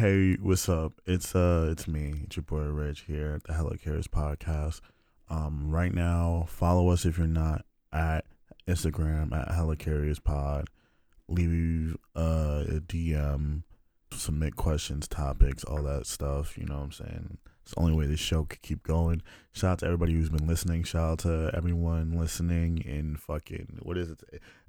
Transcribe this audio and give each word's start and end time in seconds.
Hey, 0.00 0.38
what's 0.40 0.66
up? 0.66 0.94
It's 1.04 1.34
uh, 1.34 1.68
it's 1.70 1.86
me, 1.86 2.22
it's 2.24 2.34
your 2.34 2.42
boy 2.44 2.62
Reg 2.70 2.96
here 3.06 3.34
at 3.34 3.44
the 3.44 3.52
Hello 3.52 3.74
Cares 3.84 4.08
podcast. 4.08 4.80
Um, 5.28 5.70
right 5.70 5.92
now, 5.92 6.46
follow 6.48 6.88
us 6.88 7.04
if 7.04 7.18
you're 7.18 7.26
not 7.26 7.66
at 7.92 8.24
Instagram 8.66 9.36
at 9.38 9.54
Hella 9.54 9.76
Carriers 9.76 10.18
Pod. 10.18 10.68
Leave 11.28 11.98
uh, 12.16 12.64
a 12.66 12.80
DM, 12.80 13.64
submit 14.10 14.56
questions, 14.56 15.06
topics, 15.06 15.64
all 15.64 15.82
that 15.82 16.06
stuff. 16.06 16.56
You 16.56 16.64
know 16.64 16.76
what 16.76 16.84
I'm 16.84 16.92
saying? 16.92 17.38
It's 17.62 17.74
the 17.74 17.80
only 17.80 17.92
way 17.92 18.06
this 18.06 18.20
show 18.20 18.44
could 18.44 18.62
keep 18.62 18.82
going. 18.82 19.20
Shout 19.52 19.72
out 19.72 19.78
to 19.80 19.84
everybody 19.84 20.14
who's 20.14 20.30
been 20.30 20.46
listening. 20.46 20.82
Shout 20.82 21.10
out 21.10 21.18
to 21.18 21.50
everyone 21.52 22.18
listening 22.18 22.78
in 22.78 23.16
fucking 23.16 23.80
what 23.82 23.98
is 23.98 24.08
it? 24.08 24.22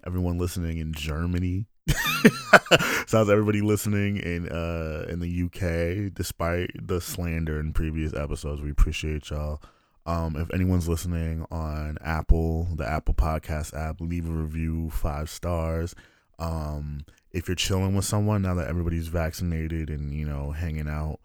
Everyone 0.05 0.37
listening 0.37 0.77
in 0.77 0.91
Germany. 0.91 1.67
Shout 3.07 3.27
out 3.27 3.29
everybody 3.29 3.61
listening 3.61 4.17
in 4.17 4.49
uh 4.49 5.05
in 5.09 5.19
the 5.19 5.43
UK. 5.43 6.13
Despite 6.13 6.71
the 6.87 7.01
slander 7.01 7.59
in 7.59 7.73
previous 7.73 8.13
episodes, 8.13 8.61
we 8.61 8.71
appreciate 8.71 9.29
y'all. 9.29 9.61
Um, 10.05 10.35
if 10.35 10.51
anyone's 10.53 10.89
listening 10.89 11.45
on 11.51 11.97
Apple, 12.01 12.67
the 12.75 12.87
Apple 12.87 13.13
Podcast 13.13 13.75
app, 13.75 14.01
leave 14.01 14.27
a 14.27 14.31
review, 14.31 14.89
five 14.89 15.29
stars. 15.29 15.93
Um, 16.39 17.05
if 17.31 17.47
you're 17.47 17.55
chilling 17.55 17.95
with 17.95 18.05
someone 18.05 18.41
now 18.41 18.55
that 18.55 18.67
everybody's 18.67 19.07
vaccinated 19.07 19.89
and 19.89 20.13
you 20.13 20.25
know 20.25 20.51
hanging 20.51 20.87
out, 20.87 21.19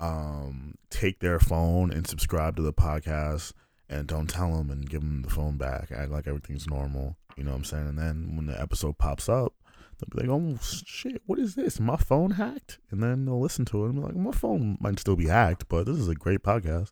um, 0.00 0.74
take 0.90 1.20
their 1.20 1.38
phone 1.38 1.92
and 1.92 2.06
subscribe 2.06 2.56
to 2.56 2.62
the 2.62 2.72
podcast 2.72 3.52
and 3.88 4.06
don't 4.06 4.28
tell 4.28 4.56
them 4.56 4.70
and 4.70 4.90
give 4.90 5.00
them 5.00 5.22
the 5.22 5.30
phone 5.30 5.56
back. 5.56 5.92
Act 5.92 6.10
like 6.10 6.26
everything's 6.26 6.66
normal. 6.66 7.16
You 7.36 7.44
know 7.44 7.50
what 7.50 7.58
I'm 7.58 7.64
saying? 7.64 7.88
And 7.88 7.98
then 7.98 8.32
when 8.34 8.46
the 8.46 8.60
episode 8.60 8.98
pops 8.98 9.28
up, 9.28 9.52
they'll 9.98 10.14
be 10.14 10.26
like, 10.26 10.30
"Oh 10.30 10.58
shit, 10.62 11.22
what 11.26 11.38
is 11.38 11.54
this? 11.54 11.80
My 11.80 11.96
phone 11.96 12.32
hacked?" 12.32 12.78
And 12.90 13.02
then 13.02 13.24
they'll 13.24 13.40
listen 13.40 13.64
to 13.66 13.84
it 13.84 13.90
and 13.90 13.96
be 13.96 14.02
like, 14.02 14.16
"My 14.16 14.32
phone 14.32 14.78
might 14.80 14.98
still 14.98 15.16
be 15.16 15.26
hacked, 15.26 15.68
but 15.68 15.86
this 15.86 15.98
is 15.98 16.08
a 16.08 16.14
great 16.14 16.42
podcast." 16.42 16.90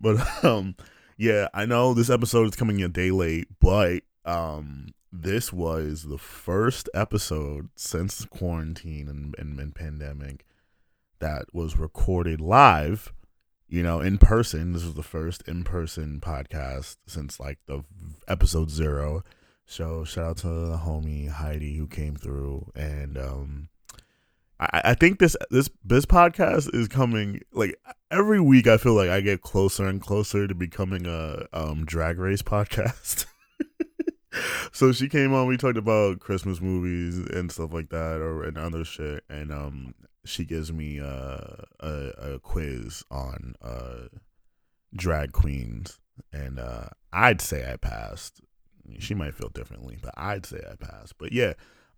But 0.00 0.18
um, 0.44 0.76
yeah, 1.16 1.48
I 1.54 1.66
know 1.66 1.94
this 1.94 2.10
episode 2.10 2.48
is 2.48 2.56
coming 2.56 2.82
a 2.82 2.88
day 2.88 3.10
late, 3.10 3.48
but 3.60 4.02
um, 4.24 4.88
this 5.12 5.52
was 5.52 6.04
the 6.04 6.18
first 6.18 6.88
episode 6.94 7.70
since 7.76 8.24
quarantine 8.26 9.08
and, 9.08 9.34
and, 9.38 9.58
and 9.58 9.74
pandemic 9.74 10.44
that 11.18 11.46
was 11.52 11.78
recorded 11.78 12.40
live, 12.40 13.12
you 13.68 13.82
know, 13.82 14.00
in 14.00 14.18
person. 14.18 14.72
This 14.72 14.84
was 14.84 14.94
the 14.94 15.02
first 15.02 15.42
in 15.48 15.64
person 15.64 16.20
podcast 16.20 16.96
since 17.06 17.40
like 17.40 17.58
the 17.66 17.84
episode 18.28 18.70
zero. 18.70 19.22
So 19.66 20.04
shout 20.04 20.24
out 20.24 20.36
to 20.38 20.48
the 20.48 20.76
homie 20.78 21.28
Heidi 21.28 21.76
who 21.76 21.88
came 21.88 22.16
through 22.16 22.70
and 22.74 23.18
um 23.18 23.68
I, 24.58 24.80
I 24.84 24.94
think 24.94 25.18
this 25.18 25.36
this 25.50 25.68
this 25.84 26.06
podcast 26.06 26.72
is 26.74 26.88
coming 26.88 27.40
like 27.52 27.78
every 28.10 28.40
week 28.40 28.68
I 28.68 28.76
feel 28.78 28.94
like 28.94 29.10
I 29.10 29.20
get 29.20 29.42
closer 29.42 29.86
and 29.86 30.00
closer 30.00 30.46
to 30.46 30.54
becoming 30.54 31.06
a 31.06 31.46
um 31.52 31.84
drag 31.84 32.18
race 32.18 32.42
podcast. 32.42 33.26
so 34.72 34.92
she 34.92 35.08
came 35.08 35.34
on, 35.34 35.48
we 35.48 35.56
talked 35.56 35.76
about 35.76 36.20
Christmas 36.20 36.60
movies 36.60 37.18
and 37.18 37.50
stuff 37.50 37.72
like 37.72 37.90
that 37.90 38.20
or 38.20 38.44
and 38.44 38.56
other 38.56 38.84
shit 38.84 39.24
and 39.28 39.52
um 39.52 39.94
she 40.24 40.44
gives 40.44 40.72
me 40.72 41.00
uh, 41.00 41.64
a 41.80 42.12
a 42.18 42.38
quiz 42.38 43.04
on 43.10 43.54
uh 43.62 44.08
drag 44.94 45.32
queens 45.32 45.98
and 46.32 46.58
uh 46.58 46.86
I'd 47.12 47.40
say 47.40 47.70
I 47.70 47.76
passed. 47.76 48.40
She 48.98 49.14
might 49.14 49.34
feel 49.34 49.48
differently, 49.48 49.98
but 50.00 50.14
I'd 50.16 50.46
say 50.46 50.60
I 50.70 50.76
passed. 50.76 51.18
But 51.18 51.32
yeah, 51.32 51.54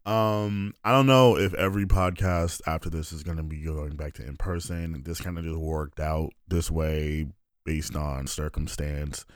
um, 0.06 0.74
I 0.84 0.92
don't 0.92 1.06
know 1.06 1.36
if 1.36 1.54
every 1.54 1.86
podcast 1.86 2.60
after 2.66 2.88
this 2.88 3.12
is 3.12 3.22
gonna 3.22 3.42
be 3.42 3.62
going 3.62 3.96
back 3.96 4.14
to 4.14 4.26
in 4.26 4.36
person. 4.36 5.02
This 5.04 5.20
kind 5.20 5.38
of 5.38 5.44
just 5.44 5.56
worked 5.56 6.00
out 6.00 6.30
this 6.48 6.70
way 6.70 7.26
based 7.64 7.96
on 7.96 8.26
circumstance. 8.26 9.26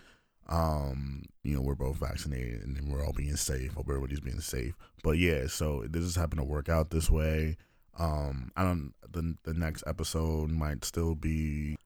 Um, 0.48 1.24
you 1.42 1.54
know, 1.54 1.62
we're 1.62 1.74
both 1.74 1.96
vaccinated 1.96 2.62
and 2.62 2.90
we're 2.90 3.04
all 3.04 3.12
being 3.12 3.36
safe. 3.36 3.74
Hope 3.74 3.88
everybody's 3.88 4.20
being 4.20 4.40
safe. 4.40 4.74
But 5.02 5.18
yeah, 5.18 5.46
so 5.46 5.84
this 5.88 6.02
is 6.02 6.16
happened 6.16 6.40
to 6.40 6.44
work 6.44 6.68
out 6.68 6.90
this 6.90 7.10
way. 7.10 7.56
Um, 7.98 8.50
I 8.56 8.62
don't. 8.62 8.94
The 9.10 9.36
the 9.42 9.54
next 9.54 9.84
episode 9.86 10.50
might 10.50 10.84
still 10.84 11.14
be 11.14 11.76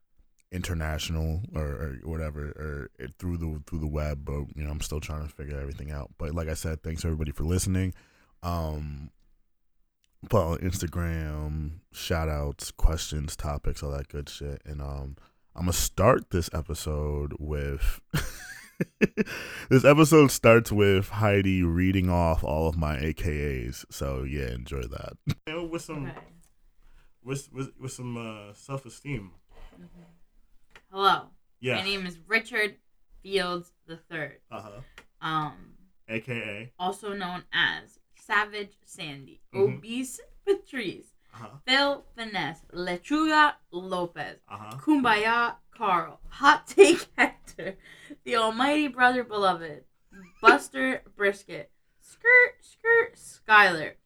international 0.56 1.42
or, 1.54 1.62
or 1.62 1.98
whatever 2.04 2.42
or 2.64 2.90
it, 2.98 3.12
through 3.18 3.36
the 3.36 3.62
through 3.66 3.78
the 3.78 3.86
web 3.86 4.24
but 4.24 4.40
you 4.56 4.64
know 4.64 4.70
i'm 4.70 4.80
still 4.80 5.00
trying 5.00 5.22
to 5.22 5.32
figure 5.32 5.60
everything 5.60 5.90
out. 5.90 6.10
But 6.18 6.34
like 6.34 6.48
i 6.48 6.54
said 6.54 6.82
thanks 6.82 7.04
everybody 7.04 7.30
for 7.30 7.44
listening. 7.44 7.92
Um 8.42 9.10
follow 10.30 10.56
instagram 10.56 11.80
shout 11.92 12.28
outs 12.28 12.70
questions 12.72 13.36
topics 13.36 13.82
all 13.82 13.90
that 13.92 14.08
good 14.08 14.28
shit. 14.28 14.60
And 14.64 14.80
um 14.80 15.16
i'm 15.54 15.62
gonna 15.62 15.72
start 15.74 16.30
this 16.30 16.48
episode 16.52 17.34
with 17.38 18.00
this 19.70 19.84
episode 19.84 20.30
starts 20.30 20.70
with 20.72 21.08
heidi 21.08 21.62
reading 21.62 22.10
off 22.10 22.42
all 22.44 22.68
of 22.68 22.76
my 22.76 22.96
akas 22.96 23.84
so 23.90 24.22
yeah 24.24 24.48
enjoy 24.48 24.82
that. 24.82 25.12
With 25.70 25.82
some 25.82 26.06
Okay. 26.06 26.18
with 27.22 27.48
with, 27.52 27.70
with 27.80 27.92
some 27.92 28.16
uh, 28.16 28.52
self-esteem 28.54 29.30
Hello. 30.96 31.26
yeah. 31.60 31.74
My 31.74 31.82
name 31.82 32.06
is 32.06 32.18
Richard 32.26 32.76
Fields 33.22 33.70
III. 33.86 34.30
uh-huh. 34.50 34.80
Um, 35.20 35.52
aka 36.08 36.72
also 36.78 37.12
known 37.12 37.42
as 37.52 37.98
Savage 38.18 38.78
Sandy, 38.86 39.42
Mhm. 39.54 39.74
Obese 39.76 40.20
Patrice, 40.46 41.12
uh-huh. 41.34 41.48
Phil 41.66 42.02
Finesse, 42.16 42.62
Lechuga 42.72 43.56
Lopez, 43.70 44.38
uh-huh. 44.48 44.78
Kumbaya 44.78 45.56
Carl, 45.70 46.18
Hot 46.30 46.66
Take 46.66 47.06
Hector, 47.18 47.76
the 48.24 48.36
Almighty 48.36 48.88
Brother 48.88 49.22
Beloved, 49.22 49.84
Buster 50.40 51.02
Brisket, 51.14 51.70
Skirt 52.00 52.54
Skirt 52.62 53.16
Skyler, 53.16 53.96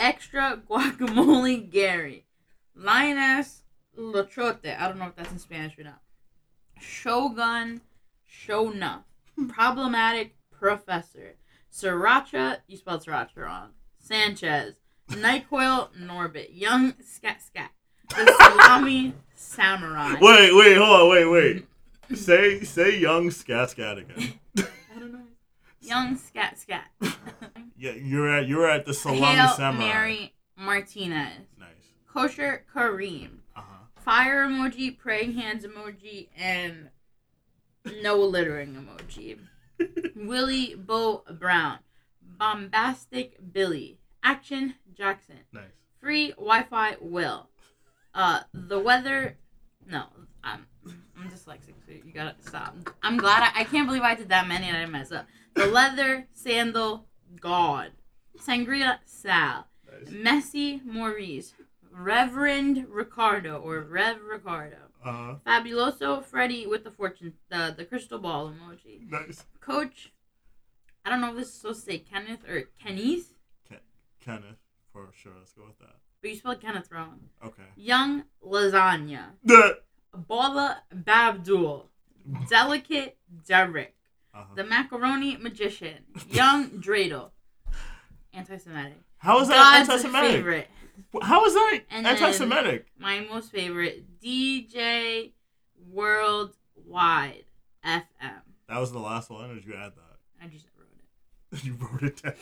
Extra 0.00 0.60
Guacamole 0.68 1.70
Gary, 1.70 2.26
Lioness 2.74 3.62
Lochote, 3.96 4.76
I 4.76 4.88
don't 4.88 4.98
know 4.98 5.06
if 5.06 5.14
that's 5.14 5.30
in 5.30 5.38
Spanish 5.38 5.78
or 5.78 5.84
not, 5.84 6.00
Shogun 6.80 7.80
Shona, 8.28 9.02
hmm. 9.36 9.48
Problematic 9.48 10.34
Professor, 10.50 11.34
Sriracha, 11.72 12.58
you 12.66 12.76
spelled 12.76 13.04
Sriracha 13.04 13.36
wrong, 13.36 13.70
Sanchez, 13.98 14.76
Nyquil 15.10 15.88
Norbit, 15.98 16.48
Young 16.52 16.94
Scat 17.04 17.42
Scat, 17.42 17.70
the 18.10 18.36
Salami 18.40 19.14
Samurai. 19.34 20.16
wait 20.20 20.54
wait 20.54 20.76
hold 20.76 21.00
on 21.00 21.08
wait 21.10 21.26
wait. 21.26 21.66
Say 22.14 22.60
say 22.62 22.98
young 22.98 23.30
scat 23.30 23.70
scat 23.70 23.98
again. 23.98 24.34
I 24.58 24.98
don't 24.98 25.12
know. 25.12 25.20
Young 25.80 26.16
Scat 26.16 26.58
Scat. 26.58 26.90
yeah 27.76 27.92
you're 27.92 28.28
at 28.34 28.48
you're 28.48 28.68
at 28.68 28.86
the 28.86 28.94
salami 28.94 29.20
Hail 29.20 29.48
samurai. 29.48 29.86
Mary 29.86 30.34
Martinez. 30.56 31.46
nice. 31.58 31.68
Kosher 32.12 32.64
Kareem. 32.74 33.38
Fire 34.00 34.46
emoji, 34.46 34.96
praying 34.96 35.32
hands 35.34 35.64
emoji, 35.64 36.28
and 36.36 36.90
no 38.02 38.16
littering 38.16 38.74
emoji. 38.74 39.38
Willie 40.16 40.74
Bo 40.74 41.24
Brown. 41.38 41.78
Bombastic 42.22 43.38
Billy. 43.52 43.98
Action 44.22 44.74
Jackson. 44.96 45.40
nice 45.52 45.64
Free 46.00 46.30
Wi-Fi 46.32 46.96
Will. 47.00 47.48
Uh, 48.14 48.40
the 48.52 48.78
weather. 48.78 49.36
No, 49.86 50.04
I'm 50.44 50.66
I'm 50.86 51.28
dyslexic, 51.30 51.74
so 51.86 51.92
you 51.92 52.12
gotta 52.14 52.34
stop. 52.40 52.76
I'm 53.02 53.16
glad 53.16 53.42
I, 53.42 53.60
I 53.60 53.64
can't 53.64 53.86
believe 53.86 54.02
I 54.02 54.14
did 54.14 54.28
that 54.28 54.46
many 54.46 54.66
and 54.68 54.76
I 54.76 54.80
didn't 54.80 54.92
mess 54.92 55.12
up. 55.12 55.26
The 55.54 55.66
leather 55.78 56.26
sandal 56.32 57.06
God. 57.40 57.90
Sangria 58.38 58.98
Sal. 59.04 59.66
nice 60.10 60.44
Messi 60.54 60.84
Maurice. 60.84 61.54
Reverend 61.98 62.86
Ricardo 62.88 63.58
or 63.58 63.80
Rev 63.80 64.18
Ricardo. 64.22 64.76
uh-huh 65.04 65.34
Fabuloso 65.46 66.24
Freddy 66.24 66.66
with 66.66 66.84
the 66.84 66.90
fortune 66.90 67.34
the 67.50 67.74
the 67.76 67.84
crystal 67.84 68.18
ball 68.18 68.52
emoji. 68.52 69.08
nice 69.10 69.44
Coach. 69.60 70.12
I 71.04 71.10
don't 71.10 71.20
know 71.20 71.30
if 71.30 71.36
this 71.36 71.48
is 71.48 71.54
supposed 71.54 71.84
to 71.84 71.90
say 71.92 71.98
Kenneth 71.98 72.44
or 72.48 72.64
Kenneth, 72.82 73.32
kenneth 74.20 74.58
for 74.92 75.08
sure 75.14 75.32
let's 75.38 75.52
go 75.52 75.64
with 75.66 75.78
that 75.78 75.96
but 76.20 76.30
you 76.30 76.36
spelled 76.36 76.60
Kenneth 76.60 76.90
wrong. 76.92 77.20
okay 77.44 77.62
Young 77.76 78.24
lasagna. 78.44 79.30
the 79.44 79.78
Bala 80.14 80.82
Babdul. 80.94 81.84
Delicate 82.48 83.16
Derek. 83.46 83.94
uh-huh. 84.34 84.54
The 84.56 84.64
macaroni 84.64 85.36
magician. 85.36 86.04
Young 86.28 86.68
Dreidel. 86.84 87.30
Anti-Semitic. 88.34 89.00
How 89.18 89.40
is 89.40 89.48
that 89.48 89.56
God's 89.56 89.88
anti-semitic 89.90 90.30
favorite. 90.32 90.68
how 91.22 91.44
is 91.46 91.54
that 91.54 91.80
And 91.90 92.06
anti-semitic 92.06 92.86
My 92.98 93.20
most 93.20 93.50
favorite. 93.52 94.04
DJ 94.20 95.32
Worldwide 95.90 97.44
FM. 97.84 98.40
that 98.68 98.78
was 98.78 98.92
the 98.92 98.98
last 98.98 99.30
one 99.30 99.50
or 99.50 99.54
did 99.54 99.64
you 99.64 99.74
add 99.74 99.92
that 99.96 100.18
I 100.42 100.46
just 100.48 100.66
wrote 100.76 100.88
it. 101.52 101.64
you 101.64 101.74
wrote 101.80 102.02
it 102.02 102.22
down 102.22 102.34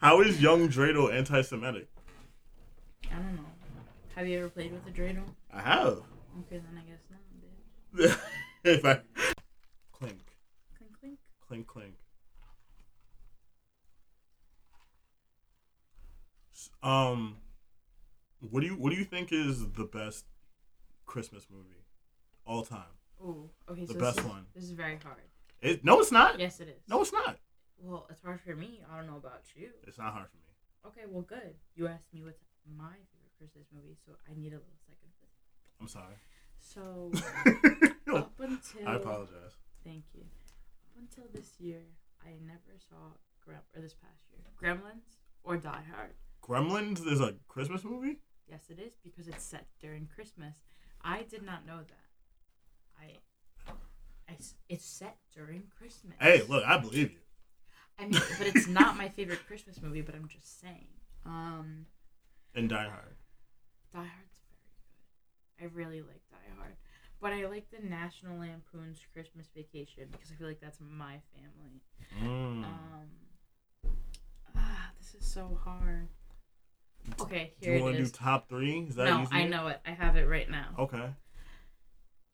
how 0.00 0.20
is 0.20 0.40
young 0.40 0.68
dreidel 0.68 1.12
anti-semitic 1.12 1.88
I 3.10 3.14
don't 3.16 3.34
know. 3.36 3.42
Have 4.14 4.28
you 4.28 4.38
ever 4.38 4.48
played 4.50 4.72
with 4.72 4.86
a 4.86 4.90
dreidel? 4.90 5.24
I 5.52 5.60
have. 5.62 6.02
Okay, 6.40 6.60
then 6.60 6.78
I 6.78 6.82
guess 6.88 7.00
not, 7.10 7.20
bitch. 7.96 8.18
if 8.64 8.84
I 8.84 9.00
clink, 9.92 10.18
Clink 10.78 10.98
clink. 11.00 11.18
clink, 11.48 11.66
clink. 11.66 11.94
Um, 16.82 17.36
what 18.50 18.60
do 18.60 18.66
you 18.66 18.74
what 18.74 18.90
do 18.90 18.96
you 18.96 19.04
think 19.04 19.32
is 19.32 19.70
the 19.72 19.84
best 19.84 20.24
Christmas 21.06 21.46
movie 21.50 21.84
all 22.46 22.62
time? 22.62 22.94
Ooh, 23.22 23.50
okay. 23.70 23.84
The 23.84 23.94
so 23.94 24.00
best 24.00 24.16
this 24.16 24.24
is, 24.24 24.30
one. 24.30 24.46
This 24.54 24.64
is 24.64 24.70
very 24.70 24.98
hard. 25.02 25.22
It, 25.60 25.84
no, 25.84 26.00
it's 26.00 26.12
not. 26.12 26.38
Yes, 26.38 26.60
it 26.60 26.68
is. 26.68 26.82
No, 26.88 27.02
it's 27.02 27.12
not. 27.12 27.36
Well, 27.78 28.06
it's 28.10 28.22
hard 28.22 28.40
for 28.40 28.54
me. 28.54 28.80
I 28.90 28.96
don't 28.96 29.06
know 29.06 29.16
about 29.16 29.42
you. 29.54 29.68
It's 29.86 29.98
not 29.98 30.12
hard 30.12 30.28
for 30.30 30.36
me. 30.36 30.50
Okay, 30.86 31.06
well, 31.06 31.22
good. 31.22 31.54
You 31.74 31.86
asked 31.86 32.12
me 32.14 32.22
what's 32.22 32.40
my 32.78 32.96
favorite 33.12 33.36
Christmas 33.38 33.66
movie, 33.74 33.96
so 34.06 34.12
I 34.26 34.34
need 34.34 34.52
a 34.52 34.56
little 34.56 34.80
second. 34.86 35.00
I'm 35.80 35.88
sorry. 35.88 36.16
So 36.58 37.10
up 38.14 38.32
until 38.38 38.88
I 38.88 38.96
apologize. 38.96 39.56
Thank 39.82 40.04
you. 40.14 40.22
Up 40.22 40.96
until 40.98 41.24
this 41.32 41.52
year, 41.58 41.80
I 42.22 42.32
never 42.46 42.76
saw 42.88 43.16
Grem 43.46 43.60
or 43.74 43.80
this 43.80 43.94
past 43.94 44.20
year 44.30 44.44
Gremlins 44.60 45.16
or 45.42 45.56
Die 45.56 45.84
Hard. 45.94 46.12
Gremlins 46.42 47.06
is 47.06 47.20
a 47.20 47.34
Christmas 47.48 47.84
movie. 47.84 48.20
Yes, 48.48 48.62
it 48.68 48.78
is 48.78 48.94
because 49.02 49.28
it's 49.28 49.44
set 49.44 49.66
during 49.80 50.08
Christmas. 50.12 50.56
I 51.02 51.22
did 51.22 51.42
not 51.44 51.66
know 51.66 51.78
that. 51.78 53.00
I, 53.00 53.16
it's 54.68 54.84
set 54.84 55.16
during 55.34 55.64
Christmas. 55.78 56.14
Hey, 56.20 56.42
look, 56.48 56.64
I 56.64 56.78
believe 56.78 57.12
you. 57.12 57.18
I 57.98 58.06
mean, 58.06 58.20
but 58.38 58.46
it's 58.46 58.66
not 58.66 58.96
my 58.96 59.08
favorite 59.08 59.46
Christmas 59.46 59.80
movie. 59.82 60.00
But 60.00 60.14
I'm 60.14 60.28
just 60.28 60.60
saying. 60.60 60.86
Um, 61.26 61.86
And 62.54 62.68
Die 62.68 62.76
Hard. 62.76 63.16
Die 63.92 63.98
Hard's 63.98 64.40
very 65.58 65.68
good. 65.68 65.74
I 65.74 65.76
really 65.76 66.00
like 66.00 66.22
Die 66.30 66.54
Hard. 66.58 66.76
But 67.20 67.32
I 67.32 67.46
like 67.46 67.66
the 67.70 67.86
National 67.86 68.38
Lampoon's 68.38 69.00
Christmas 69.12 69.48
Vacation 69.54 70.08
because 70.10 70.30
I 70.30 70.34
feel 70.34 70.48
like 70.48 70.60
that's 70.60 70.78
my 70.80 71.20
family. 71.34 71.82
Mm. 72.22 72.64
Um, 72.64 73.08
ah, 74.56 74.90
this 74.98 75.14
is 75.20 75.26
so 75.26 75.58
hard. 75.62 76.08
Okay, 77.20 77.52
do 77.60 77.66
here 77.66 77.74
you 77.74 77.80
it 77.80 77.82
want 77.82 77.96
to 77.96 78.02
do 78.04 78.08
top 78.10 78.48
three? 78.48 78.80
Is 78.88 78.94
that 78.96 79.04
No, 79.04 79.22
easy? 79.22 79.30
I 79.32 79.46
know 79.46 79.68
it. 79.68 79.80
I 79.86 79.90
have 79.90 80.16
it 80.16 80.28
right 80.28 80.48
now. 80.50 80.68
Okay. 80.78 81.10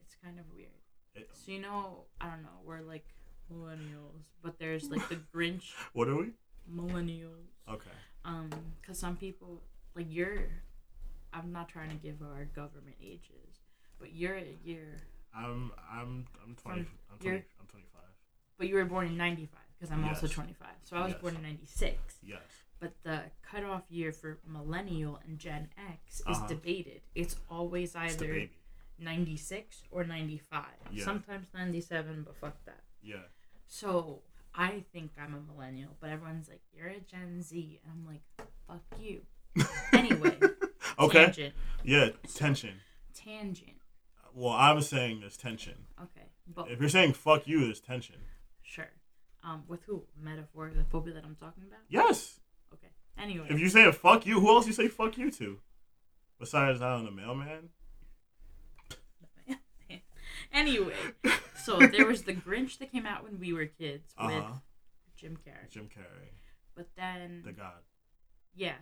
It's 0.03 0.15
kind 0.23 0.39
of 0.39 0.45
weird. 0.55 0.69
It- 1.15 1.31
So 1.35 1.53
you 1.53 1.61
know, 1.61 2.05
I 2.21 2.29
don't 2.31 2.43
know. 2.43 2.61
We're 2.65 2.81
like 2.83 3.07
millennials, 3.53 4.25
but 4.43 4.59
there's 4.59 4.91
like 4.91 5.09
the 5.09 5.17
Grinch 5.35 5.73
What 5.93 6.09
are 6.09 6.17
we? 6.17 6.33
millennials. 6.73 7.47
Okay. 7.69 7.91
Um, 8.25 8.51
cause 8.87 8.99
some 8.99 9.17
people 9.17 9.63
like 9.95 10.07
you're. 10.09 10.49
I'm 11.33 11.53
not 11.53 11.69
trying 11.69 11.91
to 11.91 11.97
give 11.97 12.23
our 12.23 12.45
government 12.47 12.97
ages, 13.03 13.61
but 13.99 14.15
you're 14.15 14.37
a 14.37 14.57
year. 14.65 14.97
I'm 15.35 15.71
I'm 15.91 16.27
I'm 16.45 16.55
twenty. 16.57 16.83
From 16.85 16.99
I'm 17.13 17.19
twenty. 17.19 17.45
I'm 17.61 17.67
twenty 17.67 17.87
five. 17.93 18.03
But 18.59 18.69
you 18.69 18.77
were 18.77 18.85
born 18.87 19.07
in 19.07 19.17
'95 19.17 19.61
because 19.79 19.93
I'm 19.93 20.03
also 20.09 20.27
25. 20.27 20.67
So 20.85 20.97
I 20.97 21.03
was 21.03 21.13
Yes. 21.13 21.21
born 21.21 21.37
in 21.37 21.43
'96. 21.43 22.19
Yes. 22.23 22.41
But 22.79 22.93
the 23.05 23.23
cutoff 23.43 23.85
year 23.91 24.13
for 24.13 24.39
millennial 24.47 25.19
and 25.27 25.39
Gen 25.39 25.69
X 25.79 26.21
is 26.21 26.23
Uh-huh. 26.27 26.47
debated. 26.47 27.01
It's 27.15 27.37
always 27.51 27.97
either 27.97 28.27
baby. 28.27 28.51
96 28.99 29.83
or 29.91 30.05
95. 30.05 30.65
Yeah. 30.91 31.05
Sometimes 31.05 31.49
97, 31.55 32.23
but 32.25 32.37
fuck 32.37 32.65
that. 32.67 32.83
Yeah. 33.03 33.23
So 33.67 34.23
I 34.55 34.85
think 34.93 35.13
I'm 35.19 35.35
a 35.35 35.41
millennial, 35.53 35.97
but 36.01 36.11
everyone's 36.11 36.49
like, 36.49 36.61
you're 36.73 36.89
a 36.89 37.01
Gen 37.01 37.43
Z. 37.43 37.81
And 37.83 37.93
I'm 37.93 38.07
like, 38.07 38.23
fuck 38.67 38.99
you. 39.01 39.23
Anyway, 39.93 40.39
okay. 40.99 41.25
tangent. 41.27 41.55
Yeah. 41.83 42.11
Tension. 42.35 42.75
Tangent. 43.15 43.77
Well, 44.35 44.53
I 44.53 44.73
was 44.73 44.87
saying 44.89 45.21
there's 45.21 45.39
tension. 45.39 45.87
Okay. 46.01 46.27
But 46.47 46.71
If 46.71 46.79
you're 46.81 46.91
saying 46.91 47.15
fuck 47.15 47.47
you, 47.49 47.65
there's 47.65 47.81
tension. 47.81 48.17
sure. 48.63 48.91
Um, 49.43 49.63
with 49.69 49.83
who? 49.85 50.03
Metaphor, 50.21 50.71
the 50.75 50.85
phobia 50.85 51.15
that 51.15 51.25
I'm 51.25 51.37
talking 51.37 51.63
about? 51.67 51.79
Yes. 51.89 52.41
Okay. 52.73 52.89
Anyway. 53.19 53.47
If 53.49 53.59
you 53.59 53.69
say 53.69 53.91
fuck 53.93 54.27
you, 54.27 54.41
who 54.41 54.49
else 54.49 54.67
you 54.67 54.73
say 54.73 54.89
fuck 54.89 55.17
you 55.19 55.31
to? 55.33 55.59
Besides, 56.39 56.83
I 56.83 56.95
don't 56.95 57.05
know, 57.05 57.11
mailman. 57.11 57.71
anyway, 60.53 60.93
so 61.65 61.79
there 61.93 62.07
was 62.07 62.23
the 62.23 62.35
Grinch 62.35 62.79
that 62.79 62.93
came 62.93 63.07
out 63.07 63.25
when 63.25 63.41
we 63.41 63.53
were 63.53 63.67
kids 63.67 64.15
with 64.21 64.33
huh. 64.33 64.53
Jim 65.17 65.39
Carrey. 65.47 65.71
Jim 65.71 65.85
Carrey, 65.85 66.35
But 66.75 66.89
then 66.97 67.43
the 67.45 67.53
god. 67.53 67.83
yes. 68.55 68.75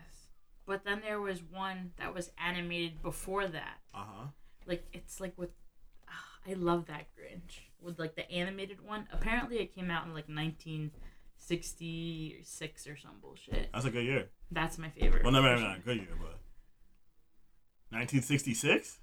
But 0.67 0.85
then 0.85 1.03
there 1.03 1.21
was 1.21 1.43
one 1.43 1.93
that 1.99 2.15
was 2.15 2.31
animated 2.43 3.03
before 3.03 3.47
that. 3.47 3.79
Uh 3.95 4.05
huh. 4.05 4.27
Like 4.67 4.85
it's 4.93 5.21
like 5.21 5.35
with 5.37 5.51
ah, 6.09 6.51
I 6.51 6.55
love 6.55 6.87
that 6.87 7.07
Grinch. 7.17 7.61
With 7.81 7.99
like 7.99 8.17
the 8.17 8.29
animated 8.31 8.85
one. 8.85 9.07
Apparently 9.13 9.59
it 9.59 9.75
came 9.75 9.91
out 9.91 10.07
in 10.07 10.15
like 10.15 10.29
1966 11.39 12.87
or 12.87 12.97
some 12.97 13.13
bullshit. 13.21 13.69
That's 13.73 13.85
a 13.85 13.91
good 13.91 14.05
year. 14.05 14.31
That's 14.51 14.79
my 14.79 14.89
favorite. 14.89 15.25
Well, 15.25 15.33
no, 15.33 15.43
no, 15.43 15.57
no, 15.57 15.75
good 15.85 15.97
year, 15.99 16.09
but 16.11 16.39
1966. 17.91 18.99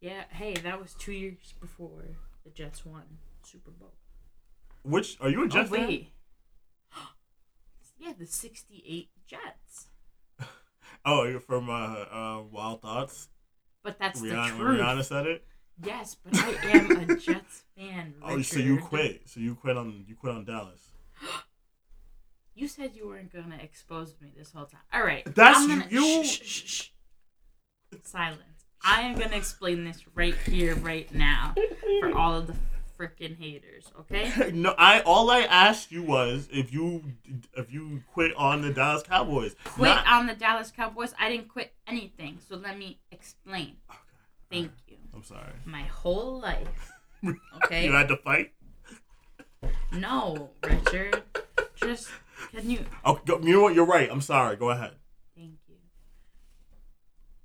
Yeah, 0.00 0.24
hey, 0.30 0.54
that 0.54 0.80
was 0.80 0.94
2 0.94 1.12
years 1.12 1.54
before 1.60 2.02
the 2.44 2.50
Jets 2.50 2.84
won 2.84 3.04
Super 3.42 3.70
Bowl. 3.70 3.94
Which 4.82 5.16
are 5.20 5.30
you 5.30 5.44
a 5.44 5.48
Jets 5.48 5.70
oh, 5.70 5.76
fan? 5.76 5.86
wait. 5.86 6.12
yeah, 7.98 8.12
the 8.18 8.26
68 8.26 9.10
Jets. 9.26 9.88
Oh, 11.06 11.24
you're 11.24 11.38
from 11.38 11.68
uh, 11.68 11.72
uh, 11.72 12.42
Wild 12.50 12.80
Thoughts. 12.80 13.28
But 13.82 13.98
that's 13.98 14.22
Rihanna, 14.22 14.52
the 14.52 14.56
truth. 14.56 14.80
Rihanna 14.80 15.04
said 15.04 15.26
it. 15.26 15.44
Yes, 15.82 16.16
but 16.24 16.34
I 16.38 16.56
am 16.70 17.10
a 17.10 17.16
Jets 17.18 17.64
fan. 17.76 18.14
Oh, 18.22 18.40
so 18.40 18.58
you 18.58 18.78
quit? 18.78 19.22
So 19.26 19.40
you 19.40 19.54
quit 19.54 19.76
on 19.76 20.06
you 20.08 20.14
quit 20.14 20.34
on 20.34 20.46
Dallas? 20.46 20.80
You 22.54 22.68
said 22.68 22.92
you 22.94 23.08
weren't 23.08 23.32
gonna 23.32 23.58
expose 23.60 24.14
me 24.20 24.32
this 24.36 24.52
whole 24.52 24.66
time. 24.66 24.80
All 24.92 25.02
right, 25.02 25.24
That's 25.34 25.58
I'm 25.58 25.68
gonna, 25.68 25.86
you- 25.90 26.24
Shh, 26.24 26.40
shh, 26.42 26.64
shh. 26.66 26.88
Silence. 28.02 28.40
I 28.82 29.02
am 29.02 29.16
gonna 29.18 29.36
explain 29.36 29.84
this 29.84 30.02
right 30.14 30.34
here, 30.46 30.74
right 30.76 31.12
now, 31.14 31.54
for 32.00 32.16
all 32.16 32.34
of 32.34 32.46
the 32.48 32.54
freaking 32.98 33.36
haters. 33.38 33.90
Okay? 34.00 34.50
no, 34.54 34.74
I 34.78 35.00
all 35.00 35.30
I 35.30 35.40
asked 35.40 35.90
you 35.90 36.02
was 36.02 36.48
if 36.52 36.72
you 36.72 37.02
if 37.56 37.72
you 37.72 38.02
quit 38.12 38.34
on 38.36 38.62
the 38.62 38.72
Dallas 38.72 39.02
Cowboys. 39.02 39.54
Quit 39.64 39.88
Not- 39.90 40.06
on 40.06 40.26
the 40.26 40.34
Dallas 40.34 40.70
Cowboys. 40.70 41.14
I 41.18 41.28
didn't 41.30 41.48
quit 41.48 41.72
anything. 41.88 42.38
So 42.46 42.56
let 42.56 42.78
me 42.78 42.98
explain. 43.10 43.76
Okay. 43.90 43.98
Thank 44.50 44.72
you. 44.88 44.96
I'm 45.14 45.24
sorry. 45.24 45.52
My 45.64 45.82
whole 45.82 46.40
life. 46.40 46.92
Okay. 47.64 47.86
you 47.86 47.92
had 47.92 48.08
to 48.08 48.18
fight. 48.18 48.52
No, 49.92 50.50
Richard. 50.62 51.22
Just 51.76 52.10
can 52.50 52.70
you? 52.70 52.84
Oh, 53.04 53.20
you 53.26 53.52
know 53.52 53.62
what? 53.62 53.74
You're 53.74 53.84
right. 53.86 54.08
I'm 54.10 54.20
sorry. 54.20 54.56
Go 54.56 54.70
ahead. 54.70 54.92
Thank 55.36 55.58
you. 55.68 55.76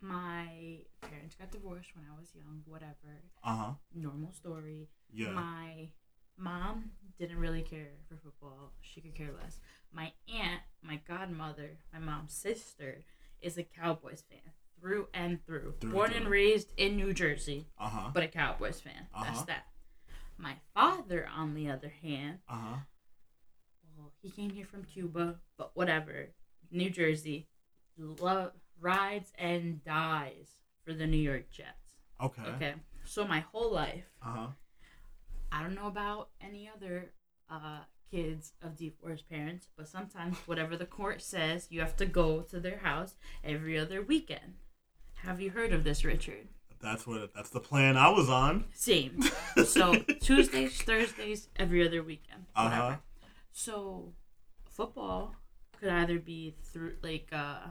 My 0.01 0.77
parents 1.01 1.35
got 1.35 1.51
divorced 1.51 1.89
when 1.95 2.05
I 2.05 2.17
was 2.19 2.29
young. 2.33 2.61
Whatever. 2.65 3.21
Uh 3.43 3.55
huh. 3.55 3.71
Normal 3.93 4.31
story. 4.31 4.87
Yeah. 5.11 5.31
My 5.31 5.89
mom 6.37 6.91
didn't 7.19 7.37
really 7.39 7.61
care 7.61 7.89
for 8.07 8.15
football. 8.15 8.71
She 8.81 9.01
could 9.01 9.15
care 9.15 9.31
less. 9.41 9.59
My 9.91 10.13
aunt, 10.33 10.61
my 10.81 11.01
godmother, 11.07 11.71
my 11.93 11.99
mom's 11.99 12.33
sister, 12.33 13.03
is 13.41 13.57
a 13.57 13.63
Cowboys 13.63 14.23
fan 14.29 14.53
through 14.79 15.07
and 15.13 15.45
through. 15.45 15.73
Through 15.81 15.91
Born 15.91 16.13
and 16.13 16.27
raised 16.29 16.71
in 16.77 16.95
New 16.95 17.13
Jersey, 17.13 17.67
Uh 17.77 17.89
huh. 17.89 18.09
but 18.13 18.23
a 18.23 18.27
Cowboys 18.27 18.79
fan. 18.79 18.93
That's 19.13 19.13
Uh-huh. 19.13 19.25
That's 19.33 19.41
that. 19.47 19.65
My 20.37 20.55
father, 20.73 21.27
on 21.35 21.53
the 21.55 21.69
other 21.69 21.91
hand, 22.01 22.39
Uh 22.47 22.53
huh. 22.55 22.75
Well, 23.99 24.11
he 24.21 24.29
came 24.29 24.49
here 24.49 24.65
from 24.65 24.83
Cuba, 24.85 25.35
but 25.57 25.71
whatever. 25.75 26.29
New 26.71 26.89
Jersey, 26.89 27.47
love 27.97 28.51
rides 28.79 29.33
and 29.37 29.83
dies 29.83 30.47
for 30.85 30.93
the 30.93 31.05
New 31.07 31.17
York 31.17 31.49
Jets. 31.51 31.95
Okay. 32.23 32.41
Okay, 32.55 32.73
so 33.05 33.25
my 33.27 33.41
whole 33.51 33.71
life, 33.71 34.05
Uh 34.23 34.29
huh. 34.29 34.47
I 35.51 35.63
don't 35.63 35.75
know 35.75 35.87
about 35.87 36.29
any 36.41 36.69
other 36.73 37.11
uh, 37.49 37.79
kids 38.11 38.53
of 38.61 38.75
divorced 38.77 39.27
parents, 39.29 39.67
but 39.75 39.87
sometimes 39.87 40.37
whatever 40.45 40.77
the 40.77 40.85
court 40.85 41.21
says, 41.21 41.67
you 41.71 41.79
have 41.79 41.95
to 41.97 42.05
go 42.05 42.41
to 42.41 42.59
their 42.59 42.77
house 42.79 43.15
every 43.43 43.77
other 43.77 44.01
weekend. 44.01 44.53
Have 45.15 45.41
you 45.41 45.49
heard 45.49 45.73
of 45.73 45.83
this, 45.83 46.05
Richard? 46.05 46.47
That's 46.81 47.05
what. 47.05 47.33
That's 47.33 47.49
the 47.49 47.59
plan 47.59 47.97
I 47.97 48.09
was 48.09 48.29
on. 48.29 48.65
Same. 48.73 49.19
So 49.65 49.95
Tuesdays, 50.21 50.81
Thursdays, 50.81 51.49
every 51.57 51.85
other 51.85 52.01
weekend. 52.03 52.45
Uh 52.55 52.69
huh. 52.69 52.95
So 53.63 54.13
football 54.69 55.35
could 55.77 55.89
either 55.89 56.17
be 56.17 56.55
through 56.63 56.93
like 57.03 57.27
uh 57.33 57.67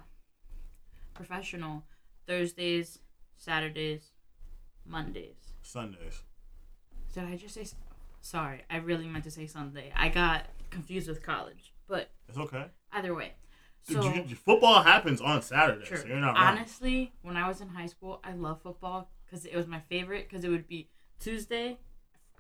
professional 1.15 1.85
Thursdays, 2.27 2.99
Saturdays, 3.39 4.11
Mondays. 4.85 5.55
Sundays. 5.63 6.25
Did 7.15 7.25
I 7.25 7.37
just 7.37 7.55
say? 7.55 7.67
Sorry, 8.21 8.65
I 8.69 8.77
really 8.77 9.07
meant 9.07 9.25
to 9.25 9.31
say 9.31 9.47
Sunday. 9.47 9.91
I 9.97 10.11
got 10.11 10.45
confused 10.69 11.09
with 11.09 11.23
college, 11.23 11.73
but 11.87 12.11
It's 12.29 12.37
okay. 12.37 12.67
either 12.93 13.15
way. 13.15 13.33
So 13.85 14.03
You- 14.13 14.25
you- 14.25 14.37
football 14.37 14.83
happens 14.83 15.23
on 15.23 15.41
Saturday, 15.41 15.87
True. 15.87 15.97
so 15.97 16.07
you're 16.07 16.21
not 16.21 16.35
wrong. 16.35 16.59
honestly, 16.59 17.15
when 17.23 17.39
I 17.39 17.49
was 17.49 17.63
in 17.63 17.69
high 17.69 17.87
school, 17.87 18.21
I 18.23 18.35
love 18.35 18.61
football 18.61 19.11
because 19.25 19.47
it 19.47 19.57
was 19.57 19.67
my 19.67 19.81
favorite. 19.81 20.29
Because 20.29 20.45
it 20.45 20.51
would 20.51 20.69
be 20.69 20.91
Tuesday, 21.19 21.79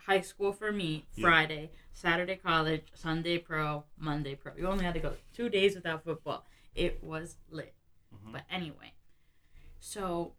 high 0.06 0.20
school 0.20 0.52
for 0.52 0.72
me, 0.72 1.06
Yeah. 1.14 1.22
Friday, 1.28 1.70
Saturday 1.92 2.36
college, 2.36 2.84
Sunday 2.94 3.38
pro, 3.38 3.84
Monday 3.98 4.34
pro. 4.34 4.54
You 4.56 4.66
only 4.68 4.84
had 4.84 4.94
to 4.94 5.00
go 5.00 5.16
two 5.34 5.48
days 5.48 5.74
without 5.74 6.04
football. 6.04 6.46
It 6.74 7.02
was 7.02 7.36
lit. 7.50 7.74
Mhm. 8.14 8.32
But 8.32 8.44
anyway, 8.50 8.92
so 9.80 10.34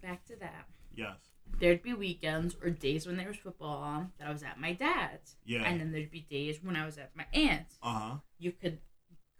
back 0.00 0.24
to 0.26 0.36
that. 0.36 0.66
Yes. 0.94 1.16
There'd 1.58 1.82
be 1.82 1.94
weekends 1.94 2.56
or 2.62 2.70
days 2.70 3.06
when 3.06 3.16
there 3.16 3.26
was 3.28 3.36
football 3.36 3.78
on 3.82 4.12
that 4.18 4.28
I 4.28 4.32
was 4.32 4.42
at 4.42 4.60
my 4.60 4.72
dad's, 4.72 5.36
Yeah. 5.44 5.62
and 5.64 5.80
then 5.80 5.90
there'd 5.92 6.10
be 6.10 6.20
days 6.20 6.62
when 6.62 6.76
I 6.76 6.84
was 6.86 6.96
at 6.96 7.14
my 7.16 7.26
aunt's. 7.32 7.78
Uh 7.82 7.98
huh. 7.98 8.16
You 8.38 8.52
could 8.52 8.80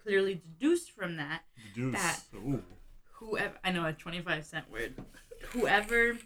clearly 0.02 0.34
deduce 0.34 0.88
from 0.88 1.16
that 1.16 1.44
Deuce. 1.74 1.92
That- 1.94 2.24
Ooh. 2.34 2.64
whoever 3.12 3.58
I 3.62 3.70
know 3.70 3.84
a 3.86 3.92
25 3.92 4.44
cent 4.46 4.70
word 4.70 4.94
whoever 5.52 6.18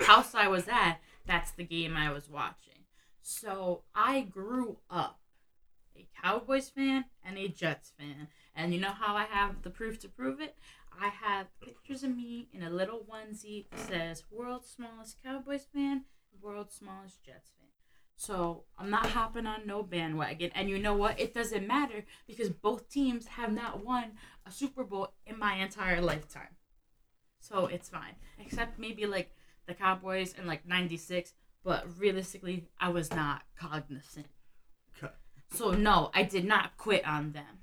house 0.00 0.34
I 0.34 0.48
was 0.48 0.66
at 0.68 1.00
that's 1.26 1.52
the 1.52 1.64
game 1.64 1.96
I 1.96 2.12
was 2.12 2.28
watching. 2.28 2.84
So 3.22 3.82
I 3.94 4.20
grew 4.20 4.78
up 4.90 5.20
a 5.96 6.06
Cowboys 6.22 6.68
fan 6.68 7.06
and 7.24 7.36
a 7.38 7.48
Jets 7.48 7.92
fan. 7.98 8.28
And 8.54 8.72
you 8.72 8.80
know 8.80 8.92
how 8.92 9.16
I 9.16 9.24
have 9.24 9.62
the 9.62 9.70
proof 9.70 9.98
to 10.00 10.08
prove 10.08 10.40
it? 10.40 10.56
I 10.98 11.08
have 11.08 11.46
pictures 11.60 12.02
of 12.02 12.16
me 12.16 12.48
in 12.52 12.62
a 12.62 12.70
little 12.70 13.04
onesie 13.10 13.66
that 13.70 13.88
says 13.88 14.24
world's 14.30 14.70
smallest 14.70 15.22
Cowboys 15.22 15.66
fan 15.72 16.04
world's 16.42 16.74
smallest 16.74 17.22
Jets 17.24 17.50
fan. 17.58 17.68
So 18.16 18.64
I'm 18.78 18.88
not 18.88 19.06
hopping 19.06 19.46
on 19.46 19.66
no 19.66 19.82
bandwagon. 19.82 20.50
And 20.54 20.70
you 20.70 20.78
know 20.78 20.94
what? 20.94 21.20
It 21.20 21.34
doesn't 21.34 21.66
matter 21.66 22.04
because 22.26 22.48
both 22.48 22.88
teams 22.88 23.26
have 23.26 23.52
not 23.52 23.84
won 23.84 24.12
a 24.46 24.50
Super 24.50 24.84
Bowl 24.84 25.12
in 25.26 25.38
my 25.38 25.56
entire 25.56 26.00
lifetime. 26.00 26.56
So 27.40 27.66
it's 27.66 27.90
fine. 27.90 28.14
Except 28.38 28.78
maybe 28.78 29.06
like 29.06 29.30
the 29.66 29.74
Cowboys 29.74 30.34
in 30.38 30.46
like 30.46 30.66
96, 30.66 31.32
but 31.64 31.86
realistically, 31.98 32.68
I 32.80 32.88
was 32.90 33.10
not 33.12 33.42
cognizant. 33.58 34.26
Okay. 34.96 35.12
So 35.52 35.72
no, 35.72 36.10
I 36.14 36.22
did 36.22 36.44
not 36.44 36.76
quit 36.76 37.06
on 37.06 37.32
them. 37.32 37.60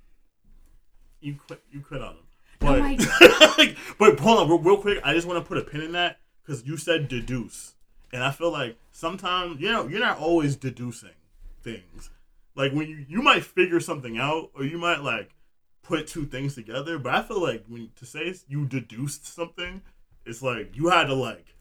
You 1.21 1.35
quit. 1.35 1.61
You 1.71 1.81
quit 1.81 2.01
on 2.01 2.15
them. 2.15 2.23
No, 2.61 2.73
But, 2.73 2.81
I- 2.81 3.75
but 3.99 4.19
hold 4.19 4.39
on, 4.39 4.49
real, 4.49 4.59
real 4.59 4.77
quick. 4.77 4.99
I 5.03 5.13
just 5.13 5.27
want 5.27 5.43
to 5.43 5.47
put 5.47 5.57
a 5.57 5.61
pin 5.61 5.81
in 5.81 5.91
that 5.93 6.19
because 6.45 6.65
you 6.65 6.77
said 6.77 7.07
deduce, 7.07 7.75
and 8.11 8.23
I 8.23 8.31
feel 8.31 8.51
like 8.51 8.77
sometimes 8.91 9.59
you 9.61 9.71
know 9.71 9.87
you're 9.87 9.99
not 9.99 10.17
always 10.19 10.55
deducing 10.55 11.09
things. 11.61 12.09
Like 12.55 12.71
when 12.73 12.87
you 12.89 13.05
you 13.07 13.21
might 13.21 13.43
figure 13.43 13.79
something 13.79 14.17
out, 14.17 14.51
or 14.55 14.63
you 14.65 14.77
might 14.77 15.01
like 15.01 15.31
put 15.81 16.07
two 16.07 16.25
things 16.25 16.55
together. 16.55 16.97
But 16.99 17.15
I 17.15 17.21
feel 17.21 17.41
like 17.41 17.65
when 17.67 17.89
to 17.95 18.05
say 18.05 18.33
you 18.47 18.65
deduced 18.65 19.25
something, 19.25 19.81
it's 20.25 20.41
like 20.41 20.75
you 20.75 20.89
had 20.89 21.05
to 21.05 21.15
like 21.15 21.55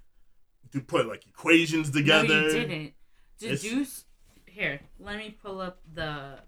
to 0.72 0.80
put 0.80 1.06
like 1.06 1.26
equations 1.26 1.90
together. 1.90 2.28
No, 2.28 2.46
you 2.46 2.52
didn't. 2.52 2.92
It's- 3.40 3.62
Deduce. 3.62 4.04
Here, 4.46 4.80
let 5.00 5.16
me 5.16 5.34
pull 5.42 5.60
up 5.62 5.80
the 5.94 6.40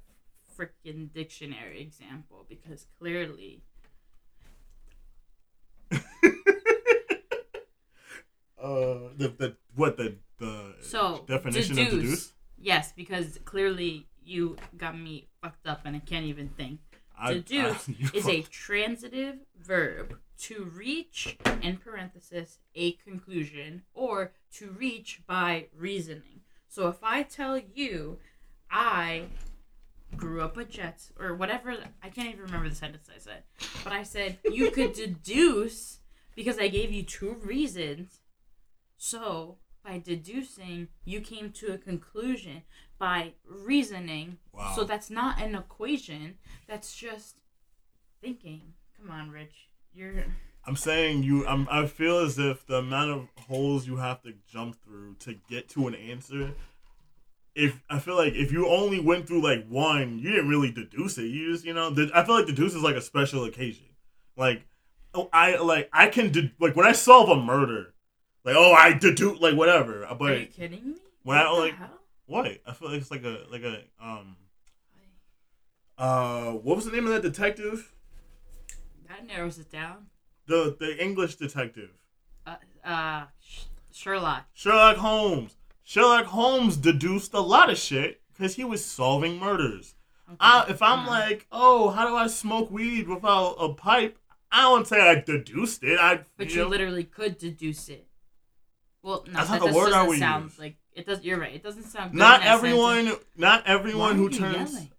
freaking 0.58 1.10
dictionary 1.12 1.80
example 1.80 2.44
because 2.48 2.86
clearly 2.98 3.62
Uh, 8.62 9.10
the 9.18 9.28
the 9.36 9.56
what 9.74 9.96
the 9.98 10.16
the 10.38 10.74
So, 10.80 11.24
definition 11.26 11.72
of 11.72 11.84
deduce. 11.90 12.02
deduce. 12.02 12.32
Yes, 12.58 12.92
because 12.92 13.38
clearly 13.44 14.06
you 14.24 14.56
got 14.78 14.98
me 14.98 15.26
fucked 15.42 15.66
up 15.66 15.82
and 15.84 15.94
I 15.96 15.98
can't 15.98 16.24
even 16.26 16.48
think. 16.48 16.80
I- 17.18 17.34
Deduce 17.34 17.88
I- 17.88 18.10
is 18.14 18.26
a 18.28 18.42
transitive 18.42 19.36
verb 19.60 20.18
to 20.38 20.64
reach, 20.64 21.36
in 21.62 21.76
parenthesis, 21.76 22.58
a 22.74 22.92
conclusion 22.92 23.82
or 23.94 24.32
to 24.52 24.70
reach 24.70 25.22
by 25.26 25.66
reasoning. 25.76 26.40
So 26.68 26.88
if 26.88 26.96
I 27.02 27.22
tell 27.22 27.58
you 27.58 28.18
I 28.70 29.26
grew 30.16 30.42
up 30.42 30.56
with 30.56 30.70
Jets 30.70 31.12
or 31.18 31.34
whatever, 31.34 31.76
I 32.02 32.08
can't 32.08 32.28
even 32.28 32.42
remember 32.42 32.68
the 32.68 32.74
sentence 32.74 33.08
I 33.14 33.18
said, 33.18 33.42
but 33.82 33.92
I 33.92 34.02
said 34.02 34.38
you 34.44 34.70
could 34.70 34.92
deduce 34.94 35.98
because 36.34 36.58
I 36.58 36.68
gave 36.68 36.92
you 36.92 37.02
two 37.02 37.36
reasons. 37.42 38.20
So 38.96 39.58
by 39.84 39.98
deducing, 39.98 40.88
you 41.04 41.20
came 41.20 41.50
to 41.52 41.72
a 41.72 41.78
conclusion 41.78 42.62
by 42.98 43.32
reasoning. 43.46 44.38
Wow. 44.52 44.72
So 44.74 44.84
that's 44.84 45.10
not 45.10 45.40
an 45.40 45.54
equation. 45.54 46.38
That's 46.66 46.94
just 46.96 47.36
thinking. 48.20 48.72
Come 48.96 49.10
on, 49.10 49.30
Rich. 49.30 49.68
You're 49.94 50.24
I'm 50.66 50.76
saying 50.76 51.22
you. 51.22 51.46
I'm. 51.46 51.68
I 51.70 51.86
feel 51.86 52.18
as 52.18 52.38
if 52.38 52.66
the 52.66 52.78
amount 52.78 53.10
of 53.10 53.28
holes 53.46 53.86
you 53.86 53.98
have 53.98 54.22
to 54.22 54.32
jump 54.48 54.76
through 54.82 55.14
to 55.20 55.34
get 55.48 55.68
to 55.70 55.86
an 55.88 55.94
answer. 55.94 56.54
If 57.54 57.82
I 57.88 57.98
feel 58.00 58.16
like 58.16 58.32
if 58.32 58.50
you 58.50 58.66
only 58.68 58.98
went 58.98 59.28
through 59.28 59.42
like 59.42 59.66
one, 59.68 60.18
you 60.18 60.30
didn't 60.30 60.48
really 60.48 60.72
deduce 60.72 61.18
it. 61.18 61.26
You 61.26 61.52
just, 61.52 61.64
you 61.64 61.72
know, 61.74 61.94
I 62.14 62.24
feel 62.24 62.34
like 62.34 62.46
deduce 62.46 62.74
is 62.74 62.82
like 62.82 62.96
a 62.96 63.00
special 63.02 63.44
occasion. 63.44 63.84
Like, 64.36 64.64
oh, 65.12 65.28
I 65.32 65.56
like 65.58 65.88
I 65.92 66.08
can 66.08 66.32
de- 66.32 66.52
like 66.58 66.74
when 66.74 66.86
I 66.86 66.92
solve 66.92 67.28
a 67.28 67.36
murder, 67.40 67.94
like 68.44 68.56
oh 68.58 68.72
I 68.72 68.94
deduce 68.94 69.40
like 69.40 69.54
whatever. 69.54 70.06
But 70.18 70.32
Are 70.32 70.36
you 70.38 70.46
kidding 70.46 70.84
me? 70.84 70.94
when 71.22 71.36
I 71.38 71.44
What 71.44 71.54
the 71.56 71.60
like 71.60 71.74
hell? 71.76 71.90
what 72.26 72.46
I 72.66 72.72
feel 72.72 72.88
like 72.90 73.00
it's 73.02 73.10
like 73.10 73.24
a 73.24 73.44
like 73.50 73.62
a 73.62 73.82
um 74.02 74.36
uh 75.98 76.50
what 76.52 76.74
was 76.76 76.86
the 76.86 76.90
name 76.90 77.06
of 77.06 77.12
that 77.12 77.22
detective? 77.22 77.92
That 79.14 79.26
narrows 79.26 79.58
it 79.58 79.70
down. 79.70 80.06
The 80.46 80.76
the 80.78 81.02
English 81.02 81.36
detective. 81.36 81.90
Uh, 82.46 82.56
uh 82.84 83.24
Sherlock. 83.92 84.46
Sherlock 84.54 84.96
Holmes. 84.96 85.56
Sherlock 85.84 86.26
Holmes 86.26 86.76
deduced 86.76 87.32
a 87.32 87.40
lot 87.40 87.70
of 87.70 87.78
shit 87.78 88.20
because 88.32 88.56
he 88.56 88.64
was 88.64 88.84
solving 88.84 89.38
murders. 89.38 89.94
Okay. 90.28 90.36
I, 90.40 90.66
if 90.68 90.82
I'm 90.82 91.00
Uh, 91.06 91.10
like, 91.10 91.46
oh, 91.52 91.90
how 91.90 92.08
do 92.08 92.16
I 92.16 92.26
smoke 92.26 92.70
weed 92.70 93.06
without 93.06 93.56
a 93.60 93.72
pipe? 93.72 94.18
I 94.50 94.62
don't 94.62 94.86
say 94.86 95.00
I 95.00 95.16
deduced 95.20 95.84
it. 95.84 95.98
I, 96.00 96.20
but 96.36 96.48
you 96.48 96.56
you 96.56 96.62
know, 96.62 96.68
literally 96.68 97.04
could 97.04 97.38
deduce 97.38 97.88
it. 97.88 98.06
Well, 99.02 99.24
no, 99.26 99.32
That's 99.34 99.50
that 99.50 99.60
not 99.60 99.68
the 99.70 99.76
word 99.76 99.92
I 99.92 100.06
would 100.06 100.18
sound 100.18 100.44
use. 100.44 100.58
like 100.58 100.76
it 100.94 101.06
does. 101.06 101.22
You're 101.22 101.38
right. 101.38 101.54
It 101.54 101.62
doesn't 101.62 101.84
sound. 101.84 102.12
Good 102.12 102.18
not 102.18 102.40
in 102.40 102.46
that 102.46 102.54
everyone, 102.54 103.12
not 103.36 103.66
everyone 103.66 104.16
who 104.16 104.28
turns, 104.30 104.72
yelling? 104.72 104.90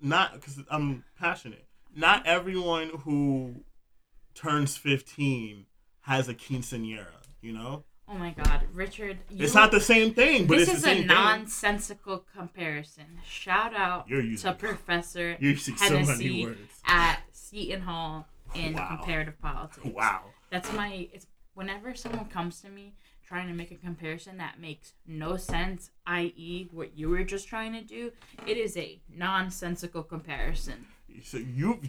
not 0.00 0.34
because 0.34 0.60
I'm 0.70 1.04
passionate. 1.18 1.65
Not 1.96 2.26
everyone 2.26 2.90
who 3.04 3.64
turns 4.34 4.76
15 4.76 5.66
has 6.02 6.28
a 6.28 6.34
quinceanera. 6.34 7.06
You 7.40 7.52
know, 7.52 7.84
Oh 8.08 8.14
my 8.14 8.30
God, 8.30 8.62
Richard! 8.72 9.18
You, 9.30 9.44
it's 9.44 9.54
not 9.54 9.70
the 9.72 9.80
same 9.80 10.14
thing, 10.14 10.46
but 10.46 10.58
this 10.58 10.68
it's 10.68 10.78
is 10.78 10.84
the 10.84 10.90
a 10.90 10.92
same 10.92 10.98
thing. 11.00 11.06
nonsensical 11.08 12.24
comparison. 12.36 13.04
Shout 13.26 13.74
out 13.74 14.08
to 14.08 14.52
Professor 14.56 15.36
You're 15.40 15.56
so 15.56 15.72
Hennessy 15.74 16.46
at 16.86 17.20
Seton 17.32 17.80
Hall 17.82 18.26
in 18.54 18.74
Wow. 18.74 18.88
comparative 18.96 19.40
politics. 19.40 19.86
Wow. 19.86 20.22
That's 20.50 20.72
my. 20.72 21.08
It's 21.12 21.26
whenever 21.54 21.94
someone 21.94 22.26
comes 22.26 22.60
to 22.60 22.68
me 22.68 22.94
trying 23.26 23.48
to 23.48 23.54
make 23.54 23.72
a 23.72 23.76
comparison 23.76 24.36
that 24.36 24.60
makes 24.60 24.92
no 25.04 25.36
sense, 25.36 25.90
i.e., 26.06 26.68
what 26.70 26.96
you 26.96 27.08
were 27.08 27.24
just 27.24 27.48
trying 27.48 27.72
to 27.72 27.82
do. 27.82 28.12
It 28.46 28.56
is 28.56 28.76
a 28.76 29.00
nonsensical 29.12 30.04
comparison. 30.04 30.86
So 31.22 31.38
you 31.38 31.80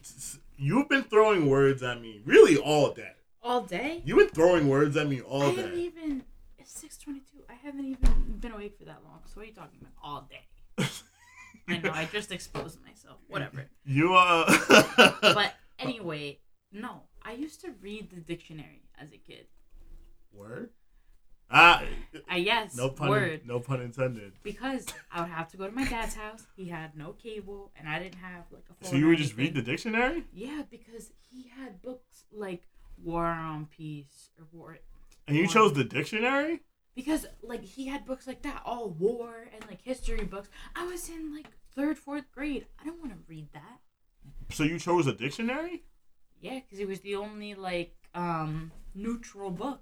you've 0.57 0.89
been 0.89 1.03
throwing 1.03 1.49
words 1.49 1.83
at 1.83 2.01
me 2.01 2.21
really 2.25 2.57
all 2.57 2.91
day. 2.93 3.11
All 3.43 3.61
day. 3.61 4.01
You've 4.05 4.17
been 4.17 4.29
throwing 4.29 4.67
words 4.67 4.97
at 4.97 5.07
me 5.07 5.21
all 5.21 5.43
I 5.43 5.45
haven't 5.51 5.75
day. 5.75 5.81
even. 5.81 6.23
It's 6.57 6.71
six 6.71 6.97
twenty-two. 6.97 7.43
I 7.49 7.53
haven't 7.53 7.85
even 7.85 8.37
been 8.39 8.51
awake 8.51 8.77
for 8.77 8.85
that 8.85 8.99
long. 9.05 9.19
So 9.25 9.33
what 9.35 9.43
are 9.43 9.45
you 9.47 9.53
talking 9.53 9.79
about? 9.79 9.93
All 10.03 10.27
day. 10.29 10.85
I 11.69 11.77
know. 11.77 11.91
I 11.93 12.05
just 12.05 12.31
exposed 12.31 12.79
myself. 12.85 13.17
Whatever. 13.27 13.65
You 13.85 14.15
uh 14.15 15.13
But 15.21 15.53
anyway, 15.79 16.39
no. 16.71 17.03
I 17.23 17.33
used 17.33 17.59
to 17.61 17.71
read 17.81 18.09
the 18.09 18.21
dictionary 18.21 18.83
as 18.99 19.11
a 19.11 19.17
kid. 19.17 19.47
word? 20.33 20.69
Ah 21.49 21.83
I 22.29 22.37
yes. 22.37 22.75
no 22.75 22.89
pun 22.89 23.09
word. 23.09 23.41
no 23.45 23.59
pun 23.59 23.79
intended. 23.81 24.33
because 24.43 24.85
I 25.11 25.21
would 25.21 25.29
have 25.29 25.47
to 25.51 25.57
go 25.57 25.65
to 25.67 25.73
my 25.73 25.85
dad's 25.85 26.15
house. 26.15 26.45
He 26.55 26.67
had 26.67 26.97
no 26.97 27.13
cable, 27.13 27.71
and 27.77 27.87
I 27.87 27.99
didn't 27.99 28.15
have 28.15 28.43
like 28.51 28.65
a 28.69 28.73
phone. 28.73 28.89
So 28.91 28.97
you 28.97 29.07
would 29.07 29.17
just 29.17 29.37
read 29.37 29.53
the 29.55 29.61
dictionary? 29.61 30.25
Yeah, 30.33 30.63
because 30.69 31.11
he 31.31 31.47
had 31.57 31.81
books 31.81 32.25
like 32.33 32.63
War 33.01 33.25
on 33.25 33.67
Peace 33.67 34.31
or 34.37 34.45
War. 34.51 34.77
And 35.27 35.37
you 35.37 35.43
War- 35.43 35.53
chose 35.53 35.73
the 35.73 35.83
dictionary? 35.85 36.61
Because 36.95 37.25
like 37.43 37.63
he 37.63 37.87
had 37.87 38.05
books 38.05 38.27
like 38.27 38.41
that, 38.41 38.61
all 38.65 38.89
war 38.89 39.47
and 39.53 39.63
like 39.69 39.81
history 39.83 40.25
books. 40.25 40.49
I 40.75 40.85
was 40.85 41.07
in 41.09 41.33
like 41.33 41.47
third, 41.75 41.97
fourth 41.97 42.29
grade. 42.31 42.65
I 42.81 42.85
don't 42.85 42.99
want 42.99 43.11
to 43.11 43.19
read 43.27 43.47
that. 43.53 43.79
So 44.49 44.63
you 44.63 44.79
chose 44.79 45.07
a 45.07 45.13
dictionary? 45.13 45.83
Yeah, 46.41 46.59
because 46.59 46.79
it 46.79 46.87
was 46.87 46.99
the 47.01 47.15
only 47.15 47.53
like 47.55 47.95
um 48.15 48.71
neutral 48.95 49.51
book, 49.51 49.81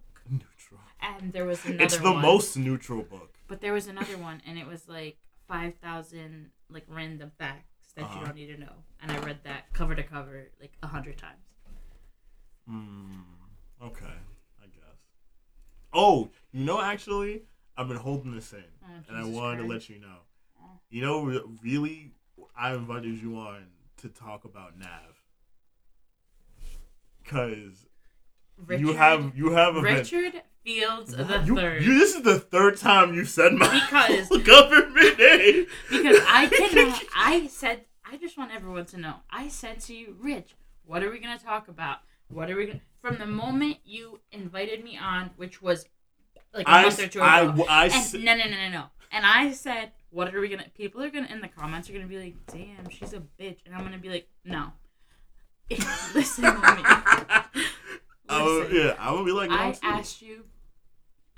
Neutral. 1.02 1.24
and 1.24 1.34
there 1.34 1.46
was 1.46 1.64
another. 1.66 1.84
It's 1.84 1.98
the 1.98 2.12
one. 2.12 2.22
most 2.22 2.58
neutral 2.58 3.04
book. 3.04 3.38
But 3.48 3.62
there 3.62 3.74
was 3.74 3.88
another 3.88 4.18
one, 4.18 4.42
and 4.48 4.58
it 4.58 4.68
was 4.68 4.88
like 4.88 5.18
five 5.48 5.76
thousand 5.76 6.52
like 6.70 6.86
random 6.88 7.32
facts 7.38 7.94
that 7.96 8.04
Uh-huh. 8.06 8.20
you 8.20 8.26
don't 8.26 8.36
need 8.36 8.48
to 8.48 8.58
know. 8.60 8.74
And 9.02 9.12
I 9.12 9.18
read 9.20 9.40
that 9.44 9.72
cover 9.74 9.96
to 9.96 10.04
cover 10.04 10.50
like 10.60 10.74
a 10.84 10.88
hundred 10.88 11.18
times. 11.18 11.46
Hmm. 12.68 13.22
Okay. 13.82 14.06
I 14.62 14.66
guess. 14.66 15.00
Oh, 15.94 16.30
you 16.52 16.66
know, 16.66 16.82
actually, 16.82 17.44
I've 17.78 17.88
been 17.88 17.98
holding 17.98 18.34
this 18.34 18.52
in, 18.54 18.64
Oh, 18.84 18.88
and 19.08 19.18
I 19.18 19.24
wanted 19.26 19.62
to 19.62 19.68
let 19.68 19.88
you 19.90 20.00
know. 20.00 20.18
Oh. 20.62 20.80
You 20.90 21.02
know, 21.02 21.44
really, 21.62 22.14
I 22.58 22.74
invited 22.74 23.22
you 23.22 23.38
on 23.38 23.68
to 23.98 24.10
talk 24.10 24.46
about 24.46 24.78
Nav, 24.78 24.90
because 27.24 27.86
you 28.80 28.94
have 28.94 29.38
you 29.38 29.52
have 29.52 29.76
a 29.76 29.82
Richard 29.82 30.42
Fields 30.66 31.16
the 31.16 31.44
you, 31.46 31.56
third. 31.56 31.84
you- 31.84 32.00
this 32.00 32.16
is 32.16 32.24
the 32.24 32.40
third 32.40 32.78
time 32.78 33.14
you 33.14 33.24
said 33.24 33.54
my 33.54 33.68
Because- 33.86 34.30
government 34.44 35.18
name. 35.20 35.68
because 35.90 36.18
I 36.28 36.48
cannot. 36.52 37.04
I 37.16 37.48
said 37.48 37.82
I 38.04 38.18
just 38.18 38.38
want 38.38 38.52
everyone 38.54 38.86
to 38.88 38.98
know. 38.98 39.16
I 39.30 39.48
said 39.48 39.80
to 39.82 39.96
you, 39.96 40.16
Rich, 40.20 40.56
what 40.86 41.04
are 41.04 41.12
we 41.12 41.20
gonna 41.20 41.38
talk 41.40 41.68
about? 41.68 42.00
What 42.30 42.50
are 42.50 42.56
we 42.56 42.66
gonna? 42.66 42.82
From 43.02 43.18
the 43.20 43.28
moment 43.28 43.78
you 43.86 44.20
invited 44.32 44.84
me 44.84 44.98
on, 44.98 45.30
which 45.38 45.62
was 45.62 45.86
like 46.54 46.68
a 46.68 46.72
I, 46.72 46.82
month 46.84 47.00
or 47.00 47.08
two 47.08 47.22
I, 47.22 47.42
ago, 47.42 47.66
I, 47.70 47.84
and 47.86 47.94
s- 47.94 48.14
no, 48.14 48.36
no, 48.36 48.44
no, 48.46 48.50
no, 48.50 48.70
no. 48.70 48.84
And 49.12 49.24
I 49.26 49.52
said, 49.52 49.92
what 50.10 50.34
are 50.34 50.42
we 50.42 50.50
gonna? 50.50 50.66
People 50.76 51.04
are 51.04 51.10
gonna 51.12 51.28
in 51.28 51.42
the 51.42 51.48
comments 51.48 51.90
are 51.90 51.94
gonna 51.94 52.08
be 52.08 52.18
like, 52.18 52.36
damn, 52.48 52.90
she's 52.90 53.14
a 53.14 53.20
bitch, 53.40 53.58
and 53.68 53.76
I'm 53.76 53.84
gonna 53.84 54.00
be 54.00 54.10
like, 54.10 54.28
no. 54.44 54.72
Listen 56.16 56.44
to 56.46 56.52
me. 56.52 56.58
I 58.28 58.44
would- 58.44 58.70
Listen. 58.72 58.76
yeah, 58.78 58.96
I 59.00 59.12
would 59.12 59.26
be 59.26 59.32
like, 59.32 59.52
I 59.52 59.76
asked 59.84 60.22
you, 60.22 60.44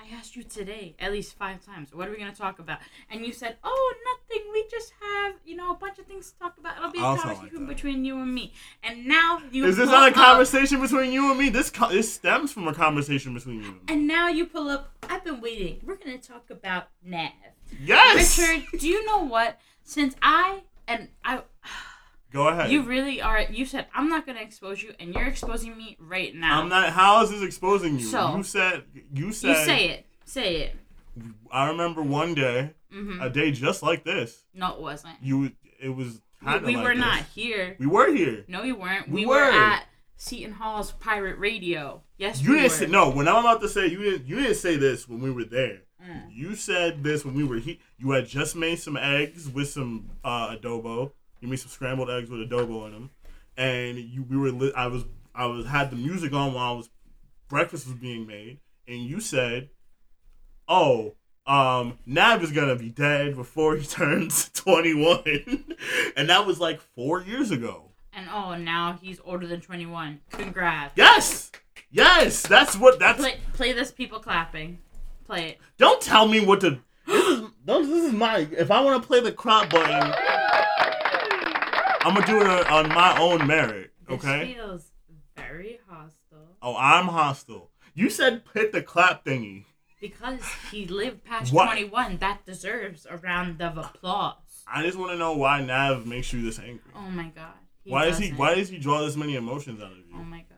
I 0.09 0.15
asked 0.15 0.35
you 0.35 0.43
today 0.43 0.95
at 0.99 1.11
least 1.11 1.37
five 1.37 1.65
times. 1.65 1.93
What 1.93 2.07
are 2.07 2.11
we 2.11 2.17
gonna 2.17 2.33
talk 2.33 2.59
about? 2.59 2.79
And 3.09 3.25
you 3.25 3.33
said, 3.33 3.57
"Oh, 3.63 3.95
nothing. 4.05 4.45
We 4.53 4.65
just 4.69 4.93
have 5.01 5.35
you 5.45 5.55
know 5.55 5.71
a 5.71 5.75
bunch 5.75 5.99
of 5.99 6.05
things 6.05 6.31
to 6.31 6.39
talk 6.39 6.57
about. 6.57 6.77
It'll 6.77 6.91
be 6.91 6.99
a 6.99 7.01
sound 7.01 7.17
like 7.17 7.25
conversation 7.37 7.65
between 7.65 8.05
you 8.05 8.17
and 8.19 8.33
me." 8.33 8.53
And 8.83 9.05
now 9.05 9.41
you 9.51 9.65
Is 9.65 9.77
this 9.77 9.89
not 9.89 10.03
a 10.07 10.11
up- 10.11 10.13
conversation 10.13 10.79
between 10.81 11.11
you 11.11 11.29
and 11.29 11.39
me? 11.39 11.49
This 11.49 11.69
co- 11.69 11.89
this 11.89 12.13
stems 12.13 12.53
from 12.53 12.67
a 12.67 12.73
conversation 12.73 13.33
between 13.33 13.57
you 13.61 13.65
and 13.65 13.73
me. 13.75 13.81
And 13.87 14.07
now 14.07 14.27
you 14.29 14.45
pull 14.45 14.69
up. 14.69 14.93
I've 15.09 15.23
been 15.23 15.41
waiting. 15.41 15.81
We're 15.83 15.95
gonna 15.97 16.17
talk 16.17 16.49
about 16.49 16.89
Nav. 17.03 17.31
Yes. 17.81 18.37
Richard, 18.39 18.65
do 18.79 18.87
you 18.87 19.05
know 19.05 19.19
what? 19.25 19.59
Since 19.83 20.15
I 20.21 20.63
and 20.87 21.09
I, 21.25 21.41
Go 22.31 22.47
ahead. 22.49 22.71
you 22.71 22.83
really 22.83 23.21
are. 23.21 23.41
You 23.41 23.65
said 23.65 23.87
I'm 23.95 24.09
not 24.09 24.25
gonna 24.25 24.41
expose 24.41 24.83
you, 24.83 24.93
and 24.99 25.13
you're 25.13 25.25
exposing 25.27 25.77
me 25.77 25.97
right 25.99 26.35
now. 26.35 26.61
I'm 26.61 26.69
not. 26.69 26.89
How 26.91 27.21
is 27.23 27.29
this 27.31 27.41
exposing 27.41 27.99
you? 27.99 28.05
So- 28.05 28.35
you 28.35 28.43
said. 28.43 28.83
You 29.13 29.31
said. 29.31 29.49
You 29.49 29.65
say 29.65 29.89
it. 29.89 30.05
Say 30.25 30.55
it. 30.57 30.75
I 31.51 31.69
remember 31.69 32.01
one 32.03 32.33
day, 32.35 32.73
hmm 32.91 33.21
a 33.21 33.29
day 33.29 33.51
just 33.51 33.81
like 33.81 34.03
this. 34.03 34.43
No, 34.53 34.73
it 34.75 34.81
wasn't. 34.81 35.15
You. 35.21 35.51
It 35.81 35.89
was. 35.89 36.21
We, 36.45 36.59
we 36.59 36.75
like 36.75 36.83
were 36.85 36.93
this. 36.93 36.99
not 36.99 37.19
here. 37.33 37.75
We 37.79 37.87
were 37.87 38.13
here. 38.13 38.45
No, 38.47 38.61
you 38.63 38.75
weren't. 38.75 39.07
We 39.09 39.21
We, 39.21 39.25
were. 39.25 39.35
were. 39.37 39.51
at 39.51 39.85
Seton 40.17 40.51
Hall's 40.53 40.91
Pirate 40.93 41.39
Radio. 41.39 42.01
Yes, 42.17 42.41
You 42.41 42.51
we 42.51 42.55
didn't 42.57 42.71
were. 42.71 42.77
say 42.77 42.85
no. 42.87 43.09
When 43.09 43.27
I'm 43.27 43.37
about 43.37 43.61
to 43.61 43.69
say 43.69 43.87
you 43.87 43.99
didn't. 44.03 44.27
You 44.27 44.35
didn't 44.35 44.55
say 44.55 44.75
this 44.75 45.07
when 45.07 45.21
we 45.21 45.31
were 45.31 45.45
there. 45.45 45.79
Mm. 46.05 46.23
You 46.31 46.55
said 46.55 47.03
this 47.03 47.25
when 47.25 47.33
we 47.35 47.43
were 47.43 47.57
here. 47.57 47.77
You 47.97 48.11
had 48.11 48.27
just 48.27 48.55
made 48.55 48.77
some 48.79 48.97
eggs 48.97 49.49
with 49.49 49.69
some 49.69 50.11
uh, 50.23 50.55
adobo. 50.55 51.11
You 51.39 51.47
made 51.47 51.59
some 51.59 51.69
scrambled 51.69 52.09
eggs 52.09 52.29
with 52.29 52.49
adobo 52.49 52.87
in 52.87 52.93
them, 52.93 53.09
and 53.55 53.97
you 53.97 54.23
we 54.23 54.37
were. 54.37 54.51
Li- 54.51 54.73
I 54.75 54.87
was. 54.87 55.05
I 55.35 55.45
was 55.45 55.67
had 55.67 55.91
the 55.91 55.95
music 55.95 56.33
on 56.33 56.53
while 56.53 56.73
I 56.73 56.77
was 56.77 56.89
breakfast 57.47 57.87
was 57.87 57.95
being 57.95 58.25
made, 58.27 58.59
and 58.87 59.05
you 59.05 59.19
said, 59.19 59.69
"Oh, 60.67 61.15
um, 61.45 61.99
Nav 62.05 62.43
is 62.43 62.51
gonna 62.51 62.75
be 62.75 62.89
dead 62.89 63.35
before 63.35 63.75
he 63.75 63.85
turns 63.85 64.49
21," 64.49 65.65
and 66.15 66.29
that 66.29 66.45
was 66.45 66.59
like 66.59 66.81
four 66.81 67.21
years 67.21 67.51
ago. 67.51 67.91
And 68.13 68.27
oh, 68.33 68.55
now 68.55 68.97
he's 68.99 69.19
older 69.23 69.45
than 69.45 69.61
21. 69.61 70.21
Congrats. 70.31 70.93
Yes, 70.95 71.51
yes, 71.91 72.41
that's 72.41 72.75
what 72.75 72.99
that's. 72.99 73.19
Play, 73.19 73.37
play 73.53 73.73
this 73.73 73.91
people 73.91 74.19
clapping. 74.19 74.79
Play 75.25 75.49
it. 75.49 75.57
Don't 75.77 76.01
tell 76.01 76.27
me 76.27 76.43
what 76.43 76.61
to. 76.61 76.79
This 77.05 77.39
is 77.39 77.47
this 77.65 78.05
is 78.05 78.13
my. 78.13 78.47
If 78.51 78.71
I 78.71 78.81
want 78.81 79.01
to 79.01 79.07
play 79.07 79.19
the 79.19 79.31
crop 79.31 79.69
button, 79.69 80.13
I'm 82.01 82.13
gonna 82.13 82.25
do 82.25 82.41
it 82.41 82.67
on, 82.71 82.89
my 82.89 83.17
own 83.19 83.45
merit. 83.47 83.91
Okay. 84.09 84.45
This 84.45 84.55
feels 84.55 84.91
very 85.35 85.79
hostile 85.87 86.55
Oh, 86.61 86.75
I'm 86.77 87.07
hostile. 87.07 87.69
You 87.93 88.09
said 88.09 88.43
hit 88.53 88.71
the 88.71 88.81
clap 88.81 89.25
thingy. 89.25 89.65
because 89.99 90.41
he 90.71 90.85
lived 90.85 91.23
past 91.23 91.51
What? 91.53 91.65
21. 91.65 92.17
That 92.17 92.45
deserves 92.45 93.05
a 93.09 93.17
round 93.17 93.61
of 93.61 93.77
applause. 93.77 94.63
I 94.67 94.83
just 94.83 94.97
want 94.97 95.11
to 95.11 95.17
know 95.17 95.33
why 95.33 95.61
Nav 95.61 96.05
makes 96.05 96.31
you 96.33 96.41
this 96.41 96.59
angry. 96.59 96.91
Oh 96.95 97.09
my 97.09 97.29
god. 97.35 97.53
He 97.83 97.91
why 97.91 98.05
does 98.05 98.17
he? 98.17 98.25
doesn't. 98.25 98.37
Why 98.37 98.55
does 98.55 98.69
he 98.69 98.77
draw 98.79 99.01
this 99.05 99.15
many 99.15 99.35
emotions 99.35 99.81
out 99.81 99.91
of 99.91 99.97
you? 99.97 100.03
Oh 100.13 100.23
my 100.23 100.39
god. 100.39 100.57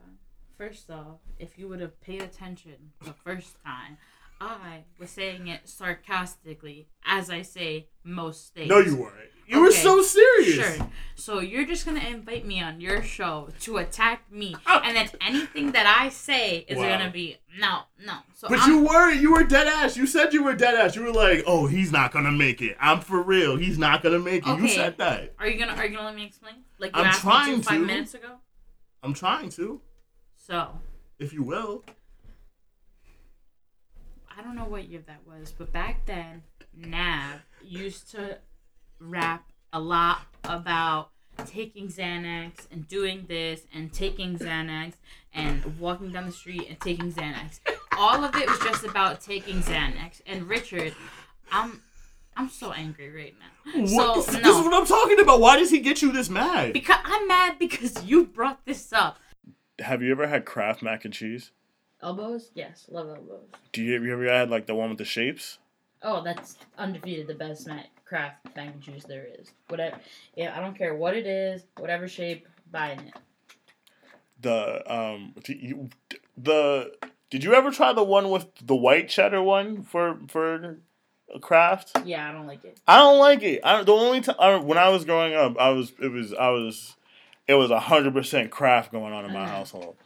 First 0.58 0.90
off, 0.90 1.18
if 1.38 1.58
you 1.58 1.68
would 1.68 1.80
have 1.80 2.00
paid 2.00 2.22
attention 2.22 2.92
the 3.02 3.14
first 3.14 3.56
time, 3.64 3.96
I 4.40 4.84
was 4.98 5.10
saying 5.10 5.48
it 5.48 5.68
sarcastically, 5.68 6.88
as 7.04 7.30
I 7.30 7.42
say 7.42 7.88
most 8.04 8.54
things. 8.54 8.68
No, 8.68 8.78
you 8.78 8.96
weren't. 8.96 9.30
You 9.50 9.60
were 9.62 9.72
so 9.72 10.00
serious. 10.02 10.76
Sure. 10.76 10.86
So 11.16 11.40
you're 11.40 11.66
just 11.66 11.84
gonna 11.84 12.00
invite 12.00 12.46
me 12.46 12.62
on 12.62 12.80
your 12.80 13.02
show 13.02 13.48
to 13.60 13.76
attack 13.76 14.30
me, 14.32 14.56
oh. 14.66 14.80
and 14.82 14.96
then 14.96 15.10
anything 15.20 15.72
that 15.72 15.86
I 15.86 16.08
say 16.08 16.64
is 16.66 16.78
Wow. 16.78 16.88
gonna 16.98 17.10
be 17.10 17.36
no, 17.58 17.80
no. 18.06 18.14
So 18.34 18.48
But 18.48 18.60
I'm, 18.60 18.70
you 18.70 18.86
were 18.86 19.10
you 19.10 19.32
were 19.32 19.44
dead 19.44 19.66
ass. 19.66 19.96
You 19.98 20.06
said 20.06 20.32
you 20.32 20.42
were 20.42 20.54
dead 20.54 20.74
ass. 20.76 20.96
You 20.96 21.02
were 21.02 21.12
like, 21.12 21.42
"Oh, 21.46 21.66
he's 21.66 21.92
not 21.92 22.10
gonna 22.12 22.32
make 22.32 22.62
it. 22.62 22.76
I'm 22.80 23.00
for 23.00 23.20
real. 23.22 23.56
He's 23.56 23.76
not 23.76 24.02
gonna 24.02 24.18
make 24.18 24.46
it." 24.46 24.58
You 24.58 24.68
said 24.68 24.96
that. 24.98 25.34
are 25.38 25.46
you 25.46 25.58
gonna 25.58 25.72
are 25.76 25.84
you 25.84 25.94
gonna 25.96 26.06
let 26.06 26.16
me 26.16 26.24
explain? 26.24 26.54
Like 26.78 26.94
you 26.96 27.02
I'm 27.02 27.08
asked 27.08 27.24
me 27.24 27.30
trying 27.30 27.56
to 27.60 27.62
five 27.66 27.80
to. 27.80 27.86
minutes 27.86 28.14
ago. 28.14 28.36
I'm 29.02 29.12
trying 29.14 29.50
to, 29.50 29.80
So 30.36 30.78
if 31.18 31.32
you 31.34 31.42
will. 31.42 31.84
I 34.36 34.42
don't 34.42 34.54
know 34.56 34.64
what 34.64 34.88
year 34.88 35.02
that 35.06 35.20
was, 35.26 35.52
but 35.56 35.70
back 35.72 36.06
then, 36.06 36.42
Nav 36.74 37.40
used 37.62 38.10
to 38.12 38.38
rap 39.00 39.50
a 39.72 39.80
lot 39.80 40.22
about 40.44 41.10
taking 41.46 41.88
Xanax 41.88 42.66
and 42.70 42.86
doing 42.86 43.24
this 43.28 43.62
and 43.74 43.92
taking 43.92 44.38
Xanax 44.38 44.94
and 45.32 45.78
walking 45.78 46.12
down 46.12 46.26
the 46.26 46.32
street 46.32 46.66
and 46.68 46.80
taking 46.80 47.12
Xanax. 47.12 47.60
All 47.96 48.24
of 48.24 48.34
it 48.36 48.48
was 48.48 48.58
just 48.60 48.84
about 48.84 49.20
taking 49.20 49.62
Xanax. 49.62 50.20
And 50.26 50.48
Richard, 50.48 50.94
I'm 51.50 51.82
I'm 52.36 52.48
so 52.48 52.72
angry 52.72 53.10
right 53.10 53.34
now. 53.38 53.80
What? 53.82 54.24
So 54.24 54.32
this 54.32 54.42
no, 54.42 54.58
is 54.58 54.64
what 54.64 54.74
I'm 54.74 54.86
talking 54.86 55.20
about. 55.20 55.40
Why 55.40 55.58
does 55.58 55.70
he 55.70 55.80
get 55.80 56.02
you 56.02 56.12
this 56.12 56.30
mad? 56.30 56.72
because 56.72 56.98
I'm 57.04 57.28
mad 57.28 57.58
because 57.58 58.04
you 58.04 58.24
brought 58.24 58.64
this 58.64 58.92
up. 58.92 59.18
Have 59.78 60.02
you 60.02 60.10
ever 60.10 60.26
had 60.26 60.44
Kraft 60.44 60.82
mac 60.82 61.04
and 61.04 61.14
cheese? 61.14 61.52
Elbows? 62.02 62.50
Yes, 62.54 62.86
love 62.90 63.08
elbows. 63.08 63.48
Do 63.72 63.82
you, 63.82 64.02
you 64.02 64.12
ever 64.12 64.24
had 64.24 64.50
like 64.50 64.66
the 64.66 64.74
one 64.74 64.88
with 64.88 64.98
the 64.98 65.04
shapes? 65.04 65.58
Oh, 66.02 66.22
that's 66.22 66.56
undefeated, 66.78 67.26
the 67.26 67.34
best 67.34 67.66
mac, 67.66 67.86
Kraft 68.10 68.44
mac 68.56 68.76
juice 68.80 69.04
there 69.04 69.24
is. 69.38 69.52
Whatever, 69.68 69.96
yeah, 70.34 70.52
I 70.56 70.60
don't 70.60 70.76
care 70.76 70.94
what 70.96 71.16
it 71.16 71.26
is, 71.28 71.62
whatever 71.78 72.08
shape, 72.08 72.48
buying 72.72 72.98
it. 72.98 73.14
The 74.40 74.92
um, 74.92 75.32
you, 75.46 75.90
the 76.36 76.92
did 77.30 77.44
you 77.44 77.54
ever 77.54 77.70
try 77.70 77.92
the 77.92 78.02
one 78.02 78.30
with 78.30 78.46
the 78.60 78.74
white 78.74 79.08
cheddar 79.08 79.40
one 79.40 79.84
for 79.84 80.18
for 80.26 80.78
a 81.32 81.38
Kraft? 81.38 81.92
Yeah, 82.04 82.28
I 82.28 82.32
don't 82.32 82.48
like 82.48 82.64
it. 82.64 82.80
I 82.88 82.98
don't 82.98 83.20
like 83.20 83.44
it. 83.44 83.60
I 83.62 83.84
the 83.84 83.92
only 83.92 84.22
time 84.22 84.66
when 84.66 84.76
I 84.76 84.88
was 84.88 85.04
growing 85.04 85.34
up, 85.34 85.56
I 85.56 85.68
was 85.70 85.92
it 86.02 86.08
was 86.10 86.34
I 86.34 86.48
was 86.48 86.96
it 87.46 87.54
was 87.54 87.70
a 87.70 87.78
hundred 87.78 88.12
percent 88.12 88.50
Kraft 88.50 88.90
going 88.90 89.12
on 89.12 89.24
in 89.24 89.32
my 89.32 89.46
Mhm. 89.46 89.50
household, 89.50 89.96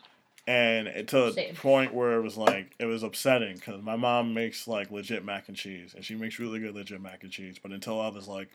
and 0.47 0.87
it 0.89 1.09
to 1.09 1.17
the 1.17 1.33
Same. 1.33 1.55
point 1.55 1.95
where 1.95 2.19
it 2.19 2.23
was 2.23 2.37
like 2.37 2.75
it 2.79 2.85
was 2.87 3.03
upsetting 3.03 3.55
because 3.55 3.83
my 3.83 3.97
mom 3.97 4.35
makes 4.35 4.69
like 4.69 4.91
legit 4.91 5.25
mac 5.25 5.49
and 5.49 5.57
cheese, 5.57 5.95
and 5.95 6.05
she 6.05 6.15
makes 6.15 6.39
really 6.39 6.59
good 6.61 6.75
legit 6.75 7.01
mac 7.01 7.23
and 7.23 7.33
cheese. 7.33 7.57
But 7.63 7.73
until 7.73 8.01
I 8.01 8.09
was 8.09 8.29
like 8.29 8.49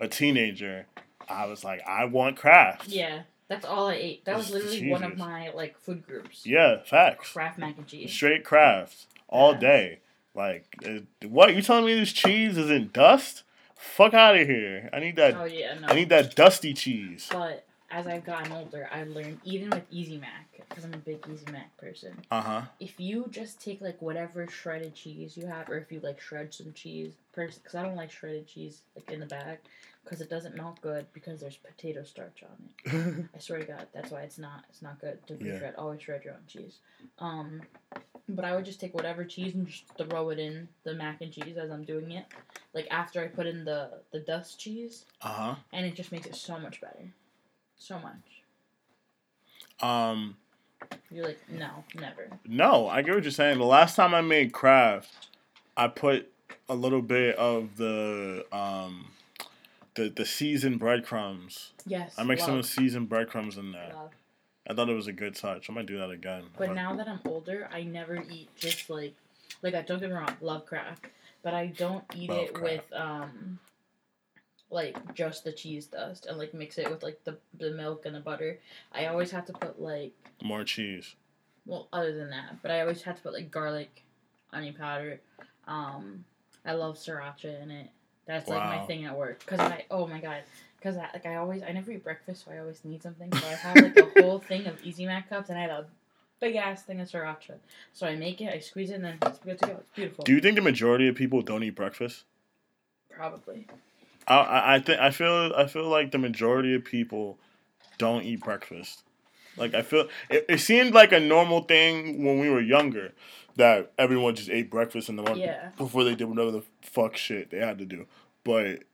a 0.00 0.08
teenager, 0.08 0.86
I 1.28 1.46
was 1.46 1.64
like, 1.64 1.80
I 1.86 2.04
want 2.06 2.36
Kraft. 2.36 2.88
Yeah, 2.88 3.22
that's 3.48 3.64
all 3.64 3.88
I 3.88 3.94
ate. 3.94 4.24
That 4.24 4.36
was 4.36 4.46
Jesus. 4.46 4.62
literally 4.64 4.90
one 4.90 5.04
of 5.04 5.16
my 5.18 5.50
like 5.54 5.78
food 5.78 6.06
groups. 6.06 6.44
Yeah, 6.44 6.82
facts. 6.84 7.32
Kraft 7.32 7.58
mac 7.58 7.76
and 7.78 7.86
cheese. 7.86 8.12
Straight 8.12 8.44
Kraft 8.44 9.06
all 9.28 9.52
Yeah. 9.52 9.58
day. 9.60 9.98
Like, 10.34 10.66
it, 10.82 11.04
what 11.28 11.54
you 11.54 11.62
telling 11.62 11.84
me? 11.84 11.94
This 11.94 12.12
cheese 12.12 12.56
is 12.56 12.70
in 12.70 12.90
dust? 12.92 13.42
Fuck 13.76 14.12
out 14.14 14.36
of 14.36 14.46
here! 14.46 14.88
I 14.92 14.98
need 14.98 15.16
that. 15.16 15.34
Oh 15.36 15.44
yeah, 15.44 15.74
no. 15.74 15.86
I 15.86 15.94
need 15.94 16.08
that 16.08 16.34
dusty 16.34 16.74
cheese. 16.74 17.28
But 17.30 17.64
as 17.90 18.06
I've 18.06 18.24
gotten 18.24 18.52
older, 18.52 18.88
I 18.92 19.04
learned 19.04 19.40
even 19.44 19.70
with 19.70 19.84
Easy 19.90 20.18
Mac, 20.18 20.46
because 20.68 20.84
I'm 20.84 20.94
a 20.94 20.98
big 20.98 21.24
Easy 21.32 21.46
Mac 21.50 21.74
person. 21.78 22.14
Uh 22.30 22.40
huh. 22.42 22.62
If 22.80 22.98
you 23.00 23.26
just 23.30 23.60
take 23.60 23.80
like 23.80 24.00
whatever 24.02 24.46
shredded 24.46 24.94
cheese 24.94 25.36
you 25.36 25.46
have, 25.46 25.68
or 25.70 25.78
if 25.78 25.90
you 25.90 26.00
like 26.00 26.20
shred 26.20 26.52
some 26.52 26.72
cheese, 26.72 27.12
because 27.34 27.74
I 27.74 27.82
don't 27.82 27.96
like 27.96 28.10
shredded 28.10 28.46
cheese 28.46 28.82
like 28.94 29.10
in 29.10 29.20
the 29.20 29.26
bag, 29.26 29.58
because 30.04 30.20
it 30.20 30.28
doesn't 30.28 30.56
melt 30.56 30.80
good 30.82 31.06
because 31.12 31.40
there's 31.40 31.56
potato 31.56 32.04
starch 32.04 32.42
on 32.42 32.92
it. 32.92 33.26
I 33.34 33.38
swear 33.38 33.60
to 33.60 33.64
God, 33.64 33.86
that's 33.94 34.10
why 34.10 34.20
it's 34.22 34.38
not 34.38 34.64
it's 34.68 34.82
not 34.82 35.00
good 35.00 35.26
to 35.28 35.38
Yeah. 35.42 35.58
shred. 35.58 35.74
Always 35.76 36.02
shred 36.02 36.24
your 36.24 36.34
own 36.34 36.44
cheese. 36.46 36.78
Um, 37.18 37.62
But 38.30 38.44
I 38.44 38.54
would 38.54 38.66
just 38.66 38.78
take 38.80 38.92
whatever 38.94 39.24
cheese 39.24 39.54
and 39.54 39.66
just 39.66 39.84
throw 39.96 40.28
it 40.28 40.38
in 40.38 40.68
the 40.84 40.92
mac 40.92 41.22
and 41.22 41.32
cheese 41.32 41.56
as 41.56 41.70
I'm 41.70 41.84
doing 41.84 42.10
it. 42.12 42.26
Like 42.74 42.86
after 42.90 43.22
I 43.22 43.28
put 43.28 43.46
in 43.46 43.64
the 43.64 44.00
the 44.12 44.20
dust 44.20 44.60
cheese, 44.60 45.06
Uh 45.22 45.28
huh. 45.28 45.54
and 45.72 45.86
it 45.86 45.94
just 45.94 46.12
makes 46.12 46.26
it 46.26 46.36
so 46.36 46.58
much 46.58 46.82
better. 46.82 47.10
So 47.78 47.98
much. 47.98 48.14
Um, 49.80 50.36
You're 51.10 51.26
like, 51.26 51.38
no, 51.48 51.84
never. 51.94 52.28
no, 52.46 52.88
I 52.88 53.02
get 53.02 53.14
what 53.14 53.22
you're 53.24 53.30
saying. 53.30 53.58
The 53.58 53.64
last 53.64 53.94
time 53.96 54.14
I 54.14 54.20
made 54.20 54.52
Kraft, 54.52 55.28
I 55.76 55.88
put 55.88 56.30
a 56.68 56.74
little 56.74 57.02
bit 57.02 57.36
of 57.36 57.76
the 57.76 58.44
um, 58.52 59.06
the 59.94 60.08
the 60.08 60.26
seasoned 60.26 60.78
breadcrumbs. 60.80 61.72
Yes. 61.86 62.14
I 62.18 62.24
make 62.24 62.40
some 62.40 62.56
love, 62.56 62.66
seasoned 62.66 63.08
breadcrumbs 63.08 63.56
in 63.56 63.72
there. 63.72 63.92
love. 63.94 64.10
I 64.68 64.74
thought 64.74 64.90
it 64.90 64.94
was 64.94 65.06
a 65.06 65.12
good 65.12 65.34
touch. 65.34 65.70
I 65.70 65.72
might 65.72 65.86
do 65.86 65.96
that 65.98 66.10
again. 66.10 66.42
But 66.58 66.74
now 66.74 66.94
that 66.96 67.08
I'm 67.08 67.20
older, 67.24 67.68
I 67.72 67.84
never 67.84 68.16
eat 68.30 68.48
just 68.56 68.90
like 68.90 69.14
like 69.62 69.74
I 69.74 69.82
don't 69.82 70.00
get 70.00 70.10
me 70.10 70.16
wrong, 70.16 70.36
love 70.40 70.66
Kraft, 70.66 71.06
but 71.42 71.54
I 71.54 71.66
don't 71.68 72.04
eat 72.14 72.28
Love 72.28 72.38
it 72.40 72.54
Kraft. 72.54 72.62
with 72.90 73.00
um 73.00 73.58
like 74.70 75.14
just 75.14 75.44
the 75.44 75.52
cheese 75.52 75.86
dust 75.86 76.26
and 76.26 76.38
like 76.38 76.52
mix 76.54 76.78
it 76.78 76.90
with 76.90 77.02
like 77.02 77.22
the 77.24 77.36
the 77.58 77.70
milk 77.70 78.06
and 78.06 78.14
the 78.14 78.20
butter. 78.20 78.58
I 78.92 79.06
always 79.06 79.30
have 79.30 79.46
to 79.46 79.52
put 79.52 79.80
like 79.80 80.12
more 80.42 80.64
cheese. 80.64 81.14
well 81.66 81.88
other 81.92 82.12
than 82.14 82.30
that, 82.30 82.60
but 82.62 82.70
I 82.70 82.80
always 82.80 83.02
have 83.02 83.16
to 83.16 83.22
put 83.22 83.32
like 83.32 83.50
garlic, 83.50 84.02
onion 84.52 84.74
powder. 84.74 85.20
Um, 85.66 86.24
I 86.64 86.72
love 86.72 86.96
sriracha 86.96 87.62
in 87.62 87.70
it. 87.70 87.88
That's 88.26 88.48
like 88.48 88.62
my 88.62 88.86
thing 88.86 89.06
at 89.06 89.16
work 89.16 89.38
because 89.40 89.60
I 89.60 89.84
oh 89.90 90.06
my 90.06 90.20
god 90.20 90.42
because 90.78 90.96
I 90.98 91.08
like 91.14 91.24
I 91.24 91.36
always 91.36 91.62
I 91.62 91.72
never 91.72 91.90
eat 91.90 92.04
breakfast 92.04 92.44
so 92.44 92.50
I 92.52 92.58
always 92.58 92.84
need 92.84 93.02
something 93.02 93.32
so 93.32 93.46
I 93.46 93.54
have 93.54 93.76
like 93.76 93.96
a 93.96 94.10
whole 94.22 94.38
thing 94.38 94.66
of 94.66 94.82
Easy 94.84 95.06
Mac 95.06 95.30
cups 95.30 95.48
and 95.48 95.58
I 95.58 95.62
have 95.62 95.70
a 95.70 95.86
big 96.40 96.56
ass 96.56 96.82
thing 96.82 97.00
of 97.00 97.08
sriracha. 97.08 97.54
So 97.94 98.06
I 98.06 98.16
make 98.16 98.40
it, 98.40 98.52
I 98.54 98.58
squeeze 98.60 98.90
it, 98.90 98.94
and 98.94 99.04
then 99.04 99.18
it's 99.22 99.38
good 99.38 99.58
to 99.60 99.66
go. 99.66 99.72
It's 99.80 99.88
beautiful. 99.94 100.24
Do 100.24 100.32
you 100.32 100.40
think 100.40 100.56
the 100.56 100.62
majority 100.62 101.08
of 101.08 101.14
people 101.14 101.42
don't 101.42 101.62
eat 101.62 101.70
breakfast? 101.74 102.24
Probably. 103.10 103.66
I 104.34 104.74
I, 104.74 104.78
think 104.80 105.00
I 105.00 105.10
feel 105.10 105.52
I 105.56 105.66
feel 105.66 105.88
like 105.88 106.10
the 106.10 106.18
majority 106.18 106.74
of 106.74 106.84
people 106.84 107.38
don't 107.98 108.22
eat 108.22 108.40
breakfast. 108.40 109.02
Like 109.56 109.74
I 109.74 109.82
feel 109.82 110.08
it, 110.30 110.46
it 110.48 110.58
seemed 110.58 110.94
like 110.94 111.12
a 111.12 111.20
normal 111.20 111.62
thing 111.62 112.24
when 112.24 112.38
we 112.38 112.48
were 112.48 112.60
younger 112.60 113.12
that 113.56 113.92
everyone 113.98 114.36
just 114.36 114.50
ate 114.50 114.70
breakfast 114.70 115.08
in 115.08 115.16
the 115.16 115.22
morning 115.22 115.44
Yeah. 115.44 115.70
before 115.76 116.04
they 116.04 116.14
did 116.14 116.28
whatever 116.28 116.50
the 116.52 116.62
fuck 116.82 117.16
shit 117.16 117.50
they 117.50 117.58
had 117.58 117.78
to 117.78 117.84
do. 117.84 118.06
But 118.44 118.84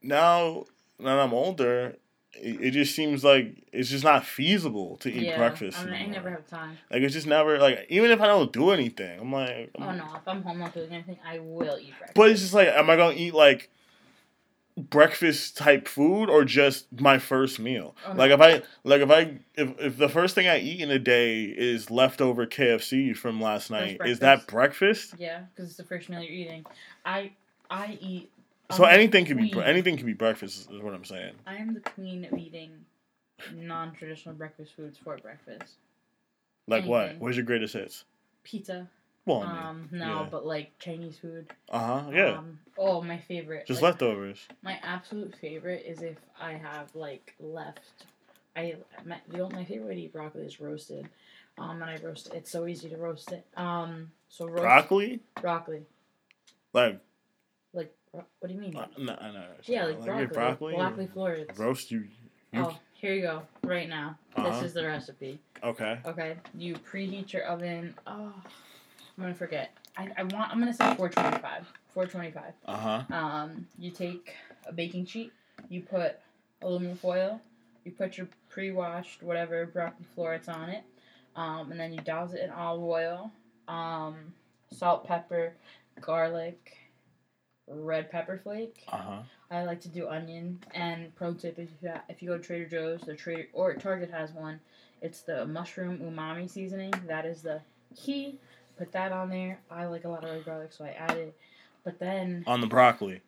now 0.00 0.64
that 1.00 1.18
I'm 1.18 1.34
older, 1.34 1.96
it, 2.34 2.60
it 2.60 2.70
just 2.70 2.94
seems 2.94 3.24
like 3.24 3.64
it's 3.72 3.90
just 3.90 4.04
not 4.04 4.24
feasible 4.24 4.96
to 4.98 5.10
eat 5.10 5.24
yeah. 5.24 5.36
breakfast. 5.36 5.80
I, 5.80 5.84
mean, 5.86 5.94
I 5.94 6.06
never 6.06 6.30
have 6.30 6.46
time. 6.46 6.78
Like 6.90 7.02
it's 7.02 7.14
just 7.14 7.26
never 7.26 7.58
like 7.58 7.86
even 7.88 8.10
if 8.10 8.20
I 8.20 8.26
don't 8.28 8.52
do 8.52 8.70
anything, 8.70 9.20
I'm 9.20 9.32
like, 9.32 9.70
Oh 9.78 9.90
no, 9.90 10.04
if 10.04 10.26
I'm 10.26 10.42
home 10.42 10.60
not 10.60 10.72
doing 10.72 10.90
anything, 10.90 11.18
I 11.26 11.40
will 11.40 11.78
eat 11.80 11.94
breakfast. 11.98 12.14
But 12.14 12.30
it's 12.30 12.40
just 12.42 12.54
like, 12.54 12.68
am 12.68 12.88
I 12.88 12.96
gonna 12.96 13.16
eat 13.16 13.34
like 13.34 13.70
breakfast 14.76 15.56
type 15.56 15.88
food 15.88 16.28
or 16.28 16.44
just 16.44 16.86
my 17.00 17.18
first 17.18 17.58
meal? 17.58 17.96
Oh, 18.06 18.12
Like 18.12 18.28
no. 18.30 18.34
if 18.34 18.40
I 18.40 18.62
like 18.84 19.00
if 19.02 19.10
I 19.10 19.38
if, 19.54 19.80
if 19.80 19.96
the 19.96 20.08
first 20.08 20.34
thing 20.34 20.46
I 20.48 20.58
eat 20.58 20.80
in 20.80 20.90
a 20.90 20.98
day 20.98 21.44
is 21.44 21.90
leftover 21.90 22.46
KFC 22.46 23.16
from 23.16 23.40
last 23.40 23.70
night, 23.70 24.00
is 24.04 24.18
that 24.20 24.46
breakfast? 24.46 25.14
Yeah, 25.18 25.42
because 25.54 25.68
it's 25.70 25.76
the 25.78 25.84
first 25.84 26.08
meal 26.08 26.20
you're 26.20 26.32
eating. 26.32 26.64
I 27.04 27.32
I 27.70 27.98
eat. 28.00 28.30
So 28.70 28.84
I'm 28.84 28.90
the 28.90 28.94
anything 28.94 29.24
can 29.24 29.36
be 29.36 29.62
anything 29.62 29.96
can 29.96 30.06
be 30.06 30.12
breakfast 30.12 30.70
is 30.70 30.82
what 30.82 30.94
I'm 30.94 31.04
saying. 31.04 31.34
I 31.46 31.56
am 31.56 31.74
the 31.74 31.80
queen 31.80 32.24
of 32.24 32.38
eating 32.38 32.70
non-traditional 33.54 34.34
breakfast 34.34 34.72
foods 34.76 34.98
for 34.98 35.16
breakfast. 35.18 35.74
Like 36.66 36.86
what? 36.86 37.02
Anything. 37.04 37.20
Where's 37.20 37.36
your 37.36 37.44
greatest 37.46 37.74
hits? 37.74 38.04
Pizza. 38.42 38.88
Well, 39.26 39.42
I 39.42 39.46
mean, 39.52 39.62
Um, 39.62 39.88
no, 39.92 40.06
yeah. 40.22 40.28
but 40.30 40.46
like 40.46 40.78
Chinese 40.78 41.18
food. 41.18 41.50
uh 41.68 41.78
huh, 42.04 42.10
yeah, 42.12 42.38
Um, 42.38 42.58
oh, 42.78 43.02
my 43.02 43.18
favorite. 43.18 43.66
just 43.66 43.82
like, 43.82 43.90
leftovers. 43.94 44.46
My 44.62 44.78
absolute 44.82 45.34
favorite 45.36 45.84
is 45.84 46.00
if 46.02 46.16
I 46.40 46.52
have 46.52 46.94
like 46.94 47.34
left. 47.40 48.06
I 48.54 48.76
my 49.04 49.20
the 49.28 49.40
only, 49.40 49.56
my 49.56 49.64
favorite 49.64 49.88
way 49.88 49.94
to 49.96 50.00
eat 50.02 50.12
broccoli 50.12 50.42
is 50.44 50.60
roasted. 50.60 51.08
Um, 51.58 51.82
and 51.82 51.90
I 51.90 51.96
roast 51.96 52.28
it. 52.28 52.34
It's 52.34 52.50
so 52.50 52.66
easy 52.66 52.88
to 52.88 52.96
roast 52.96 53.32
it. 53.32 53.44
Um, 53.56 54.12
so 54.28 54.46
roast 54.46 54.60
Broccoli, 54.62 55.20
broccoli. 55.40 55.82
like 56.72 57.00
Like 57.74 57.94
bro- 58.12 58.24
what 58.40 58.48
do 58.48 58.54
you 58.54 58.60
mean? 58.60 58.76
uh, 58.76 58.86
no, 58.98 59.14
no, 59.14 59.44
yeah, 59.64 59.86
like 59.86 59.96
broccoli. 60.04 60.18
your 60.20 60.28
broccoli, 60.28 60.74
Broccoli 60.76 61.06
florets. 61.08 61.58
roast 61.58 61.90
you. 61.90 62.06
you 62.52 62.62
Oh, 62.62 62.78
here 62.92 63.12
you 63.14 63.22
go. 63.22 63.42
Right 63.64 63.88
now, 63.88 64.16
Uh-huh. 64.36 64.50
this 64.50 64.62
is 64.62 64.74
the 64.74 64.84
recipe. 64.86 65.40
Okay, 65.64 65.98
Okay, 66.06 66.36
you 66.54 66.74
preheat 66.76 67.32
your 67.32 67.44
oven. 67.44 67.94
Oh, 68.06 68.32
I'm 69.16 69.24
gonna 69.24 69.34
forget. 69.34 69.72
I, 69.96 70.08
I 70.16 70.22
want. 70.24 70.50
I'm 70.52 70.58
gonna 70.58 70.72
say 70.74 70.94
425. 70.94 71.66
425. 71.94 72.52
uh 72.66 72.76
huh, 72.76 73.14
Um, 73.16 73.66
you 73.78 73.90
take 73.90 74.34
a 74.66 74.72
baking 74.72 75.06
sheet, 75.06 75.32
you 75.70 75.80
put 75.80 76.18
aluminum 76.60 76.96
foil, 76.96 77.40
you 77.84 77.92
put 77.92 78.18
your 78.18 78.28
pre-washed 78.50 79.22
whatever 79.22 79.64
broccoli 79.66 80.04
florets 80.14 80.48
on 80.48 80.68
it, 80.68 80.84
um, 81.34 81.70
and 81.70 81.80
then 81.80 81.94
you 81.94 82.00
douse 82.00 82.34
it 82.34 82.42
in 82.42 82.50
olive 82.50 82.82
oil, 82.82 83.30
um, 83.68 84.16
salt, 84.70 85.06
pepper, 85.06 85.54
garlic, 86.02 86.76
red 87.68 88.10
pepper 88.10 88.38
flake. 88.42 88.84
uh 88.88 88.96
huh. 88.96 89.22
I 89.50 89.64
like 89.64 89.80
to 89.82 89.88
do 89.88 90.08
onion. 90.08 90.58
And 90.74 91.14
pro 91.14 91.32
tip: 91.32 91.58
if 91.58 91.70
you 91.80 91.92
if 92.10 92.20
you 92.22 92.28
go 92.28 92.36
to 92.36 92.42
Trader 92.44 92.66
Joe's, 92.68 93.00
the 93.02 93.14
Trader 93.14 93.46
or 93.54 93.72
Target 93.74 94.10
has 94.10 94.32
one. 94.32 94.60
It's 95.00 95.20
the 95.22 95.46
mushroom 95.46 95.98
umami 95.98 96.50
seasoning. 96.50 96.92
That 97.06 97.24
is 97.24 97.42
the 97.42 97.60
key. 97.96 98.38
Put 98.78 98.92
that 98.92 99.12
on 99.12 99.30
there. 99.30 99.58
I 99.70 99.86
like 99.86 100.04
a 100.04 100.08
lot 100.08 100.24
of 100.24 100.30
red 100.30 100.44
garlic, 100.44 100.72
so 100.72 100.84
I 100.84 100.90
add 100.90 101.16
it. 101.16 101.36
But 101.84 101.98
then 101.98 102.44
On 102.46 102.60
the 102.60 102.66
broccoli, 102.66 103.20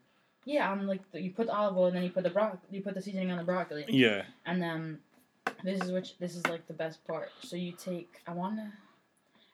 yeah, 0.44 0.70
on 0.70 0.86
like 0.86 1.00
the, 1.12 1.20
you 1.20 1.30
put 1.30 1.46
the 1.46 1.54
olive 1.54 1.76
oil 1.76 1.86
and 1.86 1.96
then 1.96 2.02
you 2.02 2.10
put 2.10 2.24
the 2.24 2.30
bro- 2.30 2.58
you 2.70 2.80
put 2.80 2.94
the 2.94 3.02
seasoning 3.02 3.30
on 3.30 3.38
the 3.38 3.44
broccoli, 3.44 3.84
yeah. 3.88 4.22
and 4.46 4.60
then 4.60 4.98
this 5.62 5.80
is 5.80 5.90
which 5.92 6.18
this 6.18 6.34
is 6.36 6.46
like 6.46 6.66
the 6.66 6.72
best 6.74 7.04
part. 7.06 7.30
So 7.42 7.56
you 7.56 7.72
take 7.72 8.20
I 8.26 8.32
wanna 8.32 8.72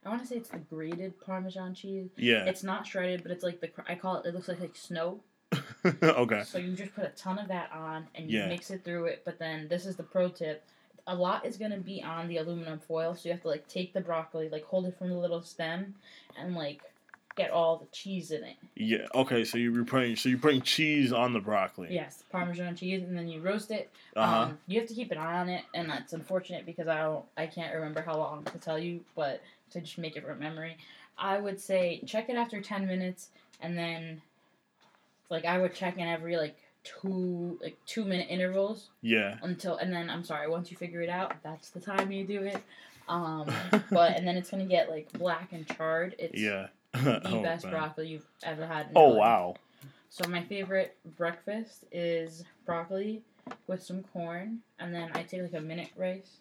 I 0.04 0.08
wanna 0.08 0.26
say 0.26 0.36
it's 0.36 0.48
the 0.48 0.58
grated 0.58 1.20
Parmesan 1.20 1.74
cheese. 1.74 2.10
Yeah. 2.16 2.44
It's 2.44 2.62
not 2.62 2.86
shredded, 2.86 3.22
but 3.22 3.30
it's 3.32 3.44
like 3.44 3.60
the 3.60 3.70
I 3.88 3.94
call 3.94 4.16
it. 4.16 4.26
It 4.26 4.34
looks 4.34 4.48
like 4.48 4.60
like 4.60 4.76
snow. 4.76 5.20
okay. 6.02 6.42
So 6.44 6.58
you 6.58 6.72
just 6.74 6.94
put 6.94 7.04
a 7.04 7.08
ton 7.10 7.38
of 7.38 7.48
that 7.48 7.70
on 7.72 8.06
and 8.14 8.30
you 8.30 8.38
Yeah. 8.40 8.48
mix 8.48 8.70
it 8.70 8.84
through 8.84 9.06
it. 9.06 9.22
But 9.24 9.38
then 9.38 9.68
this 9.68 9.86
is 9.86 9.96
the 9.96 10.02
pro 10.02 10.28
tip. 10.28 10.64
A 11.06 11.14
lot 11.14 11.44
is 11.44 11.56
gonna 11.56 11.78
be 11.78 12.02
on 12.02 12.28
the 12.28 12.38
aluminum 12.38 12.78
foil, 12.78 13.14
so 13.14 13.28
you 13.28 13.32
have 13.32 13.42
to 13.42 13.48
like 13.48 13.66
take 13.68 13.92
the 13.92 14.00
broccoli, 14.00 14.48
like 14.48 14.64
hold 14.64 14.86
it 14.86 14.96
from 14.98 15.10
the 15.10 15.16
little 15.16 15.42
stem, 15.42 15.94
and 16.38 16.54
like 16.54 16.80
get 17.36 17.50
all 17.50 17.76
the 17.76 17.86
cheese 17.86 18.30
in 18.30 18.44
it. 18.44 18.56
Yeah. 18.76 19.06
Okay. 19.14 19.44
So 19.44 19.58
you're 19.58 19.84
putting 19.84 20.16
so 20.16 20.28
you're 20.28 20.38
putting 20.38 20.62
cheese 20.62 21.12
on 21.12 21.32
the 21.32 21.40
broccoli. 21.40 21.88
Yes, 21.90 22.24
Parmesan 22.30 22.76
cheese, 22.76 23.02
and 23.02 23.16
then 23.16 23.28
you 23.28 23.40
roast 23.40 23.70
it. 23.70 23.90
Uh 24.16 24.26
huh. 24.26 24.36
Um, 24.42 24.58
you 24.66 24.78
have 24.80 24.88
to 24.88 24.94
keep 24.94 25.10
an 25.10 25.18
eye 25.18 25.40
on 25.40 25.48
it, 25.48 25.64
and 25.74 25.88
that's 25.88 26.12
unfortunate 26.12 26.66
because 26.66 26.88
I 26.88 27.00
don't, 27.00 27.24
I 27.36 27.46
can't 27.46 27.74
remember 27.74 28.02
how 28.02 28.16
long 28.16 28.44
to 28.44 28.58
tell 28.58 28.78
you, 28.78 29.00
but 29.16 29.42
to 29.70 29.80
just 29.80 29.98
make 29.98 30.16
it 30.16 30.24
from 30.24 30.38
memory, 30.38 30.76
I 31.18 31.38
would 31.38 31.60
say 31.60 32.00
check 32.06 32.28
it 32.28 32.36
after 32.36 32.60
ten 32.60 32.86
minutes, 32.86 33.30
and 33.60 33.76
then, 33.76 34.22
like 35.30 35.44
I 35.44 35.58
would 35.58 35.74
check 35.74 35.98
in 35.98 36.06
every 36.06 36.36
like 36.36 36.56
two 36.84 37.58
like 37.62 37.76
two 37.86 38.04
minute 38.04 38.26
intervals 38.30 38.90
yeah. 39.02 39.38
until, 39.42 39.76
and 39.76 39.92
then 39.92 40.10
I'm 40.10 40.24
sorry, 40.24 40.48
once 40.48 40.70
you 40.70 40.76
figure 40.76 41.00
it 41.00 41.08
out, 41.08 41.34
that's 41.42 41.70
the 41.70 41.80
time 41.80 42.12
you 42.12 42.24
do 42.24 42.42
it. 42.42 42.62
Um, 43.08 43.50
but 43.90 44.16
and 44.16 44.26
then 44.26 44.36
it's 44.36 44.50
gonna 44.50 44.66
get 44.66 44.90
like 44.90 45.10
black 45.12 45.52
and 45.52 45.66
charred. 45.66 46.14
It's 46.18 46.40
yeah. 46.40 46.68
the 46.92 47.20
oh, 47.28 47.42
best 47.42 47.64
man. 47.64 47.72
broccoli 47.72 48.08
you've 48.08 48.26
ever 48.44 48.66
had. 48.66 48.86
In 48.86 48.92
Oh 48.94 49.08
life. 49.08 49.18
wow. 49.18 49.54
So 50.10 50.28
my 50.28 50.42
favorite 50.44 50.96
breakfast 51.16 51.84
is 51.90 52.44
broccoli 52.64 53.22
with 53.66 53.82
some 53.82 54.04
corn, 54.12 54.60
and 54.78 54.94
then 54.94 55.10
I 55.14 55.22
take 55.22 55.42
like 55.42 55.54
a 55.54 55.60
minute 55.60 55.90
rice. 55.96 56.38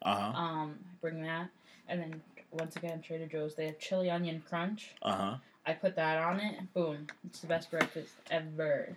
Uh 0.00 0.14
huh. 0.14 0.38
Um, 0.40 0.78
bring 1.00 1.22
that, 1.22 1.50
and 1.88 2.00
then 2.00 2.22
once 2.52 2.76
again 2.76 3.00
Trader 3.02 3.26
Joe's 3.26 3.54
they 3.54 3.66
have 3.66 3.78
chili 3.78 4.10
onion 4.10 4.42
crunch. 4.48 4.94
Uh 5.02 5.14
huh. 5.16 5.36
I 5.64 5.72
put 5.74 5.94
that 5.96 6.18
on 6.18 6.40
it. 6.40 6.72
Boom! 6.74 7.06
It's 7.26 7.40
the 7.40 7.46
best 7.46 7.70
breakfast 7.70 8.12
ever. 8.30 8.96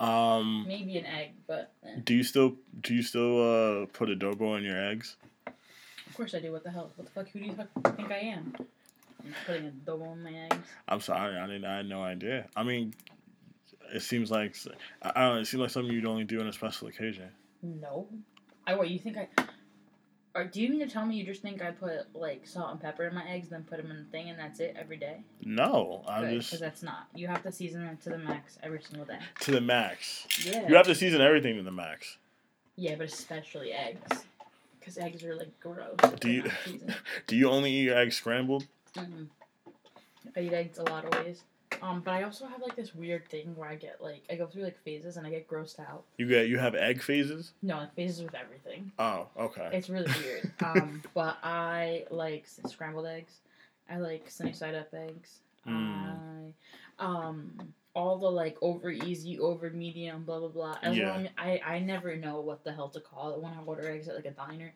Um. 0.00 0.64
Maybe 0.66 0.96
an 0.96 1.04
egg, 1.06 1.32
but 1.46 1.72
eh. 1.84 1.96
Do 2.04 2.14
you 2.14 2.22
still 2.22 2.56
do 2.80 2.94
you 2.94 3.02
still 3.02 3.82
uh 3.82 3.86
put 3.92 4.08
adobo 4.08 4.56
in 4.58 4.64
your 4.64 4.82
eggs? 4.82 5.16
of 5.46 6.14
course 6.16 6.34
I 6.34 6.40
do. 6.40 6.52
What 6.52 6.64
the 6.64 6.70
hell? 6.70 6.90
What 6.96 7.06
the 7.06 7.12
fuck? 7.12 7.28
Who 7.30 7.40
do 7.40 7.44
you 7.46 7.52
think 7.52 8.10
I 8.10 8.18
am? 8.18 8.54
I'm 9.22 9.34
putting 9.46 9.70
adobo 9.70 10.08
on 10.12 10.22
my 10.22 10.32
eggs. 10.50 10.66
I'm 10.88 11.00
sorry. 11.00 11.36
I 11.36 11.46
didn't. 11.46 11.64
I 11.66 11.76
had 11.78 11.86
no 11.86 12.02
idea. 12.02 12.46
I 12.56 12.62
mean, 12.62 12.94
it 13.92 14.00
seems 14.00 14.30
like 14.30 14.56
I 15.02 15.12
I 15.14 15.22
don't. 15.26 15.34
know, 15.34 15.40
It 15.42 15.46
seems 15.46 15.60
like 15.60 15.70
something 15.70 15.92
you'd 15.92 16.06
only 16.06 16.24
do 16.24 16.40
on 16.40 16.46
a 16.48 16.52
special 16.52 16.88
occasion. 16.88 17.28
No. 17.62 18.06
I 18.66 18.74
what? 18.74 18.88
You 18.88 18.98
think 18.98 19.18
I? 19.18 19.28
Or 20.36 20.44
do 20.44 20.60
you 20.60 20.68
mean 20.68 20.80
to 20.80 20.86
tell 20.86 21.06
me 21.06 21.16
you 21.16 21.24
just 21.24 21.40
think 21.40 21.62
I 21.62 21.70
put 21.70 22.14
like 22.14 22.46
salt 22.46 22.70
and 22.72 22.80
pepper 22.80 23.04
in 23.06 23.14
my 23.14 23.26
eggs, 23.26 23.48
then 23.48 23.64
put 23.64 23.78
them 23.78 23.90
in 23.90 23.96
the 23.96 24.04
thing, 24.04 24.28
and 24.28 24.38
that's 24.38 24.60
it 24.60 24.76
every 24.78 24.98
day? 24.98 25.22
No, 25.42 26.04
I'm 26.06 26.28
Because 26.28 26.50
just 26.50 26.60
that's 26.60 26.82
not. 26.82 27.08
You 27.14 27.26
have 27.28 27.42
to 27.44 27.50
season 27.52 27.86
them 27.86 27.96
to 28.04 28.10
the 28.10 28.18
max 28.18 28.58
every 28.62 28.82
single 28.82 29.06
day. 29.06 29.18
to 29.40 29.50
the 29.50 29.62
max. 29.62 30.26
Yeah. 30.44 30.68
You 30.68 30.74
have 30.76 30.86
to 30.88 30.94
season 30.94 31.22
everything 31.22 31.56
to 31.56 31.62
the 31.62 31.70
max. 31.72 32.18
Yeah, 32.76 32.96
but 32.96 33.06
especially 33.06 33.72
eggs. 33.72 34.24
Because 34.78 34.98
eggs 34.98 35.24
are 35.24 35.34
like 35.34 35.58
gross. 35.58 35.96
Do 36.20 36.30
you- 36.30 36.50
Do 37.26 37.34
you 37.36 37.48
only 37.50 37.72
eat 37.72 37.84
your 37.84 37.96
eggs 37.96 38.16
scrambled? 38.16 38.66
Mm-mm. 38.94 39.28
I 40.36 40.40
eat 40.40 40.52
eggs 40.52 40.78
a 40.78 40.82
lot 40.82 41.06
of 41.06 41.24
ways. 41.24 41.40
Um, 41.82 42.00
but 42.04 42.12
I 42.14 42.22
also 42.22 42.46
have 42.46 42.60
like 42.60 42.76
this 42.76 42.94
weird 42.94 43.28
thing 43.28 43.54
where 43.56 43.68
I 43.68 43.74
get 43.76 44.00
like 44.02 44.22
I 44.30 44.36
go 44.36 44.46
through 44.46 44.62
like 44.64 44.78
phases 44.84 45.16
and 45.16 45.26
I 45.26 45.30
get 45.30 45.48
grossed 45.48 45.80
out. 45.80 46.04
You 46.18 46.26
get 46.28 46.48
you 46.48 46.58
have 46.58 46.74
egg 46.74 47.02
phases. 47.02 47.52
No, 47.62 47.78
like 47.78 47.94
phases 47.94 48.22
with 48.22 48.34
everything. 48.34 48.92
Oh, 48.98 49.26
okay. 49.38 49.68
It's 49.72 49.88
really 49.88 50.10
weird. 50.22 50.52
um, 50.64 51.02
but 51.14 51.38
I 51.42 52.04
like 52.10 52.46
scrambled 52.66 53.06
eggs. 53.06 53.40
I 53.90 53.98
like 53.98 54.30
sunny 54.30 54.52
side 54.52 54.74
up 54.74 54.92
eggs. 54.94 55.40
Mm. 55.66 56.52
I 57.00 57.04
um 57.04 57.52
all 57.94 58.18
the 58.18 58.30
like 58.30 58.56
over 58.60 58.90
easy, 58.90 59.38
over 59.38 59.70
medium, 59.70 60.24
blah 60.24 60.38
blah 60.40 60.48
blah. 60.48 60.76
As 60.82 60.96
Yeah. 60.96 61.12
long 61.12 61.28
I 61.38 61.60
I 61.64 61.78
never 61.80 62.16
know 62.16 62.40
what 62.40 62.62
the 62.64 62.72
hell 62.72 62.88
to 62.90 63.00
call 63.00 63.32
it 63.34 63.40
when 63.40 63.52
I 63.52 63.58
order 63.64 63.90
eggs 63.90 64.08
at 64.08 64.14
like 64.16 64.26
a 64.26 64.30
diner. 64.32 64.72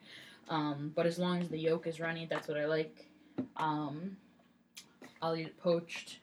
Um, 0.49 0.91
but 0.95 1.05
as 1.05 1.17
long 1.19 1.39
as 1.39 1.49
the 1.49 1.57
yolk 1.57 1.87
is 1.87 1.99
runny, 1.99 2.27
that's 2.29 2.47
what 2.47 2.57
I 2.57 2.65
like. 2.65 3.05
Um, 3.57 4.17
I'll 5.21 5.35
eat 5.35 5.47
it 5.47 5.57
poached. 5.59 6.19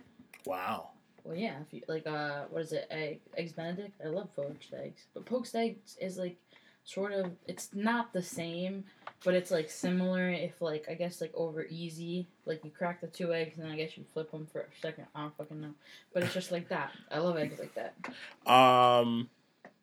Wow. 0.49 0.93
Well, 1.25 1.37
yeah, 1.37 1.57
if 1.61 1.75
you 1.75 1.83
like, 1.89 2.07
uh, 2.07 2.45
what 2.49 2.63
is 2.63 2.73
it? 2.73 2.87
Egg, 2.91 3.21
eggs 3.37 3.53
Benedict. 3.53 4.01
I 4.03 4.09
love 4.09 4.35
poached 4.35 4.73
eggs, 4.73 5.03
but 5.13 5.27
poached 5.27 5.55
eggs 5.55 5.99
is 6.01 6.17
like 6.17 6.39
sort 6.85 7.13
of. 7.13 7.33
It's 7.47 7.69
not 7.75 8.15
the 8.15 8.23
same, 8.23 8.85
but 9.25 9.35
it's 9.35 9.51
like 9.51 9.69
similar. 9.69 10.31
If 10.31 10.63
like 10.63 10.87
I 10.89 10.95
guess 10.95 11.21
like 11.21 11.33
over 11.35 11.67
easy, 11.69 12.29
like 12.47 12.65
you 12.65 12.71
crack 12.71 13.03
the 13.03 13.09
two 13.09 13.35
eggs 13.35 13.59
and 13.59 13.67
then 13.67 13.73
I 13.73 13.77
guess 13.77 13.99
you 13.99 14.05
flip 14.15 14.31
them 14.31 14.47
for 14.51 14.61
a 14.61 14.81
second. 14.81 15.05
I 15.15 15.21
don't 15.21 15.37
fucking 15.37 15.61
know, 15.61 15.75
but 16.15 16.23
it's 16.23 16.33
just 16.33 16.51
like 16.51 16.71
that. 16.71 16.93
I 17.13 17.19
love 17.19 17.37
eggs 17.37 17.59
like 17.59 17.75
that. 17.75 18.51
Um. 18.51 19.29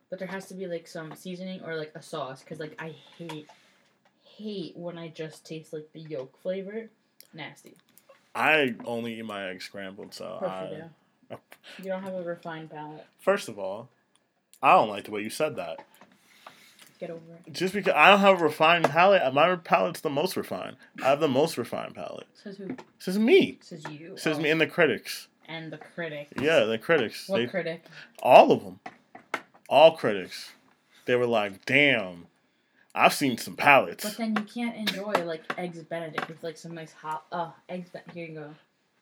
But 0.10 0.17
there 0.17 0.28
has 0.28 0.47
to 0.47 0.56
be 0.56 0.65
like 0.65 0.88
some 0.88 1.13
seasoning 1.13 1.62
or 1.63 1.75
like 1.75 1.91
a 1.93 2.01
sauce, 2.01 2.43
cause 2.43 2.60
like 2.60 2.75
I 2.80 2.95
hate, 3.19 3.49
hate 4.23 4.75
when 4.75 4.97
I 4.97 5.10
just 5.10 5.45
taste 5.45 5.73
like 5.73 5.89
the 5.93 5.99
yolk 5.99 6.41
flavor. 6.41 6.89
Nasty. 7.36 7.75
I 8.36 8.76
only 8.86 9.17
eat 9.19 9.26
my 9.26 9.50
eggs 9.50 9.65
scrambled, 9.65 10.13
so 10.13 10.26
Of 10.26 10.43
I, 10.43 10.69
you 10.69 10.78
do. 11.30 11.38
You 11.84 11.86
don't 11.89 12.04
have 12.04 12.13
a 12.13 12.21
refined 12.24 12.69
palate. 12.69 13.06
first 13.19 13.48
of 13.50 13.58
all, 13.58 13.89
I 14.62 14.74
don't 14.74 14.89
like 14.89 15.06
the 15.06 15.12
way 15.12 15.21
you 15.21 15.30
said 15.30 15.56
that. 15.56 15.86
Get 17.00 17.10
over 17.10 17.21
it. 17.45 17.52
Just 17.54 17.74
because 17.74 17.93
I 17.95 18.10
don't 18.10 18.19
have 18.19 18.39
a 18.39 18.43
refined 18.43 18.86
palate, 18.86 19.34
my 19.34 19.56
palate's 19.58 20.02
the 20.02 20.10
most 20.10 20.38
refined. 20.38 20.78
I 21.04 21.08
have 21.10 21.19
the 21.19 21.28
most 21.28 21.58
refined 21.58 21.93
palate. 21.95 22.28
Says 22.41 22.58
who? 22.58 22.76
Says 23.00 23.19
me. 23.19 23.58
Says 23.62 23.84
you. 23.89 24.15
Says 24.17 24.38
Oh. 24.38 24.41
me 24.41 24.50
and 24.52 24.62
the 24.62 24.67
critics. 24.67 25.28
and 25.48 25.71
the 25.71 25.78
critic. 25.78 26.30
Yeah, 26.41 26.62
the 26.62 26.78
critics. 26.78 27.28
What 27.30 27.38
They, 27.38 27.48
critic? 27.48 27.84
all 28.24 28.52
of 28.52 28.63
them. 28.63 28.80
All 29.69 29.95
critics. 29.98 30.52
They 31.06 31.15
were 31.15 31.28
like, 31.28 31.65
"Damn, 31.65 32.28
I've 32.95 33.13
seen 33.13 33.38
some 33.38 33.55
palettes. 33.55 34.03
But 34.03 34.17
then 34.17 34.36
you 34.36 34.43
can't 34.43 34.75
enjoy 34.75 35.23
like 35.25 35.43
eggs 35.58 35.81
Benedict 35.84 36.27
with 36.27 36.41
like 36.43 36.58
some 36.58 36.73
nice 36.73 36.93
hot. 36.93 37.25
Oh, 37.31 37.53
eggs. 37.69 37.89
Ben- 37.89 38.03
Here 38.13 38.25
you 38.27 38.34
go. 38.36 38.49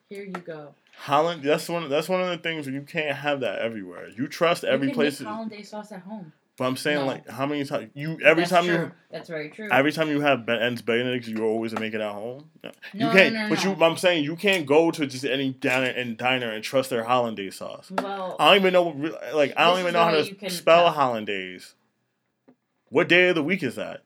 Here 0.10 0.24
you 0.24 0.32
go. 0.34 0.76
Holland. 0.98 1.44
That's 1.44 1.70
one. 1.70 1.90
That's 1.90 2.10
one 2.10 2.22
of 2.22 2.28
the 2.30 2.38
things 2.38 2.66
where 2.66 2.76
you 2.76 2.82
can't 2.82 3.16
have 3.16 3.40
that 3.42 3.60
everywhere. 3.60 4.10
You 4.10 4.28
trust 4.28 4.64
every 4.64 4.88
you 4.88 4.94
can 4.94 5.00
place. 5.02 5.20
Make 5.20 5.30
hollandaise 5.30 5.70
sauce 5.70 5.92
at 5.92 6.02
home. 6.02 6.34
But 6.56 6.66
I'm 6.66 6.78
saying 6.78 7.00
No. 7.00 7.06
like, 7.08 7.28
how 7.28 7.48
many 7.48 7.66
times 7.66 7.90
you 7.96 8.20
every 8.24 8.44
That's 8.44 8.52
time 8.52 8.66
true. 8.66 8.74
you 8.76 8.92
That's 9.12 9.28
very 9.28 9.50
true. 9.50 9.70
every 9.72 9.92
time 9.92 10.10
you 10.10 10.22
have 10.22 10.48
ends 10.48 10.84
Benedict's, 10.84 11.28
you 11.28 11.44
always 11.44 11.74
make 11.74 11.96
it 11.96 12.02
at 12.02 12.12
home. 12.12 12.48
No. 12.64 12.70
No, 12.94 13.08
you 13.08 13.12
can't. 13.18 13.50
but 13.50 13.64
you, 13.64 13.72
I'm 13.84 13.98
saying 13.98 14.24
you 14.24 14.36
can't 14.36 14.68
go 14.68 14.92
to 14.92 15.08
just 15.08 15.26
any 15.26 15.52
diner 15.54 15.88
and 15.90 16.16
diner 16.16 16.52
and 16.52 16.64
trust 16.64 16.92
their 16.92 17.06
hollandaise 17.06 17.56
sauce. 17.56 17.90
well, 17.92 18.36
I 18.40 18.50
don't 18.54 18.62
even 18.62 18.74
know. 18.74 18.84
what 18.84 19.34
Like 19.34 19.54
I 19.58 19.64
don't 19.66 19.80
even 19.80 19.94
know 19.94 20.04
how 20.04 20.12
to 20.12 20.50
spell 20.52 20.92
hollandaise. 20.92 21.74
What 22.94 23.10
day 23.10 23.30
of 23.30 23.34
the 23.34 23.42
week 23.42 23.64
is 23.64 23.74
that? 23.74 24.04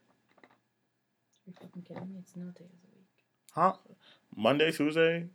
you're 1.45 1.53
fucking 1.59 1.81
kidding 1.81 2.07
me. 2.07 2.19
It's 2.19 2.33
no 2.37 2.45
day 2.45 2.51
of 2.51 2.55
the 2.55 2.95
week. 2.95 3.05
Huh? 3.53 3.73
Monday, 4.33 4.71
Tuesday. 4.71 5.25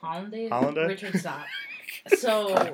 Hollandaise. 0.00 0.48
Hollandaise? 0.48 0.86
Richard, 0.86 1.18
stop. 1.18 1.44
so, 2.16 2.72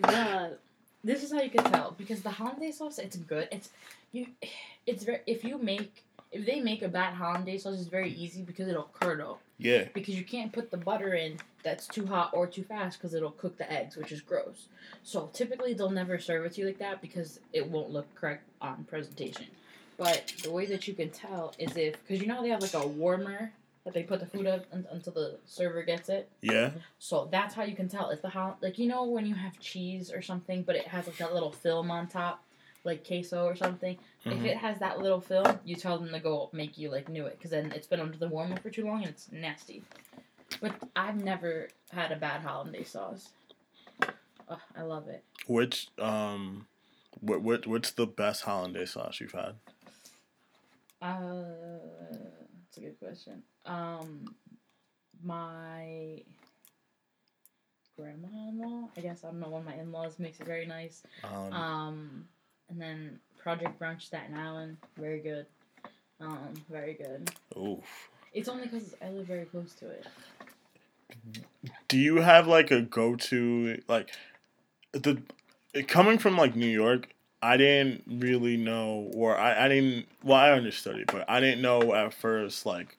the 0.00 0.56
this 1.04 1.22
is 1.22 1.32
how 1.32 1.40
you 1.40 1.50
can 1.50 1.62
tell 1.70 1.94
because 1.96 2.20
the 2.22 2.30
hollandaise 2.30 2.78
sauce, 2.78 2.98
it's 2.98 3.14
good. 3.14 3.46
It's 3.52 3.68
you. 4.10 4.26
It's 4.88 5.04
very 5.04 5.20
if 5.28 5.44
you 5.44 5.56
make 5.56 6.02
if 6.32 6.44
they 6.44 6.58
make 6.58 6.82
a 6.82 6.88
bad 6.88 7.14
hollandaise 7.14 7.62
sauce, 7.62 7.78
it's 7.78 7.86
very 7.86 8.10
easy 8.10 8.42
because 8.42 8.66
it'll 8.66 8.90
curdle. 8.92 9.38
Yeah. 9.56 9.84
because 9.94 10.16
you 10.16 10.24
can't 10.24 10.50
put 10.52 10.72
the 10.72 10.78
butter 10.78 11.14
in 11.14 11.36
that's 11.62 11.86
too 11.86 12.06
hot 12.06 12.30
or 12.32 12.46
too 12.46 12.64
fast 12.64 12.98
because 12.98 13.14
it'll 13.14 13.30
cook 13.32 13.56
the 13.58 13.70
eggs, 13.70 13.94
which 13.94 14.10
is 14.10 14.20
gross. 14.20 14.66
So 15.04 15.30
typically 15.32 15.74
they'll 15.74 15.90
never 15.90 16.18
serve 16.18 16.46
it 16.46 16.54
to 16.54 16.62
you 16.62 16.66
like 16.66 16.78
that 16.78 17.00
because 17.00 17.38
it 17.52 17.68
won't 17.68 17.90
look 17.90 18.12
correct 18.16 18.48
on 18.60 18.84
presentation. 18.84 19.46
But 20.00 20.32
the 20.42 20.50
way 20.50 20.64
that 20.64 20.88
you 20.88 20.94
can 20.94 21.10
tell 21.10 21.52
is 21.58 21.76
if 21.76 21.92
because 22.02 22.22
you 22.22 22.26
know 22.26 22.36
how 22.36 22.42
they 22.42 22.48
have 22.48 22.62
like 22.62 22.72
a 22.72 22.86
warmer 22.86 23.52
that 23.84 23.92
they 23.92 24.02
put 24.02 24.18
the 24.18 24.24
food 24.24 24.46
up 24.46 24.64
un- 24.72 24.86
until 24.90 25.12
the 25.12 25.38
server 25.44 25.82
gets 25.82 26.08
it. 26.08 26.30
Yeah. 26.40 26.70
So 26.98 27.28
that's 27.30 27.54
how 27.54 27.64
you 27.64 27.76
can 27.76 27.86
tell 27.86 28.08
if 28.08 28.22
the 28.22 28.30
hol- 28.30 28.56
like 28.62 28.78
you 28.78 28.88
know 28.88 29.04
when 29.04 29.26
you 29.26 29.34
have 29.34 29.60
cheese 29.60 30.10
or 30.10 30.22
something, 30.22 30.62
but 30.62 30.74
it 30.74 30.86
has 30.88 31.06
like 31.06 31.18
that 31.18 31.34
little 31.34 31.52
film 31.52 31.90
on 31.90 32.06
top, 32.06 32.42
like 32.82 33.06
queso 33.06 33.44
or 33.44 33.54
something. 33.54 33.98
If 34.24 34.32
Mhm. 34.32 34.46
it 34.46 34.56
has 34.56 34.78
that 34.78 35.00
little 35.00 35.20
film, 35.20 35.58
you 35.66 35.76
tell 35.76 35.98
them 35.98 36.08
to 36.12 36.18
go 36.18 36.48
make 36.54 36.78
you 36.78 36.90
like 36.90 37.10
new 37.10 37.26
it 37.26 37.36
because 37.36 37.50
then 37.50 37.70
it's 37.72 37.86
been 37.86 38.00
under 38.00 38.16
the 38.16 38.28
warmer 38.28 38.56
for 38.56 38.70
too 38.70 38.86
long 38.86 39.00
and 39.02 39.08
it's 39.10 39.30
nasty. 39.30 39.82
But 40.62 40.76
I've 40.96 41.22
never 41.22 41.68
had 41.92 42.10
a 42.10 42.16
bad 42.16 42.40
hollandaise 42.40 42.88
sauce. 42.88 43.28
Ugh, 44.48 44.58
I 44.74 44.80
love 44.82 45.08
it. 45.08 45.22
Which 45.46 45.88
um, 45.98 46.66
what 47.20 47.42
what 47.42 47.66
what's 47.66 47.90
the 47.90 48.06
best 48.06 48.44
hollandaise 48.44 48.92
sauce 48.92 49.20
you've 49.20 49.32
had? 49.32 49.56
Uh, 51.00 51.44
that's 52.64 52.76
a 52.76 52.80
good 52.80 52.98
question. 52.98 53.42
Um, 53.66 54.34
my 55.22 56.22
grandma-in-law. 57.96 58.88
I 58.96 59.00
guess 59.00 59.24
I 59.24 59.28
don't 59.28 59.40
know. 59.40 59.48
One 59.48 59.60
of 59.62 59.66
my 59.66 59.74
in-laws 59.74 60.18
makes 60.18 60.40
it 60.40 60.46
very 60.46 60.66
nice. 60.66 61.02
Um, 61.24 61.52
Um, 61.52 62.28
and 62.68 62.80
then 62.80 63.20
Project 63.38 63.78
Brunch 63.80 64.02
Staten 64.02 64.36
Island, 64.36 64.76
very 64.96 65.20
good. 65.20 65.46
Um, 66.20 66.52
very 66.70 66.94
good. 66.94 67.30
oof. 67.56 68.10
It's 68.32 68.48
only 68.48 68.64
because 68.64 68.94
I 69.02 69.08
live 69.10 69.26
very 69.26 69.46
close 69.46 69.74
to 69.76 69.88
it. 69.88 70.06
Do 71.88 71.98
you 71.98 72.16
have 72.16 72.46
like 72.46 72.70
a 72.70 72.80
go 72.82 73.16
to 73.16 73.82
like 73.88 74.10
the 74.92 75.20
coming 75.88 76.18
from 76.18 76.36
like 76.36 76.54
New 76.54 76.68
York? 76.68 77.08
I 77.42 77.56
didn't 77.56 78.04
really 78.06 78.56
know, 78.56 79.10
or 79.14 79.36
I, 79.38 79.64
I 79.64 79.68
didn't. 79.68 80.06
Well, 80.22 80.36
I 80.38 80.50
understood 80.52 80.96
it, 80.96 81.06
but 81.06 81.28
I 81.28 81.40
didn't 81.40 81.62
know 81.62 81.94
at 81.94 82.12
first 82.12 82.66
like 82.66 82.98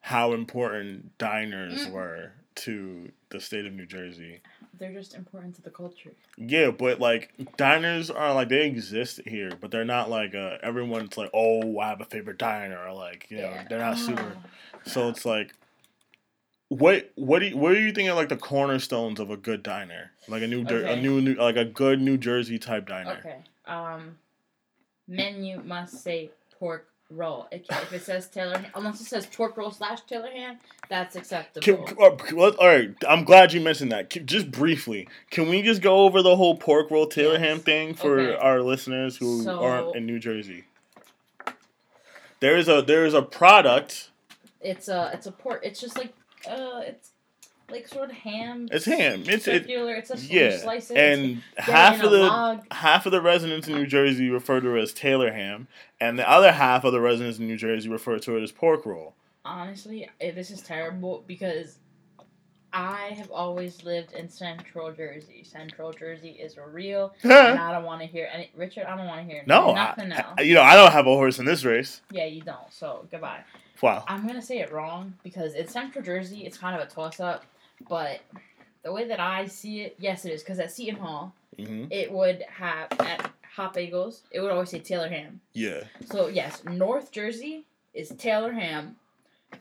how 0.00 0.32
important 0.32 1.16
diners 1.18 1.86
Mm. 1.86 1.92
were 1.92 2.32
to 2.56 3.10
the 3.30 3.40
state 3.40 3.66
of 3.66 3.72
New 3.72 3.86
Jersey. 3.86 4.40
They're 4.78 4.92
just 4.92 5.14
important 5.14 5.56
to 5.56 5.62
the 5.62 5.70
culture. 5.70 6.12
Yeah, 6.38 6.70
but 6.70 7.00
like 7.00 7.32
diners 7.56 8.10
are 8.10 8.32
like 8.32 8.48
they 8.48 8.66
exist 8.66 9.20
here, 9.26 9.50
but 9.60 9.70
they're 9.70 9.84
not 9.84 10.08
like 10.08 10.34
uh 10.34 10.58
everyone's 10.62 11.18
like 11.18 11.30
oh 11.34 11.78
I 11.78 11.88
have 11.88 12.00
a 12.00 12.04
favorite 12.06 12.38
diner 12.38 12.78
or 12.78 12.92
like 12.92 13.26
you 13.30 13.38
know 13.38 13.54
they're 13.68 13.78
not 13.78 13.98
super. 13.98 14.36
Oh, 14.36 14.48
So 14.84 15.08
it's 15.08 15.26
like, 15.26 15.52
what 16.68 17.10
what 17.16 17.40
do 17.40 17.46
you, 17.46 17.56
what 17.56 17.74
do 17.74 17.80
you 17.80 17.92
think 17.92 18.08
are 18.08 18.14
like 18.14 18.28
the 18.28 18.36
cornerstones 18.36 19.18
of 19.20 19.30
a 19.30 19.36
good 19.36 19.62
diner? 19.62 20.12
Like 20.28 20.42
a 20.42 20.46
new 20.46 20.64
Jer- 20.64 20.86
a 20.86 20.96
new, 20.96 21.20
new 21.20 21.34
like 21.34 21.56
a 21.56 21.64
good 21.64 22.00
New 22.00 22.16
Jersey 22.16 22.58
type 22.58 22.88
diner. 22.88 23.18
Okay. 23.20 23.36
Um, 23.70 24.16
menu 25.08 25.60
must 25.64 26.02
say 26.02 26.30
pork 26.58 26.86
roll. 27.10 27.48
It 27.50 27.66
can, 27.68 27.82
if 27.82 27.92
it 27.92 28.02
says 28.02 28.28
Taylor, 28.28 28.64
unless 28.74 29.00
it 29.00 29.04
says 29.06 29.26
pork 29.26 29.56
roll 29.56 29.70
slash 29.70 30.00
Taylor 30.02 30.30
ham, 30.30 30.58
that's 30.88 31.16
acceptable. 31.16 31.62
Can, 31.86 31.96
uh, 32.00 32.16
let- 32.32 32.56
all 32.56 32.66
right, 32.68 32.94
I'm 33.08 33.24
glad 33.24 33.52
you 33.52 33.60
mentioned 33.60 33.90
that. 33.92 34.10
Can- 34.10 34.26
Just 34.26 34.50
briefly, 34.50 35.08
can 35.30 35.48
we 35.48 35.62
just 35.62 35.82
go 35.82 36.04
over 36.04 36.22
the 36.22 36.36
whole 36.36 36.56
pork 36.56 36.90
roll 36.90 37.06
Taylor 37.06 37.32
Yes. 37.34 37.42
ham 37.42 37.60
thing 37.60 37.94
for 37.94 38.20
Okay. 38.20 38.36
our 38.38 38.60
listeners 38.62 39.16
who 39.16 39.42
So- 39.42 39.60
aren't 39.62 39.96
in 39.96 40.06
New 40.06 40.18
Jersey? 40.18 40.64
There 42.40 42.56
is 42.56 42.68
a 42.68 42.80
there 42.82 43.04
is 43.04 43.12
a 43.14 43.22
product. 43.22 44.10
It's 44.60 44.88
a 44.88 45.10
it's 45.12 45.26
a 45.26 45.32
pork. 45.32 45.60
It's 45.64 45.80
just 45.80 45.96
like 45.98 46.12
uh, 46.48 46.80
it's 46.86 47.10
like 47.70 47.88
sort 47.88 48.10
of 48.10 48.16
ham. 48.16 48.68
It's 48.70 48.84
ham. 48.84 49.20
It's 49.26 49.46
it, 49.48 49.62
circular. 49.62 49.94
It's 49.94 50.10
a 50.10 50.16
yeah, 50.18 50.58
slice 50.58 50.90
it. 50.90 50.96
and 50.96 51.42
half 51.56 52.02
of 52.02 52.10
the 52.10 52.18
log. 52.24 52.64
half 52.72 53.06
of 53.06 53.12
the 53.12 53.20
residents 53.20 53.68
in 53.68 53.74
New 53.74 53.86
Jersey 53.86 54.28
refer 54.30 54.60
to 54.60 54.76
it 54.76 54.82
as 54.82 54.92
Taylor 54.92 55.32
ham, 55.32 55.68
and 56.00 56.18
the 56.18 56.28
other 56.28 56.52
half 56.52 56.84
of 56.84 56.92
the 56.92 57.00
residents 57.00 57.38
in 57.38 57.46
New 57.46 57.56
Jersey 57.56 57.88
refer 57.88 58.18
to 58.18 58.36
it 58.36 58.42
as 58.42 58.52
pork 58.52 58.84
roll. 58.86 59.14
Honestly, 59.44 60.08
eh, 60.20 60.32
this 60.32 60.50
is 60.50 60.60
terrible 60.60 61.24
because 61.26 61.78
I 62.72 63.14
have 63.16 63.30
always 63.30 63.82
lived 63.82 64.12
in 64.12 64.28
Central 64.28 64.92
Jersey. 64.92 65.42
Central 65.44 65.92
Jersey 65.92 66.30
is 66.30 66.56
real, 66.56 67.12
and 67.22 67.32
I 67.32 67.72
don't 67.72 67.84
want 67.84 68.00
to 68.00 68.06
hear 68.06 68.28
any. 68.32 68.50
Richard, 68.56 68.84
I 68.84 68.96
don't 68.96 69.06
want 69.06 69.26
to 69.26 69.32
hear 69.32 69.42
no, 69.46 69.74
nothing. 69.74 70.12
I- 70.12 70.42
you 70.42 70.54
know 70.54 70.62
I 70.62 70.76
don't 70.76 70.92
have 70.92 71.06
a 71.06 71.14
horse 71.14 71.38
in 71.38 71.44
this 71.46 71.64
race. 71.64 72.00
yeah, 72.10 72.26
you 72.26 72.42
don't. 72.42 72.70
So 72.72 73.06
goodbye. 73.10 73.40
Wow. 73.82 74.04
I'm 74.06 74.26
gonna 74.26 74.42
say 74.42 74.58
it 74.58 74.70
wrong 74.72 75.14
because 75.22 75.54
in 75.54 75.66
Central 75.66 76.04
Jersey, 76.04 76.44
it's 76.44 76.58
kind 76.58 76.78
of 76.78 76.86
a 76.86 76.90
toss 76.90 77.18
up. 77.18 77.44
But 77.88 78.20
the 78.82 78.92
way 78.92 79.06
that 79.08 79.20
I 79.20 79.46
see 79.46 79.82
it, 79.82 79.96
yes, 79.98 80.24
it 80.24 80.32
is 80.32 80.42
because 80.42 80.58
at 80.58 80.72
Seton 80.72 80.96
Hall, 81.00 81.34
hmm 81.58 81.84
it 81.90 82.10
would 82.12 82.42
have 82.48 82.88
at 83.00 83.30
Hot 83.56 83.74
Bagels, 83.74 84.20
it 84.30 84.40
would 84.40 84.50
always 84.52 84.70
say 84.70 84.78
Taylor 84.78 85.08
Ham. 85.08 85.40
Yeah. 85.52 85.82
So 86.06 86.28
yes, 86.28 86.62
North 86.64 87.10
Jersey 87.12 87.64
is 87.94 88.10
Taylor 88.10 88.52
Ham. 88.52 88.96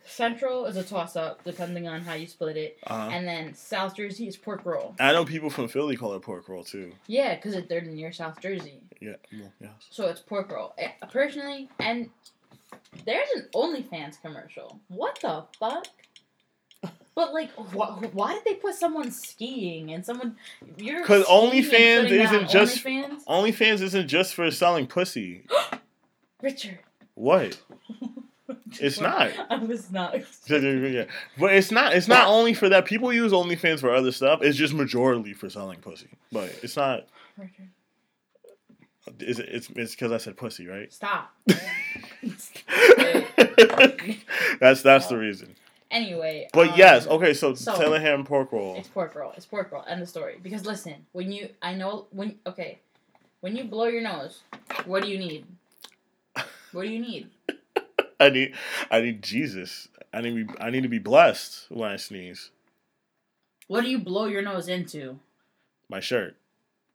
Central 0.05 0.65
is 0.65 0.77
a 0.77 0.83
toss 0.83 1.15
up, 1.15 1.43
depending 1.43 1.87
on 1.87 2.01
how 2.01 2.13
you 2.13 2.27
split 2.27 2.55
it. 2.57 2.77
Uh-huh. 2.85 3.09
And 3.11 3.27
then 3.27 3.55
South 3.55 3.95
Jersey 3.95 4.27
is 4.27 4.37
pork 4.37 4.63
roll. 4.63 4.95
I 4.99 5.11
know 5.13 5.25
people 5.25 5.49
from 5.49 5.67
Philly 5.67 5.97
call 5.97 6.13
it 6.13 6.21
pork 6.21 6.47
roll 6.47 6.63
too. 6.63 6.91
Yeah, 7.07 7.35
because 7.35 7.55
they're 7.67 7.81
near 7.81 8.11
South 8.11 8.39
Jersey. 8.39 8.79
Yeah. 9.01 9.13
Well, 9.33 9.51
yes. 9.59 9.71
So 9.89 10.07
it's 10.07 10.19
pork 10.21 10.51
roll. 10.51 10.73
Eh, 10.77 10.89
Personally, 11.11 11.69
and 11.79 12.09
there's 13.05 13.29
an 13.35 13.47
OnlyFans 13.55 14.21
commercial. 14.21 14.79
What 14.89 15.19
the 15.21 15.43
fuck? 15.59 15.87
But 17.19 17.33
like, 17.33 17.51
wh- 17.51 18.15
why 18.15 18.33
did 18.33 18.45
they 18.45 18.53
put 18.55 18.75
someone 18.75 19.11
skiing 19.11 19.91
and 19.91 20.05
someone? 20.05 20.37
You're 20.77 21.01
because 21.01 21.25
OnlyFans 21.25 22.09
isn't 22.11 22.49
just- 22.49 22.81
OnlyFans? 22.85 23.25
OnlyFans 23.25 23.81
isn't 23.81 24.07
just 24.07 24.33
for 24.35 24.49
selling 24.51 24.87
pussy. 24.87 25.43
Richard. 26.41 26.79
What? 27.15 27.59
It's 28.79 28.99
not. 28.99 29.31
I 29.51 29.57
was 29.57 29.91
not. 29.91 30.15
yeah. 30.47 31.05
But 31.37 31.53
it's 31.53 31.71
not. 31.71 31.93
It's 31.93 32.07
not 32.07 32.27
only 32.27 32.53
for 32.53 32.69
that. 32.69 32.85
People 32.85 33.11
use 33.11 33.31
OnlyFans 33.31 33.79
for 33.81 33.93
other 33.93 34.11
stuff. 34.11 34.41
It's 34.41 34.57
just 34.57 34.73
majorly 34.73 35.35
for 35.35 35.49
selling 35.49 35.79
pussy. 35.81 36.07
But 36.31 36.57
it's 36.63 36.75
not. 36.77 37.07
Richard, 37.37 37.69
It's 39.19 39.39
it's 39.39 39.69
it's 39.75 39.91
because 39.95 40.11
I 40.11 40.17
said 40.17 40.37
pussy, 40.37 40.67
right? 40.67 40.91
stop. 40.93 41.31
that's 44.59 44.81
that's 44.81 45.07
the 45.07 45.17
reason. 45.17 45.55
Anyway. 45.91 46.47
But 46.53 46.69
um, 46.69 46.73
yes, 46.77 47.07
okay. 47.07 47.33
So, 47.33 47.53
so- 47.55 47.75
Taylor 47.77 47.99
ham 47.99 48.23
pork 48.23 48.51
roll. 48.51 48.75
It's 48.75 48.87
pork 48.87 49.15
roll. 49.15 49.31
It's 49.35 49.45
pork 49.45 49.71
roll. 49.71 49.83
End 49.87 50.01
of 50.01 50.09
story. 50.09 50.39
Because 50.41 50.65
listen, 50.65 51.05
when 51.13 51.31
you, 51.31 51.49
I 51.61 51.73
know 51.73 52.05
when. 52.11 52.35
Okay, 52.45 52.79
when 53.41 53.55
you 53.55 53.63
blow 53.63 53.85
your 53.85 54.01
nose, 54.01 54.41
what 54.85 55.03
do 55.03 55.09
you 55.09 55.17
need? 55.17 55.45
What 56.71 56.83
do 56.83 56.89
you 56.89 56.99
need? 56.99 57.29
I 58.19 58.29
need 58.29 58.53
I 58.91 59.01
need 59.01 59.23
Jesus. 59.23 59.87
I 60.13 60.21
need 60.21 60.47
be, 60.47 60.53
I 60.59 60.69
need 60.69 60.83
to 60.83 60.89
be 60.89 60.99
blessed 60.99 61.65
when 61.69 61.89
I 61.89 61.95
sneeze. 61.95 62.51
What 63.67 63.81
do 63.81 63.89
you 63.89 63.99
blow 63.99 64.25
your 64.25 64.41
nose 64.41 64.67
into? 64.67 65.19
My 65.89 65.99
shirt. 65.99 66.35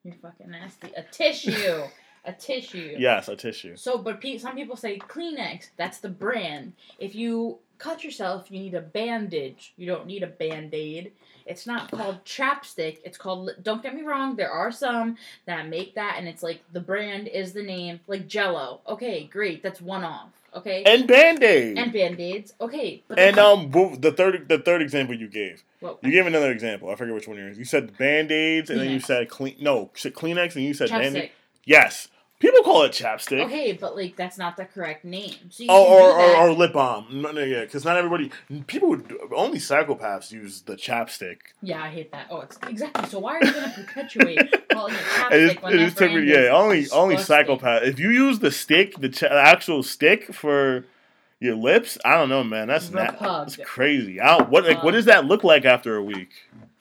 You're 0.05 0.15
fucking 0.15 0.51
nasty. 0.51 0.91
A 0.97 1.03
tissue. 1.03 1.85
a 2.25 2.33
tissue. 2.33 2.95
Yes, 2.99 3.29
a 3.29 3.37
tissue. 3.37 3.77
So, 3.77 3.99
but 3.99 4.21
pe- 4.21 4.39
some 4.39 4.55
people 4.55 4.77
say 4.77 4.99
Kleenex. 4.99 5.69
That's 5.77 5.99
the 5.99 6.09
brand. 6.09 6.75
If 6.99 7.15
you 7.15 7.59
cut 7.79 8.05
yourself, 8.05 8.51
you 8.51 8.61
need 8.61 8.75
a 8.75 8.81
bandage. 8.81 9.73
You 9.77 9.87
don't 9.87 10.07
need 10.07 10.23
a 10.23 10.29
band 10.29 10.75
aid. 10.75 11.13
It's 11.47 11.67
not 11.67 11.91
called 11.91 12.25
chapstick. 12.25 12.99
It's 13.05 13.19
called. 13.19 13.51
Don't 13.63 13.83
get 13.83 13.95
me 13.95 14.03
wrong. 14.03 14.37
There 14.37 14.51
are 14.51 14.73
some 14.73 15.17
that 15.47 15.69
make 15.69 15.95
that, 15.95 16.17
and 16.19 16.27
it's 16.27 16.43
like 16.43 16.63
the 16.73 16.81
brand 16.81 17.29
is 17.29 17.53
the 17.53 17.63
name, 17.63 18.01
like 18.07 18.27
Jello. 18.27 18.81
Okay, 18.89 19.25
great. 19.31 19.63
That's 19.63 19.81
one 19.81 20.05
off. 20.05 20.31
Okay. 20.55 20.85
And 20.85 21.07
Band-Aid. 21.07 21.77
And 21.79 21.93
band 21.93 22.21
aids. 22.21 22.55
Okay. 22.61 23.03
But 23.09 23.19
And 23.19 23.39
um, 23.39 23.71
the 23.99 24.13
third 24.13 24.49
the 24.49 24.59
third 24.59 24.83
example 24.83 25.15
you 25.15 25.29
gave, 25.29 25.65
Well, 25.81 25.99
you 26.03 26.13
gave 26.13 26.27
another 26.27 26.53
example. 26.53 26.91
I 26.91 26.95
forget 26.95 27.15
which 27.15 27.27
one 27.27 27.37
you 27.39 27.47
You 27.47 27.65
said 27.65 27.99
band 27.99 28.31
aids, 28.31 28.71
and 28.71 28.81
then 28.81 28.91
you 28.91 29.01
said 29.01 29.29
clean. 29.29 29.57
No, 29.61 29.91
Kleenex, 29.95 30.55
and 30.55 30.65
you 30.65 30.75
said 30.75 30.91
band 30.91 31.17
chapstick. 31.17 31.23
aid. 31.23 31.31
Yes, 31.65 32.09
people 32.39 32.63
call 32.63 32.83
it 32.83 32.93
chapstick. 32.93 33.45
Okay, 33.45 33.73
but 33.73 33.97
like 33.97 34.17
that's 34.17 34.39
not 34.39 34.57
the 34.57 34.65
correct 34.65 35.05
name. 35.05 35.35
So 35.51 35.65
Oh, 35.69 35.85
or, 35.85 36.21
or, 36.21 36.37
or 36.49 36.53
lip 36.53 36.73
balm. 36.73 37.07
No, 37.11 37.33
no, 37.33 37.43
yeah, 37.43 37.63
because 37.63 37.85
not 37.85 37.97
everybody. 37.97 38.31
People 38.67 38.91
would 38.91 39.13
only 39.35 39.59
psychopaths 39.59 40.31
use 40.31 40.63
the 40.63 40.77
chapstick. 40.77 41.39
Yeah, 41.63 41.83
I 41.83 41.89
hate 41.89 42.13
that. 42.13 42.27
Oh, 42.31 42.41
it's 42.41 42.59
exactly. 42.69 43.09
So 43.09 43.19
why 43.19 43.39
are 43.39 43.45
you 43.45 43.53
gonna 43.53 43.73
perpetuate 43.75 44.69
calling 44.73 44.95
it 44.95 44.99
chapstick 44.99 45.33
It 45.33 45.49
just, 45.49 45.63
when 45.63 45.73
it 45.73 45.77
that 45.77 45.85
just 45.85 45.97
took 45.97 46.11
brand 46.11 46.27
me. 46.27 46.33
Yeah, 46.33 46.39
is 46.39 46.51
only 46.51 46.91
only 46.91 47.17
disgusting? 47.17 47.47
psychopath. 47.47 47.83
If 47.85 47.99
you 47.99 48.11
use 48.11 48.39
the 48.39 48.51
stick, 48.51 48.97
the, 48.99 49.29
actual 49.33 49.83
stick 49.83 50.33
for 50.35 50.85
your 51.41 51.57
lips, 51.57 51.99
I 52.05 52.15
don't 52.15 52.29
know, 52.29 52.45
man. 52.45 52.69
That's 52.69 52.91
not. 52.91 53.19
Repug. 53.19 53.57
That's 53.57 53.69
crazy. 53.69 54.21
I 54.21 54.39
don't, 54.39 54.51
what 54.51 54.65
like 54.65 54.83
what 54.83 54.95
uh, 54.95 54.97
does 54.97 55.07
that 55.07 55.27
look 55.27 55.45
like 55.45 55.65
after 55.65 55.97
a 55.97 56.03
week? 56.03 56.31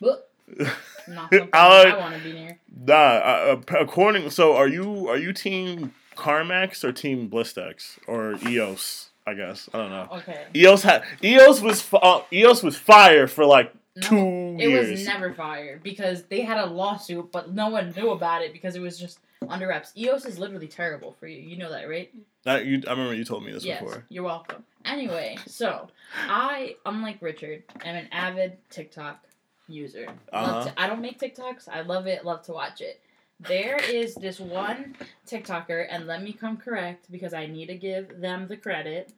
Not 1.07 1.29
something 1.31 1.49
I- 1.53 1.93
I 1.95 1.97
want 1.97 2.15
to 2.15 2.23
be 2.23 2.33
near. 2.33 2.59
Nah, 2.85 2.93
uh, 2.93 3.61
uh, 3.71 3.75
according. 3.79 4.29
So, 4.29 4.55
are 4.55 4.67
you 4.67 5.07
are 5.09 5.17
you 5.17 5.33
team 5.33 5.93
Carmex 6.15 6.83
or 6.83 6.91
team 6.91 7.29
Blistex 7.29 7.97
or 8.07 8.35
EOS? 8.47 9.09
I 9.25 9.33
guess 9.35 9.69
I 9.73 9.77
don't 9.77 9.89
know. 9.91 10.07
Okay. 10.17 10.45
EOS 10.55 10.83
had 10.83 11.03
EOS 11.23 11.61
was 11.61 11.87
uh, 11.93 12.21
EOS 12.31 12.61
was 12.61 12.75
fire 12.75 13.27
for 13.27 13.45
like 13.45 13.73
No, 13.95 14.01
two 14.01 14.57
It 14.59 14.69
years. 14.69 14.91
was 14.91 15.05
never 15.05 15.33
fire 15.33 15.79
because 15.81 16.23
they 16.23 16.41
had 16.41 16.57
a 16.57 16.65
lawsuit, 16.65 17.31
but 17.31 17.53
no 17.53 17.69
one 17.69 17.93
knew 17.95 18.09
about 18.09 18.41
it 18.41 18.51
because 18.51 18.75
it 18.75 18.81
was 18.81 18.99
just 18.99 19.19
under 19.47 19.67
wraps. 19.67 19.93
EOS 19.97 20.25
is 20.25 20.37
literally 20.39 20.67
terrible 20.67 21.15
for 21.19 21.27
you. 21.27 21.41
You 21.41 21.57
know 21.57 21.71
that, 21.71 21.87
right? 21.87 22.13
That 22.43 22.65
you, 22.65 22.81
I 22.85 22.91
remember 22.91 23.13
you 23.13 23.23
told 23.23 23.45
me 23.45 23.51
this 23.53 23.63
yes. 23.63 23.81
before. 23.81 24.03
You're 24.09 24.23
welcome. 24.23 24.63
Anyway, 24.85 25.37
so 25.47 25.87
I, 26.27 26.75
unlike 26.85 27.21
Richard, 27.21 27.63
am 27.85 27.95
an 27.95 28.07
avid 28.11 28.57
TikTok 28.69 29.23
user. 29.67 30.07
Uh-huh. 30.31 30.65
to- 30.65 30.73
I 30.81 30.87
don't 30.87 31.01
make 31.01 31.19
TikToks. 31.19 31.67
I 31.69 31.81
love 31.81 32.07
it. 32.07 32.25
Love 32.25 32.43
to 32.43 32.51
watch 32.53 32.81
it. 32.81 32.99
There 33.39 33.77
is 33.77 34.15
this 34.15 34.39
one 34.39 34.95
TikToker, 35.27 35.85
and 35.89 36.07
let 36.07 36.21
me 36.23 36.31
come 36.33 36.55
correct 36.57 37.11
because 37.11 37.33
I 37.33 37.45
need 37.47 37.67
to 37.67 37.75
give 37.75 38.21
them 38.21 38.47
the 38.47 38.55
credit. 38.57 39.11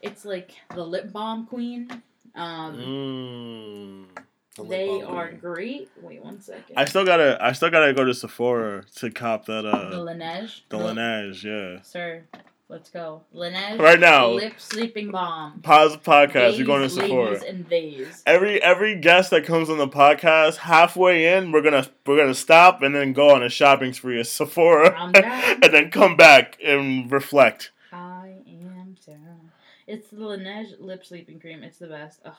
It's 0.00 0.24
like 0.24 0.52
the 0.74 0.84
lip 0.84 1.12
balm 1.12 1.46
queen. 1.46 2.02
Um, 2.34 4.08
Mm, 4.16 4.22
the 4.56 4.64
they 4.64 5.02
are 5.02 5.28
queen. 5.28 5.40
great. 5.40 5.90
Wait 6.00 6.24
one 6.24 6.40
second. 6.40 6.76
I 6.76 6.86
still 6.86 7.04
gotta 7.04 7.36
I 7.40 7.52
still 7.52 7.70
gotta 7.70 7.92
go 7.92 8.04
to 8.04 8.14
Sephora 8.14 8.84
to 8.96 9.10
cop 9.10 9.44
that 9.46 9.64
Uh, 9.66 9.90
the 9.90 9.96
Laneige. 9.98 10.62
the 10.70 10.78
Laneige, 10.78 11.44
yeah. 11.44 11.82
Sir, 11.82 12.24
let's 12.72 12.88
go. 12.88 13.22
Laneige. 13.34 13.78
Right 13.78 14.00
now. 14.00 14.30
Lip 14.30 14.54
sleeping 14.56 15.10
bomb. 15.10 15.60
Pause 15.60 15.92
the 15.92 15.98
podcast. 15.98 16.56
You're 16.56 16.66
going 16.66 16.82
to 16.82 16.88
Sephora. 16.90 17.40
and 17.46 17.68
days. 17.68 18.22
Every 18.26 18.60
every 18.62 18.98
guest 18.98 19.30
that 19.30 19.44
comes 19.44 19.68
on 19.68 19.78
the 19.78 19.86
podcast, 19.86 20.56
halfway 20.56 21.36
in, 21.36 21.52
we're 21.52 21.62
gonna 21.62 21.86
we're 22.06 22.16
gonna 22.16 22.34
stop 22.34 22.82
and 22.82 22.94
then 22.94 23.12
go 23.12 23.30
on 23.30 23.42
a 23.42 23.48
shopping 23.48 23.92
spree 23.92 24.18
at 24.18 24.26
Sephora, 24.26 24.96
I'm 24.98 25.12
down. 25.12 25.22
and 25.62 25.72
then 25.72 25.90
come 25.90 26.16
back 26.16 26.58
and 26.64 27.12
reflect. 27.12 27.70
I 27.92 28.32
am 28.48 28.96
down. 29.06 29.52
It's 29.86 30.08
the 30.08 30.16
Laneige 30.16 30.80
lip 30.80 31.04
sleeping 31.04 31.38
cream. 31.38 31.62
It's 31.62 31.78
the 31.78 31.88
best. 31.88 32.20
Ugh. 32.24 32.34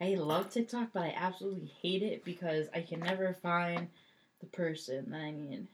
I 0.00 0.14
love 0.14 0.50
TikTok, 0.50 0.88
but 0.92 1.02
I 1.02 1.14
absolutely 1.16 1.72
hate 1.80 2.02
it 2.02 2.24
because 2.24 2.66
I 2.74 2.80
can 2.80 3.00
never 3.00 3.36
find 3.42 3.88
the 4.40 4.46
person 4.46 5.10
that 5.10 5.20
I 5.20 5.30
need. 5.30 5.66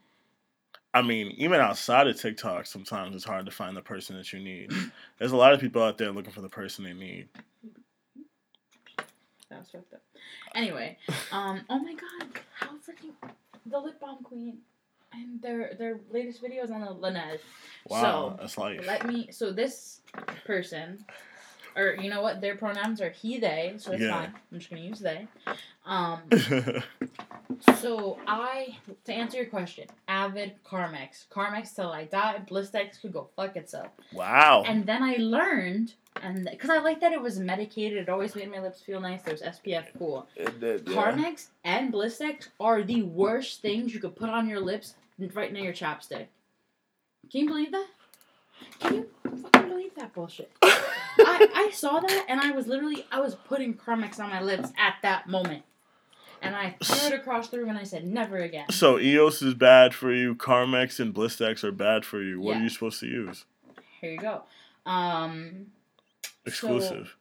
I 0.93 1.01
mean, 1.01 1.33
even 1.37 1.59
outside 1.59 2.07
of 2.07 2.19
TikTok, 2.19 2.65
sometimes 2.65 3.15
it's 3.15 3.25
hard 3.25 3.45
to 3.45 3.51
find 3.51 3.77
the 3.77 3.81
person 3.81 4.17
that 4.17 4.33
you 4.33 4.39
need. 4.39 4.71
There's 5.19 5.31
a 5.31 5.37
lot 5.37 5.53
of 5.53 5.59
people 5.59 5.83
out 5.83 5.97
there 5.97 6.11
looking 6.11 6.31
for 6.31 6.41
the 6.41 6.49
person 6.49 6.83
they 6.83 6.93
need. 6.93 7.27
That 9.49 9.59
was 9.59 9.69
fucked 9.69 9.93
up. 9.93 10.01
Anyway, 10.55 10.97
um, 11.31 11.61
oh 11.69 11.79
my 11.79 11.93
god, 11.93 12.29
how 12.59 12.69
freaking 12.69 13.13
the 13.65 13.79
lip 13.79 13.99
balm 13.99 14.23
queen 14.23 14.59
and 15.13 15.41
their 15.41 15.75
their 15.77 15.99
latest 16.11 16.41
videos 16.41 16.71
on 16.71 16.81
the 16.81 16.87
Laneige. 16.87 17.39
Wow, 17.87 18.01
So, 18.01 18.37
that's 18.41 18.57
life. 18.57 18.85
Let 18.85 19.07
me. 19.07 19.29
So 19.31 19.51
this 19.51 20.01
person, 20.45 21.05
or 21.79 21.95
you 22.01 22.09
know 22.09 22.21
what, 22.21 22.41
their 22.41 22.55
pronouns 22.55 23.01
are 23.01 23.09
he 23.09 23.37
they, 23.39 23.73
so 23.77 23.91
it's 23.93 24.01
Yeah. 24.03 24.11
fine. 24.11 24.33
I'm 24.51 24.59
just 24.59 24.69
gonna 24.69 24.81
use 24.83 24.99
they. 24.99 25.27
Um. 25.85 26.19
So 27.79 28.19
I, 28.27 28.77
to 29.05 29.13
answer 29.13 29.37
your 29.37 29.47
question, 29.47 29.87
avid 30.07 30.53
Carmex, 30.63 31.25
Carmex 31.29 31.75
till 31.75 31.89
I 31.91 32.05
die. 32.05 32.41
Blistex 32.49 33.01
could 33.01 33.11
go 33.11 33.27
fuck 33.35 33.55
itself. 33.57 33.87
wow. 34.13 34.63
And 34.65 34.85
then 34.85 35.01
I 35.03 35.15
learned, 35.17 35.93
and 36.21 36.47
because 36.49 36.69
I 36.69 36.77
like 36.79 37.01
that 37.01 37.11
it 37.11 37.21
was 37.21 37.39
medicated, 37.39 37.97
it 37.97 38.07
always 38.09 38.35
made 38.35 38.51
my 38.51 38.59
lips 38.59 38.81
feel 38.81 39.01
nice. 39.01 39.23
There's 39.23 39.41
SPF, 39.41 39.87
cool. 39.97 40.27
It 40.35 40.59
did, 40.59 40.87
yeah. 40.87 40.95
Carmex 40.95 41.47
and 41.63 41.91
Blistex 41.91 42.47
are 42.59 42.83
the 42.83 43.01
worst 43.01 43.61
things 43.61 43.93
you 43.93 43.99
could 43.99 44.15
put 44.15 44.29
on 44.29 44.47
your 44.47 44.59
lips 44.61 44.93
right 45.33 45.51
near 45.51 45.63
your 45.63 45.73
chapstick. 45.73 46.27
Can 47.31 47.41
you 47.41 47.47
believe 47.47 47.71
that? 47.71 47.87
Can 48.79 48.93
you 48.95 49.09
fucking 49.23 49.69
believe 49.69 49.95
that 49.95 50.13
bullshit? 50.13 50.51
I, 51.39 51.67
I 51.67 51.71
saw 51.71 51.99
that 51.99 52.25
and 52.27 52.39
I 52.41 52.51
was 52.51 52.67
literally 52.67 53.05
I 53.11 53.19
was 53.19 53.35
putting 53.35 53.73
Carmex 53.75 54.19
on 54.19 54.29
my 54.29 54.41
lips 54.41 54.71
at 54.77 54.95
that 55.03 55.27
moment. 55.27 55.63
And 56.41 56.55
I 56.55 56.75
threw 56.81 57.07
it 57.09 57.13
across 57.19 57.49
the 57.49 57.57
room 57.59 57.67
and 57.69 57.77
I 57.77 57.83
said, 57.83 58.05
never 58.07 58.37
again. 58.37 58.69
So 58.71 58.97
EOS 58.97 59.41
is 59.41 59.53
bad 59.55 59.93
for 59.93 60.13
you. 60.13 60.35
Carmex 60.35 60.99
and 61.01 61.13
Blistex 61.13 61.65
are 61.65 61.71
bad 61.73 62.05
for 62.05 62.21
you. 62.23 62.39
What 62.39 62.55
are 62.57 62.61
you 62.63 62.69
supposed 62.69 63.01
to 63.01 63.07
use? 63.07 63.43
Here 63.99 64.11
you 64.11 64.19
go. 64.19 64.43
Um 64.85 65.67
Exclusive. 66.45 67.15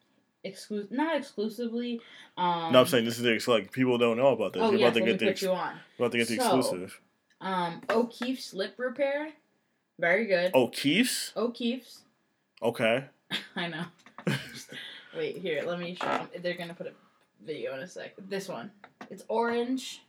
exclusive 0.45 0.91
not 0.93 1.16
exclusively. 1.16 2.01
Um 2.37 2.73
no, 2.73 2.81
I'm 2.81 2.87
saying 2.87 3.05
this 3.05 3.19
is 3.19 3.27
ex- 3.27 3.49
like 3.49 3.73
people 3.73 3.99
don't 3.99 4.16
know 4.16 4.29
about 4.29 4.53
this. 4.53 4.62
Oh 4.62 4.71
You're 4.71 4.81
yes, 4.81 4.91
about 4.97 4.99
to 5.01 5.05
get 5.12 5.19
the 5.19 5.29
ex- 5.31 5.43
you 5.43 5.51
on. 5.51 5.75
about 5.99 6.12
to 6.12 6.19
get 6.19 6.29
the 6.29 6.37
So- 6.37 6.59
exclusive. 6.59 7.01
Um 7.41 7.81
O'Keefe's 7.91 8.55
lip 8.55 8.75
repair. 8.79 9.31
Very 9.99 10.27
good. 10.27 10.53
Keefs. 10.73 11.33
O'Keefe's. 11.37 12.03
Okay. 12.62 13.05
I 13.57 13.66
know. 13.66 13.85
Wait, 15.19 15.39
here, 15.39 15.64
let 15.66 15.81
me 15.81 15.97
show 16.01 16.07
them. 16.07 16.29
They're 16.43 16.57
gonna 16.57 16.75
put 16.75 16.87
a 16.87 16.93
video 17.45 17.75
in 17.75 17.81
a 17.81 17.89
sec. 17.89 18.14
This 18.29 18.49
one. 18.49 18.71
It's 19.11 19.25
orange. 19.27 20.03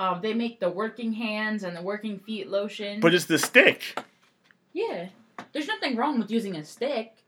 Um, 0.00 0.20
they 0.20 0.34
make 0.34 0.58
the 0.58 0.68
working 0.68 1.12
hands 1.12 1.62
and 1.62 1.76
the 1.76 1.82
working 1.82 2.18
feet 2.18 2.48
lotion. 2.48 2.98
But 2.98 3.14
it's 3.14 3.26
the 3.26 3.38
stick. 3.38 3.96
yeah. 4.72 5.10
There's 5.52 5.68
nothing 5.68 5.94
wrong 5.94 6.18
with 6.18 6.28
using 6.28 6.56
a 6.56 6.64
stick. 6.64 7.18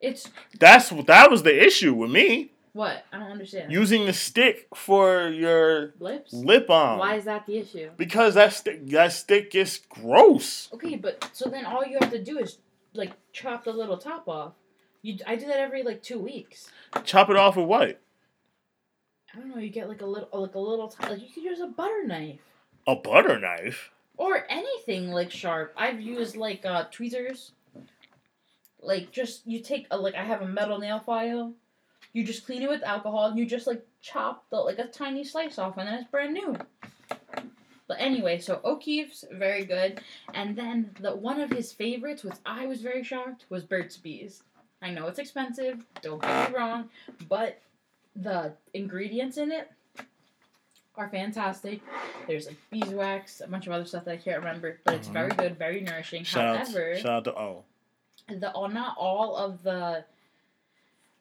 It's 0.00 0.30
That's 0.60 0.90
that 0.90 1.28
was 1.28 1.42
the 1.42 1.66
issue 1.66 1.92
with 1.92 2.12
me 2.12 2.52
what 2.72 3.04
I 3.12 3.18
don't 3.18 3.32
understand. 3.32 3.72
using 3.72 4.06
the 4.06 4.12
stick 4.12 4.68
for 4.76 5.28
your 5.28 5.94
lips. 5.98 6.32
lip 6.32 6.68
balm. 6.68 7.00
Why 7.00 7.16
is 7.16 7.24
that 7.24 7.46
the 7.46 7.58
issue? 7.58 7.90
Because 7.96 8.34
that 8.34 8.52
stick 8.52 8.86
that 8.90 9.12
stick 9.12 9.50
gets 9.50 9.78
gross. 9.78 10.68
Okay, 10.72 10.94
but 10.94 11.28
so 11.32 11.48
then 11.48 11.64
all 11.66 11.84
you 11.84 11.98
have 12.00 12.12
to 12.12 12.22
do 12.22 12.38
is 12.38 12.58
like 12.94 13.10
chop 13.32 13.64
the 13.64 13.72
little 13.72 13.98
top 13.98 14.28
off. 14.28 14.52
You, 15.02 15.18
I 15.26 15.36
do 15.36 15.46
that 15.46 15.58
every 15.58 15.82
like 15.82 16.02
two 16.02 16.18
weeks. 16.18 16.70
Chop 17.04 17.28
it 17.30 17.36
off 17.36 17.56
with 17.56 17.66
what? 17.66 18.00
I 19.34 19.38
don't 19.38 19.48
know. 19.50 19.58
You 19.58 19.70
get 19.70 19.88
like 19.88 20.02
a 20.02 20.06
little, 20.06 20.28
like 20.32 20.54
a 20.54 20.58
little, 20.60 20.88
t- 20.88 21.06
like 21.08 21.20
you 21.20 21.28
could 21.32 21.42
use 21.42 21.60
a 21.60 21.66
butter 21.66 22.04
knife 22.06 22.40
A 22.86 22.94
butter 22.94 23.38
knife. 23.38 23.90
or 24.16 24.44
anything 24.48 25.10
like 25.10 25.30
sharp. 25.30 25.72
I've 25.76 26.00
used 26.00 26.36
like 26.36 26.64
uh 26.64 26.84
tweezers. 26.90 27.52
Like 28.80 29.10
just 29.12 29.46
you 29.46 29.60
take 29.60 29.86
a 29.90 29.96
like 29.96 30.14
I 30.14 30.22
have 30.24 30.42
a 30.42 30.46
metal 30.48 30.78
nail 30.78 31.00
file. 31.00 31.52
You 32.12 32.24
just 32.24 32.44
clean 32.46 32.62
it 32.62 32.68
with 32.68 32.82
alcohol 32.82 33.26
and 33.26 33.38
you 33.38 33.46
just 33.46 33.66
like 33.66 33.84
chop 34.02 34.44
the 34.50 34.56
like 34.56 34.78
a 34.78 34.86
tiny 34.86 35.24
slice 35.24 35.58
off 35.58 35.78
and 35.78 35.88
then 35.88 35.94
it's 36.00 36.10
brand 36.10 36.34
new. 36.34 36.56
But 37.88 37.96
anyway, 38.00 38.38
so 38.38 38.60
O'Keefe's 38.64 39.24
very 39.32 39.64
good, 39.64 40.00
and 40.34 40.56
then 40.56 40.90
the 41.00 41.14
one 41.14 41.40
of 41.40 41.50
his 41.50 41.72
favorites, 41.72 42.22
which 42.22 42.36
I 42.46 42.64
was 42.66 42.80
very 42.80 43.02
shocked, 43.02 43.44
was 43.50 43.64
Burt's 43.64 43.96
Bees. 43.98 44.42
I 44.82 44.90
know 44.90 45.06
it's 45.06 45.18
expensive, 45.18 45.84
don't 46.00 46.20
get 46.20 46.50
me 46.50 46.56
wrong, 46.56 46.90
but 47.28 47.60
the 48.16 48.52
ingredients 48.74 49.38
in 49.38 49.52
it 49.52 49.70
are 50.96 51.08
fantastic. 51.08 51.80
There's 52.26 52.46
like 52.46 52.56
beeswax, 52.70 53.40
a 53.40 53.46
bunch 53.46 53.66
of 53.66 53.72
other 53.72 53.84
stuff 53.86 54.04
that 54.04 54.12
I 54.12 54.16
can't 54.16 54.38
remember, 54.38 54.78
but 54.84 54.94
it's 54.94 55.08
Mhm. 55.08 55.12
very 55.12 55.30
good, 55.30 55.56
very 55.56 55.80
nourishing. 55.80 56.24
Shout 56.24 56.56
However, 56.56 56.92
out, 56.92 56.98
shout 56.98 57.12
out 57.12 57.24
to 57.24 57.38
O. 57.38 57.64
the 58.28 58.50
all 58.52 58.68
not 58.68 58.96
all 58.98 59.36
of 59.36 59.62
the 59.62 60.04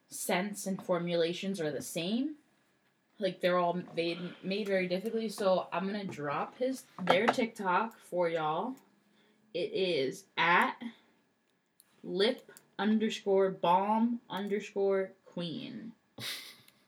scents 0.09 0.66
and 0.66 0.84
formulations 0.84 1.62
are 1.62 1.72
the 1.72 1.82
same. 1.82 2.36
Like 3.20 3.39
they're 3.39 3.57
all 3.57 3.82
made 3.95 4.20
made 4.43 4.68
very 4.68 4.88
differently. 4.88 5.30
So 5.30 5.68
I'm 5.72 5.86
gonna 5.86 6.03
drop 6.03 6.57
his 6.57 6.84
their 7.03 7.28
TikTok 7.28 7.97
for 7.97 8.28
y'all. 8.28 8.76
It 9.53 9.72
is 9.74 10.26
at 10.38 10.76
lip 12.03 12.51
underscore 12.82 13.52
bomb 13.52 14.20
underscore 14.30 15.12
queen. 15.26 15.92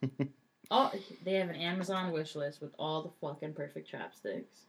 oh, 0.71 0.91
they 1.23 1.33
have 1.33 1.49
an 1.49 1.55
Amazon 1.55 2.11
wish 2.11 2.35
list 2.35 2.61
with 2.61 2.71
all 2.79 3.03
the 3.03 3.27
fucking 3.27 3.53
perfect 3.53 3.91
chapsticks. 3.91 4.65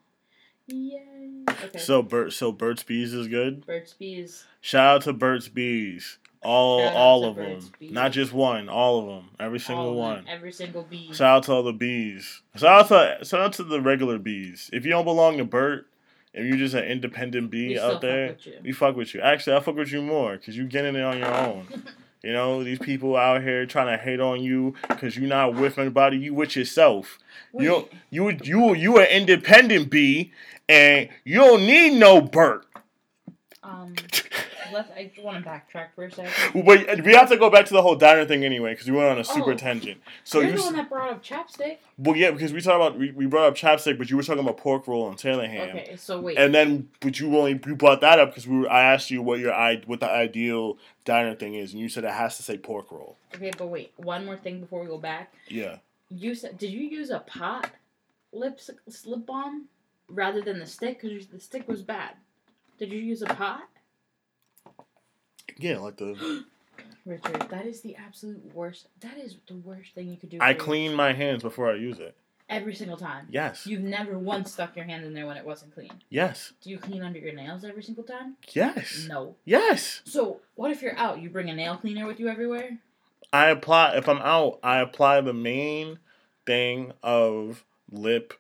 Yay! 0.67 1.45
Okay. 1.49 1.79
So 1.79 2.03
Burt, 2.03 2.33
so 2.33 2.53
Burt's 2.53 2.83
Bees 2.83 3.13
is 3.13 3.29
good. 3.29 3.67
Burt's 3.67 3.93
Bees. 3.95 4.45
Shout 4.61 4.97
out 4.97 5.03
to 5.03 5.13
Burt's 5.13 5.49
Bees. 5.49 6.19
All 6.43 6.81
Shout 6.81 6.93
out 6.93 6.97
all 6.97 7.25
of 7.25 7.37
them, 7.37 7.73
Bees. 7.79 7.91
not 7.91 8.13
just 8.13 8.33
one. 8.33 8.69
All 8.69 9.01
of 9.01 9.07
them. 9.07 9.31
Every 9.41 9.59
single 9.59 9.95
one. 9.95 10.27
every 10.29 10.53
single 10.53 10.83
bee. 10.83 11.09
Shout 11.13 11.39
out 11.39 11.43
to 11.45 11.53
all 11.53 11.63
the 11.63 11.73
bees. 11.73 12.43
Shout 12.57 12.93
out 12.93 13.19
to 13.19 13.25
shout 13.25 13.41
out 13.41 13.53
to 13.55 13.65
the 13.65 13.81
regular 13.81 14.19
bees. 14.19 14.69
If 14.71 14.85
you 14.85 14.91
don't 14.91 15.07
belong 15.07 15.39
to 15.39 15.45
Burt, 15.45 15.87
if 16.35 16.45
you're 16.45 16.57
just 16.57 16.75
an 16.75 16.85
independent 16.85 17.51
bee 17.51 17.79
out 17.79 18.01
there, 18.01 18.37
we 18.63 18.73
fuck 18.73 18.97
with 18.97 19.15
you. 19.15 19.21
Actually, 19.21 19.57
I 19.57 19.61
fuck 19.61 19.77
with 19.77 19.93
you 19.93 20.03
more 20.03 20.37
because 20.37 20.57
you're 20.57 20.67
getting 20.67 20.97
it 20.97 21.03
on 21.03 21.19
your 21.19 21.35
own. 21.35 21.67
You 22.25 22.33
know, 22.33 22.65
these 22.65 22.79
people 22.79 23.19
out 23.19 23.43
here 23.43 23.67
trying 23.67 23.95
to 23.95 24.03
hate 24.03 24.19
on 24.19 24.43
you 24.43 24.73
because 24.89 25.15
you're 25.15 25.29
not 25.29 25.57
with 25.57 25.77
anybody. 25.79 26.17
You 26.17 26.33
with 26.33 26.57
yourself. 26.57 27.19
You 27.53 27.69
don't. 27.69 27.93
You 28.09 28.31
you 28.43 28.75
you 28.75 28.99
an 28.99 29.09
independent 29.09 29.91
bee, 29.91 30.33
and 30.67 31.11
you 31.25 31.35
don't 31.35 31.67
need 31.67 31.99
no 31.99 32.23
Burt. 32.23 32.65
Um, 33.63 33.95
let 34.75 34.93
I 34.97 35.05
just 35.15 35.25
want 35.25 35.43
to 35.43 35.49
backtrack 35.49 35.89
for 35.95 36.05
a 36.05 36.11
second. 36.13 36.65
But 36.65 37.03
we 37.05 37.15
have 37.15 37.29
to 37.31 37.37
go 37.39 37.49
back 37.49 37.65
to 37.67 37.73
the 37.73 37.81
whole 37.81 37.97
diner 37.97 38.25
thing 38.27 38.45
anyway 38.45 38.73
because 38.75 38.87
we 38.91 38.93
went 38.97 39.09
on 39.09 39.19
a 39.19 39.25
super 39.25 39.53
Oh. 39.53 39.57
tangent. 39.57 40.01
So 40.25 40.41
You're 40.41 40.51
you, 40.51 40.57
the 40.59 40.63
one 40.65 40.77
that 40.77 40.89
brought 40.91 41.11
up 41.11 41.23
chapstick. 41.25 41.79
well, 41.97 42.17
yeah, 42.17 42.31
because 42.33 42.53
we 42.53 42.61
talked 42.61 42.77
about 42.77 42.99
we, 42.99 43.13
we 43.13 43.27
brought 43.27 43.47
up 43.47 43.55
chapstick, 43.57 43.97
but 43.97 44.11
you 44.11 44.17
were 44.17 44.23
talking 44.23 44.43
about 44.43 44.59
pork 44.59 44.87
roll 44.87 45.09
and 45.09 45.17
Taylor 45.17 45.47
ham. 45.47 45.71
Okay, 45.77 45.97
so 45.97 46.21
wait. 46.21 46.37
And 46.37 46.55
then, 46.55 46.89
but 47.01 47.19
you 47.21 47.37
only 47.39 47.59
you 47.67 47.75
brought 47.77 48.01
that 48.03 48.19
up 48.19 48.31
because 48.31 48.47
we 48.47 48.59
were, 48.59 48.71
I 48.71 48.83
asked 48.93 49.11
you 49.11 49.23
what 49.23 49.39
your 49.39 49.55
i 49.55 49.81
what 49.87 50.01
the 50.01 50.11
ideal 50.11 50.77
diner 51.05 51.35
thing 51.35 51.55
is, 51.55 51.73
and 51.73 51.81
you 51.81 51.89
said 51.89 52.05
it 52.05 52.11
has 52.13 52.37
to 52.37 52.43
say 52.43 52.59
pork 52.59 52.91
roll. 52.93 53.17
okay, 53.35 53.53
but 53.57 53.69
wait. 53.69 53.93
One 53.97 54.27
more 54.27 54.37
thing 54.37 54.61
before 54.61 54.81
we 54.81 54.87
go 54.87 54.99
back. 54.99 55.33
Yeah, 55.49 55.77
You 56.11 56.35
said, 56.35 56.59
did 56.59 56.71
you 56.71 56.81
use 56.81 57.11
a 57.11 57.21
pot 57.21 57.71
lip 58.33 58.59
lip 59.07 59.27
balm 59.27 59.67
rather 60.09 60.41
than 60.41 60.59
the 60.59 60.67
stick? 60.67 61.01
Because 61.03 61.27
the 61.29 61.39
stick 61.41 61.69
was 61.69 61.83
bad. 61.83 62.11
Did 62.79 62.91
you 62.93 62.99
use 62.99 63.23
a 63.23 63.27
pot? 63.27 63.63
Yeah, 65.59 65.79
like 65.79 65.97
the 65.97 66.45
Richard, 67.07 67.49
that 67.51 67.67
is 67.67 67.81
the 67.83 67.97
absolute 67.97 68.55
worst. 68.55 68.89
That 69.01 69.19
is 69.19 69.37
the 69.47 69.55
worst 69.57 69.95
thing 69.95 70.09
you 70.09 70.17
could 70.17 70.31
do. 70.31 70.39
I 70.41 70.55
clean 70.55 70.95
my 70.95 71.13
hands 71.13 71.43
before 71.43 71.71
I 71.71 71.75
use 71.77 71.99
it. 71.99 72.17
every 72.49 72.75
single 72.75 72.97
time. 72.97 73.27
Yes, 73.31 73.67
You've 73.67 73.83
never 73.83 74.19
once 74.19 74.53
stuck 74.53 74.77
your 74.77 74.85
hand 74.85 75.05
in 75.05 75.15
there 75.15 75.27
when 75.27 75.37
it 75.37 75.45
wasn't 75.47 75.75
clean. 75.75 75.93
yes, 76.11 76.53
Do 76.63 76.71
you 76.71 76.79
clean 76.79 77.03
under 77.03 77.19
your 77.19 77.33
nails 77.35 77.65
every 77.65 77.83
single 77.83 78.05
time? 78.05 78.37
yes, 78.53 79.07
No. 79.09 79.37
yes. 79.45 80.03
So 80.05 80.41
what 80.55 80.71
if 80.71 80.83
you're 80.83 80.97
out? 80.99 81.21
You 81.21 81.31
bring 81.31 81.49
a 81.51 81.55
nail 81.55 81.77
cleaner 81.77 82.07
with 82.07 82.19
you 82.21 82.29
everywhere? 82.29 82.79
I 83.33 83.49
apply 83.49 83.97
if 83.97 84.09
I'm 84.09 84.19
out. 84.23 84.61
I 84.63 84.79
apply 84.81 85.21
the 85.23 85.33
main 85.33 85.99
thing 86.47 86.93
of 87.03 87.65
lip 87.91 88.35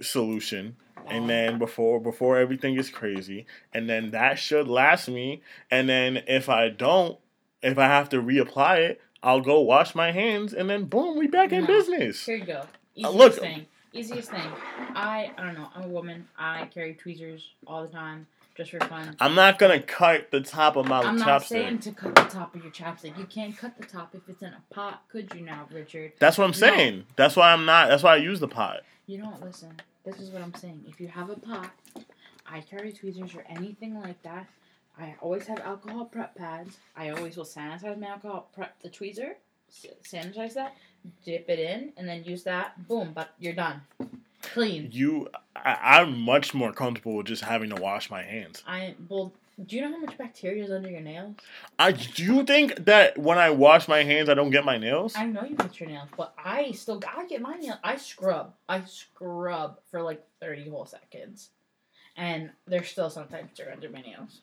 solution 0.00 0.76
and 1.08 1.28
then 1.28 1.58
before 1.58 2.00
before 2.00 2.38
everything 2.38 2.76
is 2.76 2.90
crazy 2.90 3.46
and 3.72 3.88
then 3.88 4.10
that 4.12 4.38
should 4.38 4.68
last 4.68 5.08
me 5.08 5.42
and 5.70 5.88
then 5.88 6.22
if 6.26 6.48
i 6.48 6.68
don't 6.68 7.18
if 7.62 7.78
i 7.78 7.86
have 7.86 8.08
to 8.08 8.16
reapply 8.22 8.78
it 8.78 9.00
i'll 9.22 9.40
go 9.40 9.60
wash 9.60 9.94
my 9.94 10.12
hands 10.12 10.52
and 10.54 10.68
then 10.70 10.84
boom 10.84 11.18
we 11.18 11.26
back 11.26 11.52
in 11.52 11.66
business 11.66 12.24
Here 12.26 12.36
you 12.36 12.44
go. 12.44 12.54
Uh, 12.60 12.66
Easiest 12.96 13.16
look- 13.16 13.34
thing. 13.34 13.66
Easiest 13.92 14.30
thing. 14.30 14.50
I 14.96 15.30
I 15.38 15.42
don't 15.44 15.54
know. 15.54 15.68
I'm 15.74 15.84
a 15.84 15.88
woman. 15.88 16.26
I 16.36 16.66
carry 16.66 16.94
tweezers 16.94 17.44
all 17.66 17.82
the 17.86 17.92
time 17.92 18.26
just 18.54 18.70
for 18.70 18.80
fun. 18.80 19.16
i'm 19.20 19.34
not 19.34 19.58
gonna 19.58 19.80
cut 19.80 20.30
the 20.30 20.40
top 20.40 20.76
of 20.76 20.86
my 20.86 21.00
I'm 21.00 21.16
not 21.16 21.42
saying 21.44 21.80
to 21.80 21.92
cut 21.92 22.14
the 22.14 22.22
top 22.24 22.54
of 22.54 22.62
your 22.62 22.72
chapstick. 22.72 23.18
You 23.18 23.24
can't 23.24 23.56
cut 23.56 23.76
the 23.78 23.84
top 23.86 24.14
if 24.14 24.28
it's 24.28 24.42
in 24.42 24.48
a 24.52 24.62
pot, 24.74 25.02
could 25.10 25.32
you 25.34 25.40
now, 25.42 25.66
Richard? 25.72 26.12
that's 26.18 26.38
what 26.38 26.44
i'm 26.44 26.54
saying 26.54 27.04
that's 27.16 27.36
why 27.36 27.52
i'm 27.52 27.64
not 27.64 27.88
that's 27.88 28.02
why 28.02 28.14
i 28.14 28.16
use 28.16 28.40
the 28.40 28.48
pot 28.48 28.80
You 29.06 29.18
don't 29.18 29.42
listen. 29.44 29.72
This 30.04 30.18
is 30.20 30.30
what 30.30 30.42
I'm 30.42 30.54
saying. 30.54 30.84
If 30.86 31.00
you 31.00 31.08
have 31.08 31.30
a 31.30 31.36
pot, 31.36 31.70
I 32.46 32.60
carry 32.60 32.92
tweezers 32.92 33.34
or 33.34 33.44
anything 33.48 33.98
like 34.00 34.22
that. 34.22 34.46
I 34.98 35.14
always 35.20 35.46
have 35.46 35.60
alcohol 35.60 36.04
prep 36.04 36.34
pads. 36.36 36.76
I 36.94 37.08
always 37.10 37.36
will 37.36 37.44
sanitize 37.46 37.98
my 37.98 38.08
alcohol 38.08 38.48
prep 38.54 38.80
the 38.82 38.90
tweezer, 38.90 39.34
sanitize 40.04 40.54
that, 40.54 40.74
dip 41.24 41.48
it 41.48 41.58
in, 41.58 41.92
and 41.96 42.06
then 42.06 42.22
use 42.24 42.44
that. 42.44 42.86
Boom, 42.86 43.12
but 43.14 43.30
you're 43.38 43.54
done. 43.54 43.80
Clean. 44.52 44.88
you 44.92 45.28
I, 45.56 45.98
i'm 46.00 46.18
much 46.20 46.54
more 46.54 46.72
comfortable 46.72 47.16
with 47.16 47.26
just 47.26 47.42
having 47.42 47.70
to 47.70 47.76
wash 47.76 48.10
my 48.10 48.22
hands 48.22 48.62
I 48.66 48.94
well, 49.08 49.32
do 49.66 49.76
you 49.76 49.82
know 49.82 49.90
how 49.90 49.98
much 49.98 50.18
bacteria 50.18 50.64
is 50.64 50.70
under 50.70 50.90
your 50.90 51.00
nails? 51.00 51.36
I 51.78 51.92
do 51.92 52.24
you 52.24 52.44
think 52.44 52.86
that 52.86 53.16
when 53.16 53.38
I 53.38 53.50
wash 53.50 53.86
my 53.86 54.02
hands 54.02 54.28
I 54.28 54.34
don't 54.34 54.50
get 54.50 54.64
my 54.64 54.78
nails? 54.78 55.14
I 55.16 55.26
know 55.26 55.44
you 55.44 55.54
get 55.54 55.78
your 55.78 55.88
nails, 55.88 56.08
but 56.16 56.34
I 56.42 56.72
still 56.72 57.00
I 57.16 57.26
get 57.26 57.40
my 57.40 57.54
nails. 57.54 57.78
I 57.84 57.96
scrub. 57.96 58.54
I 58.68 58.82
scrub 58.84 59.78
for 59.90 60.02
like 60.02 60.24
thirty 60.40 60.68
whole 60.68 60.86
seconds, 60.86 61.50
and 62.16 62.50
there's 62.66 62.88
still 62.88 63.10
sometimes 63.10 63.50
dirt 63.56 63.70
under 63.72 63.88
my 63.88 64.00
nails. 64.00 64.40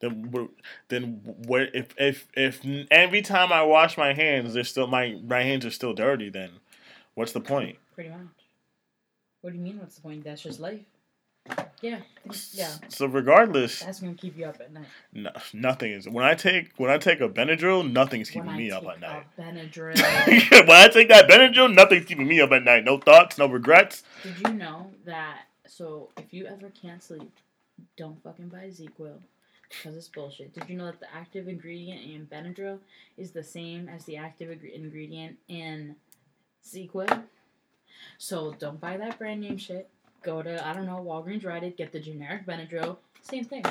Then 0.00 0.30
what? 0.30 0.48
Then 0.88 1.20
what? 1.24 1.74
If 1.74 1.94
if 1.98 2.28
if 2.34 2.64
every 2.90 3.20
time 3.20 3.52
I 3.52 3.62
wash 3.62 3.98
my 3.98 4.14
hands, 4.14 4.54
they're 4.54 4.64
still 4.64 4.86
my 4.86 5.20
my 5.22 5.42
hands 5.42 5.66
are 5.66 5.70
still 5.70 5.92
dirty. 5.92 6.30
Then 6.30 6.50
what's 7.14 7.32
the 7.32 7.40
point? 7.40 7.76
Pretty 7.94 8.10
much. 8.10 8.18
What 9.40 9.52
do 9.52 9.58
you 9.58 9.62
mean? 9.64 9.78
What's 9.78 9.96
the 9.96 10.02
point? 10.02 10.24
That's 10.24 10.42
just 10.42 10.60
life. 10.60 10.80
Yeah, 11.82 11.98
yeah. 12.52 12.70
So 12.88 13.04
regardless, 13.04 13.80
That's 13.80 14.00
gonna 14.00 14.14
keep 14.14 14.38
you 14.38 14.46
up 14.46 14.56
at 14.60 14.72
night. 14.72 14.86
no, 15.12 15.30
nothing 15.52 15.92
is. 15.92 16.08
When 16.08 16.24
I 16.24 16.34
take 16.34 16.72
when 16.78 16.90
I 16.90 16.96
take 16.96 17.20
a 17.20 17.28
Benadryl, 17.28 17.90
nothing's 17.90 18.30
keeping 18.30 18.46
when 18.46 18.56
me 18.56 18.70
up 18.70 18.84
at 18.86 19.00
night. 19.00 19.26
a 19.36 19.42
Benadryl. 19.42 19.94
when 20.66 20.70
I 20.70 20.88
take 20.88 21.08
that 21.08 21.28
Benadryl, 21.28 21.74
nothing's 21.74 22.06
keeping 22.06 22.26
me 22.26 22.40
up 22.40 22.52
at 22.52 22.64
night. 22.64 22.84
No 22.84 22.96
thoughts, 22.96 23.36
no 23.36 23.46
regrets. 23.46 24.02
Did 24.22 24.38
you 24.38 24.54
know 24.54 24.90
that? 25.04 25.40
So 25.66 26.08
if 26.16 26.32
you 26.32 26.46
ever 26.46 26.70
can't 26.70 27.02
sleep, 27.02 27.30
don't 27.98 28.22
fucking 28.22 28.48
buy 28.48 28.68
ZzzQuil 28.68 29.18
because 29.68 29.96
it's 29.96 30.08
bullshit. 30.08 30.54
Did 30.54 30.70
you 30.70 30.76
know 30.78 30.86
that 30.86 31.00
the 31.00 31.14
active 31.14 31.48
ingredient 31.48 32.00
in 32.02 32.26
Benadryl 32.26 32.78
is 33.18 33.32
the 33.32 33.44
same 33.44 33.90
as 33.90 34.06
the 34.06 34.16
active 34.16 34.58
ingredient 34.64 35.36
in 35.48 35.96
ZzzQuil? 36.66 37.24
So 38.18 38.54
don't 38.58 38.80
buy 38.80 38.96
that 38.96 39.18
brand 39.18 39.40
name 39.40 39.56
shit. 39.58 39.88
Go 40.22 40.42
to 40.42 40.66
I 40.66 40.72
don't 40.72 40.86
know 40.86 40.96
Walgreens, 41.04 41.44
Rite 41.44 41.64
Aid, 41.64 41.76
get 41.76 41.92
the 41.92 42.00
generic 42.00 42.46
Benadryl. 42.46 42.96
Same 43.22 43.44
thing. 43.44 43.64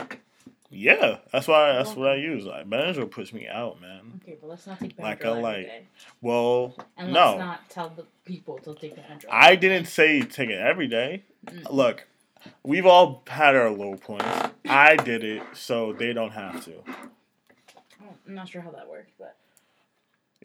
Yeah, 0.76 1.17
that's 1.32 1.47
why 1.47 1.74
that's 1.74 1.95
what 1.95 2.09
I 2.09 2.15
use. 2.15 2.45
Like 2.45 2.67
Benadryl 2.69 3.09
puts 3.09 3.32
me 3.34 3.47
out, 3.47 3.80
man. 3.82 4.19
Okay, 4.24 4.38
but 4.41 4.49
let's 4.49 4.65
not 4.67 4.80
take 4.80 4.95
Benadryl 4.97 5.03
Like 5.03 5.24
a 5.24 5.28
every 5.28 5.41
light. 5.43 5.65
day. 5.67 5.84
Well, 6.21 6.76
And 6.97 7.13
No. 7.13 7.26
let's 7.28 7.39
not 7.39 7.69
tell 7.69 7.89
the 7.89 8.05
people 8.26 8.57
to 8.59 8.74
take 8.76 8.95
Benadryl. 8.95 9.26
I 9.30 9.55
didn't 9.55 9.86
say 9.86 10.21
take 10.21 10.49
it 10.49 10.59
every 10.59 10.88
day. 10.88 11.24
Mm. 11.45 11.69
Look, 11.71 12.07
we've 12.63 12.86
all 12.88 13.24
had 13.28 13.55
our 13.55 13.69
low 13.69 13.95
points. 13.95 14.26
I 14.67 14.95
did 14.95 15.24
it, 15.24 15.43
so 15.53 15.93
they 15.93 16.11
don't 16.13 16.32
have 16.32 16.63
to. 16.65 16.74
I'm 18.28 18.34
not 18.36 18.47
sure 18.49 18.61
how 18.61 18.71
that 18.71 18.88
works, 18.89 19.11
but 19.19 19.36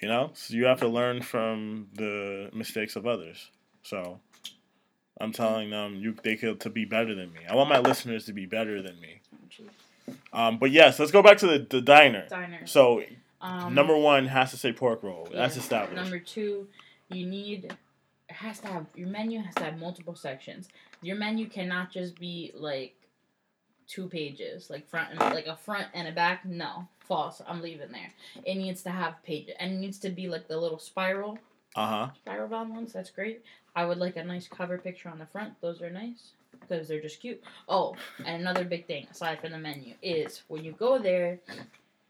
You 0.01 0.09
know, 0.09 0.31
so 0.35 0.55
you 0.55 0.67
have 0.67 0.81
to 0.81 0.89
learn 0.89 1.23
from 1.23 1.89
the 1.95 2.51
mistakes 2.53 2.97
of 2.97 3.07
others. 3.07 3.51
So 3.83 4.21
I'm 5.21 5.33
telling 5.33 5.71
them 5.71 5.97
you 5.97 6.15
they 6.23 6.37
could 6.37 6.61
to 6.61 6.71
be 6.71 6.85
better 6.85 7.15
than 7.15 7.33
me. 7.33 7.41
I 7.49 7.55
want 7.55 7.69
my 7.69 7.79
listeners 7.79 8.27
to 8.27 8.33
be 8.33 8.47
better 8.47 8.83
than 8.83 9.01
me. 9.01 9.21
Um, 10.33 10.59
but 10.59 10.71
yes, 10.71 10.99
let's 10.99 11.11
go 11.11 11.23
back 11.23 11.39
to 11.39 11.47
the, 11.47 11.67
the 11.69 11.81
diner. 11.81 12.27
diner. 12.29 12.67
So 12.67 13.03
Um, 13.41 13.75
number 13.75 13.97
one 13.97 14.27
has 14.27 14.51
to 14.51 14.57
say 14.57 14.73
pork 14.73 15.03
roll. 15.03 15.29
That's 15.33 15.55
yeah. 15.57 15.63
established. 15.63 15.95
Number 15.95 16.19
two, 16.19 16.69
you 17.09 17.27
need 17.27 17.65
it 18.29 18.35
has 18.35 18.59
to 18.61 18.69
have 18.69 18.87
your 18.95 19.09
menu 19.09 19.41
has 19.41 19.55
to 19.57 19.65
have 19.65 19.79
multiple 19.79 20.15
sections. 20.15 20.69
Your 21.03 21.17
menu 21.17 21.49
cannot 21.49 21.93
just 21.93 22.19
be 22.19 22.53
like 22.55 22.95
two 23.87 24.09
pages, 24.09 24.69
like 24.71 24.89
front 24.89 25.11
and 25.13 25.21
like 25.21 25.47
a 25.47 25.57
front 25.57 25.87
and 25.95 26.09
a 26.09 26.13
back. 26.13 26.45
No, 26.45 26.89
false. 27.01 27.41
I'm 27.47 27.63
leaving 27.63 27.93
there. 27.93 28.13
It 28.45 28.57
needs 28.57 28.83
to 28.83 28.91
have 28.91 29.23
pages, 29.23 29.55
and 29.61 29.73
it 29.73 29.77
needs 29.77 29.99
to 30.01 30.11
be 30.11 30.29
like 30.29 30.49
the 30.49 30.59
little 30.59 30.79
spiral 30.79 31.39
Uh 31.77 31.87
huh. 31.87 32.09
spiral 32.19 32.49
bound 32.49 32.71
ones. 32.75 32.93
That's 32.93 33.11
great. 33.11 33.43
I 33.77 33.85
would 33.85 33.99
like 33.99 34.17
a 34.17 34.25
nice 34.25 34.49
cover 34.49 34.79
picture 34.79 35.09
on 35.09 35.19
the 35.19 35.27
front. 35.27 35.61
Those 35.61 35.83
are 35.83 35.91
nice 35.91 36.33
because 36.61 36.89
they're 36.89 37.01
just 37.01 37.21
cute. 37.21 37.43
Oh, 37.69 37.95
and 38.25 38.41
another 38.41 38.65
big 38.65 38.87
thing 38.87 39.07
aside 39.11 39.41
from 39.41 39.53
the 39.53 39.59
menu 39.59 39.95
is 40.03 40.43
when 40.49 40.65
you 40.65 40.73
go 40.73 40.99
there, 40.99 41.39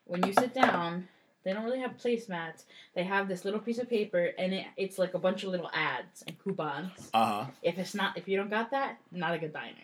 when 0.06 0.24
you 0.26 0.32
sit 0.32 0.54
down, 0.54 1.06
they 1.44 1.52
don't 1.52 1.64
really 1.64 1.80
have 1.80 1.98
placemats. 1.98 2.64
They 2.94 3.04
have 3.04 3.28
this 3.28 3.44
little 3.44 3.60
piece 3.60 3.78
of 3.78 3.90
paper 3.90 4.30
and 4.38 4.54
it, 4.54 4.66
it's 4.76 4.98
like 4.98 5.14
a 5.14 5.18
bunch 5.18 5.42
of 5.44 5.50
little 5.50 5.70
ads 5.74 6.22
and 6.26 6.38
coupons. 6.42 7.10
Uh 7.12 7.26
huh. 7.26 7.50
If 7.62 7.78
it's 7.78 7.94
not, 7.94 8.16
if 8.16 8.26
you 8.28 8.36
don't 8.36 8.50
got 8.50 8.70
that, 8.70 8.98
not 9.12 9.34
a 9.34 9.38
good 9.38 9.52
diner. 9.52 9.74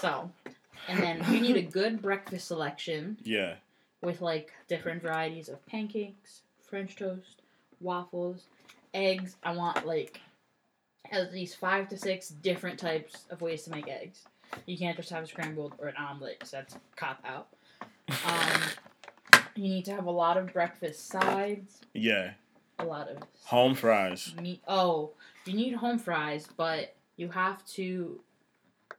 So, 0.00 0.30
and 0.86 0.98
then 1.00 1.24
you 1.32 1.40
need 1.40 1.56
a 1.56 1.62
good 1.78 2.00
breakfast 2.02 2.46
selection 2.48 3.16
Yeah. 3.24 3.54
with 4.02 4.20
like 4.20 4.52
different 4.68 5.02
varieties 5.02 5.48
of 5.48 5.64
pancakes, 5.66 6.42
French 6.62 6.94
toast, 6.96 7.42
waffles, 7.80 8.44
eggs. 8.94 9.36
I 9.42 9.52
want 9.52 9.86
like 9.86 10.20
at 11.10 11.32
least 11.32 11.56
five 11.58 11.88
to 11.88 11.96
six 11.96 12.28
different 12.28 12.78
types 12.78 13.24
of 13.30 13.40
ways 13.40 13.62
to 13.64 13.70
make 13.70 13.88
eggs. 13.88 14.24
You 14.66 14.76
can't 14.78 14.96
just 14.96 15.10
have 15.10 15.24
a 15.24 15.26
scrambled 15.26 15.74
or 15.78 15.88
an 15.88 15.96
omelet 15.96 16.40
'cause 16.40 16.50
that's 16.50 16.76
cop 16.96 17.20
out. 17.24 17.48
Um, 18.26 18.62
you 19.54 19.64
need 19.68 19.84
to 19.86 19.92
have 19.94 20.06
a 20.06 20.10
lot 20.10 20.36
of 20.36 20.52
breakfast 20.52 21.06
sides, 21.08 21.80
Yeah. 21.92 22.32
a 22.78 22.84
lot 22.84 23.08
of 23.08 23.18
Home 23.46 23.74
fries. 23.74 24.34
meat. 24.40 24.62
Oh, 24.68 25.12
you 25.44 25.54
need 25.54 25.74
home 25.74 25.98
fries, 25.98 26.46
but 26.56 26.94
you 27.16 27.28
have 27.30 27.64
to 27.66 28.20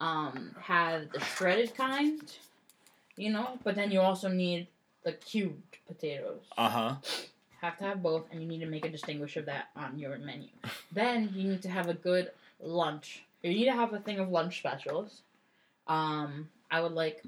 um, 0.01 0.55
have 0.61 1.11
the 1.11 1.19
shredded 1.19 1.75
kind, 1.75 2.21
you 3.17 3.31
know. 3.31 3.59
But 3.63 3.75
then 3.75 3.91
you 3.91 3.99
also 4.01 4.29
need 4.29 4.67
the 5.03 5.13
cubed 5.13 5.77
potatoes. 5.87 6.43
Uh 6.57 6.69
huh. 6.69 6.95
Have 7.61 7.77
to 7.79 7.83
have 7.83 8.01
both, 8.01 8.25
and 8.31 8.41
you 8.41 8.47
need 8.47 8.59
to 8.59 8.65
make 8.65 8.85
a 8.85 8.89
distinguish 8.89 9.35
of 9.37 9.45
that 9.45 9.69
on 9.75 9.99
your 9.99 10.17
menu. 10.17 10.47
then 10.91 11.29
you 11.33 11.49
need 11.49 11.61
to 11.63 11.69
have 11.69 11.89
a 11.89 11.93
good 11.93 12.31
lunch. 12.61 13.23
You 13.43 13.51
need 13.51 13.65
to 13.65 13.73
have 13.73 13.93
a 13.93 13.99
thing 13.99 14.19
of 14.19 14.29
lunch 14.29 14.59
specials. 14.59 15.21
Um, 15.87 16.49
I 16.71 16.81
would 16.81 16.93
like, 16.93 17.23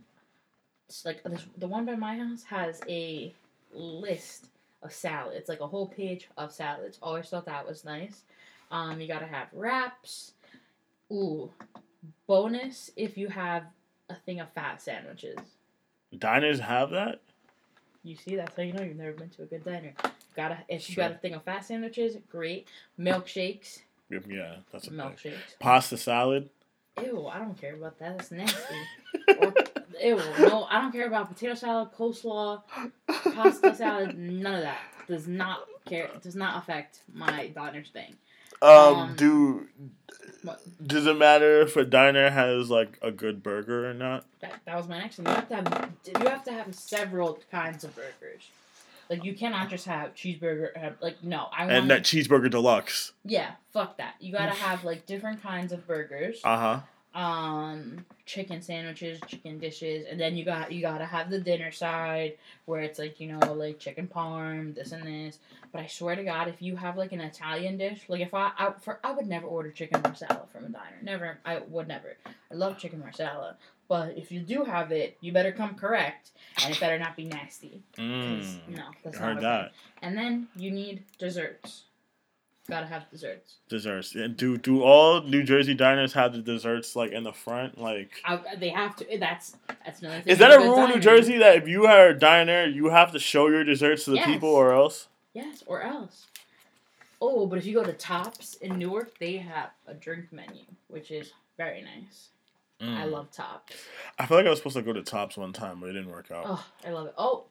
it's 0.88 1.05
like 1.05 1.23
this, 1.23 1.45
the 1.57 1.67
one 1.67 1.86
by 1.86 1.95
my 1.95 2.15
house 2.17 2.43
has 2.43 2.82
a 2.88 3.34
list 3.73 4.47
of 4.84 4.93
salads, 4.93 5.49
like 5.49 5.59
a 5.59 5.67
whole 5.67 5.88
page 5.88 6.29
of 6.38 6.51
salads. 6.51 6.97
Always 7.01 7.29
thought 7.29 7.45
that 7.45 7.67
was 7.67 7.84
nice. 7.84 8.23
Um, 8.71 9.01
you 9.01 9.07
gotta 9.07 9.25
have 9.25 9.47
wraps. 9.53 10.34
Ooh, 11.11 11.49
bonus 12.27 12.91
if 12.95 13.17
you 13.17 13.27
have 13.27 13.63
a 14.09 14.15
thing 14.15 14.39
of 14.39 14.51
fat 14.53 14.82
sandwiches. 14.82 15.39
Diners 16.17 16.59
have 16.59 16.91
that. 16.91 17.21
You 18.03 18.15
see, 18.15 18.36
that's 18.36 18.55
how 18.55 18.63
you 18.63 18.73
know 18.73 18.82
you've 18.82 18.97
never 18.97 19.13
been 19.13 19.29
to 19.29 19.43
a 19.43 19.45
good 19.45 19.63
diner. 19.63 19.93
Gotta 20.36 20.57
if 20.69 20.88
you 20.89 20.95
Sure. 20.95 21.03
got 21.07 21.11
a 21.15 21.17
thing 21.19 21.34
of 21.34 21.43
fast 21.43 21.67
sandwiches, 21.67 22.17
great. 22.29 22.67
Milkshakes, 22.99 23.79
Yeah, 24.09 24.55
that's 24.71 24.88
a 24.88 24.91
milkshakes. 24.91 25.57
Pasta 25.59 25.97
salad. 25.97 26.49
Ew, 27.01 27.27
I 27.27 27.39
don't 27.39 27.59
care 27.59 27.75
about 27.75 27.97
that. 27.99 28.17
That's 28.17 28.32
nasty. 28.32 28.75
or, 29.39 29.53
ew, 30.01 30.15
no, 30.39 30.65
I 30.69 30.82
don't 30.82 30.91
care 30.91 31.07
about 31.07 31.29
potato 31.29 31.53
salad, 31.53 31.89
coleslaw, 31.97 32.61
pasta 33.07 33.73
salad. 33.75 34.17
None 34.17 34.55
of 34.55 34.61
that 34.61 34.79
does 35.07 35.27
not 35.27 35.67
care. 35.86 36.09
Does 36.21 36.36
not 36.36 36.61
affect 36.61 36.99
my 37.13 37.47
diner's 37.47 37.89
thing. 37.89 38.15
Um, 38.61 38.69
Um, 38.71 39.15
do 39.15 39.67
What? 40.43 40.61
does 40.86 41.07
it 41.07 41.17
matter 41.17 41.61
if 41.61 41.75
a 41.77 41.84
diner 41.86 42.29
has 42.29 42.69
like 42.69 42.97
a 43.01 43.11
good 43.11 43.41
burger 43.41 43.89
or 43.89 43.93
not? 43.93 44.25
That, 44.41 44.59
that 44.65 44.75
was 44.77 44.88
my 44.88 44.99
next 44.99 45.17
one. 45.17 45.27
You 45.27 45.34
have 45.34 45.47
to 45.49 45.55
have 45.55 45.91
you 46.21 46.27
have 46.29 46.43
to 46.43 46.51
have 46.53 46.75
several 46.75 47.39
kinds 47.51 47.84
of 47.84 47.95
burgers. 47.95 48.49
Like 49.12 49.24
you 49.26 49.36
cannot 49.36 49.70
just 49.70 49.86
have 49.86 50.16
cheeseburger. 50.16 50.76
Have, 50.76 50.95
like 51.01 51.24
no, 51.24 51.47
I 51.55 51.66
want 51.66 51.72
And 51.74 51.89
that 51.91 52.01
cheeseburger 52.03 52.49
deluxe. 52.49 53.12
yeah. 53.24 53.51
Fuck 53.74 53.97
that. 53.97 54.16
You 54.20 54.32
gotta 54.32 54.53
have 54.55 54.84
like 54.84 55.05
different 55.05 55.43
kinds 55.43 55.72
of 55.72 55.86
burgers. 55.86 56.39
Uh 56.43 56.57
huh. 56.57 56.80
um 57.20 58.05
chicken 58.26 58.62
sandwiches 58.62 59.20
chicken 59.28 59.59
dishes 59.59 60.05
and 60.09 60.18
then 60.18 60.38
you 60.38 60.45
got 60.45 60.72
you 60.72 60.82
gotta 60.82 61.03
have 61.05 61.30
the 61.30 61.39
dinner 61.39 61.70
side 61.70 62.38
where 62.66 62.80
it's 62.82 62.97
like 62.97 63.20
you 63.20 63.28
know 63.28 63.51
like 63.53 63.78
chicken 63.80 64.07
parm 64.07 64.74
this 64.74 64.93
and 64.93 65.03
this 65.05 65.38
but 65.74 65.82
i 65.82 65.88
swear 65.88 66.16
to 66.16 66.24
god 66.24 66.47
if 66.47 66.62
you 66.62 66.78
have 66.78 66.95
like 66.95 67.12
an 67.12 67.20
italian 67.20 67.78
dish 67.78 67.99
like 68.07 68.22
if 68.22 68.34
i 68.34 68.51
I, 68.57 68.72
for, 68.80 68.97
I 69.03 69.12
would 69.12 69.28
never 69.28 69.45
order 69.45 69.72
chicken 69.72 70.01
marsala 70.01 70.45
from 70.53 70.64
a 70.64 70.70
diner 70.70 70.99
never 71.03 71.38
i 71.43 71.59
would 71.59 71.89
never 71.89 72.16
i 72.49 72.53
love 72.53 72.78
chicken 72.78 72.99
marsala 73.01 73.57
but 73.91 74.17
if 74.17 74.31
you 74.31 74.39
do 74.39 74.63
have 74.63 74.89
it 74.93 75.17
you 75.19 75.31
better 75.33 75.51
come 75.51 75.75
correct 75.75 76.31
and 76.63 76.73
it 76.73 76.79
better 76.79 76.97
not 77.05 77.13
be 77.21 77.25
nasty. 77.25 77.73
Mm. 77.97 78.45
no 78.69 78.83
that's 79.03 79.17
I 79.17 79.19
not 79.19 79.33
heard 79.33 79.43
that. 79.43 79.71
and 80.01 80.17
then 80.17 80.47
you 80.55 80.71
need 80.71 81.03
desserts 81.17 81.83
gotta 82.69 82.85
have 82.85 83.03
desserts 83.11 83.55
Desserts. 83.67 84.15
And 84.15 84.37
do 84.37 84.57
do 84.57 84.81
all 84.81 85.21
New 85.23 85.43
Jersey 85.43 85.73
diners 85.73 86.13
have 86.13 86.31
the 86.33 86.41
desserts 86.53 86.95
like 86.95 87.11
in 87.11 87.23
the 87.23 87.33
front? 87.33 87.71
Like, 87.89 88.11
I, 88.23 88.39
they 88.63 88.69
have 88.69 88.95
to 88.97 89.03
that's 89.19 89.57
that's 89.83 89.99
another 90.01 90.21
thing 90.21 90.31
is 90.33 90.39
that 90.39 90.51
a 90.57 90.59
rule 90.59 90.83
in 90.85 90.91
New. 90.91 90.99
Jersey 91.09 91.37
that 91.39 91.57
if 91.57 91.67
you 91.67 91.85
are 91.85 92.09
a 92.09 92.17
diner, 92.17 92.65
you 92.65 92.85
have 92.89 93.11
to 93.11 93.19
show 93.19 93.47
your 93.49 93.63
desserts 93.65 94.05
to 94.05 94.11
the 94.11 94.17
Yes. 94.17 94.27
people, 94.27 94.49
or 94.49 94.73
else? 94.73 95.07
Yes, 95.33 95.63
or 95.65 95.81
else. 95.81 96.27
Oh, 97.19 97.45
but 97.45 97.57
if 97.59 97.65
you 97.65 97.73
go 97.73 97.83
to 97.83 97.93
Tops 97.93 98.55
in 98.65 98.77
Newark, 98.79 99.17
they 99.19 99.35
have 99.37 99.71
a 99.87 99.93
drink 99.93 100.31
menu, 100.31 100.63
which 100.87 101.11
is 101.11 101.33
very 101.57 101.81
nice. 101.81 102.29
I 102.82 102.84
Mm. 103.05 103.11
love 103.11 103.32
Tops. 103.32 103.75
I 104.17 104.25
feel 104.25 104.38
like 104.38 104.47
I 104.47 104.49
was 104.49 104.59
supposed 104.59 104.75
to 104.75 104.82
go 104.82 104.93
to 104.93 105.03
Tops 105.03 105.38
one 105.38 105.53
time, 105.53 105.79
but 105.79 105.89
it 105.89 105.93
didn't 105.93 106.09
work 106.09 106.32
out. 106.32 106.45
Oh, 106.47 106.65
I 106.86 106.89
love 106.89 107.07
it. 107.07 107.13
Oh, 107.17 107.45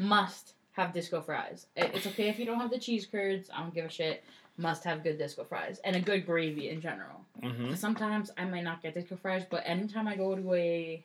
must 0.00 0.54
have 0.72 0.92
disco 0.92 1.20
fries. 1.22 1.66
It- 1.76 1.94
It's 1.94 2.06
okay 2.06 2.28
if 2.28 2.38
you 2.38 2.44
don't 2.46 2.58
have 2.60 2.70
the 2.70 2.78
cheese 2.78 3.06
curds. 3.06 3.48
I 3.50 3.60
don't 3.60 3.72
give 3.74 3.84
a 3.86 3.88
shit. 3.88 4.24
Must 4.58 4.82
have 4.84 5.02
good 5.02 5.18
disco 5.18 5.44
fries 5.44 5.78
and 5.84 5.94
a 5.96 6.00
good 6.00 6.24
gravy 6.26 6.70
in 6.70 6.80
general. 6.80 7.24
hmm 7.40 7.74
Sometimes 7.74 8.30
I 8.36 8.44
might 8.44 8.64
not 8.64 8.82
get 8.82 8.94
disco 8.94 9.16
fries, 9.16 9.44
but 9.48 9.62
anytime 9.66 10.08
I 10.08 10.16
go 10.16 10.34
to 10.34 10.54
a 10.54 11.04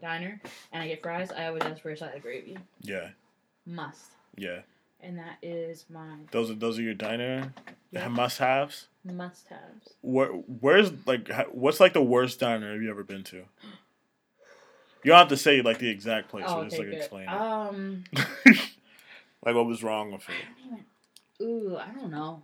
diner 0.00 0.40
and 0.72 0.82
I 0.82 0.88
get 0.88 1.00
fries, 1.02 1.30
I 1.32 1.46
always 1.46 1.62
ask 1.62 1.80
for 1.80 1.90
a 1.90 1.96
side 1.96 2.14
of 2.16 2.22
gravy. 2.22 2.58
Yeah, 2.82 3.10
Must. 3.66 4.10
yeah. 4.36 4.60
And 5.04 5.18
that 5.18 5.36
is 5.42 5.84
my 5.90 6.16
Those 6.30 6.50
are 6.50 6.54
those 6.54 6.78
are 6.78 6.82
your 6.82 6.94
diner 6.94 7.52
Yeah. 7.90 8.08
must 8.08 8.38
haves. 8.38 8.88
must 9.04 9.48
haves. 9.48 9.90
Where 10.00 10.28
where's 10.28 10.90
like 11.06 11.28
what's 11.52 11.78
like 11.80 11.92
the 11.92 12.02
worst 12.02 12.40
diner 12.40 12.72
have 12.72 12.82
you 12.82 12.90
ever 12.90 13.04
been 13.04 13.22
to? 13.24 13.36
You 13.36 15.10
don't 15.10 15.18
have 15.18 15.28
to 15.28 15.36
say 15.36 15.60
like 15.60 15.78
the 15.78 15.90
exact 15.90 16.30
place. 16.30 16.46
Oh, 16.48 16.60
so 16.60 16.64
just 16.64 16.76
okay, 16.76 16.82
like 16.84 16.90
good. 16.90 16.98
explain 16.98 17.28
Um, 17.28 18.04
it. 18.12 18.26
like 19.44 19.54
what 19.54 19.66
was 19.66 19.82
wrong 19.82 20.12
with 20.12 20.22
it? 20.22 20.34
don't 20.70 21.46
even. 21.46 21.72
Ooh, 21.72 21.76
I 21.76 21.88
don't 21.92 22.10
know. 22.10 22.42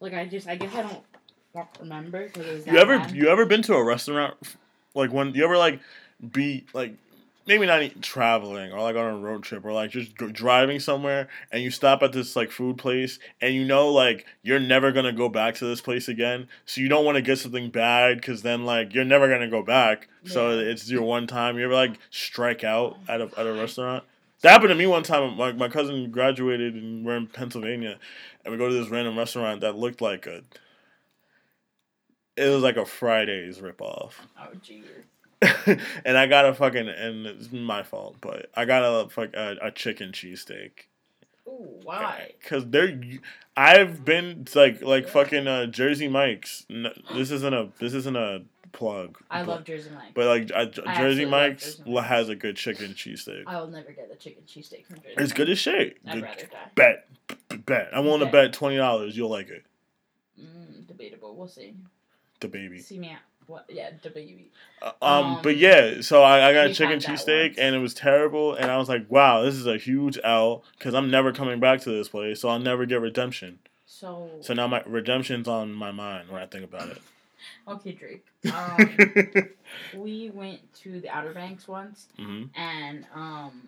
Like 0.00 0.14
I 0.14 0.26
just, 0.26 0.48
I 0.48 0.56
guess 0.56 0.74
I 0.74 0.82
don't, 0.82 1.02
remember 1.80 2.26
because 2.26 2.46
it 2.46 2.52
was. 2.54 2.66
You 2.66 2.78
ever 2.78 3.06
you 3.14 3.28
ever 3.28 3.44
been 3.44 3.62
to 3.62 3.74
a 3.74 3.84
restaurant 3.84 4.36
like 4.94 5.12
when 5.12 5.34
you 5.34 5.44
ever 5.44 5.58
like 5.58 5.80
be 6.32 6.64
like 6.72 6.94
maybe 7.46 7.64
not 7.66 7.82
even 7.82 8.00
traveling 8.00 8.72
or 8.72 8.80
like 8.80 8.96
on 8.96 9.14
a 9.14 9.18
road 9.18 9.42
trip 9.42 9.64
or 9.64 9.72
like 9.72 9.90
just 9.90 10.14
driving 10.16 10.80
somewhere 10.80 11.28
and 11.52 11.62
you 11.62 11.70
stop 11.70 12.02
at 12.02 12.12
this 12.12 12.34
like 12.34 12.50
food 12.50 12.76
place 12.76 13.18
and 13.40 13.54
you 13.54 13.64
know 13.64 13.88
like 13.88 14.26
you're 14.42 14.60
never 14.60 14.92
gonna 14.92 15.12
go 15.12 15.28
back 15.28 15.54
to 15.54 15.64
this 15.64 15.80
place 15.80 16.08
again. 16.08 16.48
So 16.64 16.80
you 16.80 16.88
don't 16.88 17.04
want 17.04 17.16
to 17.16 17.22
get 17.22 17.38
something 17.38 17.70
bad 17.70 18.16
because 18.20 18.42
then 18.42 18.64
like 18.64 18.94
you're 18.94 19.04
never 19.04 19.28
gonna 19.28 19.48
go 19.48 19.62
back. 19.62 20.08
So 20.24 20.58
it's 20.58 20.90
your 20.90 21.02
one 21.02 21.28
time. 21.28 21.56
You 21.56 21.64
ever 21.66 21.74
like 21.74 21.98
strike 22.10 22.64
out 22.64 22.98
oh 23.08 23.12
at 23.12 23.20
a, 23.20 23.30
at 23.38 23.46
a 23.46 23.52
restaurant? 23.52 24.04
That 24.42 24.50
happened 24.50 24.70
to 24.70 24.74
me 24.74 24.86
one 24.86 25.02
time. 25.02 25.36
My, 25.36 25.52
my 25.52 25.68
cousin 25.68 26.10
graduated 26.10 26.74
and 26.74 27.06
we're 27.06 27.16
in 27.16 27.26
pennsylvania 27.26 27.98
and 28.44 28.52
we 28.52 28.58
go 28.58 28.68
to 28.68 28.74
this 28.74 28.88
random 28.88 29.16
restaurant 29.16 29.60
that 29.62 29.76
looked 29.76 30.00
like 30.00 30.26
a 30.26 30.42
it 32.36 32.48
was 32.50 32.62
like 32.62 32.76
a 32.76 32.84
Fridays 32.84 33.58
ripoff. 33.58 34.12
Oh 34.38 34.48
jeez. 34.62 34.84
and 36.04 36.16
I 36.18 36.26
got 36.26 36.46
a 36.46 36.54
fucking 36.54 36.88
and 36.88 37.26
it's 37.26 37.52
my 37.52 37.82
fault, 37.82 38.16
but 38.20 38.50
I 38.54 38.64
got 38.64 38.82
a 38.82 39.08
fuck 39.08 39.34
a, 39.34 39.56
a 39.62 39.70
chicken 39.70 40.12
cheesesteak. 40.12 40.70
Ooh, 41.46 41.78
why? 41.84 42.32
Cause 42.44 42.64
they're, 42.68 42.98
I've 43.56 44.04
been 44.04 44.46
like 44.54 44.82
like 44.82 45.08
fucking 45.08 45.46
uh, 45.46 45.66
Jersey 45.66 46.08
Mike's. 46.08 46.64
N- 46.70 46.88
This 47.14 47.30
isn't 47.30 47.54
a 47.54 47.68
this 47.78 47.92
isn't 47.94 48.16
a 48.16 48.42
plug. 48.72 49.18
I 49.30 49.42
but, 49.42 49.48
love 49.48 49.64
Jersey 49.64 49.90
Mike's. 49.94 50.12
But 50.14 50.26
like 50.26 50.50
uh, 50.54 50.82
I 50.86 50.96
Jersey 50.96 51.24
Mike's 51.24 51.76
Jersey 51.76 51.90
Mike's. 51.90 52.08
has 52.08 52.28
a 52.30 52.34
good 52.36 52.56
chicken 52.56 52.88
cheesesteak. 52.94 53.44
I 53.46 53.60
will 53.60 53.68
never 53.68 53.92
get 53.92 54.10
a 54.12 54.16
chicken 54.16 54.42
cheesesteak 54.48 54.86
from 54.86 54.96
Jersey. 54.96 55.14
It's 55.18 55.32
good 55.32 55.48
as 55.50 55.58
shit. 55.58 55.98
I'd 56.06 56.14
Good- 56.14 56.22
rather 56.24 56.46
die. 56.46 56.70
Bet, 56.74 57.08
B- 57.48 57.56
bet. 57.58 57.90
I'm 57.92 58.04
willing 58.04 58.20
to 58.20 58.26
Bet. 58.26 58.32
bet 58.32 58.52
twenty 58.54 58.76
dollars 58.78 59.16
you'll 59.16 59.30
like 59.30 59.48
it. 59.50 59.64
Mm, 60.40 60.86
debatable. 60.86 61.36
We'll 61.36 61.48
see. 61.48 61.74
The 62.40 62.48
baby. 62.48 62.80
See 62.80 62.98
me 62.98 63.12
out. 63.12 63.20
What? 63.46 63.66
Yeah, 63.68 63.90
WB. 64.02 64.46
Uh, 64.82 64.92
Um, 65.02 65.24
Um, 65.36 65.42
but 65.42 65.56
yeah, 65.56 66.00
so 66.00 66.22
I, 66.22 66.48
I 66.50 66.52
got 66.52 66.66
a 66.66 66.74
chicken 66.74 66.98
cheesesteak 66.98 67.54
and 67.58 67.74
it 67.74 67.78
was 67.78 67.94
terrible, 67.94 68.54
and 68.54 68.70
I 68.70 68.76
was 68.76 68.88
like, 68.88 69.06
wow, 69.10 69.42
this 69.42 69.54
is 69.54 69.66
a 69.66 69.76
huge 69.78 70.18
L 70.24 70.64
because 70.78 70.94
I'm 70.94 71.10
never 71.10 71.32
coming 71.32 71.60
back 71.60 71.80
to 71.82 71.90
this 71.90 72.08
place, 72.08 72.40
so 72.40 72.48
I'll 72.48 72.58
never 72.58 72.86
get 72.86 73.00
redemption. 73.00 73.58
So, 73.86 74.28
So 74.40 74.52
now 74.54 74.66
my 74.66 74.82
redemption's 74.86 75.48
on 75.48 75.72
my 75.72 75.92
mind 75.92 76.28
when 76.28 76.42
I 76.42 76.46
think 76.46 76.64
about 76.64 76.88
it. 76.88 77.00
okay, 77.68 77.92
Drake. 77.92 78.24
Um, 78.52 78.90
we 79.94 80.30
went 80.30 80.60
to 80.82 81.00
the 81.00 81.08
Outer 81.08 81.32
Banks 81.32 81.66
once, 81.68 82.08
hmm 82.16 82.44
and 82.54 83.04
um, 83.14 83.62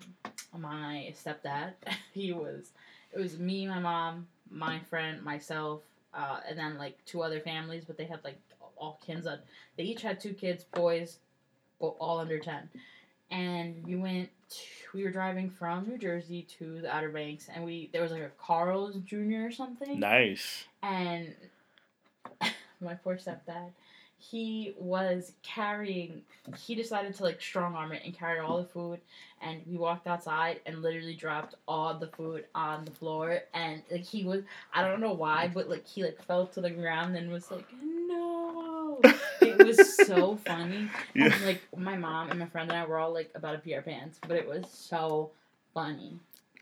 my 0.56 1.12
stepdad, 1.16 1.72
he 2.12 2.32
was, 2.32 2.70
it 3.12 3.18
was 3.18 3.38
me, 3.38 3.66
my 3.66 3.78
mom, 3.78 4.26
my 4.50 4.78
friend, 4.90 5.22
myself, 5.22 5.82
uh, 6.14 6.40
and 6.48 6.58
then 6.58 6.78
like 6.78 6.96
two 7.06 7.22
other 7.22 7.40
families, 7.40 7.84
but 7.86 7.96
they 7.96 8.04
had 8.04 8.22
like 8.24 8.38
all 8.78 9.00
kids. 9.04 9.26
On, 9.26 9.38
they 9.76 9.84
each 9.84 10.02
had 10.02 10.20
two 10.20 10.32
kids, 10.34 10.64
boys, 10.64 11.18
bo- 11.80 11.96
all 12.00 12.18
under 12.20 12.38
ten, 12.38 12.68
and 13.30 13.84
we 13.86 13.96
went. 13.96 14.30
We 14.94 15.04
were 15.04 15.10
driving 15.10 15.50
from 15.50 15.86
New 15.86 15.98
Jersey 15.98 16.46
to 16.58 16.80
the 16.80 16.94
Outer 16.94 17.10
Banks, 17.10 17.48
and 17.54 17.64
we 17.64 17.90
there 17.92 18.02
was 18.02 18.12
like 18.12 18.22
a 18.22 18.30
Carl's 18.38 18.96
Jr. 19.04 19.46
or 19.46 19.50
something, 19.52 20.00
Nice. 20.00 20.64
and 20.82 21.34
my 22.80 22.94
poor 22.94 23.16
stepdad 23.16 23.70
he 24.20 24.74
was 24.80 25.30
carrying 25.44 26.22
he 26.56 26.74
decided 26.74 27.14
to 27.14 27.22
like 27.22 27.40
strong 27.40 27.76
arm 27.76 27.92
it 27.92 28.02
and 28.04 28.12
carry 28.18 28.40
all 28.40 28.58
the 28.58 28.64
food 28.68 28.98
and 29.42 29.60
we 29.70 29.76
walked 29.76 30.08
outside 30.08 30.58
and 30.66 30.82
literally 30.82 31.14
dropped 31.14 31.54
all 31.68 31.94
the 31.94 32.08
food 32.08 32.44
on 32.52 32.84
the 32.84 32.90
floor 32.90 33.38
and 33.54 33.80
like 33.92 34.04
he 34.04 34.24
was 34.24 34.42
i 34.74 34.82
don't 34.82 34.98
know 35.00 35.12
why 35.12 35.48
but 35.54 35.68
like 35.70 35.86
he 35.86 36.02
like 36.02 36.20
fell 36.24 36.48
to 36.48 36.60
the 36.60 36.68
ground 36.70 37.16
and 37.16 37.30
was 37.30 37.48
like 37.52 37.64
it 39.42 39.58
was 39.58 39.96
so 39.96 40.36
funny 40.44 40.88
Yeah. 41.14 41.32
and 41.34 41.44
like 41.46 41.62
my 41.76 41.96
mom 41.96 42.30
and 42.30 42.38
my 42.38 42.46
friend 42.46 42.70
and 42.70 42.78
i 42.78 42.84
were 42.86 42.98
all 42.98 43.12
like 43.12 43.30
about 43.34 43.52
to 43.52 43.58
pee 43.58 43.74
our 43.74 43.82
pants 43.82 44.18
but 44.26 44.36
it 44.36 44.46
was 44.48 44.64
so 44.70 45.30
funny 45.74 46.18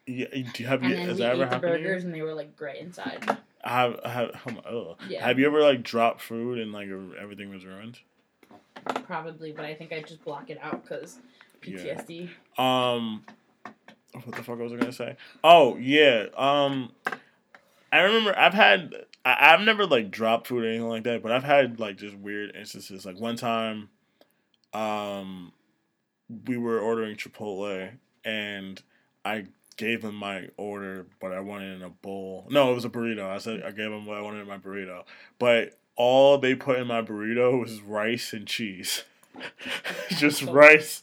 Yeah, 0.07 0.27
do 0.31 0.63
you 0.63 0.67
have 0.69 0.83
and 0.83 0.91
you, 0.91 0.97
has 0.97 1.19
that 1.19 1.33
ever 1.33 1.45
happened 1.45 1.63
burgers 1.63 2.05
and 2.05 2.15
they 2.15 2.23
were 2.23 2.35
like 2.35 2.57
gray 2.57 2.79
inside 2.81 3.39
Have 3.63 4.01
have 4.05 4.31
oh. 4.71 4.97
Yeah. 5.09 5.25
have 5.25 5.39
you 5.39 5.47
ever 5.47 5.61
like 5.63 5.83
dropped 5.83 6.21
food 6.21 6.59
and 6.59 6.73
like 6.73 6.89
everything 7.21 7.51
was 7.51 7.65
ruined? 7.65 7.99
Probably, 9.05 9.51
but 9.53 9.65
I 9.65 9.75
think 9.75 9.93
I 9.93 10.01
just 10.03 10.23
block 10.25 10.51
it 10.51 10.59
out 10.63 10.83
because 10.85 11.19
Yeah. 11.65 11.79
PTSD. 11.79 12.29
Um, 12.59 13.25
what 14.13 14.37
the 14.37 14.43
fuck 14.45 14.59
was 14.61 14.73
I 14.73 14.77
gonna 14.77 14.93
say? 14.93 15.17
Oh 15.43 15.77
yeah. 15.77 16.27
Um, 16.37 16.93
I 17.93 18.01
remember 18.03 18.37
I've 18.39 18.55
had 18.55 18.95
I, 19.27 19.53
I've 19.53 19.61
never 19.61 19.85
like 19.85 20.11
dropped 20.11 20.47
food 20.47 20.65
or 20.65 20.69
anything 20.69 20.89
like 20.89 21.03
that, 21.05 21.23
but 21.23 21.33
I've 21.33 21.45
had 21.45 21.81
like 21.81 21.97
just 21.97 22.17
weird 22.17 22.55
instances. 22.55 23.05
Like 23.05 23.19
one 23.19 23.37
time, 23.37 23.89
um, 24.73 25.53
we 26.47 26.57
were 26.57 26.79
ordering 26.79 27.17
Chipotle 27.17 27.91
and 28.25 28.81
I 29.25 29.47
gave 29.77 30.05
him 30.05 30.15
my 30.15 30.49
order, 30.57 31.07
but 31.21 31.33
I 31.33 31.41
wanted 31.41 31.75
in 31.75 31.83
a 31.83 31.91
bowl. 31.91 32.47
No, 32.51 32.71
it 32.71 32.75
was 32.77 32.85
a 32.85 32.89
burrito. 32.89 33.29
I 33.29 33.39
said 33.39 33.65
I 33.65 33.73
gave 33.73 33.91
him 33.91 34.07
what 34.07 34.17
I 34.17 34.21
wanted 34.21 34.43
in 34.43 34.49
my 34.49 34.59
burrito, 34.59 35.03
but 35.41 35.77
all 35.97 36.39
they 36.39 36.55
put 36.55 36.79
in 36.79 36.87
my 36.87 37.03
burrito 37.03 37.61
was 37.61 37.81
rice 37.81 38.33
and 38.33 38.47
cheese. 38.47 39.03
Just 40.11 40.43
rice 40.43 41.03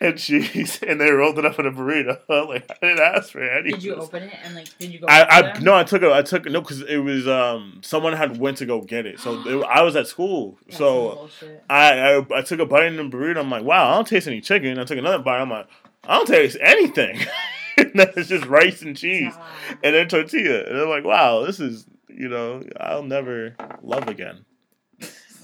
and 0.00 0.18
cheese, 0.18 0.80
and 0.86 1.00
they 1.00 1.10
rolled 1.10 1.38
it 1.38 1.44
up 1.44 1.58
in 1.58 1.66
a 1.66 1.72
burrito. 1.72 2.18
like 2.48 2.70
I 2.70 2.86
didn't 2.86 3.00
ask 3.00 3.30
for 3.30 3.42
any. 3.42 3.72
Did 3.72 3.82
you 3.82 3.94
open 3.94 4.24
it 4.24 4.34
and 4.44 4.54
like 4.54 4.78
did 4.78 4.92
you 4.92 5.00
go? 5.00 5.06
I, 5.08 5.24
I 5.24 5.58
no, 5.60 5.74
I 5.74 5.84
took 5.84 6.02
it. 6.02 6.10
I 6.10 6.22
took. 6.22 6.44
No, 6.46 6.60
because 6.60 6.82
it 6.82 6.98
was 6.98 7.26
um 7.26 7.80
someone 7.82 8.12
had 8.12 8.38
went 8.38 8.58
to 8.58 8.66
go 8.66 8.80
get 8.80 9.06
it, 9.06 9.20
so 9.20 9.40
it, 9.46 9.64
I 9.64 9.82
was 9.82 9.96
at 9.96 10.06
school. 10.06 10.58
That's 10.66 10.78
so. 10.78 11.28
I, 11.68 12.14
I 12.14 12.26
I 12.38 12.42
took 12.42 12.60
a 12.60 12.66
bite 12.66 12.86
in 12.86 12.96
the 12.96 13.04
burrito. 13.04 13.38
I'm 13.38 13.50
like, 13.50 13.64
wow, 13.64 13.92
I 13.92 13.94
don't 13.94 14.06
taste 14.06 14.26
any 14.26 14.40
chicken. 14.40 14.78
I 14.78 14.84
took 14.84 14.98
another 14.98 15.22
bite. 15.22 15.40
I'm 15.40 15.50
like, 15.50 15.68
I 16.04 16.16
don't 16.16 16.26
taste 16.26 16.56
anything. 16.60 17.20
it's 17.76 18.28
just 18.28 18.46
rice 18.46 18.82
and 18.82 18.96
cheese 18.96 19.34
God. 19.34 19.78
and 19.82 19.94
then 19.94 20.08
tortilla. 20.08 20.64
And 20.64 20.78
I'm 20.78 20.88
like, 20.88 21.04
wow, 21.04 21.44
this 21.44 21.60
is 21.60 21.86
you 22.18 22.28
know, 22.28 22.62
I'll 22.78 23.04
never 23.04 23.54
love 23.82 24.08
again 24.08 24.44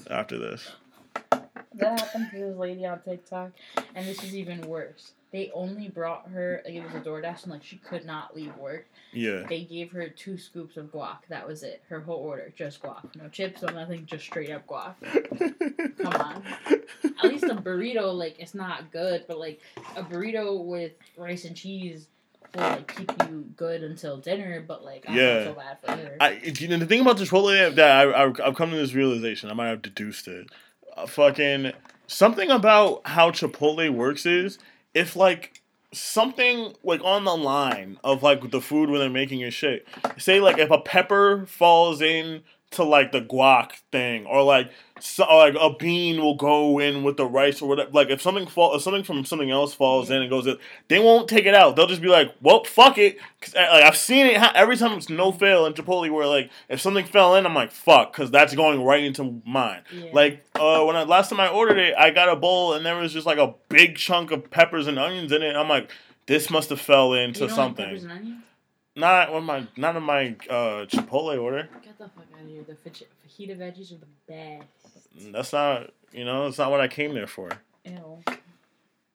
after 0.09 0.37
this. 0.37 0.71
That 1.75 1.99
happened 1.99 2.29
to 2.31 2.39
this 2.39 2.57
lady 2.57 2.85
on 2.85 3.01
TikTok, 3.01 3.51
and 3.95 4.07
this 4.07 4.23
is 4.23 4.35
even 4.35 4.61
worse. 4.61 5.11
They 5.31 5.51
only 5.53 5.89
brought 5.89 6.29
her 6.29 6.61
like 6.63 6.73
it 6.75 6.83
was 6.83 6.93
a 6.95 6.99
DoorDash, 7.01 7.43
and 7.43 7.51
like 7.51 7.63
she 7.63 7.75
could 7.77 8.05
not 8.05 8.35
leave 8.35 8.55
work. 8.55 8.85
Yeah. 9.11 9.45
They 9.47 9.63
gave 9.63 9.91
her 9.91 10.07
two 10.07 10.37
scoops 10.37 10.77
of 10.77 10.85
guac. 10.93 11.17
That 11.29 11.45
was 11.47 11.63
it. 11.63 11.83
Her 11.89 11.99
whole 11.99 12.17
order, 12.17 12.53
just 12.55 12.81
guac, 12.81 13.03
no 13.21 13.27
chips, 13.29 13.61
no 13.61 13.73
nothing, 13.73 14.05
just 14.05 14.23
straight 14.25 14.51
up 14.51 14.65
guac. 14.67 14.95
Come 15.97 16.13
on. 16.21 16.43
At 17.21 17.25
least 17.31 17.43
a 17.45 17.55
burrito, 17.55 18.13
like 18.15 18.35
it's 18.39 18.55
not 18.55 18.91
good, 18.91 19.25
but 19.27 19.37
like 19.39 19.59
a 19.97 20.03
burrito 20.03 20.63
with 20.63 20.93
rice 21.17 21.43
and 21.45 21.55
cheese 21.55 22.07
will 22.53 22.61
like 22.61 22.95
keep 22.95 23.11
you 23.27 23.45
good 23.57 23.83
until 23.83 24.15
dinner. 24.17 24.63
But 24.65 24.85
like 24.85 25.05
I 25.09 25.15
Yeah. 25.15 25.43
feel 25.43 25.53
so 25.53 25.59
bad 25.59 25.77
for 25.83 25.91
her. 25.91 26.17
I, 26.21 26.31
you 26.43 26.67
know, 26.69 26.77
the 26.77 26.85
thing 26.85 27.01
about 27.01 27.17
Chipotle 27.17 27.75
that 27.75 28.07
I, 28.07 28.11
I, 28.23 28.47
I've 28.47 28.55
come 28.55 28.71
to 28.71 28.77
this 28.77 28.93
realization, 28.93 29.49
I 29.49 29.53
might 29.53 29.67
have 29.67 29.81
deduced 29.81 30.29
it. 30.29 30.47
Fucking 31.07 31.73
something 32.07 32.49
about 32.49 33.01
how 33.05 33.31
Chipotle 33.31 33.89
works 33.89 34.25
is 34.25 34.57
if 34.93 35.15
like 35.15 35.61
something 35.91 36.73
like 36.83 37.01
on 37.03 37.23
the 37.23 37.35
line 37.35 37.97
of 38.03 38.21
like 38.21 38.51
the 38.51 38.61
food 38.61 38.89
when 38.89 38.99
they're 38.99 39.09
making 39.09 39.39
your 39.39 39.51
shit. 39.51 39.87
Say 40.17 40.39
like 40.39 40.57
if 40.57 40.71
a 40.71 40.79
pepper 40.79 41.45
falls 41.47 42.01
in 42.01 42.43
to 42.71 42.83
like 42.83 43.11
the 43.11 43.21
guac 43.21 43.71
thing, 43.91 44.25
or 44.25 44.43
like 44.43 44.71
so, 44.99 45.23
or, 45.25 45.49
like 45.49 45.55
a 45.59 45.73
bean 45.73 46.21
will 46.21 46.35
go 46.35 46.79
in 46.79 47.03
with 47.03 47.17
the 47.17 47.25
rice 47.25 47.61
or 47.61 47.69
whatever. 47.69 47.91
Like 47.91 48.09
if 48.09 48.21
something 48.21 48.47
fall, 48.47 48.75
if 48.75 48.81
something 48.81 49.03
from 49.03 49.23
something 49.25 49.51
else 49.51 49.73
falls 49.73 50.09
in 50.09 50.21
and 50.21 50.29
goes 50.29 50.47
in, 50.47 50.57
they 50.87 50.99
won't 50.99 51.29
take 51.29 51.45
it 51.45 51.53
out. 51.53 51.75
They'll 51.75 51.87
just 51.87 52.01
be 52.01 52.07
like, 52.07 52.33
"Well, 52.41 52.63
fuck 52.63 52.97
it." 52.97 53.17
Cause 53.41 53.55
like 53.55 53.83
I've 53.83 53.97
seen 53.97 54.25
it 54.25 54.37
ha- 54.37 54.53
every 54.55 54.77
time. 54.77 54.97
It's 54.97 55.09
no 55.09 55.31
fail 55.31 55.65
in 55.65 55.73
Chipotle 55.73 56.11
where 56.11 56.27
like 56.27 56.49
if 56.69 56.81
something 56.81 57.05
fell 57.05 57.35
in, 57.35 57.45
I'm 57.45 57.55
like, 57.55 57.71
"Fuck," 57.71 58.13
because 58.13 58.31
that's 58.31 58.55
going 58.55 58.83
right 58.83 59.03
into 59.03 59.41
mine. 59.45 59.81
Yeah. 59.93 60.09
Like 60.13 60.45
uh, 60.55 60.83
when 60.83 60.95
I 60.95 61.03
last 61.03 61.29
time 61.29 61.39
I 61.39 61.47
ordered 61.47 61.77
it, 61.77 61.95
I 61.97 62.11
got 62.11 62.29
a 62.29 62.35
bowl 62.35 62.73
and 62.73 62.85
there 62.85 62.95
was 62.97 63.13
just 63.13 63.25
like 63.25 63.37
a 63.37 63.53
big 63.69 63.95
chunk 63.97 64.31
of 64.31 64.49
peppers 64.51 64.87
and 64.87 64.99
onions 64.99 65.31
in 65.31 65.43
it. 65.43 65.55
I'm 65.55 65.69
like, 65.69 65.91
this 66.25 66.49
must 66.49 66.69
have 66.69 66.81
fell 66.81 67.13
into 67.13 67.45
something. 67.55 68.41
Like 68.95 69.01
not 69.01 69.29
on 69.29 69.43
my 69.43 69.67
not 69.75 69.95
in 69.95 70.03
my 70.03 70.35
uh, 70.49 70.85
Chipotle 70.85 71.41
order. 71.41 71.67
Get 71.83 71.97
the 71.97 72.05
fuck 72.09 72.25
out 72.35 72.41
of 72.41 72.47
here. 72.47 72.63
The 72.65 72.73
fajita 72.73 73.57
veggies 73.57 73.91
are 73.93 73.97
the 73.99 74.07
best. 74.27 75.31
That's 75.33 75.51
not 75.53 75.91
you 76.13 76.23
know. 76.25 76.45
That's 76.45 76.57
not 76.57 76.71
what 76.71 76.79
I 76.81 76.87
came 76.87 77.13
there 77.13 77.27
for. 77.27 77.49
Ew. 77.83 78.23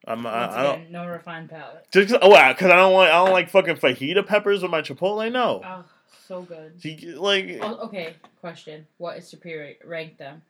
I'm 0.06 0.26
I, 0.26 0.30
I 0.58 0.62
don't. 0.62 0.74
again, 0.80 0.92
no 0.92 1.06
refined 1.06 1.50
palate. 1.50 1.86
Just 1.92 2.08
'cause- 2.10 2.18
oh, 2.22 2.28
wow, 2.30 2.52
because 2.52 2.70
I 2.70 2.76
don't 2.76 2.92
want 2.92 3.10
I 3.10 3.24
don't 3.24 3.32
like 3.32 3.48
fucking 3.50 3.76
fajita 3.76 4.26
peppers 4.26 4.62
with 4.62 4.70
my 4.70 4.80
Chipotle. 4.82 5.30
No, 5.30 5.62
Oh, 5.64 5.84
so 6.26 6.42
good. 6.42 6.80
See, 6.80 6.96
like 7.16 7.58
Oh, 7.60 7.80
okay, 7.86 8.14
question. 8.40 8.86
What 8.98 9.18
is 9.18 9.28
superior? 9.28 9.76
Rank 9.84 10.16
them. 10.18 10.42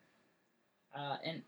Uh, 0.95 1.17
and 1.23 1.41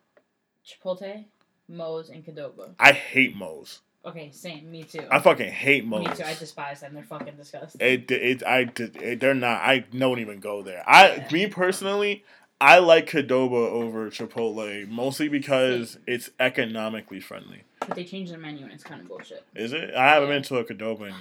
Chipotle, 0.66 1.26
Moe's, 1.70 2.10
and 2.10 2.26
Qdoba. 2.26 2.72
I 2.80 2.92
hate 2.94 3.36
Moe's. 3.36 3.80
Okay, 4.06 4.32
same. 4.32 4.70
Me 4.70 4.84
too. 4.84 5.06
I 5.10 5.20
fucking 5.20 5.50
hate 5.52 5.86
Moe's. 5.86 6.08
Me 6.08 6.14
too. 6.16 6.24
I 6.24 6.34
despise 6.34 6.82
them. 6.82 6.94
They're 6.94 7.04
fucking 7.04 7.36
disgusting. 7.38 7.80
It, 7.80 8.12
it, 8.12 8.44
I, 8.44 8.70
it, 8.78 9.20
they're 9.22 9.34
not. 9.34 9.62
I 9.62 9.80
don't 9.80 10.20
even 10.20 10.40
go 10.40 10.62
there. 10.62 10.84
I, 10.88 11.16
Yeah. 11.16 11.28
me 11.32 11.48
personally, 11.48 12.26
I 12.60 12.80
like 12.80 13.10
Qdoba 13.10 13.52
over 13.54 14.10
Chipotle 14.10 14.88
mostly 14.90 15.30
because 15.30 15.98
it's 16.06 16.30
economically 16.40 17.22
friendly. 17.22 17.64
but 17.80 17.96
they 17.96 18.04
changed 18.04 18.32
their 18.32 18.40
menu 18.40 18.64
and 18.64 18.74
it's 18.74 18.84
kind 18.84 19.00
of 19.02 19.08
bullshit. 19.08 19.46
Is 19.56 19.72
it? 19.74 19.94
I 19.96 20.10
haven't 20.10 20.30
Yeah. 20.30 20.36
been 20.36 20.44
to 20.44 20.58
a 20.58 20.64
Qdoba 20.66 21.14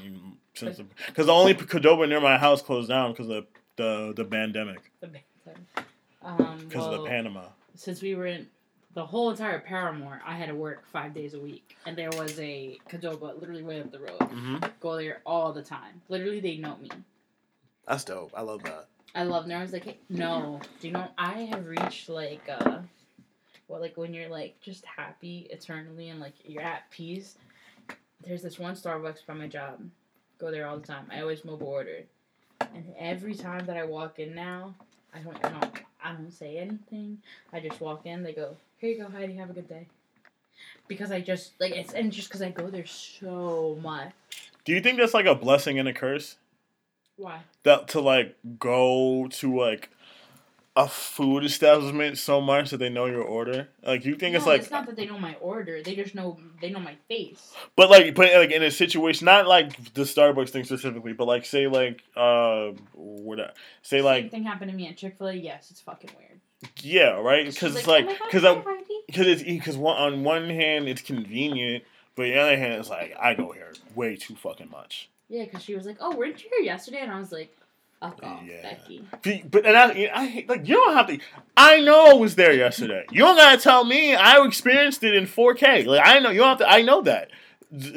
since 0.55 0.80
because 1.07 1.26
the, 1.26 1.33
only 1.33 1.55
Qdoba 1.55 2.09
near 2.09 2.20
my 2.20 2.37
house 2.37 2.62
closed 2.62 2.89
down 2.89 3.12
because 3.12 3.28
of 3.28 3.47
the 3.76 4.12
the 4.14 4.24
pandemic 4.24 4.91
The 5.01 5.07
thing. 5.09 5.22
Um, 6.22 6.59
because 6.68 6.85
well, 6.87 6.95
of 6.95 7.03
the 7.05 7.09
Panama. 7.09 7.45
since 7.74 8.03
we 8.03 8.14
were 8.14 8.26
in 8.26 8.47
the 8.95 9.05
whole 9.07 9.30
entire 9.30 9.59
Paramore, 9.59 10.20
I 10.26 10.36
had 10.36 10.49
to 10.49 10.55
work 10.55 10.84
five 10.93 11.14
days 11.14 11.34
a 11.34 11.38
week, 11.40 11.76
and 11.86 11.97
there 11.97 12.11
was 12.11 12.38
a 12.38 12.78
Qdoba 12.90 13.40
literally 13.40 13.62
right 13.62 13.80
up 13.80 13.90
the 13.90 14.01
road. 14.01 14.20
hmm 14.22 14.57
Go 14.80 14.97
there 14.97 15.20
all 15.24 15.53
the 15.53 15.62
time. 15.62 16.03
Literally, 16.09 16.40
they 16.40 16.59
know 16.59 16.76
me. 16.76 16.90
That's 17.86 18.05
dope. 18.05 18.32
I 18.34 18.43
love 18.43 18.62
that. 18.64 18.88
I 19.14 19.24
love 19.24 19.47
them. 19.47 19.59
I 19.59 19.62
was 19.62 19.72
like, 19.72 19.84
hey, 19.84 19.99
no, 20.09 20.61
do 20.80 20.88
you 20.88 20.93
know? 20.95 21.09
I 21.18 21.43
have 21.53 21.66
reached 21.66 22.09
like, 22.09 22.43
uh, 22.49 22.78
well, 23.68 23.80
like 23.80 23.97
when 23.97 24.14
you're 24.14 24.28
like 24.28 24.61
just 24.61 24.84
happy 24.84 25.47
eternally 25.51 26.09
and 26.11 26.20
like 26.20 26.34
you're 26.45 26.62
at 26.62 26.90
peace. 26.90 27.36
There's 28.24 28.43
this 28.43 28.59
one 28.59 28.74
Starbucks 28.74 29.26
by 29.26 29.34
my 29.34 29.49
job. 29.49 29.80
Go 30.38 30.51
there 30.51 30.66
all 30.66 30.78
the 30.78 30.86
time. 30.86 31.07
I 31.12 31.20
always 31.20 31.45
mobile 31.45 31.68
order, 31.68 32.05
and 32.61 32.95
every 32.99 33.34
time 33.34 33.66
that 33.66 33.76
I 33.76 33.84
walk 33.84 34.18
in 34.18 34.34
now, 34.34 34.74
I 35.14 35.18
don't 35.18 35.43
know. 35.43 35.61
I 36.03 36.12
don't 36.12 36.32
say 36.32 36.59
anything. 36.59 37.18
I 37.53 37.61
just 37.61 37.80
walk 37.80 38.07
in. 38.07 38.22
They 38.22 38.32
go, 38.32 38.57
"Here 38.78 38.90
you 38.90 39.03
go, 39.03 39.09
Heidi. 39.09 39.34
Have 39.34 39.50
a 39.50 39.53
good 39.53 39.68
day." 39.68 39.86
Because 40.88 41.11
I 41.11 41.20
just 41.20 41.53
like 41.61 41.72
it's 41.72 41.92
and 41.92 42.12
just 42.12 42.28
because 42.28 42.42
I 42.42 42.50
go 42.50 42.68
there 42.68 42.86
so 42.86 43.78
much. 43.82 44.12
Do 44.64 44.72
you 44.72 44.80
think 44.80 44.98
that's 44.98 45.14
like 45.14 45.26
a 45.26 45.34
blessing 45.34 45.78
and 45.78 45.88
a 45.88 45.92
curse? 45.92 46.36
Why? 47.16 47.40
That 47.62 47.88
to 47.88 48.00
like 48.00 48.36
go 48.59 49.28
to 49.28 49.57
like 49.57 49.90
a 50.75 50.89
food 50.89 51.45
establishment 51.45 52.16
so 52.16 52.41
much 52.41 52.70
that 52.70 52.79
they 52.79 52.89
know 52.89 53.05
your 53.05 53.23
order. 53.23 53.68
Like 53.83 54.05
you 54.07 54.14
think 54.14 54.33
no, 54.33 54.39
it's 54.39 54.47
like, 54.47 54.62
it's 54.62 54.70
not 54.70 54.87
that 54.87 54.97
they 54.97 55.07
know 55.07 55.18
my 55.18 55.35
order. 55.35 55.83
They 55.83 55.95
just 55.95 56.14
know 56.14 56.39
they 56.61 56.70
know 56.70 56.81
my 56.81 56.97
face. 57.09 57.53
but 57.77 57.91
like, 57.91 58.14
but 58.14 58.33
like 58.35 58.51
in 58.51 58.62
a 58.62 58.70
situation, 58.70 59.27
not 59.27 59.47
like 59.47 59.93
the 59.93 60.03
Starbucks 60.03 60.51
thing 60.51 60.64
specifically, 60.64 61.12
but 61.12 61.27
like 61.27 61.45
say 61.45 61.66
like 61.66 62.03
uh, 62.16 62.70
what 62.95 63.39
say 63.83 63.99
Same 63.99 64.05
like 64.05 64.31
thing 64.31 64.45
happened 64.45 64.70
to 64.70 64.77
me 64.77 64.89
at 64.89 64.97
Chick 64.97 65.16
Fil 65.18 65.29
A. 65.29 65.35
Yes, 65.35 65.70
it's 65.70 65.81
fucking 65.83 66.11
weird. 66.18 66.41
yeah, 66.81 67.20
right? 67.20 67.47
Because 67.47 67.77
it's 67.77 67.87
"Oh 67.87 67.91
like 67.93 68.09
because 68.09 68.45
I 68.45 68.62
because 69.07 69.27
it's 69.27 69.43
because 69.43 69.77
one 69.77 69.99
on 69.99 70.25
one 70.25 70.49
hand 70.49 70.89
it's 70.89 71.03
convenient, 71.03 71.85
but 72.16 72.23
the 72.23 72.39
other 72.39 72.57
hand 72.57 72.75
it's 72.75 72.89
like 72.89 73.14
I 73.20 73.35
go 73.35 73.53
here 73.53 73.73
way 73.95 74.16
too 74.16 74.37
fucking 74.37 74.70
much. 74.70 75.11
Yeah, 75.29 75.45
because 75.45 75.62
she 75.62 75.75
was 75.75 75.87
like, 75.87 75.97
"Oh, 76.01 76.16
weren't 76.16 76.43
you 76.43 76.51
here 76.51 76.64
yesterday?" 76.64 76.99
And 77.01 77.11
I 77.11 77.18
was 77.18 77.33
like, 77.33 77.57
"Fuck 78.03 78.22
off, 78.22 78.42
Yeah. 78.46 78.62
Becky." 78.62 79.44
But 79.50 79.64
and 79.64 79.76
I, 79.76 80.11
I 80.12 80.44
like 80.48 80.68
you 80.68 80.74
don't 80.74 80.94
have 80.94 81.07
to. 81.07 81.18
I 81.57 81.80
know 81.80 82.07
I 82.11 82.12
was 82.14 82.34
there 82.34 82.53
yesterday. 82.53 83.07
You 83.11 83.20
don't 83.20 83.36
gotta 83.36 83.61
tell 83.61 83.84
me. 83.84 84.14
I 84.14 84.44
experienced 84.44 85.03
it 85.05 85.14
in 85.14 85.24
4K. 85.26 85.86
Like 85.86 86.03
I 86.05 86.18
know 86.18 86.30
you 86.30 86.40
don't 86.40 86.48
have 86.48 86.59
to. 86.59 86.68
I 86.70 86.82
know 86.82 87.00
that. 87.03 87.30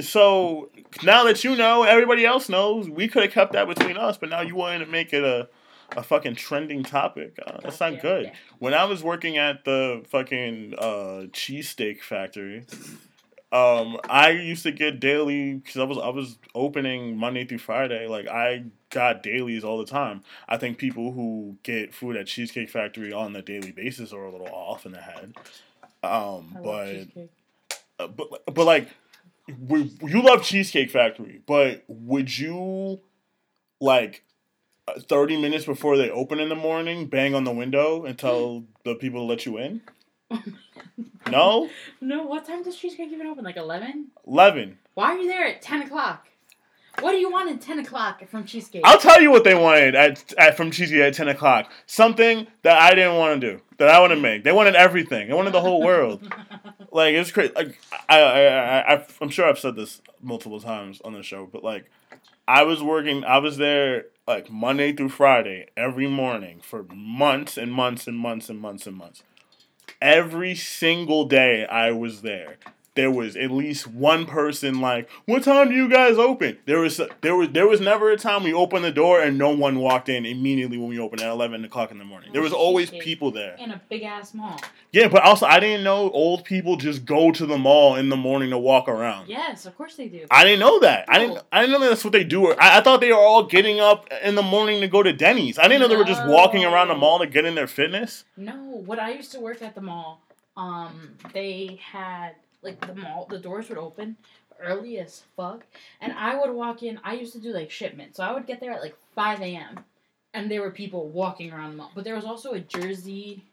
So 0.02 0.70
now 1.04 1.26
that 1.26 1.44
you 1.44 1.56
know, 1.56 1.84
everybody 1.84 2.26
else 2.26 2.48
knows. 2.48 2.90
We 2.90 3.08
could 3.10 3.24
have 3.24 3.32
kept 3.34 3.54
that 3.54 3.68
between 3.68 3.98
us, 3.98 4.18
but 4.18 4.30
now 4.30 4.42
you 4.42 4.56
wanted 4.56 4.86
to 4.86 4.92
make 4.92 5.12
it 5.12 5.24
a 5.24 5.50
a 5.96 6.02
fucking 6.04 6.36
trending 6.36 6.84
topic. 6.84 7.38
Uh, 7.46 7.60
that's 7.62 7.80
not 7.80 8.02
good. 8.02 8.32
When 8.60 8.74
I 8.74 8.86
was 8.86 9.04
working 9.04 9.38
at 9.38 9.66
the 9.66 10.04
fucking 10.10 10.74
uh, 10.78 11.28
cheesesteak 11.32 12.02
factory, 12.02 12.66
um, 13.56 13.98
I 14.10 14.32
used 14.32 14.64
to 14.64 14.72
get 14.72 15.00
daily 15.00 15.54
because 15.54 15.78
I 15.78 15.84
was 15.86 15.98
I 15.98 16.10
was 16.10 16.38
opening 16.54 17.18
Monday 17.18 17.46
through 17.46 17.60
Friday. 17.60 18.08
Like 18.08 18.28
I 18.28 18.66
got 18.90 19.24
dailies 19.24 19.64
all 19.64 19.78
the 19.78 19.86
time. 19.86 20.24
I 20.50 20.58
think 20.58 20.78
people 20.78 21.14
who 21.14 21.58
get 21.64 21.94
food 21.94 22.18
at 22.18 22.28
Cheesecake 22.28 22.70
Factory 22.70 23.14
on 23.14 23.36
a 23.36 23.42
daily 23.42 23.72
basis 23.72 24.12
are 24.12 24.26
a 24.26 24.32
little 24.32 24.50
off 24.52 24.86
in 24.86 24.92
the 24.92 25.02
head. 25.02 25.34
Um, 26.04 26.60
but 26.64 27.08
uh, 28.00 28.08
but 28.08 28.28
but 28.54 28.66
like 28.66 28.90
w- 29.50 29.90
you 30.02 30.22
love 30.22 30.44
Cheesecake 30.44 30.92
Factory, 30.92 31.42
but 31.46 31.84
would 31.88 32.38
you 32.38 33.00
like 33.82 34.24
uh, 34.88 35.00
thirty 35.08 35.40
minutes 35.42 35.66
before 35.66 35.98
they 35.98 36.10
open 36.10 36.40
in 36.40 36.50
the 36.50 36.56
morning 36.56 37.08
bang 37.08 37.36
on 37.36 37.44
the 37.44 37.52
window 37.54 38.06
and 38.06 38.18
tell 38.20 38.66
the 38.84 38.96
people 38.96 39.22
to 39.22 39.26
let 39.26 39.46
you 39.46 39.58
in? 39.58 39.82
No, 41.30 41.70
No, 42.02 42.24
what 42.24 42.46
time 42.46 42.64
does 42.64 42.76
cheesecake 42.78 43.12
even 43.12 43.28
open? 43.28 43.44
Like 43.44 43.58
eleven? 43.58 44.08
eleven. 44.28 44.78
Why 44.94 45.14
are 45.14 45.18
you 45.18 45.28
there 45.28 45.48
at 45.48 45.62
ten 45.62 45.82
o'clock? 45.82 46.28
What 47.02 47.12
do 47.12 47.18
you 47.18 47.30
want 47.30 47.50
at 47.50 47.60
ten 47.62 47.80
o'clock 47.80 48.26
from 48.30 48.46
cheesecake? 48.46 48.82
I'll 48.86 48.98
tell 49.00 49.22
you 49.22 49.30
what 49.30 49.44
they 49.44 49.54
wanted 49.54 49.96
at, 49.96 50.34
at 50.38 50.56
from 50.56 50.72
Cheesecake 50.72 51.02
at 51.02 51.14
ten 51.14 51.28
o'clock. 51.28 51.70
Something 51.86 52.48
that 52.62 52.82
I 52.82 52.96
didn't 52.96 53.16
want 53.16 53.42
to 53.42 53.52
do. 53.52 53.62
That 53.78 53.90
I 53.90 54.00
want 54.00 54.12
to 54.12 54.20
make. 54.20 54.46
They 54.46 54.54
wanted 54.54 54.76
everything. 54.76 55.28
They 55.28 55.34
wanted 55.34 55.52
the 55.54 55.62
whole 55.62 55.82
world. 55.84 56.28
Like 56.92 57.14
it's 57.16 57.30
crazy. 57.30 57.52
Like 57.54 57.78
I, 58.08 58.22
I, 58.22 58.42
I, 58.46 58.94
I, 58.96 59.06
I'm 59.20 59.28
sure 59.28 59.46
I've 59.46 59.60
said 59.60 59.76
this 59.76 60.02
multiple 60.22 60.62
times 60.62 61.02
on 61.04 61.12
the 61.12 61.24
show, 61.24 61.46
but 61.46 61.62
like 61.62 61.92
I 62.48 62.64
was 62.64 62.82
working. 62.82 63.26
I 63.26 63.40
was 63.40 63.58
there 63.58 64.06
like 64.26 64.50
Monday 64.50 64.94
through 64.94 65.10
Friday 65.10 65.68
every 65.76 66.08
morning 66.08 66.62
for 66.62 66.84
months 66.94 67.58
and 67.58 67.74
months 67.74 68.08
and 68.08 68.18
months 68.18 68.50
and 68.50 68.62
months 68.62 68.88
and 68.88 68.96
months. 68.96 69.24
Every 70.02 70.56
single 70.56 71.26
day 71.26 71.66
I 71.66 71.92
was 71.92 72.22
there. 72.22 72.58
There 72.96 73.12
was 73.12 73.36
at 73.36 73.52
least 73.52 73.88
one 73.88 74.26
person 74.26 74.80
like, 74.80 75.10
"What 75.26 75.44
time 75.44 75.70
do 75.70 75.76
you 75.76 75.90
guys 75.90 76.18
open?" 76.18 76.58
There 76.66 76.80
was 76.80 77.02
there 77.22 77.36
was 77.36 77.50
there 77.50 77.68
was 77.68 77.82
never 77.82 78.10
a 78.10 78.18
time 78.18 78.44
we 78.44 78.54
opened 78.54 78.86
the 78.86 78.92
door 78.92 79.22
and 79.22 79.38
no 79.38 79.50
one 79.50 79.80
walked 79.80 80.08
in 80.08 80.26
immediately 80.26 80.78
when 80.78 80.88
we 80.88 80.98
opened 80.98 81.22
at 81.22 81.30
eleven 81.30 81.66
o'clock 81.66 81.92
in 81.92 81.98
the 81.98 82.06
morning. 82.06 82.32
There 82.32 82.42
was 82.42 82.54
always 82.54 82.90
people 82.90 83.32
there. 83.32 83.56
in 83.60 83.72
a 83.72 83.82
big 83.90 84.04
ass 84.04 84.34
mall. 84.34 84.60
Yeah, 84.94 85.10
but 85.10 85.24
also 85.24 85.46
I 85.46 85.60
didn't 85.60 85.84
know 85.84 86.10
old 86.12 86.46
people 86.46 86.78
just 86.78 87.04
go 87.06 87.32
to 87.32 87.46
the 87.46 87.58
mall 87.58 87.96
in 87.96 88.08
the 88.08 88.16
morning 88.16 88.52
to 88.52 88.58
walk 88.58 88.88
around. 88.88 89.28
Yes, 89.28 89.66
of 89.66 89.76
course 89.76 89.96
they 89.96 90.08
do. 90.08 90.26
I 90.32 90.46
didn't 90.46 90.62
know 90.62 90.80
that. 90.80 91.06
I 91.10 91.20
didn't. 91.20 91.42
I 91.52 91.62
didn't 91.62 91.80
know 91.80 91.90
that's 91.90 92.06
what 92.06 92.14
they 92.14 92.24
do. 92.24 92.54
I, 92.54 92.78
I 92.78 92.82
thought 92.82 93.02
they 93.02 93.12
were 93.12 93.20
all 93.20 93.44
getting 93.44 93.82
up 93.82 94.08
in 94.24 94.36
the 94.36 94.42
morning 94.42 94.80
to 94.80 94.88
go 94.88 95.04
to 95.04 95.12
Denny's. 95.12 95.60
I 95.60 95.64
didn't 95.64 95.82
know 95.82 95.90
they 95.90 95.98
were 95.98 96.06
just 96.06 96.26
walking 96.26 96.64
around 96.64 96.88
the 96.88 96.96
mall 96.96 97.20
to 97.20 97.28
get 97.28 97.44
in 97.44 97.56
their 97.56 97.68
fitness. 97.68 98.24
No, 98.38 98.54
when 98.86 99.02
I 99.02 99.10
used 99.10 99.34
to 99.34 99.42
work 99.42 99.62
at 99.62 99.76
the 99.76 99.82
mall, 99.82 100.22
um, 100.56 101.18
they 101.34 101.80
had 101.92 102.36
like 102.66 102.86
the 102.86 102.96
mall, 102.96 103.28
the 103.30 103.40
doors 103.40 103.70
would 103.70 103.78
open 103.78 104.18
early 104.62 105.00
as 105.00 105.24
fuck, 105.36 105.66
and 106.02 106.14
I 106.14 106.40
would 106.40 106.54
walk 106.54 106.84
in. 106.84 107.00
I 107.04 107.14
used 107.14 107.34
to 107.34 107.40
do 107.40 107.54
like 107.54 107.72
shipment, 107.72 108.16
so 108.16 108.24
I 108.24 108.34
would 108.34 108.48
get 108.48 108.60
there 108.60 108.72
at 108.72 108.82
like 108.82 108.96
five 109.14 109.42
a.m. 109.42 109.80
and 110.34 110.50
there 110.50 110.62
were 110.62 110.72
people 110.72 111.08
walking 111.10 111.52
around 111.52 111.72
the 111.72 111.78
mall. 111.78 111.92
But 111.96 112.04
there 112.04 112.16
was 112.16 112.26
also 112.26 112.54
a 112.54 112.60
Jersey. 112.60 113.44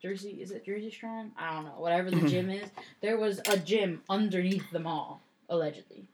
Jersey 0.00 0.38
is 0.40 0.50
it 0.50 0.64
Jersey 0.66 0.90
Strong? 0.90 1.32
I 1.38 1.54
don't 1.54 1.64
know. 1.64 1.74
Whatever 1.78 2.10
the 2.10 2.16
mm-hmm. 2.16 2.26
gym 2.26 2.50
is, 2.50 2.68
there 3.00 3.16
was 3.18 3.40
a 3.48 3.56
gym 3.56 4.02
underneath 4.08 4.70
the 4.70 4.80
mall 4.80 5.20
allegedly. 5.48 6.04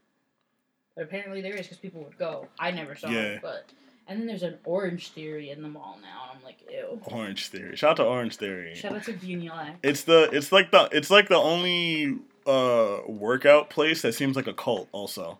But 0.94 1.04
apparently 1.04 1.40
there 1.40 1.54
is 1.54 1.62
because 1.62 1.78
people 1.78 2.02
would 2.02 2.18
go. 2.18 2.46
I 2.58 2.70
never 2.70 2.94
saw 2.94 3.08
Yeah. 3.08 3.22
it, 3.22 3.42
but 3.42 3.66
and 4.11 4.20
then 4.20 4.26
there's 4.26 4.42
an 4.42 4.58
Orange 4.64 5.08
Theory 5.12 5.48
in 5.50 5.62
the 5.62 5.68
mall 5.68 5.98
now, 6.02 6.28
and 6.30 6.38
I'm 6.38 6.44
like, 6.44 6.58
ew. 6.70 7.00
Orange 7.04 7.46
Theory. 7.48 7.76
Shout 7.76 7.92
out 7.92 7.96
to 7.98 8.04
Orange 8.04 8.36
Theory. 8.36 8.74
Shout 8.74 8.92
out 8.92 9.04
to 9.04 9.12
Bunulac. 9.14 9.76
It's 9.82 10.02
the. 10.02 10.28
It's 10.32 10.52
like 10.52 10.70
the. 10.72 10.88
It's 10.92 11.11
like 11.11 11.28
the 11.28 11.36
only 11.36 12.18
uh 12.46 12.98
workout 13.06 13.70
place 13.70 14.02
that 14.02 14.12
seems 14.14 14.36
like 14.36 14.46
a 14.48 14.52
cult. 14.54 14.88
Also. 14.92 15.38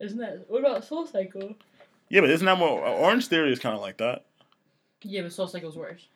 Isn't 0.00 0.18
that 0.18 0.44
what 0.48 0.60
about 0.60 0.84
Soul 0.84 1.06
Cycle? 1.06 1.54
Yeah, 2.08 2.22
but 2.22 2.30
isn't 2.30 2.46
that 2.46 2.58
more 2.58 2.80
Orange 2.86 3.26
Theory 3.28 3.52
is 3.52 3.58
kind 3.58 3.74
of 3.74 3.80
like 3.82 3.98
that? 3.98 4.24
Yeah, 5.02 5.22
but 5.22 5.32
Soul 5.32 5.46
Cycle's 5.48 5.76
worse. 5.76 6.06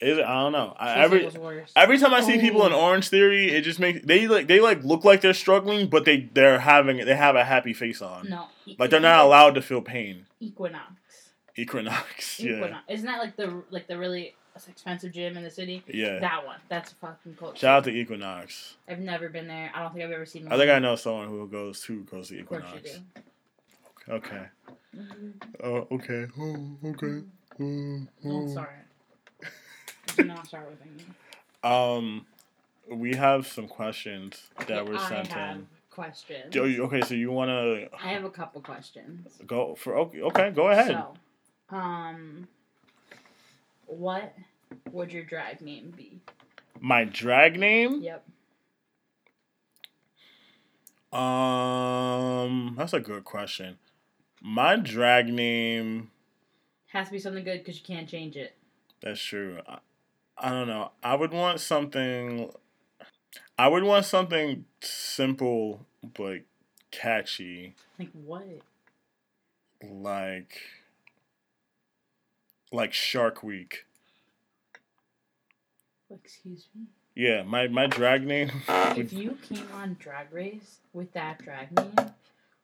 Is 0.00 0.18
it? 0.18 0.24
I 0.24 0.42
don't 0.42 0.52
know. 0.52 0.74
I, 0.78 0.94
Soul 0.94 1.02
every 1.04 1.18
Cycle's 1.18 1.38
worse. 1.38 1.72
every 1.76 1.98
time 1.98 2.14
I 2.14 2.22
see 2.22 2.38
people 2.40 2.64
in 2.66 2.72
Oh. 2.72 2.80
Orange 2.80 3.08
Theory, 3.08 3.50
it 3.50 3.62
just 3.62 3.78
makes 3.78 4.04
they 4.04 4.26
like 4.28 4.46
they 4.46 4.60
like 4.60 4.82
look 4.82 5.04
like 5.04 5.20
they're 5.20 5.34
struggling, 5.34 5.88
but 5.88 6.04
they 6.04 6.28
they're 6.32 6.58
having 6.60 7.04
they 7.04 7.14
have 7.16 7.36
a 7.36 7.44
happy 7.44 7.72
face 7.74 8.00
on. 8.00 8.28
no, 8.30 8.46
Like 8.78 8.90
they're 8.90 9.00
not 9.00 9.24
allowed 9.24 9.54
to 9.56 9.62
feel 9.62 9.82
pain. 9.82 10.26
Equinox. 10.40 10.92
Equinox. 11.56 12.40
Yeah. 12.40 12.56
Equinox. 12.56 12.84
Isn't 12.88 13.06
that 13.06 13.18
like 13.18 13.36
the 13.36 13.62
like 13.70 13.86
the 13.86 13.98
really 13.98 14.34
expensive 14.68 15.12
gym 15.12 15.36
in 15.36 15.42
the 15.42 15.50
city? 15.50 15.82
Yeah. 15.88 16.18
That 16.20 16.44
one. 16.46 16.58
That's 16.68 16.92
a 16.92 16.94
fucking 16.96 17.36
cult. 17.36 17.58
Shout 17.58 17.78
out 17.78 17.84
to 17.84 17.90
Equinox. 17.90 18.76
I've 18.88 18.98
never 19.00 19.28
been 19.28 19.48
there. 19.48 19.70
I 19.74 19.82
don't 19.82 19.92
think 19.92 20.04
I've 20.04 20.10
ever 20.12 20.26
seen. 20.26 20.48
I 20.50 20.56
think 20.56 20.70
I 20.70 20.78
know 20.78 20.96
someone 20.96 21.28
who 21.28 21.46
goes 21.48 21.80
to 21.82 22.02
goes 22.04 22.28
to 22.28 22.38
Equinox. 22.40 23.00
Okay. 24.08 24.42
Mhm. 24.96 25.32
Oh, 25.62 25.86
okay. 25.92 26.26
Oh, 26.38 26.76
okay. 26.90 27.22
Oh, 27.54 27.58
Don't 27.58 28.08
oh. 28.26 28.48
start. 28.50 28.70
Do 30.16 30.24
not 30.24 30.46
start 30.46 30.68
with 30.68 30.84
me. 30.84 31.04
Um, 31.62 32.26
we 32.90 33.14
have 33.14 33.46
some 33.46 33.68
questions 33.68 34.42
that 34.58 34.68
Yeah, 34.68 34.82
were 34.82 34.96
I 34.96 35.08
sent 35.08 35.28
have 35.28 35.56
in. 35.56 35.66
questions. 35.90 36.50
Do 36.50 36.64
Okay, 36.84 37.00
so 37.02 37.14
you 37.14 37.30
want 37.30 37.48
to 37.50 37.88
I 37.96 38.08
have 38.08 38.24
a 38.24 38.30
couple 38.30 38.60
questions. 38.60 39.28
go 39.46 39.74
for 39.76 39.96
okay? 39.98 40.20
Okay, 40.22 40.50
go 40.50 40.68
ahead. 40.68 40.88
So, 40.88 41.14
um, 41.72 42.48
what 43.86 44.34
would 44.90 45.12
your 45.12 45.24
drag 45.24 45.60
name 45.60 45.92
be? 45.96 46.20
My 46.80 47.04
drag 47.04 47.58
name? 47.58 48.02
Yep. 48.02 48.24
Um, 51.12 52.74
that's 52.76 52.92
a 52.92 53.00
good 53.00 53.24
question. 53.24 53.78
My 54.40 54.76
drag 54.76 55.26
name. 55.28 56.10
Has 56.88 57.06
to 57.06 57.12
be 57.12 57.18
something 57.18 57.44
good 57.44 57.58
because 57.58 57.76
you 57.78 57.84
can't 57.84 58.08
change 58.08 58.36
it. 58.36 58.54
That's 59.02 59.20
true. 59.20 59.58
I, 59.68 59.78
I 60.38 60.50
don't 60.50 60.68
know. 60.68 60.92
I 61.02 61.14
would 61.14 61.32
want 61.32 61.60
something. 61.60 62.50
I 63.58 63.68
would 63.68 63.82
want 63.82 64.04
something 64.06 64.64
simple 64.80 65.86
but 66.14 66.40
catchy, 66.90 67.74
Like 67.98 68.10
what? 68.12 68.44
like 69.82 70.58
like 72.72 72.92
Shark 72.92 73.42
Week. 73.42 73.86
Excuse 76.10 76.66
me. 76.74 76.86
Yeah, 77.14 77.42
my 77.42 77.68
my 77.68 77.86
drag 77.86 78.26
name. 78.26 78.50
If 78.96 79.12
you 79.12 79.38
came 79.48 79.66
on 79.74 79.96
Drag 79.98 80.32
Race 80.32 80.78
with 80.92 81.12
that 81.12 81.42
drag 81.42 81.70
name, 81.72 82.10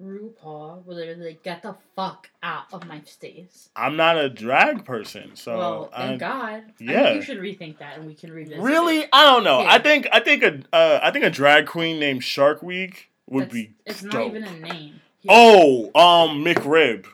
RuPaul 0.02 0.84
would 0.84 0.96
literally 0.96 1.28
like, 1.30 1.42
get 1.42 1.62
the 1.62 1.74
fuck 1.96 2.30
out 2.42 2.64
of 2.72 2.86
my 2.86 3.00
face. 3.00 3.68
I'm 3.74 3.96
not 3.96 4.16
a 4.16 4.28
drag 4.28 4.84
person, 4.84 5.36
so 5.36 5.56
well, 5.58 5.90
I, 5.92 6.06
thank 6.08 6.20
God. 6.20 6.40
I 6.40 6.62
yeah. 6.78 7.02
think 7.04 7.16
you 7.16 7.22
should 7.22 7.38
rethink 7.38 7.78
that, 7.78 7.98
and 7.98 8.06
we 8.06 8.14
can 8.14 8.32
revisit. 8.32 8.60
really, 8.60 9.00
it. 9.00 9.08
I 9.12 9.24
don't 9.24 9.44
know. 9.44 9.60
Yeah. 9.62 9.72
I 9.72 9.78
think 9.78 10.08
I 10.12 10.20
think 10.20 10.42
a 10.42 10.60
uh, 10.72 11.00
I 11.02 11.10
think 11.10 11.24
a 11.24 11.30
drag 11.30 11.66
queen 11.66 11.98
named 11.98 12.24
Shark 12.24 12.62
Week 12.62 13.10
would 13.26 13.44
That's- 13.50 13.52
be 13.52 13.74
It's 13.86 14.02
dope. 14.02 14.12
not 14.12 14.26
even 14.26 14.44
a 14.44 14.58
name. 14.60 15.00
Oh, 15.28 15.86
um, 15.94 16.44
McRib, 16.44 17.06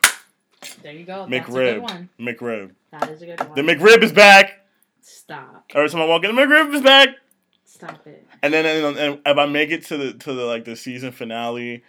there 0.81 0.93
you 0.93 1.05
go. 1.05 1.27
That's 1.29 1.47
a 1.47 1.51
good 1.51 1.77
McRib, 1.77 1.81
one. 1.81 2.09
McRib. 2.19 2.71
That 2.91 3.09
is 3.09 3.21
a 3.21 3.25
good 3.25 3.39
one. 3.39 3.55
The 3.55 3.61
McRib 3.61 4.03
is 4.03 4.11
back. 4.11 4.65
Stop. 5.01 5.65
Every 5.73 5.89
time 5.89 6.01
I 6.01 6.05
walk 6.05 6.23
in, 6.23 6.35
the 6.35 6.41
McRib 6.41 6.73
is 6.73 6.81
back. 6.81 7.09
Stop 7.63 8.07
it. 8.07 8.25
And 8.41 8.53
then 8.53 8.65
and, 8.65 8.97
and 8.97 9.21
if 9.25 9.37
I 9.37 9.45
make 9.45 9.69
it 9.69 9.85
to 9.87 9.97
the 9.97 10.13
to 10.13 10.33
the 10.33 10.45
like 10.45 10.65
the 10.65 10.75
season 10.75 11.11
finale, 11.11 11.83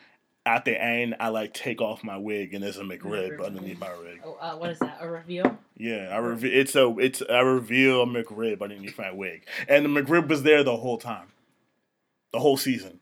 at 0.45 0.65
the 0.65 0.81
end 0.81 1.17
I 1.21 1.29
like 1.29 1.55
take 1.55 1.81
off 1.81 2.03
my 2.03 2.17
wig 2.17 2.55
and 2.55 2.65
there's 2.65 2.77
a 2.77 2.83
McRib 2.83 3.39
McRib. 3.39 3.47
underneath 3.47 3.79
my 3.79 3.97
wig. 3.99 4.21
Oh, 4.25 4.37
uh, 4.41 4.57
what 4.57 4.71
is 4.71 4.79
that? 4.81 4.99
A 5.01 5.09
reveal? 5.09 5.59
Yeah, 5.77 6.09
I 6.13 6.19
reveal 6.19 6.51
it's 6.53 6.75
a 6.75 6.95
it's 6.99 7.23
I 7.29 7.41
reveal 7.41 8.03
a 8.03 8.07
McRib 8.07 8.63
underneath 8.63 8.99
my 8.99 9.13
wig, 9.13 9.47
and 9.69 9.85
the 9.85 9.89
McRib 9.89 10.29
was 10.29 10.43
there 10.43 10.65
the 10.65 10.77
whole 10.77 10.99
time, 10.99 11.29
the 12.33 12.41
whole 12.41 12.57
season. 12.57 13.01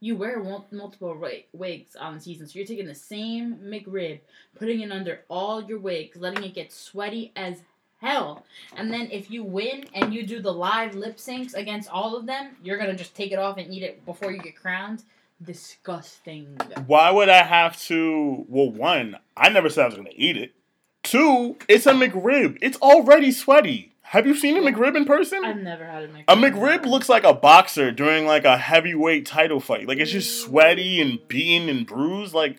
You 0.00 0.16
wear 0.16 0.42
mul- 0.42 0.66
multiple 0.70 1.14
wi- 1.14 1.44
wigs 1.52 1.96
on 1.96 2.14
the 2.14 2.20
season, 2.20 2.46
so 2.46 2.58
you're 2.58 2.66
taking 2.66 2.86
the 2.86 2.94
same 2.94 3.56
McRib, 3.64 4.20
putting 4.58 4.80
it 4.80 4.92
under 4.92 5.20
all 5.28 5.62
your 5.62 5.78
wigs, 5.78 6.16
letting 6.16 6.44
it 6.44 6.54
get 6.54 6.70
sweaty 6.72 7.32
as 7.34 7.62
hell. 8.00 8.44
And 8.76 8.92
then 8.92 9.08
if 9.10 9.30
you 9.30 9.42
win 9.42 9.84
and 9.94 10.12
you 10.12 10.26
do 10.26 10.40
the 10.40 10.52
live 10.52 10.94
lip 10.94 11.16
syncs 11.16 11.54
against 11.54 11.88
all 11.90 12.14
of 12.16 12.26
them, 12.26 12.56
you're 12.62 12.78
gonna 12.78 12.94
just 12.94 13.14
take 13.16 13.32
it 13.32 13.38
off 13.38 13.56
and 13.56 13.72
eat 13.72 13.82
it 13.82 14.04
before 14.04 14.30
you 14.32 14.38
get 14.38 14.56
crowned. 14.56 15.02
Disgusting. 15.42 16.58
Why 16.86 17.10
would 17.10 17.28
I 17.28 17.42
have 17.42 17.80
to? 17.84 18.44
Well, 18.48 18.70
one, 18.70 19.16
I 19.36 19.48
never 19.48 19.68
said 19.68 19.84
I 19.84 19.88
was 19.88 19.96
gonna 19.96 20.10
eat 20.14 20.36
it. 20.36 20.54
Two, 21.02 21.56
it's 21.68 21.86
a 21.86 21.92
McRib. 21.92 22.58
It's 22.60 22.78
already 22.78 23.32
sweaty. 23.32 23.92
Have 24.10 24.24
you 24.24 24.36
seen 24.36 24.56
a 24.56 24.60
McRib 24.60 24.96
in 24.96 25.04
person? 25.04 25.44
I've 25.44 25.56
never 25.56 25.84
had 25.84 26.04
a 26.04 26.08
McRib. 26.08 26.24
A 26.28 26.36
McRib 26.36 26.86
looks 26.86 27.08
like 27.08 27.24
a 27.24 27.34
boxer 27.34 27.90
during 27.90 28.24
like 28.24 28.44
a 28.44 28.56
heavyweight 28.56 29.26
title 29.26 29.58
fight. 29.58 29.88
Like 29.88 29.98
it's 29.98 30.12
just 30.12 30.30
mm. 30.30 30.44
sweaty 30.44 31.00
and 31.00 31.18
beaten 31.26 31.68
and 31.68 31.84
bruised. 31.84 32.32
Like 32.32 32.56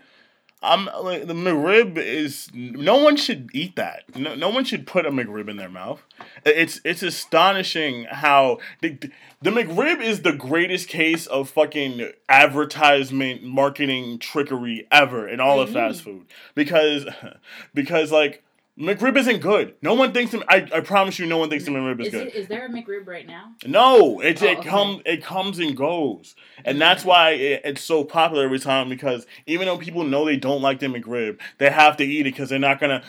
I'm 0.61 0.89
like 1.01 1.27
the 1.27 1.33
McRib 1.33 1.97
is 1.97 2.49
no 2.53 2.97
one 2.97 3.15
should 3.15 3.49
eat 3.53 3.77
that. 3.77 4.03
No, 4.15 4.35
no 4.35 4.49
one 4.49 4.65
should 4.65 4.85
put 4.85 5.05
a 5.05 5.11
McRib 5.11 5.47
in 5.47 5.55
their 5.55 5.69
mouth. 5.69 6.03
It's 6.45 6.81
it's 6.83 7.01
astonishing 7.01 8.05
how 8.05 8.57
the, 8.81 8.97
the 9.41 9.51
McRib 9.51 10.01
is 10.01 10.23
the 10.23 10.33
greatest 10.33 10.89
case 10.89 11.27
of 11.27 11.49
fucking 11.49 12.11
advertisement 12.27 13.43
marketing 13.43 14.19
trickery 14.19 14.85
ever 14.91 15.29
in 15.29 15.39
all 15.39 15.61
of 15.61 15.69
fast 15.69 16.01
food 16.01 16.25
because 16.55 17.05
because 17.73 18.11
like 18.11 18.43
McRib 18.79 19.17
isn't 19.17 19.39
good. 19.39 19.73
No 19.81 19.95
one 19.95 20.11
thinks 20.13 20.33
the- 20.33 20.45
I 20.47 20.67
I 20.71 20.81
promise 20.81 21.17
you 21.17 21.25
no 21.25 21.39
one 21.39 21.49
thinks 21.49 21.65
the 21.65 21.71
McRib 21.71 21.99
is 21.99 22.07
Is, 22.07 22.13
good. 22.13 22.27
it, 22.27 22.35
is 22.35 22.47
there 22.47 22.67
a 22.67 22.69
McRib 22.69 23.07
right 23.07 23.25
now? 23.25 23.53
No, 23.65 24.19
it 24.19 24.41
Oh, 24.43 24.45
it 24.45 24.57
okay. 24.59 24.69
comes 24.69 25.01
it 25.05 25.23
comes 25.23 25.57
and 25.57 25.75
goes, 25.75 26.35
and 26.63 26.79
that's 26.79 27.03
why 27.03 27.31
it, 27.31 27.61
it's 27.65 27.81
so 27.81 28.03
popular 28.03 28.43
every 28.45 28.59
time. 28.59 28.87
Because 28.87 29.25
even 29.47 29.65
though 29.65 29.79
people 29.79 30.03
know 30.03 30.25
they 30.25 30.35
don't 30.37 30.61
like 30.61 30.79
the 30.79 30.85
McRib, 30.85 31.39
they 31.57 31.71
have 31.71 31.97
to 31.97 32.03
eat 32.05 32.21
it 32.27 32.33
because 32.33 32.49
they're 32.49 32.59
not 32.59 32.79
gonna. 32.79 33.01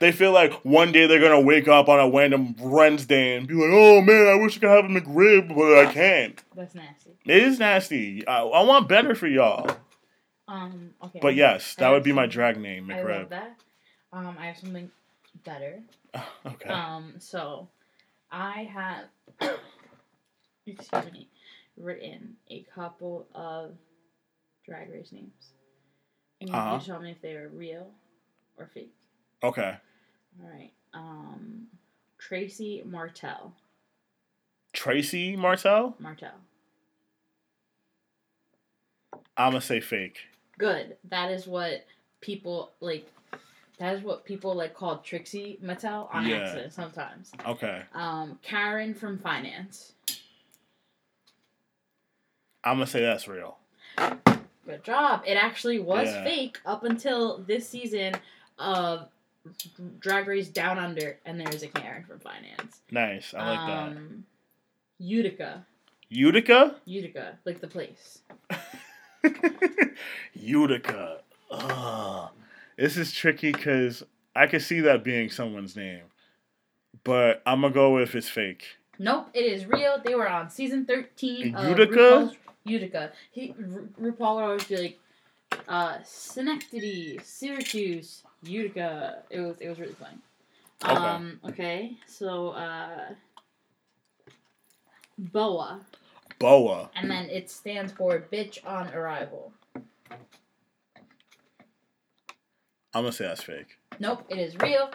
They 0.00 0.10
feel 0.10 0.32
like 0.32 0.52
one 0.64 0.90
day 0.90 1.06
they're 1.06 1.20
gonna 1.20 1.40
wake 1.40 1.68
up 1.68 1.88
on 1.88 2.00
a 2.00 2.10
random 2.10 2.56
Wednesday 2.58 3.36
and 3.36 3.46
be 3.46 3.54
like, 3.54 3.70
"Oh 3.72 4.00
man, 4.00 4.26
I 4.26 4.34
wish 4.34 4.56
I 4.56 4.60
could 4.60 4.70
have 4.70 4.84
a 4.86 4.88
McRib, 4.88 5.54
but 5.54 5.78
I 5.86 5.92
can't." 5.92 6.42
That's 6.56 6.74
nasty. 6.74 7.12
It 7.24 7.40
is 7.42 7.60
nasty. 7.60 8.26
I, 8.26 8.42
I 8.42 8.62
want 8.64 8.88
better 8.88 9.14
for 9.14 9.28
y'all, 9.28 9.70
Um. 10.48 10.90
Okay. 11.04 11.20
but 11.22 11.36
yes, 11.36 11.76
that 11.76 11.90
would 11.90 12.02
be 12.02 12.12
my 12.12 12.26
drag 12.26 12.58
name, 12.60 12.90
I 12.90 12.96
love 12.96 13.06
McRib. 13.06 13.28
that. 13.30 13.56
Um. 14.12 14.36
I 14.40 14.46
have 14.46 14.58
something 14.58 14.90
better. 15.44 15.80
Okay. 16.46 16.68
Um, 16.68 17.14
so 17.18 17.68
I 18.30 18.64
have, 18.72 19.04
excuse 20.66 21.12
me, 21.12 21.28
written 21.76 22.36
a 22.50 22.64
couple 22.74 23.26
of 23.34 23.72
drag 24.66 24.90
race 24.92 25.10
names. 25.10 25.32
And 26.40 26.50
you 26.50 26.54
Uh-huh. 26.56 26.76
can 26.78 26.86
tell 26.86 27.00
me 27.00 27.10
if 27.10 27.20
they 27.22 27.34
are 27.34 27.48
real 27.48 27.90
or 28.58 28.66
fake. 28.72 28.92
Okay. 29.42 29.74
All 30.42 30.48
right. 30.50 30.70
Um, 30.92 31.66
Tracy 32.18 32.82
Martell. 32.84 33.54
Tracy 34.74 35.34
Martell. 35.34 35.96
Martell. 35.98 36.38
I'm 39.36 39.52
gonna 39.52 39.60
say 39.60 39.80
fake. 39.80 40.18
Good. 40.58 40.96
That 41.10 41.30
is 41.30 41.46
what 41.46 41.84
people 42.20 42.72
like. 42.80 43.08
That 43.78 43.94
is 43.96 44.02
what 44.02 44.24
people 44.24 44.54
like 44.54 44.74
call 44.74 44.98
Trixie 44.98 45.58
Mattel 45.62 46.08
on 46.14 46.26
Yeah. 46.26 46.36
accident 46.36 46.72
sometimes. 46.72 47.32
Okay. 47.46 47.82
Um, 47.92 48.38
Karen 48.42 48.94
from 48.94 49.18
finance. 49.18 49.92
I'm 52.62 52.76
gonna 52.76 52.86
say 52.86 53.00
that's 53.02 53.26
real. 53.28 53.58
Good 53.96 54.82
job. 54.84 55.22
It 55.26 55.34
actually 55.34 55.78
was 55.80 56.08
Yeah. 56.08 56.24
fake 56.24 56.60
up 56.64 56.84
until 56.84 57.38
this 57.38 57.68
season 57.68 58.14
of 58.58 59.08
Drag 59.98 60.26
Race 60.26 60.48
Down 60.48 60.78
Under, 60.78 61.18
and 61.26 61.38
there's 61.38 61.62
a 61.62 61.68
Karen 61.68 62.04
from 62.04 62.18
Finance. 62.20 62.80
Nice. 62.90 63.34
I 63.34 63.50
like 63.50 63.58
um, 63.58 64.24
Utica. 64.98 65.66
Utica. 66.08 66.76
Utica, 66.86 67.38
like 67.44 67.60
the 67.60 67.66
place. 67.68 68.20
Utica. 70.32 71.20
Ugh. 71.50 72.30
This 72.76 72.96
is 72.96 73.12
tricky 73.12 73.52
because 73.52 74.02
I 74.34 74.46
could 74.46 74.62
see 74.62 74.80
that 74.80 75.04
being 75.04 75.30
someone's 75.30 75.76
name, 75.76 76.02
but 77.04 77.42
I'm 77.46 77.60
gonna 77.60 77.72
go 77.72 77.94
with 77.94 78.14
it's 78.14 78.28
fake. 78.28 78.64
Nope, 78.98 79.28
it 79.34 79.44
is 79.44 79.66
real. 79.66 80.00
They 80.04 80.14
were 80.14 80.28
on 80.28 80.50
season 80.50 80.84
13 80.86 81.54
of 81.54 81.68
Utica? 81.68 81.92
RuPaul's 81.96 82.36
Utica. 82.64 83.12
He, 83.32 83.54
Ru- 83.58 83.88
RuPaul 84.00 84.36
would 84.36 84.44
always 84.44 84.64
be 84.64 84.76
like, 84.76 84.98
uh, 85.68 85.98
Schenectady, 86.04 87.18
Syracuse, 87.22 88.22
Utica. 88.42 89.22
It 89.30 89.40
was, 89.40 89.56
it 89.60 89.68
was 89.68 89.78
really 89.80 89.94
funny. 89.94 90.18
Okay. 90.84 90.94
Um, 90.94 91.40
okay, 91.44 91.96
so, 92.06 92.50
uh, 92.50 93.14
BOA. 95.18 95.80
Boa. 96.38 96.90
and 96.96 97.10
then 97.10 97.30
it 97.30 97.48
stands 97.50 97.92
for 97.92 98.18
bitch 98.32 98.58
on 98.66 98.92
arrival. 98.92 99.52
I'm 102.94 103.02
gonna 103.02 103.12
say 103.12 103.24
that's 103.26 103.42
fake. 103.42 103.76
Nope, 103.98 104.24
it 104.28 104.38
is 104.38 104.56
real. 104.58 104.90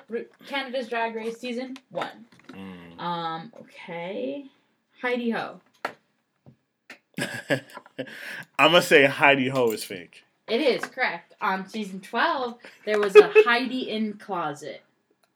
Canada's 0.48 0.88
Drag 0.88 1.16
Race 1.16 1.38
season 1.38 1.78
one. 1.90 2.26
Mm. 2.50 3.00
Um, 3.00 3.54
okay. 3.62 4.46
Heidi 5.02 5.30
Ho. 5.32 5.60
I'm 7.20 7.62
gonna 8.58 8.82
say 8.82 9.06
Heidi 9.06 9.50
Ho 9.50 9.72
is 9.72 9.84
fake. 9.84 10.24
It 10.48 10.62
is 10.62 10.82
correct. 10.86 11.34
On 11.42 11.68
season 11.68 12.00
twelve, 12.02 12.58
there 12.86 13.00
was 13.00 13.16
a 13.16 13.32
Heidi 13.46 13.92
N 13.92 14.14
Closet, 14.14 14.82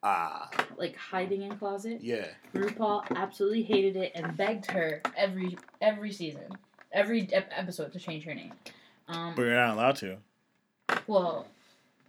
Ah, 0.02 0.50
like 0.78 0.96
hiding 0.96 1.44
in 1.44 1.58
closet. 1.58 2.00
yeah. 2.02 2.28
RuPaul 2.54 3.04
absolutely 3.16 3.64
hated 3.64 3.96
it 3.96 4.12
and 4.16 4.36
begged 4.36 4.70
her 4.72 5.02
every 5.16 5.58
every 5.82 6.12
season, 6.12 6.58
every 6.92 7.28
ep- 7.32 7.52
episode 7.56 7.94
to 7.94 8.00
change 8.00 8.24
her 8.24 8.34
name. 8.34 8.54
Um, 9.08 9.34
But 9.36 9.44
you're 9.44 9.56
not 9.56 9.76
allowed 9.76 9.96
to. 9.98 10.18
well, 11.08 11.48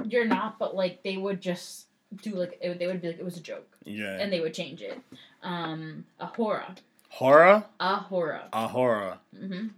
you're 0.05 0.25
not, 0.27 0.59
but 0.59 0.75
like 0.75 1.03
they 1.03 1.17
would 1.17 1.41
just 1.41 1.87
do 2.23 2.35
like 2.35 2.59
it, 2.61 2.79
they 2.79 2.87
would 2.87 3.01
be 3.01 3.09
like 3.09 3.19
it 3.19 3.25
was 3.25 3.37
a 3.37 3.41
joke. 3.41 3.69
Yeah. 3.85 4.19
and 4.19 4.33
they 4.33 4.41
would 4.41 4.55
change 4.55 4.81
it. 4.83 4.99
Um, 5.43 6.05
A'Whora. 6.21 6.77
Horror? 7.11 7.65
A'Whora. 7.81 8.43
A 8.53 8.67
horror. 8.69 9.19
Mm-hmm. 9.37 9.69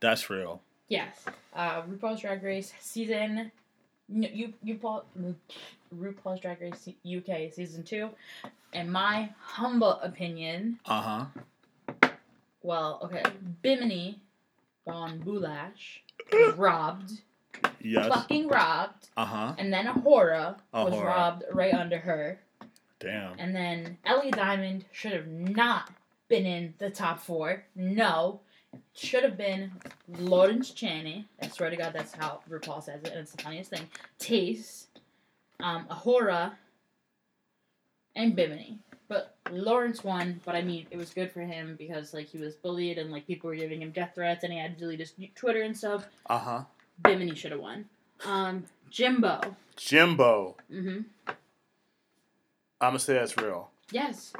That's 0.00 0.30
real. 0.30 0.62
Yes. 0.88 1.24
Uh, 1.54 1.82
RuPaul's 1.82 2.20
Drag 2.20 2.42
Race 2.42 2.72
season. 2.80 3.50
You 4.08 4.54
you 4.62 4.74
RuPaul 4.76 5.02
RuPaul's 5.94 6.40
Drag 6.40 6.60
Race 6.60 6.88
UK 7.04 7.52
season 7.52 7.82
two. 7.82 8.08
In 8.72 8.90
my 8.90 9.30
humble 9.40 9.98
opinion, 10.00 10.78
Uh 10.86 11.26
huh. 12.00 12.08
well, 12.62 13.00
okay, 13.04 13.22
Bimini 13.62 14.20
Bon 14.86 15.18
Boulash 15.20 16.00
was 16.32 16.54
robbed, 16.54 17.12
Yes. 17.80 18.08
fucking 18.08 18.48
robbed, 18.48 19.08
Uh 19.16 19.24
huh. 19.24 19.54
and 19.58 19.72
then 19.72 19.86
A'Whora 19.86 20.56
was 20.72 20.94
A'Whora. 20.94 21.04
robbed 21.04 21.44
right 21.52 21.72
under 21.74 21.98
her. 21.98 22.40
Damn. 23.00 23.38
And 23.38 23.54
then 23.54 23.96
Ellie 24.04 24.30
Diamond 24.32 24.84
should 24.92 25.12
have 25.12 25.28
not 25.28 25.90
been 26.28 26.44
in 26.46 26.74
the 26.78 26.90
top 26.90 27.20
four. 27.20 27.64
No. 27.76 28.40
Should 28.94 29.22
have 29.22 29.38
been 29.38 29.72
Lawrence 30.18 30.72
Chaney. 30.72 31.26
I 31.40 31.48
swear 31.48 31.70
to 31.70 31.76
God, 31.76 31.92
that's 31.94 32.12
how 32.12 32.40
RuPaul 32.50 32.82
says 32.82 33.00
it, 33.02 33.08
and 33.10 33.20
it's 33.20 33.32
the 33.32 33.42
funniest 33.42 33.70
thing. 33.70 33.88
Taste, 34.18 34.88
um, 35.60 35.86
A'Whora, 35.90 36.52
and 38.14 38.34
Bimini. 38.36 38.78
But 39.08 39.36
Lawrence 39.50 40.04
won, 40.04 40.40
but 40.44 40.54
I 40.54 40.60
mean, 40.60 40.86
it 40.90 40.98
was 40.98 41.10
good 41.14 41.32
for 41.32 41.40
him 41.40 41.76
because, 41.78 42.12
like, 42.12 42.26
he 42.26 42.36
was 42.38 42.56
bullied 42.56 42.98
and, 42.98 43.10
like, 43.10 43.26
people 43.26 43.48
were 43.48 43.56
giving 43.56 43.80
him 43.80 43.90
death 43.90 44.12
threats 44.14 44.44
and 44.44 44.52
he 44.52 44.58
had 44.58 44.74
to 44.74 44.80
delete 44.80 45.00
his 45.00 45.14
Twitter 45.34 45.62
and 45.62 45.74
stuff. 45.76 46.06
Uh 46.26 46.38
huh. 46.38 46.62
Bimini 47.02 47.34
should 47.34 47.52
have 47.52 47.60
won. 47.60 47.86
Um, 48.24 48.64
Jimbo. 48.90 49.40
Jimbo. 49.76 50.56
Mm-hmm. 50.72 51.00
I'm 52.80 52.90
gonna 52.90 52.98
say 52.98 53.14
that's 53.14 53.36
real. 53.36 53.70
Yes, 53.90 54.32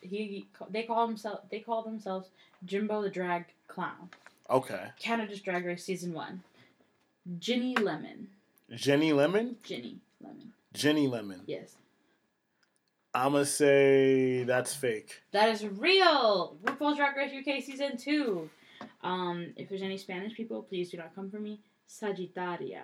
he. 0.00 0.46
They 0.70 0.82
call 0.82 1.06
himself. 1.06 1.40
They 1.50 1.60
call 1.60 1.82
themselves 1.82 2.28
Jimbo 2.64 3.02
the 3.02 3.10
Drag 3.10 3.44
Clown. 3.68 4.10
Okay. 4.48 4.88
Canada's 4.98 5.40
Drag 5.40 5.64
Race 5.64 5.84
season 5.84 6.12
one. 6.12 6.42
Ginny 7.38 7.74
Lemon. 7.74 8.28
Jenny 8.74 9.12
Lemon. 9.12 9.56
Ginny 9.62 9.96
Lemon. 10.22 10.52
Jenny 10.72 11.08
Lemon. 11.08 11.40
Yes. 11.46 11.74
I'm 13.14 13.32
gonna 13.32 13.46
say 13.46 14.44
that's 14.44 14.74
fake. 14.74 15.22
That 15.32 15.48
is 15.48 15.66
real. 15.66 16.56
RuPaul's 16.64 16.98
Drag 16.98 17.16
Race 17.16 17.32
UK 17.32 17.62
season 17.62 17.96
two. 17.96 18.50
Um, 19.02 19.54
if 19.56 19.68
there's 19.68 19.82
any 19.82 19.96
Spanish 19.96 20.34
people, 20.34 20.62
please 20.62 20.90
do 20.90 20.98
not 20.98 21.14
come 21.14 21.30
for 21.30 21.38
me. 21.38 21.60
Sagittaria. 21.88 22.82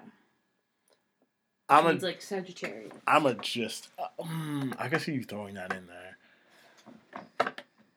I'm 1.68 1.86
a, 1.86 1.92
like 1.92 2.20
Sagittarius. 2.20 2.92
I'm 3.07 3.26
a 3.26 3.34
just. 3.34 3.88
Uh, 3.98 4.22
mm, 4.22 4.74
I 4.78 4.88
can 4.88 5.00
see 5.00 5.12
you 5.12 5.24
throwing 5.24 5.55
that 5.55 5.72
in 5.72 5.86
there. 5.86 6.16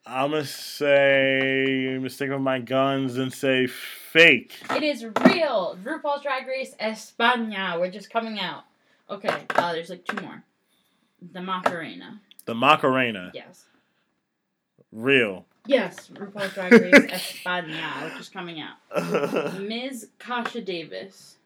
I'm 0.06 0.30
gonna 0.30 0.44
say 0.44 1.98
mistake 2.00 2.30
with 2.30 2.40
my 2.40 2.60
guns 2.60 3.18
and 3.18 3.32
say 3.32 3.66
fake. 3.66 4.52
It 4.70 4.84
is 4.84 5.04
real. 5.04 5.76
RuPaul's 5.82 6.22
Drag 6.22 6.46
Race 6.46 6.74
España. 6.80 7.78
We're 7.78 7.90
just 7.90 8.08
coming 8.08 8.38
out. 8.38 8.64
Okay, 9.10 9.44
uh, 9.56 9.72
there's 9.72 9.90
like 9.90 10.04
two 10.04 10.20
more. 10.22 10.42
The 11.32 11.42
Macarena. 11.42 12.20
The 12.44 12.54
Macarena, 12.54 13.32
Yes. 13.34 13.64
real. 14.92 15.44
Yes, 15.66 16.08
RuPaul's 16.12 16.54
Drag 16.54 16.72
Race 16.72 16.92
España, 16.92 18.04
which 18.04 18.20
is 18.20 18.28
coming 18.28 18.60
out. 18.60 19.60
Ms. 19.60 20.08
Kasha 20.18 20.60
Davis. 20.60 21.36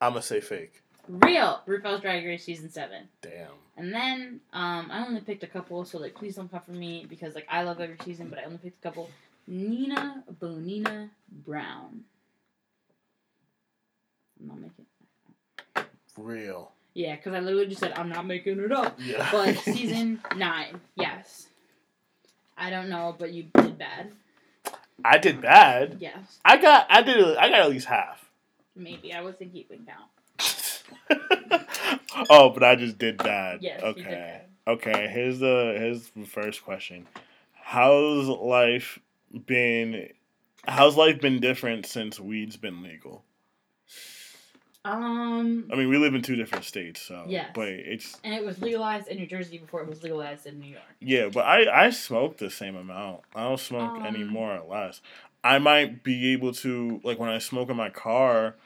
I'm 0.00 0.12
gonna 0.12 0.22
say 0.22 0.40
fake. 0.40 0.82
Real. 1.08 1.62
RuPaul's 1.66 2.02
Drag 2.02 2.24
Race 2.24 2.44
season 2.44 2.70
seven. 2.70 3.08
Damn. 3.22 3.48
And 3.76 3.92
then 3.94 4.40
um, 4.52 4.90
I 4.90 5.06
only 5.06 5.20
picked 5.20 5.44
a 5.44 5.46
couple, 5.46 5.84
so 5.84 5.98
like 5.98 6.14
please 6.14 6.36
don't 6.36 6.50
come 6.50 6.60
for 6.60 6.72
me 6.72 7.06
because 7.08 7.34
like 7.34 7.46
I 7.48 7.62
love 7.62 7.80
every 7.80 7.96
season, 8.04 8.28
but 8.28 8.38
I 8.38 8.44
only 8.44 8.58
picked 8.58 8.84
a 8.84 8.88
couple. 8.88 9.10
Nina 9.46 10.22
Bo'nina 10.40 11.08
Brown. 11.46 12.04
I'm 14.40 14.48
not 14.48 14.60
making. 14.60 14.86
It. 15.76 15.86
Real. 16.16 16.72
Yeah, 16.94 17.14
because 17.16 17.34
I 17.34 17.40
literally 17.40 17.66
just 17.68 17.80
said 17.80 17.92
I'm 17.96 18.08
not 18.08 18.26
making 18.26 18.58
it 18.58 18.72
up. 18.72 18.98
Yeah. 19.00 19.28
But 19.30 19.56
season 19.58 20.20
nine, 20.36 20.80
yes. 20.96 21.46
I 22.58 22.70
don't 22.70 22.88
know, 22.88 23.14
but 23.16 23.32
you 23.32 23.44
did 23.54 23.78
bad. 23.78 24.10
I 25.04 25.18
did 25.18 25.40
bad. 25.40 25.98
Yes, 26.00 26.38
I 26.44 26.56
got. 26.56 26.86
I 26.90 27.02
did. 27.02 27.36
I 27.36 27.48
got 27.48 27.60
at 27.60 27.70
least 27.70 27.86
half. 27.86 28.28
maybe 28.74 29.12
I 29.12 29.22
wasn't 29.22 29.52
keeping 29.52 29.86
count. 29.86 30.10
oh, 32.30 32.50
but 32.50 32.64
I 32.64 32.74
just 32.74 32.98
did 32.98 33.18
bad. 33.18 33.62
Yes, 33.62 33.80
you 33.80 33.94
did 33.94 34.06
okay. 34.06 34.10
bad. 34.10 34.44
Okay. 34.66 35.08
Here's 35.08 35.38
the 35.38 35.74
here's 35.78 36.10
the 36.10 36.26
first 36.26 36.64
question. 36.64 37.06
How's 37.52 38.26
life 38.26 38.98
been? 39.46 40.08
How's 40.66 40.96
life 40.96 41.20
been 41.20 41.40
different 41.40 41.86
since 41.86 42.18
weed's 42.18 42.56
been 42.56 42.82
legal? 42.82 43.22
Um, 44.90 45.68
I 45.72 45.76
mean, 45.76 45.88
we 45.88 45.98
live 45.98 46.14
in 46.14 46.22
two 46.22 46.36
different 46.36 46.64
states, 46.64 47.02
so 47.02 47.24
Yes. 47.28 47.50
But 47.54 47.68
it's 47.68 48.18
and 48.24 48.32
it 48.34 48.44
was 48.44 48.60
legalized 48.62 49.08
in 49.08 49.18
New 49.18 49.26
Jersey 49.26 49.58
before 49.58 49.82
it 49.82 49.88
was 49.88 50.02
legalized 50.02 50.46
in 50.46 50.58
New 50.60 50.70
York. 50.70 50.82
yeah, 51.00 51.28
but 51.32 51.44
I 51.44 51.86
I 51.86 51.90
smoke 51.90 52.38
the 52.38 52.50
same 52.50 52.74
amount. 52.76 53.20
I 53.34 53.42
don't 53.44 53.60
smoke 53.60 53.98
any 54.04 54.22
Um, 54.22 54.28
more 54.28 54.56
or 54.56 54.66
less. 54.66 55.00
I 55.44 55.58
might 55.58 56.02
be 56.02 56.32
able 56.32 56.52
to 56.54 57.00
like 57.04 57.18
when 57.18 57.28
I 57.30 57.38
smoke 57.38 57.68
in 57.70 57.76
my 57.76 57.90
car. 57.90 58.56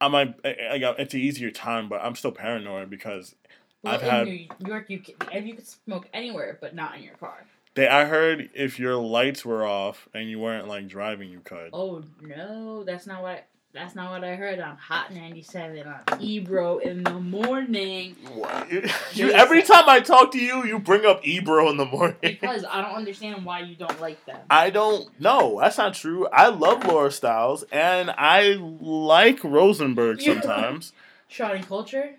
I 0.00 0.08
might 0.08 0.34
I, 0.44 0.56
I 0.72 0.78
got 0.78 0.98
it's 0.98 1.14
an 1.14 1.20
easier 1.20 1.50
time, 1.50 1.88
but 1.88 2.00
I'm 2.04 2.14
still 2.16 2.32
paranoid 2.32 2.90
because 2.90 3.36
Well, 3.82 3.94
I've 3.94 4.02
in 4.02 4.08
had- 4.08 4.26
New 4.26 4.48
York, 4.66 4.86
you 4.90 4.98
can, 4.98 5.14
and 5.30 5.46
you 5.46 5.54
could 5.54 5.66
smoke 5.66 6.08
anywhere, 6.12 6.58
but 6.60 6.74
not 6.74 6.96
in 6.96 7.02
your 7.04 7.14
car. 7.14 7.46
they 7.74 7.86
I 7.88 8.04
heard 8.06 8.50
if 8.54 8.78
your 8.80 8.96
lights 8.96 9.44
were 9.44 9.64
off 9.64 10.08
and 10.12 10.28
you 10.28 10.38
weren't 10.40 10.66
like 10.66 10.88
driving, 10.88 11.30
you 11.30 11.40
could. 11.40 11.70
Oh 11.72 12.02
no, 12.20 12.82
that's 12.84 13.06
not 13.06 13.22
what. 13.22 13.46
That's 13.74 13.94
not 13.94 14.10
what 14.10 14.22
I 14.22 14.34
heard 14.34 14.60
on 14.60 14.76
Hot 14.76 15.14
97 15.14 15.86
on 15.86 16.20
Ebro 16.20 16.76
in 16.78 17.02
the 17.04 17.18
morning. 17.18 18.16
What? 18.34 18.70
You, 18.70 18.82
you- 19.14 19.30
every 19.32 19.62
time 19.62 19.84
I 19.88 20.00
talk 20.00 20.32
to 20.32 20.38
you, 20.38 20.66
you 20.66 20.78
bring 20.78 21.06
up 21.06 21.26
Ebro 21.26 21.70
in 21.70 21.78
the 21.78 21.86
morning. 21.86 22.16
Because 22.20 22.66
I 22.70 22.82
don't 22.82 22.94
understand 22.94 23.46
why 23.46 23.60
you 23.60 23.74
don't 23.74 23.98
like 23.98 24.22
them. 24.26 24.36
I 24.50 24.68
don't 24.68 25.18
know. 25.18 25.58
That's 25.62 25.78
not 25.78 25.94
true. 25.94 26.26
I 26.28 26.48
love 26.48 26.84
Laura 26.84 27.08
Stylez 27.08 27.64
and 27.72 28.10
I 28.10 28.56
like 28.60 29.42
Rosenberg 29.42 30.20
sometimes. 30.20 30.92
Shani 31.30 31.64
Kulture? 31.64 32.12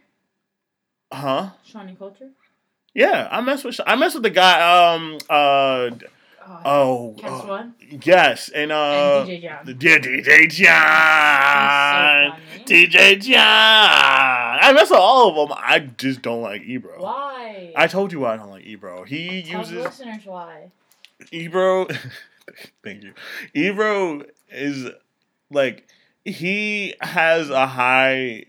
huh? 1.11 1.51
Shani 1.71 1.95
Kulture? 1.95 2.31
Yeah, 2.95 3.27
I 3.31 3.41
mess 3.41 3.63
with 3.63 3.79
I 3.85 3.95
mess 3.95 4.15
with 4.15 4.23
the 4.23 4.29
guy. 4.31 4.93
Um. 4.95 5.17
Uh. 5.29 5.91
Oh, 6.45 6.61
Oh. 6.65 7.15
Kast 7.17 7.43
uh, 7.43 7.47
One? 7.47 7.75
yes, 8.03 8.49
and 8.49 8.71
uh. 8.71 9.25
and 9.27 9.29
DJ 9.29 9.41
John. 9.41 9.67
Yeah, 9.79 9.97
DJ 9.97 10.49
John. 10.51 12.41
So. 12.55 12.63
DJ 12.73 13.21
John. 13.21 14.59
I 14.61 14.71
mess 14.73 14.89
with 14.89 14.99
all 14.99 15.29
of 15.29 15.49
them. 15.49 15.57
I 15.61 15.79
just 15.79 16.21
don't 16.21 16.41
like 16.41 16.61
Ebro. 16.63 17.01
Why? 17.01 17.71
I 17.75 17.87
told 17.87 18.11
you 18.11 18.21
why 18.21 18.33
I 18.33 18.37
don't 18.37 18.49
like 18.49 18.65
Ebro. 18.65 19.03
He 19.03 19.43
Tell 19.43 19.59
uses 19.59 19.83
listeners 19.83 20.25
why. 20.25 20.71
Ebro. 21.31 21.87
thank 22.83 23.03
you. 23.03 23.13
Ebro 23.53 24.23
is 24.51 24.87
like 25.51 25.87
he 26.25 26.95
has 27.01 27.49
a 27.49 27.67
high. 27.67 28.45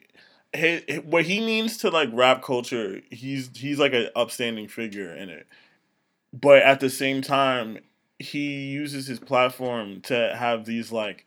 He, 0.54 0.78
what 1.04 1.24
he 1.24 1.40
means 1.40 1.78
to 1.78 1.90
like 1.90 2.10
rap 2.12 2.42
culture, 2.42 3.00
he's 3.10 3.50
he's 3.54 3.78
like 3.78 3.92
an 3.92 4.08
upstanding 4.14 4.68
figure 4.68 5.12
in 5.12 5.28
it, 5.28 5.46
but 6.40 6.62
at 6.62 6.80
the 6.80 6.90
same 6.90 7.22
time, 7.22 7.78
he 8.18 8.64
uses 8.70 9.06
his 9.06 9.20
platform 9.20 10.00
to 10.02 10.34
have 10.36 10.64
these 10.64 10.90
like 10.90 11.24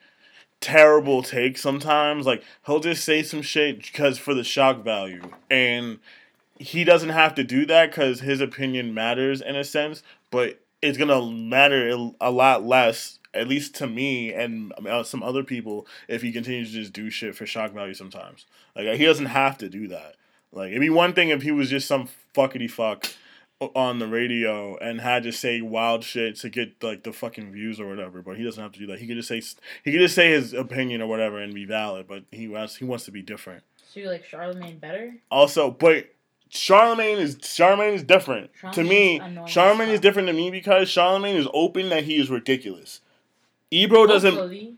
terrible 0.60 1.24
takes 1.24 1.62
sometimes. 1.62 2.26
Like 2.26 2.43
he'll 2.66 2.82
just 2.82 3.05
say 3.05 3.24
some 3.24 3.41
shit 3.41 3.82
because 3.82 4.18
for 4.18 4.34
the 4.34 4.43
shock 4.43 4.84
value, 4.84 5.22
and 5.49 5.99
he 6.60 6.84
doesn't 6.84 7.10
have 7.10 7.36
to 7.36 7.43
do 7.43 7.66
that 7.68 7.91
because 7.91 8.20
his 8.20 8.41
opinion 8.41 8.93
matters 8.93 9.41
in 9.41 9.55
a 9.55 9.64
sense, 9.64 10.03
but 10.30 10.60
it's 10.82 10.97
gonna 10.97 11.26
matter 11.26 11.88
a- 12.20 12.32
lot 12.32 12.66
less, 12.66 13.20
at 13.34 13.47
least 13.47 13.76
to 13.76 13.88
me 13.88 14.34
and 14.34 14.74
uh, 14.86 15.03
some 15.03 15.24
other 15.24 15.43
people, 15.43 15.88
if 16.10 16.22
he 16.22 16.34
continues 16.34 16.72
to 16.72 16.82
just 16.82 16.93
do 16.93 17.10
shit 17.10 17.34
for 17.36 17.45
shock 17.45 17.72
value 17.72 17.93
sometimes. 17.93 18.45
Like 18.76 18.97
he 18.97 19.05
doesn't 19.05 19.28
have 19.28 19.58
to 19.60 19.70
do 19.70 19.88
that. 19.88 20.16
Like 20.51 20.72
it'd 20.72 20.82
be 20.82 20.89
one 20.89 21.14
thing 21.14 21.30
if 21.30 21.43
he 21.43 21.51
was 21.51 21.70
just 21.70 21.88
some 21.88 22.10
fuckity 22.36 22.70
fuck 22.70 23.08
on 23.60 23.99
the 23.99 24.08
radio 24.08 24.78
and 24.78 25.01
had 25.01 25.24
to 25.24 25.32
say 25.32 25.62
wild 25.62 26.03
shit 26.03 26.36
to 26.38 26.49
get 26.49 26.82
like 26.84 27.03
the 27.03 27.12
fucking 27.12 27.51
views 27.51 27.80
or 27.80 27.88
whatever, 27.88 28.22
but 28.22 28.38
he 28.38 28.43
doesn't 28.43 28.62
have 28.62 28.72
to 28.74 28.80
do 28.80 28.88
that. 28.88 28.99
He 28.99 29.08
could 29.08 29.18
just 29.18 29.28
say 29.28 29.41
he 29.84 29.91
could 29.91 30.01
just 30.01 30.16
say 30.16 30.32
his 30.32 30.53
opinion 30.53 31.01
or 31.01 31.08
whatever 31.08 31.39
and 31.39 31.53
be 31.53 31.66
valid, 31.66 32.08
but 32.08 32.24
he 32.32 32.47
wants 32.47 32.76
he 32.76 32.86
wants 32.86 33.05
to 33.05 33.12
be 33.12 33.22
different. 33.22 33.64
So 33.91 33.99
you 33.99 34.10
like 34.10 34.26
Charlemagne 34.26 34.78
better? 34.78 35.16
Also, 35.32 35.72
but 35.72 36.08
Charlemagne 36.49 37.18
is 37.18 37.38
Charlemagne 37.41 37.93
is 37.93 38.03
different 38.03 38.51
to 38.74 38.84
me. 38.84 39.22
Charlemagne 39.47 39.89
is 39.89 39.99
different 39.99 40.28
to 40.28 40.34
me 40.34 40.51
because 40.51 40.89
Charlemagne 40.89 41.36
is 41.36 41.47
open 41.53 41.89
that 41.89 42.03
he 42.03 42.20
is 42.20 42.30
ridiculous. 42.30 43.01
Ebro 43.72 44.01
oh, 44.01 44.08
doesn't. 44.08 44.36
Hopefully. 44.36 44.76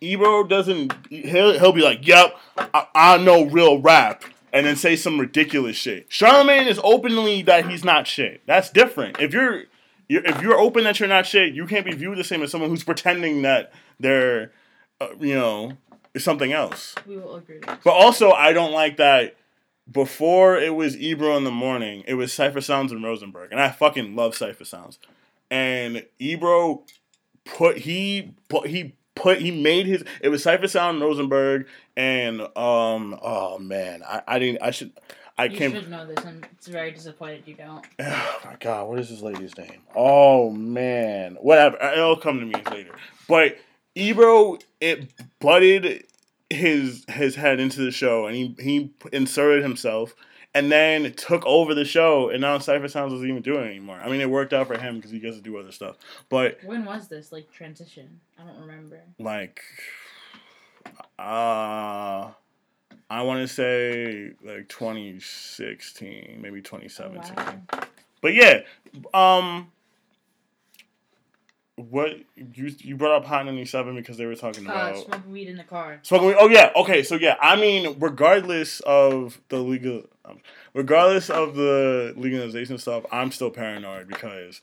Ebro 0.00 0.44
doesn't. 0.44 0.92
He'll 1.08 1.58
he'll 1.58 1.72
be 1.72 1.80
like, 1.80 2.06
"Yep, 2.06 2.36
I, 2.58 2.86
I 2.94 3.18
know 3.18 3.44
real 3.44 3.80
rap," 3.80 4.24
and 4.54 4.64
then 4.64 4.76
say 4.76 4.94
some 4.94 5.18
ridiculous 5.18 5.76
shit. 5.76 6.06
Charlemagne 6.08 6.68
is 6.68 6.80
openly 6.84 7.42
that 7.42 7.68
he's 7.68 7.84
not 7.84 8.06
shit. 8.06 8.40
That's 8.46 8.70
different. 8.70 9.20
If 9.20 9.34
you're, 9.34 9.64
you're 10.08 10.24
if 10.24 10.40
you're 10.40 10.58
open 10.58 10.84
that 10.84 11.00
you're 11.00 11.08
not 11.08 11.26
shit, 11.26 11.52
you 11.52 11.66
can't 11.66 11.84
be 11.84 11.92
viewed 11.92 12.16
the 12.16 12.24
same 12.24 12.40
as 12.40 12.52
someone 12.52 12.70
who's 12.70 12.84
pretending 12.84 13.42
that 13.42 13.72
they're, 13.98 14.52
uh, 15.00 15.08
you 15.18 15.34
know, 15.34 15.72
something 16.16 16.52
else. 16.52 16.94
We 17.04 17.16
will 17.16 17.34
agree. 17.34 17.58
But 17.66 17.90
also, 17.90 18.30
I 18.30 18.52
don't 18.52 18.72
like 18.72 18.96
that. 18.96 19.36
Before 19.90 20.56
it 20.56 20.74
was 20.74 20.96
Ebro 20.96 21.36
in 21.36 21.44
the 21.44 21.50
morning, 21.50 22.04
it 22.06 22.14
was 22.14 22.30
Cipha 22.32 22.62
Sounds 22.62 22.90
and 22.90 23.04
Rosenberg, 23.04 23.50
and 23.50 23.60
I 23.60 23.68
fucking 23.70 24.16
love 24.16 24.34
Cipha 24.34 24.64
Sounds. 24.64 24.98
And 25.50 26.06
Ebro 26.18 26.84
put 27.44 27.78
he 27.78 28.32
put 28.48 28.68
he 28.68 28.94
put 29.14 29.38
he 29.40 29.50
made 29.50 29.86
his 29.86 30.04
it 30.20 30.28
was 30.28 30.44
Cipha 30.44 30.68
Sound 30.68 31.00
Rosenberg 31.00 31.66
and 31.96 32.40
um 32.56 33.18
oh 33.22 33.58
man 33.58 34.02
I, 34.06 34.22
I 34.26 34.38
didn't 34.38 34.62
I 34.62 34.70
should 34.70 34.92
I 35.36 35.46
You 35.46 35.58
can't 35.58 35.74
should 35.74 35.90
know 35.90 36.06
this, 36.06 36.24
I'm 36.24 36.42
very 36.62 36.92
disappointed 36.92 37.42
you 37.46 37.54
don't. 37.54 37.84
Oh 38.00 38.40
my 38.44 38.56
god, 38.60 38.88
what 38.88 39.00
is 39.00 39.10
this 39.10 39.20
lady's 39.20 39.56
name? 39.58 39.82
Oh 39.94 40.50
man, 40.50 41.36
whatever. 41.40 41.76
It'll 41.76 42.16
come 42.16 42.38
to 42.38 42.46
me 42.46 42.54
later. 42.70 42.94
But 43.26 43.58
Ebro, 43.96 44.58
it 44.80 45.10
butted 45.40 46.04
his 46.50 47.04
his 47.08 47.34
head 47.34 47.58
into 47.58 47.80
the 47.80 47.90
show, 47.90 48.26
and 48.26 48.36
he 48.36 48.54
he 48.60 48.94
inserted 49.12 49.62
himself, 49.64 50.14
and 50.54 50.70
then 50.70 51.12
took 51.14 51.44
over 51.46 51.74
the 51.74 51.84
show. 51.84 52.28
And 52.30 52.40
now 52.40 52.58
Cipha 52.58 52.90
Sounds 52.90 53.12
doesn't 53.12 53.28
even 53.28 53.42
do 53.42 53.56
it 53.58 53.66
anymore. 53.66 54.00
I 54.02 54.08
mean, 54.10 54.20
it 54.20 54.30
worked 54.30 54.52
out 54.52 54.66
for 54.68 54.78
him 54.78 54.96
because 54.96 55.10
he 55.10 55.18
gets 55.18 55.36
to 55.36 55.42
do 55.42 55.56
other 55.56 55.72
stuff. 55.72 55.96
But 56.28 56.58
When 56.64 56.84
was 56.84 57.08
this 57.08 57.32
like 57.32 57.50
transition? 57.52 58.20
I 58.38 58.44
don't 58.44 58.60
remember. 58.60 59.00
like, 59.18 59.60
uh. 61.18 62.30
I 63.10 63.22
want 63.22 63.42
to 63.46 63.48
say 63.48 64.32
like 64.42 64.68
2016, 64.68 66.38
maybe 66.40 66.58
Oh, 66.58 66.62
2017. 66.62 67.34
wow. 67.36 67.80
But 68.22 68.34
yeah, 68.34 68.60
um, 69.12 69.70
what 71.76 72.10
you 72.36 72.72
you 72.78 72.96
brought 72.96 73.16
up 73.16 73.24
Hot 73.24 73.44
97 73.46 73.96
because 73.96 74.16
they 74.16 74.26
were 74.26 74.36
talking 74.36 74.66
Uh, 74.66 74.70
about 74.70 75.04
smoking 75.06 75.32
weed 75.32 75.48
in 75.48 75.56
the 75.56 75.64
car. 75.64 75.98
smoking 76.02 76.28
weed. 76.28 76.36
Oh 76.38 76.48
yeah, 76.48 76.70
okay, 76.76 77.02
so 77.02 77.16
yeah, 77.16 77.36
I 77.40 77.56
mean, 77.56 77.96
regardless 77.98 78.80
of 78.80 79.40
the 79.48 79.58
legal, 79.58 80.04
um, 80.24 80.38
regardless 80.72 81.30
of 81.30 81.56
the 81.56 82.14
legalization 82.16 82.78
stuff, 82.78 83.04
I'm 83.10 83.32
still 83.32 83.50
paranoid 83.50 84.06
because 84.06 84.60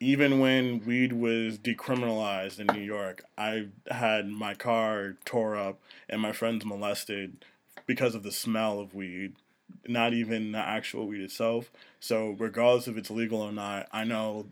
even 0.00 0.40
when 0.40 0.84
weed 0.84 1.12
was 1.12 1.58
decriminalized 1.58 2.58
in 2.60 2.66
New 2.76 2.84
York, 2.84 3.24
I 3.36 3.68
had 3.90 4.28
my 4.28 4.54
car 4.54 5.16
tore 5.24 5.56
up 5.56 5.80
and 6.08 6.20
my 6.20 6.32
friends 6.32 6.64
molested 6.64 7.44
because 7.86 8.14
of 8.14 8.22
the 8.24 8.30
smell 8.32 8.80
of 8.80 8.94
weed, 8.94 9.34
not 9.86 10.12
even 10.12 10.52
the 10.52 10.58
actual 10.58 11.06
weed 11.06 11.20
itself. 11.20 11.70
So 12.00 12.36
regardless 12.38 12.86
if 12.88 12.96
it's 12.96 13.10
legal 13.10 13.40
or 13.40 13.52
not, 13.52 13.88
I 13.92 14.04
know 14.04 14.46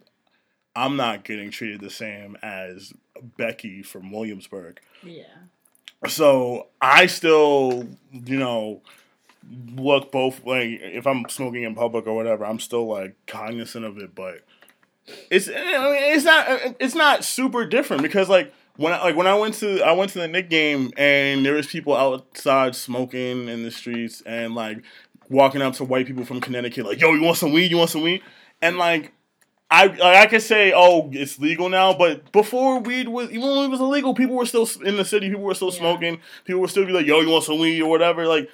I'm 0.76 0.96
not 0.96 1.24
getting 1.24 1.50
treated 1.50 1.80
the 1.80 1.90
same 1.90 2.36
as 2.42 2.92
Becky 3.38 3.82
from 3.82 4.12
Williamsburg. 4.12 4.78
Yeah. 5.02 5.24
So 6.06 6.68
I 6.80 7.06
still, 7.06 7.88
you 8.12 8.38
know, 8.38 8.82
look 9.74 10.12
both 10.12 10.44
like 10.44 10.80
if 10.82 11.06
I'm 11.06 11.28
smoking 11.28 11.62
in 11.62 11.74
public 11.74 12.06
or 12.06 12.14
whatever, 12.14 12.44
I'm 12.44 12.60
still 12.60 12.86
like 12.86 13.16
cognizant 13.26 13.84
of 13.84 13.96
it, 13.98 14.14
but 14.14 14.44
it's 15.30 15.48
I 15.48 15.52
mean, 15.52 16.14
it's 16.14 16.24
not 16.24 16.76
it's 16.78 16.94
not 16.94 17.24
super 17.24 17.64
different 17.64 18.02
because 18.02 18.28
like 18.28 18.52
when 18.76 18.92
I, 18.92 19.02
like 19.02 19.16
when 19.16 19.26
I 19.26 19.34
went 19.34 19.54
to 19.56 19.82
I 19.82 19.92
went 19.92 20.12
to 20.12 20.18
the 20.18 20.28
Knick 20.28 20.50
game 20.50 20.92
and 20.98 21.44
there 21.44 21.54
was 21.54 21.66
people 21.66 21.96
outside 21.96 22.74
smoking 22.76 23.48
in 23.48 23.62
the 23.62 23.70
streets 23.70 24.22
and 24.26 24.54
like 24.54 24.82
walking 25.30 25.62
up 25.62 25.74
to 25.74 25.84
white 25.84 26.06
people 26.06 26.24
from 26.24 26.40
Connecticut 26.40 26.84
like 26.84 27.00
yo 27.00 27.12
you 27.14 27.22
want 27.22 27.38
some 27.38 27.52
weed 27.52 27.70
you 27.70 27.78
want 27.78 27.90
some 27.90 28.02
weed 28.02 28.22
and 28.60 28.78
like 28.78 29.12
I 29.70 30.22
I 30.22 30.26
could 30.26 30.42
say 30.42 30.72
oh 30.74 31.10
it's 31.12 31.38
legal 31.38 31.68
now 31.68 31.92
but 31.92 32.30
before 32.32 32.78
weed 32.80 33.08
was 33.08 33.30
even 33.30 33.42
when 33.48 33.64
it 33.64 33.68
was 33.70 33.80
illegal 33.80 34.14
people 34.14 34.36
were 34.36 34.46
still 34.46 34.68
in 34.84 34.96
the 34.96 35.04
city 35.04 35.28
people 35.28 35.42
were 35.44 35.54
still 35.54 35.72
Yeah. 35.72 35.78
smoking 35.78 36.20
people 36.44 36.60
were 36.60 36.68
still 36.68 36.86
be 36.86 36.92
like 36.92 37.06
yo 37.06 37.20
you 37.20 37.30
want 37.30 37.44
some 37.44 37.58
weed 37.58 37.80
or 37.82 37.90
whatever 37.90 38.26
like 38.26 38.48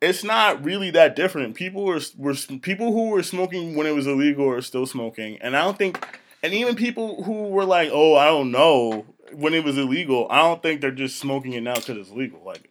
it's 0.00 0.22
not 0.22 0.62
really 0.64 0.90
that 0.90 1.16
different. 1.16 1.54
People 1.54 1.84
were 1.84 2.00
were 2.18 2.34
people 2.60 2.92
who 2.92 3.10
were 3.10 3.22
smoking 3.22 3.76
when 3.76 3.86
it 3.86 3.94
was 3.94 4.06
illegal 4.06 4.48
are 4.50 4.60
still 4.60 4.86
smoking, 4.86 5.38
and 5.40 5.56
I 5.56 5.64
don't 5.64 5.78
think, 5.78 6.06
and 6.42 6.52
even 6.52 6.74
people 6.74 7.22
who 7.24 7.44
were 7.48 7.64
like, 7.64 7.90
"Oh, 7.92 8.14
I 8.14 8.26
don't 8.26 8.50
know," 8.50 9.06
when 9.32 9.54
it 9.54 9.64
was 9.64 9.78
illegal, 9.78 10.26
I 10.30 10.38
don't 10.42 10.62
think 10.62 10.80
they're 10.80 10.90
just 10.90 11.18
smoking 11.18 11.54
it 11.54 11.62
now 11.62 11.74
because 11.76 11.96
it's 11.96 12.10
legal. 12.10 12.42
Like, 12.44 12.70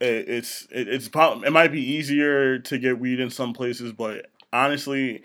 it, 0.00 0.28
it's 0.28 0.66
it, 0.70 0.88
it's 0.88 1.08
it 1.14 1.52
might 1.52 1.72
be 1.72 1.80
easier 1.82 2.58
to 2.58 2.78
get 2.78 2.98
weed 2.98 3.20
in 3.20 3.30
some 3.30 3.54
places, 3.54 3.92
but 3.92 4.26
honestly, 4.52 5.22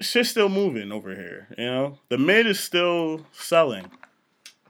shit's 0.00 0.30
still 0.30 0.48
moving 0.48 0.92
over 0.92 1.14
here. 1.14 1.48
You 1.56 1.64
know, 1.66 1.98
the 2.08 2.18
mid 2.18 2.46
is 2.46 2.60
still 2.60 3.26
selling. 3.32 3.90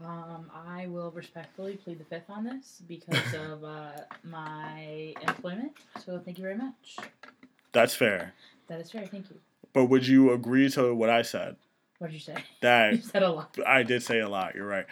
Um, 0.05 0.51
I 0.55 0.87
will 0.87 1.11
respectfully 1.11 1.77
plead 1.77 1.99
the 1.99 2.05
fifth 2.05 2.31
on 2.31 2.45
this 2.45 2.83
because 2.87 3.35
of 3.35 3.65
uh, 3.65 3.91
my 4.25 5.15
employment. 5.27 5.73
So 6.05 6.19
thank 6.25 6.39
you 6.39 6.43
very 6.45 6.57
much. 6.57 6.97
That's 7.73 7.95
fair. 7.95 8.33
That 8.69 8.81
is 8.81 8.91
fair. 8.91 9.07
Thank 9.07 9.29
you. 9.31 9.37
But 9.73 9.87
would 9.87 10.07
you 10.07 10.33
agree 10.33 10.71
to 10.71 10.95
what 10.95 11.11
I 11.11 11.23
said? 11.23 11.57
What 11.99 12.09
did 12.11 12.15
you 12.15 12.21
say? 12.21 12.37
That 12.63 12.93
You 12.97 13.03
said 13.03 13.23
a 13.23 13.31
lot. 13.31 13.57
I 13.67 13.83
did 13.83 14.03
say 14.03 14.21
a 14.21 14.29
lot. 14.29 14.55
You're 14.55 14.67
right. 14.67 14.87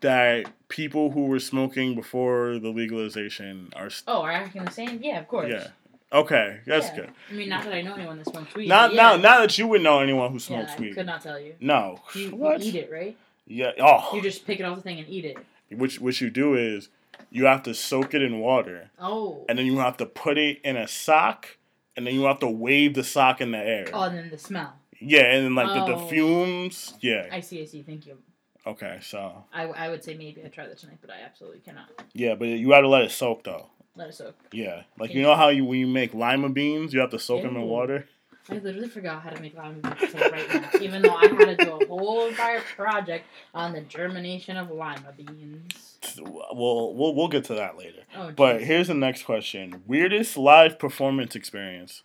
That 0.00 0.46
people 0.68 1.10
who 1.12 1.26
were 1.26 1.38
smoking 1.38 1.94
before 1.94 2.58
the 2.58 2.70
legalization 2.70 3.68
are. 3.76 3.90
St- 3.90 4.04
Oh, 4.08 4.22
are 4.22 4.32
acting 4.32 4.64
the 4.64 4.70
same? 4.72 5.00
Yeah, 5.02 5.20
of 5.20 5.28
course. 5.28 5.50
yeah. 5.50 5.68
Okay, 6.12 6.60
that's 6.66 6.86
Yeah. 6.88 6.96
good. 6.96 7.10
I 7.30 7.32
mean, 7.34 7.48
not 7.48 7.64
that 7.64 7.72
I 7.74 7.82
know 7.82 7.94
anyone 7.94 8.18
that 8.18 8.28
smokes 8.28 8.54
weed. 8.54 8.68
Not 8.68 8.94
now. 8.94 9.12
yeah. 9.14 9.20
Now 9.20 9.40
that 9.40 9.58
you 9.58 9.66
would 9.66 9.82
know 9.82 10.00
anyone 10.00 10.28
who 10.30 10.36
Yeah, 10.38 10.40
smokes 10.40 10.72
I 10.76 10.80
weed. 10.80 10.94
could 10.94 11.06
not 11.06 11.20
tell 11.22 11.38
you. 11.40 11.54
No. 11.60 12.00
You, 12.14 12.28
you 12.30 12.56
eat 12.60 12.74
it, 12.76 12.90
right? 12.92 13.16
Yeah. 13.46 13.72
Oh. 13.80 14.10
You 14.14 14.22
just 14.22 14.46
pick 14.46 14.60
it 14.60 14.62
off 14.64 14.76
the 14.76 14.82
thing 14.82 14.98
and 15.00 15.08
eat 15.08 15.24
it. 15.24 15.36
Which 15.70 16.00
what 16.00 16.20
you 16.20 16.30
do 16.30 16.54
is 16.54 16.88
you 17.30 17.46
have 17.46 17.64
to 17.64 17.74
soak 17.74 18.14
it 18.14 18.22
in 18.22 18.38
water, 18.38 18.90
Oh. 19.00 19.44
and 19.48 19.58
then 19.58 19.66
you 19.66 19.78
have 19.78 19.96
to 19.96 20.06
put 20.06 20.38
it 20.38 20.60
in 20.62 20.76
a 20.76 20.86
sock, 20.86 21.56
and 21.96 22.06
then 22.06 22.14
you 22.14 22.22
have 22.24 22.38
to 22.40 22.48
wave 22.48 22.94
the 22.94 23.02
sock 23.02 23.40
in 23.40 23.50
the 23.50 23.58
air. 23.58 23.86
Oh, 23.92 24.02
and 24.02 24.16
then 24.16 24.30
the 24.30 24.38
smell. 24.38 24.74
Yeah, 25.00 25.22
and 25.24 25.44
then 25.44 25.54
like 25.56 25.66
the, 25.74 25.92
the 25.92 26.00
Oh. 26.00 26.06
fumes. 26.06 26.94
Yeah. 27.00 27.26
I 27.32 27.40
see, 27.40 27.60
I 27.60 27.64
see. 27.64 27.82
Thank 27.82 28.06
you. 28.06 28.18
Okay. 28.64 28.98
So 29.02 29.44
I, 29.52 29.64
I 29.64 29.88
would 29.88 30.02
say 30.04 30.14
maybe 30.16 30.42
I 30.44 30.48
try 30.48 30.66
that 30.68 30.78
tonight, 30.78 30.98
but 31.00 31.10
I 31.10 31.20
absolutely 31.24 31.60
cannot. 31.60 31.90
yeah, 32.14 32.36
but 32.36 32.46
you 32.48 32.70
have 32.70 32.82
to 32.84 32.88
let 32.88 33.02
it 33.02 33.10
soak 33.10 33.42
though. 33.44 33.66
Let 33.96 34.08
it 34.08 34.14
soak. 34.14 34.36
Yeah, 34.52 34.82
like 34.98 35.14
you 35.14 35.22
know 35.22 35.34
how 35.34 35.48
you 35.48 35.64
when 35.64 35.78
you 35.78 35.86
make 35.86 36.12
lima 36.14 36.50
beans, 36.50 36.92
you 36.92 37.00
have 37.00 37.10
to 37.10 37.18
soak 37.18 37.42
them 37.42 37.56
in 37.56 37.62
water. 37.62 38.06
I 38.48 38.58
literally 38.58 38.88
forgot 38.88 39.22
how 39.22 39.30
to 39.30 39.40
make 39.40 39.56
lima 39.56 39.74
beans 39.74 40.14
until 40.14 40.30
right 40.30 40.48
now, 40.48 40.80
even 40.80 41.02
though 41.02 41.14
I 41.14 41.26
had 41.26 41.58
to 41.58 41.64
do 41.64 41.72
a 41.80 41.86
whole 41.86 42.26
entire 42.26 42.60
project 42.76 43.26
on 43.54 43.72
the 43.72 43.80
germination 43.80 44.56
of 44.56 44.70
lima 44.70 45.12
beans. 45.16 45.98
We'll 46.18 46.94
we'll 46.94 47.14
we'll 47.14 47.28
get 47.28 47.44
to 47.44 47.54
that 47.54 47.76
later. 47.78 48.02
Oh, 48.16 48.32
But 48.36 48.62
here's 48.62 48.88
the 48.88 48.94
next 48.94 49.24
question: 49.24 49.82
Weirdest 49.86 50.36
live 50.36 50.78
performance 50.78 51.34
experience? 51.34 52.02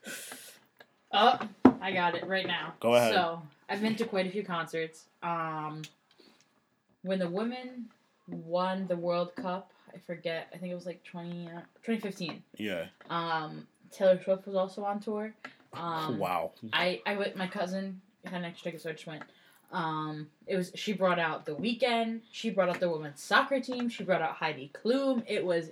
Oh, 1.11 1.39
I 1.81 1.91
got 1.91 2.15
it 2.15 2.25
right 2.25 2.47
now. 2.47 2.73
Go 2.79 2.95
ahead. 2.95 3.13
So 3.13 3.41
I've 3.69 3.81
been 3.81 3.95
to 3.97 4.05
quite 4.05 4.25
a 4.25 4.31
few 4.31 4.43
concerts. 4.43 5.05
Um, 5.21 5.81
when 7.03 7.19
the 7.19 7.27
women 7.29 7.89
won 8.27 8.87
the 8.87 8.95
World 8.95 9.35
Cup, 9.35 9.71
I 9.93 9.97
forget. 9.99 10.47
I 10.53 10.57
think 10.57 10.71
it 10.71 10.75
was 10.75 10.85
like 10.85 11.03
20, 11.03 11.47
uh, 11.47 11.61
2015. 11.83 12.43
Yeah. 12.57 12.85
Um, 13.09 13.67
Taylor 13.91 14.19
Swift 14.23 14.45
was 14.47 14.55
also 14.55 14.83
on 14.83 14.99
tour. 14.99 15.33
Um, 15.73 16.17
wow. 16.19 16.51
I 16.73 17.01
I 17.05 17.15
went. 17.15 17.35
My 17.35 17.47
cousin 17.47 18.01
had 18.25 18.35
an 18.39 18.45
extra 18.45 18.71
ticket, 18.71 18.81
so 18.81 18.89
I 18.89 18.93
just 18.93 19.07
went. 19.07 19.23
Um, 19.71 20.27
it 20.47 20.57
was 20.57 20.71
she 20.75 20.91
brought 20.93 21.19
out 21.19 21.45
the 21.45 21.53
Weeknd. 21.55 22.21
She 22.31 22.49
brought 22.49 22.69
out 22.69 22.79
the 22.79 22.89
women's 22.89 23.21
soccer 23.21 23.59
team. 23.61 23.87
She 23.89 24.03
brought 24.03 24.21
out 24.21 24.35
Heidi 24.35 24.71
Klum. 24.73 25.23
It 25.27 25.45
was 25.45 25.71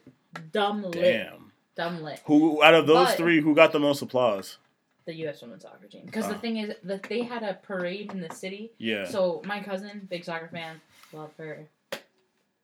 dumb 0.53 0.83
lit, 0.83 0.93
Damn. 0.93 1.51
dumb 1.75 2.01
lit. 2.01 2.21
Who 2.25 2.63
out 2.63 2.73
of 2.73 2.87
those 2.87 3.07
But- 3.09 3.17
three, 3.17 3.41
who 3.41 3.53
got 3.55 3.71
the 3.73 3.79
most 3.79 4.01
applause? 4.01 4.57
The 5.05 5.15
U.S. 5.15 5.41
women's 5.41 5.63
soccer 5.63 5.87
team. 5.87 6.05
Because 6.05 6.27
the 6.27 6.35
Oh. 6.35 6.39
thing 6.39 6.57
is 6.57 6.75
that 6.83 7.03
they 7.03 7.23
had 7.23 7.41
a 7.43 7.55
parade 7.55 8.11
in 8.11 8.21
the 8.21 8.33
city. 8.33 8.71
Yeah. 8.77 9.05
So 9.05 9.41
my 9.43 9.59
cousin, 9.63 10.05
big 10.09 10.23
soccer 10.23 10.47
fan, 10.49 10.79
love 11.11 11.31
her, 11.37 11.65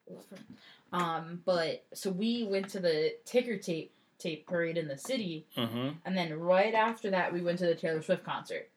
love 0.08 0.24
her. 0.30 0.38
Um, 0.94 1.42
but 1.46 1.84
so 1.94 2.10
we 2.10 2.44
went 2.46 2.70
to 2.70 2.80
the 2.80 3.14
ticker 3.26 3.58
tape 3.58 3.92
tape 4.18 4.48
parade 4.48 4.78
in 4.78 4.88
the 4.88 4.98
city, 4.98 5.46
mm-hmm. 5.58 5.90
and 6.06 6.18
then 6.18 6.34
right 6.40 6.74
after 6.74 7.10
that 7.12 7.34
we 7.34 7.42
went 7.42 7.60
to 7.60 7.66
the 7.66 7.76
Taylor 7.76 8.02
Swift 8.02 8.24
concert. 8.24 8.70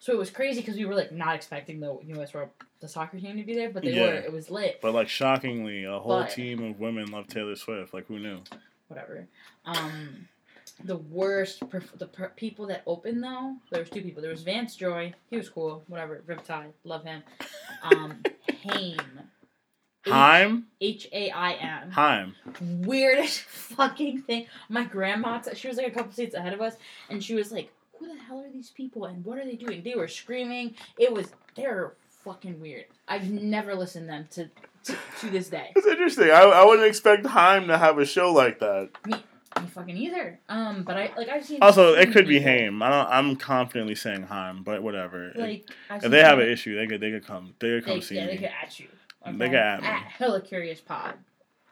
So 0.00 0.12
it 0.12 0.18
was 0.18 0.30
crazy 0.30 0.60
because 0.60 0.76
we 0.76 0.84
were 0.84 0.94
like 0.94 1.12
not 1.12 1.34
expecting 1.34 1.80
the 1.80 1.98
U.S. 2.14 2.32
World 2.32 2.50
the 2.80 2.88
soccer 2.88 3.18
team 3.18 3.36
to 3.36 3.42
be 3.44 3.54
there, 3.54 3.70
but 3.70 3.82
they 3.82 3.92
Yeah. 3.94 4.06
were. 4.06 4.14
It 4.14 4.32
was 4.32 4.50
lit. 4.50 4.80
But 4.80 4.94
like 4.94 5.08
shockingly, 5.08 5.84
a 5.84 5.98
whole 5.98 6.20
But- 6.20 6.30
team 6.30 6.62
of 6.62 6.78
women 6.78 7.10
love 7.10 7.26
Taylor 7.28 7.56
Swift. 7.56 7.92
Like 7.94 8.06
who 8.06 8.18
knew? 8.18 8.40
Whatever. 8.88 9.26
Um, 9.64 10.28
the 10.84 10.96
worst 10.96 11.60
perf- 11.68 11.98
the 11.98 12.06
per- 12.06 12.30
people 12.30 12.66
that 12.66 12.82
opened 12.86 13.22
though. 13.22 13.56
There 13.70 13.80
was 13.80 13.90
two 13.90 14.02
people. 14.02 14.22
There 14.22 14.30
was 14.30 14.42
Vance 14.42 14.76
Joy. 14.76 15.14
He 15.30 15.36
was 15.36 15.48
cool. 15.48 15.82
Whatever. 15.88 16.22
Riptide. 16.26 16.72
Love 16.84 17.04
him. 17.04 17.22
Um, 17.82 18.22
Haim. 18.64 18.98
Heim. 20.06 20.66
H 20.80 21.08
A 21.12 21.30
I 21.30 21.52
M. 21.52 21.90
Heim. 21.90 22.34
weirdest 22.60 23.40
fucking 23.48 24.22
thing. 24.22 24.46
My 24.68 24.84
grandma, 24.84 25.40
she 25.54 25.68
was 25.68 25.76
like 25.76 25.86
a 25.86 25.90
couple 25.90 26.12
seats 26.12 26.34
ahead 26.34 26.52
of 26.52 26.60
us, 26.60 26.76
and 27.08 27.22
she 27.22 27.34
was 27.34 27.52
like, 27.52 27.72
"Who 27.98 28.08
the 28.08 28.18
hell 28.20 28.40
are 28.40 28.50
these 28.50 28.70
people? 28.70 29.04
And 29.06 29.24
what 29.24 29.38
are 29.38 29.44
they 29.44 29.56
doing?" 29.56 29.82
They 29.82 29.94
were 29.94 30.08
screaming. 30.08 30.74
It 30.98 31.12
was 31.12 31.28
they're 31.54 31.94
fucking 32.24 32.60
weird. 32.60 32.86
I've 33.08 33.30
never 33.30 33.74
listened 33.74 34.06
to 34.06 34.12
them 34.12 34.28
to 34.32 34.92
to, 34.92 34.98
to 35.20 35.30
this 35.30 35.48
day. 35.48 35.72
It's 35.74 35.86
interesting. 35.86 36.30
I, 36.30 36.42
I 36.42 36.64
wouldn't 36.64 36.86
expect 36.86 37.26
Heim 37.26 37.68
to 37.68 37.78
have 37.78 37.98
a 37.98 38.04
show 38.04 38.32
like 38.32 38.58
that. 38.60 38.90
Me 39.06 39.16
fucking 39.68 39.96
either. 39.96 40.38
Um, 40.48 40.82
but 40.82 40.96
I 40.96 41.12
like 41.16 41.28
I've 41.28 41.44
seen. 41.44 41.58
Also, 41.62 41.94
it 41.94 42.12
could 42.12 42.26
be 42.26 42.40
Haim. 42.40 42.82
I 42.82 42.90
don't. 42.90 43.08
I'm 43.08 43.36
confidently 43.36 43.94
saying 43.94 44.24
Heim, 44.24 44.62
but 44.62 44.82
whatever. 44.82 45.32
Like 45.34 45.68
I've 45.90 46.04
if 46.04 46.10
they 46.10 46.20
have 46.20 46.38
an 46.38 46.48
issue, 46.48 46.76
they 46.76 46.86
could 46.86 47.00
they 47.00 47.10
could 47.10 47.26
come. 47.26 47.54
They 47.58 47.68
could 47.68 47.84
come 47.84 47.94
They, 47.96 48.00
see 48.04 48.16
yeah, 48.16 48.26
they 48.26 48.36
could 48.36 48.50
at 48.62 48.78
you. 48.78 48.88
They 49.26 49.46
could 49.48 49.54
at 49.54 49.80
me. 49.82 49.86
At 49.88 50.02
Hella 50.02 50.40
Curious 50.40 50.80
Pod 50.80 51.14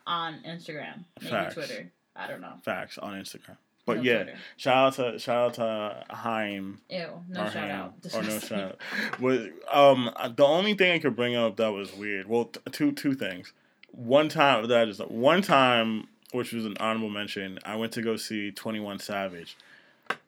on 0.06 0.40
Instagram, 0.46 1.04
maybe 1.20 1.30
Facts. 1.30 1.54
Twitter. 1.54 1.90
I 2.16 2.26
don't 2.26 2.40
know. 2.40 2.54
Facts 2.64 2.98
on 2.98 3.12
Instagram. 3.14 3.56
But 3.84 3.96
No 3.98 4.02
yeah, 4.02 4.22
Twitter. 4.22 4.38
shout 4.56 4.98
out 4.98 5.12
to 5.12 5.18
shout 5.18 5.58
out 5.60 6.04
to 6.08 6.14
Heim 6.14 6.80
Ew, 6.88 7.08
no 7.28 7.40
shout 7.44 7.52
Ham, 7.54 7.80
out. 7.80 8.14
or 8.14 8.22
no 8.22 8.38
shout 8.38 8.60
out. 8.60 9.20
Was 9.20 9.48
um 9.72 10.10
the 10.36 10.44
only 10.44 10.74
thing 10.74 10.92
I 10.92 10.98
could 11.00 11.16
bring 11.16 11.34
up 11.34 11.56
that 11.56 11.72
was 11.72 11.92
weird. 11.92 12.28
Well, 12.28 12.44
t- 12.46 12.60
two 12.70 12.92
two 12.92 13.14
things. 13.14 13.52
One 13.90 14.28
time 14.28 14.68
that 14.68 14.88
is 14.88 14.98
one 15.00 15.42
time, 15.42 16.06
which 16.32 16.52
was 16.52 16.64
an 16.64 16.76
honorable 16.78 17.10
mention. 17.10 17.58
I 17.64 17.74
went 17.76 17.92
to 17.94 18.02
go 18.02 18.16
see 18.16 18.52
Twenty 18.52 18.78
One 18.80 18.98
Savage, 19.00 19.56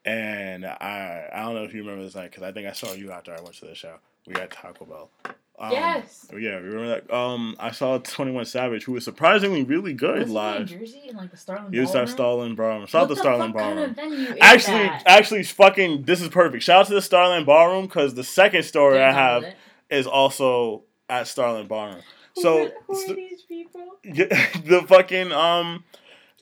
and 0.05 0.67
I 0.67 1.29
I 1.33 1.43
don't 1.43 1.55
know 1.55 1.63
if 1.65 1.73
you 1.75 1.81
remember 1.83 2.03
this 2.05 2.15
night 2.15 2.31
because 2.31 2.43
I 2.43 2.51
think 2.53 2.67
I 2.67 2.73
saw 2.73 2.93
you 2.93 3.13
after 3.13 3.33
I 3.33 3.41
went 3.41 3.55
to 3.57 3.67
the 3.67 3.75
show. 3.75 3.97
We 4.27 4.35
had 4.39 4.51
Taco 4.51 4.85
Bell. 4.85 5.11
Um, 5.59 5.71
Yes. 5.71 6.27
Yeah, 6.33 6.57
remember 6.57 6.89
that? 6.89 7.15
Um, 7.15 7.55
I 7.61 7.71
saw 7.71 7.99
Twenty 7.99 8.33
One 8.33 8.45
Savage, 8.45 8.85
who 8.85 8.93
was 8.93 9.05
surprisingly 9.05 9.63
really 9.63 9.93
good 9.93 10.19
Was 10.19 10.25
he 10.25 10.31
in 10.31 10.35
live. 10.35 10.67
Jersey 10.67 11.03
in 11.09 11.17
like 11.17 11.31
the 11.31 11.37
Starland 11.37 11.73
He 11.73 11.81
was 11.81 11.91
at 11.91 11.93
Ballroom? 11.95 12.09
Starland 12.09 12.57
Ballroom. 12.57 12.87
Shout 12.87 13.03
out 13.03 13.09
to 13.09 13.15
the 13.15 13.21
Starland 13.21 13.53
fuck 13.55 13.63
kind 13.63 13.79
of 13.79 14.37
Actually, 14.41 14.79
that? 14.89 15.03
actually, 15.07 15.43
fucking, 15.45 16.03
this 16.03 16.21
is 16.21 16.29
perfect. 16.29 16.65
Shout 16.65 16.81
out 16.81 16.87
to 16.89 16.95
the 16.95 17.03
Starland 17.03 17.47
Ballroom 17.47 17.85
because 17.87 18.15
the 18.15 18.25
second 18.25 18.65
story 18.65 18.95
Didn't 18.95 19.11
I 19.11 19.13
have 19.13 19.45
is 19.91 20.07
also 20.09 20.83
at 21.09 21.29
Starland 21.29 21.69
Ballroom. 21.69 22.03
So 22.37 22.71
who 22.89 22.97
so- 23.07 23.13
are 23.13 23.17
these 23.17 23.43
people? 23.43 23.81
the 24.03 24.85
fucking 24.89 25.31
um, 25.33 25.85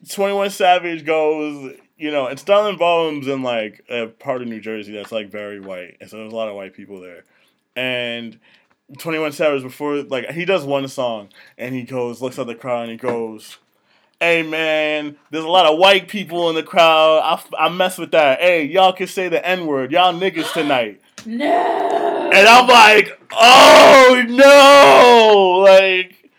Twenty 0.09 0.33
One 0.35 0.49
Savage 0.51 1.05
goes. 1.05 1.75
You 1.99 2.11
know, 2.11 2.27
and 2.27 2.39
Starland 2.39 2.79
Ballroom's 2.79 3.29
in 3.29 3.43
like 3.43 3.85
a 3.89 4.07
part 4.07 4.41
of 4.43 4.49
New 4.49 4.61
Jersey 4.61 4.93
that's 4.93 5.13
like 5.13 5.31
very 5.31 5.61
white, 5.61 5.99
and 6.01 6.09
so 6.11 6.17
there's 6.17 6.33
a 6.33 6.37
lot 6.37 6.49
of 6.49 6.55
white 6.57 6.73
people 6.73 7.01
there, 7.03 7.25
and. 7.77 8.41
21 8.99 9.33
Savage 9.33 9.63
before 9.63 10.03
like 10.03 10.31
he 10.31 10.45
does 10.45 10.65
one 10.65 10.87
song 10.89 11.29
and 11.59 11.75
he 11.75 11.83
goes 11.83 12.21
looks 12.21 12.39
at 12.39 12.47
the 12.47 12.55
crowd 12.55 12.83
and 12.83 12.91
he 12.93 12.97
goes 12.97 13.59
hey 14.21 14.43
man 14.43 15.17
there's 15.31 15.45
a 15.45 15.49
lot 15.49 15.67
of 15.67 15.79
white 15.79 16.09
people 16.09 16.49
in 16.49 16.55
the 16.55 16.63
crowd. 16.63 17.21
I, 17.59 17.67
I 17.67 17.69
mess 17.71 17.99
with 17.99 18.11
that. 18.13 18.41
Hey 18.41 18.65
y'all 18.65 18.93
can 18.93 19.07
say 19.07 19.29
the 19.29 19.45
n-word. 19.47 19.93
Y'all 19.93 20.13
niggas 20.13 20.53
tonight. 20.53 21.01
No. 21.25 21.47
and 22.35 22.49
i'm 22.49 22.67
like 22.67 23.19
oh 23.33 24.25
no! 24.29 25.61
Like 25.63 26.31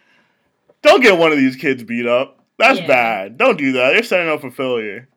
don't 0.82 1.02
get 1.02 1.18
one 1.18 1.32
of 1.32 1.38
these 1.38 1.56
kids 1.56 1.84
beat 1.84 2.06
up. 2.06 2.40
That's 2.60 2.80
Yeah. 2.80 2.88
bad. 2.88 3.38
Don't 3.38 3.58
do 3.58 3.72
that. 3.74 3.94
They're 3.94 4.04
setting 4.04 4.30
up 4.30 4.42
for 4.42 4.52
failure. 4.52 5.08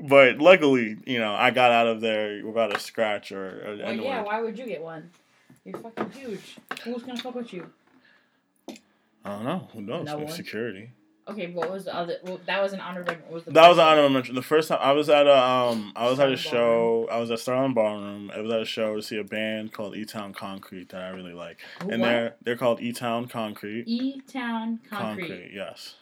But 0.00 0.38
luckily 0.38 0.96
you 1.06 1.18
know 1.18 1.34
i 1.34 1.50
got 1.50 1.70
out 1.70 1.86
of 1.86 2.00
there 2.00 2.44
without 2.44 2.76
a 2.76 2.78
scratch 2.80 3.32
or, 3.32 3.46
or 3.66 3.76
Well, 3.76 3.94
yeah. 3.94 4.22
Why 4.22 4.40
would 4.42 4.58
you 4.58 4.66
get 4.66 4.82
one? 4.82 5.10
You're 5.64 5.78
fucking 5.78 6.10
huge. 6.10 6.56
Who's 6.82 7.02
gonna 7.02 7.20
fuck 7.20 7.34
with 7.34 7.52
you? 7.52 7.70
i 9.26 9.30
don't 9.30 9.44
know 9.44 9.68
who 9.72 9.80
knows 9.80 10.04
No 10.06 10.18
Maybe 10.18 10.30
security 10.30 10.90
Okay, 11.26 11.46
what 11.52 11.70
was 11.70 11.86
the 11.86 11.96
other? 11.96 12.18
Well, 12.22 12.38
that 12.46 12.62
was 12.62 12.74
an 12.74 12.80
honorable. 12.80 13.14
What 13.14 13.32
was 13.32 13.44
the 13.44 13.52
That 13.52 13.66
was 13.66 13.78
an 13.78 13.82
first 13.84 13.90
honorable 13.92 14.10
mention. 14.10 14.34
The 14.34 14.42
first 14.42 14.68
time 14.68 14.78
I 14.82 14.92
was 14.92 15.08
at 15.08 15.26
a 15.26 15.34
um 15.42 15.92
I 15.96 16.10
was 16.10 16.20
at 16.20 16.30
a 16.30 16.36
Starland 16.36 17.08
show. 17.08 17.08
I 17.10 17.18
was 17.18 17.30
at 17.30 17.38
Starland 17.38 17.74
Ballroom. 17.74 18.30
I 18.30 18.40
was 18.40 18.52
at 18.52 18.60
a 18.60 18.66
show 18.66 18.94
to 18.96 19.02
see 19.02 19.16
a 19.18 19.24
band 19.24 19.72
called 19.72 19.96
E 19.96 20.04
Town 20.04 20.34
Concrete 20.34 20.90
that 20.90 21.02
I 21.02 21.08
really 21.08 21.32
like, 21.32 21.60
and 21.80 21.92
What? 21.92 22.00
they're 22.02 22.34
they're 22.42 22.56
called 22.58 22.82
E 22.82 22.92
Town 22.92 23.26
Concrete. 23.26 23.84
E 23.88 24.20
Town 24.30 24.80
Concrete. 24.90 25.50
yes. 25.54 25.94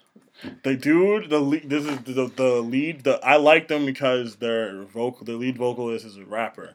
The 0.63 0.75
dude, 0.75 1.29
the 1.29 1.39
lead, 1.39 1.69
this 1.69 1.85
is 1.85 1.99
the 1.99 2.25
the 2.27 2.61
lead. 2.61 3.05
The 3.05 3.25
I 3.25 3.37
like 3.37 3.69
them 3.69 3.85
because 3.85 4.35
their 4.35 4.83
vocal, 4.83 5.23
the 5.25 5.37
lead 5.37 5.57
vocalist 5.57 6.05
is 6.05 6.17
a 6.17 6.25
rapper, 6.25 6.73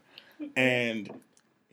and 0.57 1.11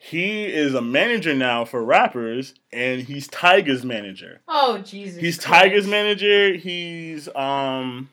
he 0.08 0.46
is 0.46 0.76
a 0.76 0.82
manager 0.82 1.34
now 1.34 1.66
for 1.66 1.84
rappers, 1.84 2.54
and 2.72 3.02
he's 3.02 3.28
Tiger's 3.28 3.84
manager. 3.84 4.42
Oh 4.48 4.78
Jesus. 4.78 5.20
He's 5.20 5.38
Christ. 5.40 5.48
Tiger's 5.64 5.88
manager. 5.88 6.54
He's 6.54 7.28
um 7.36 8.10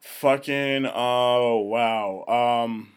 fucking 0.00 0.86
oh 0.94 1.58
wow. 1.58 2.62
Um 2.64 2.92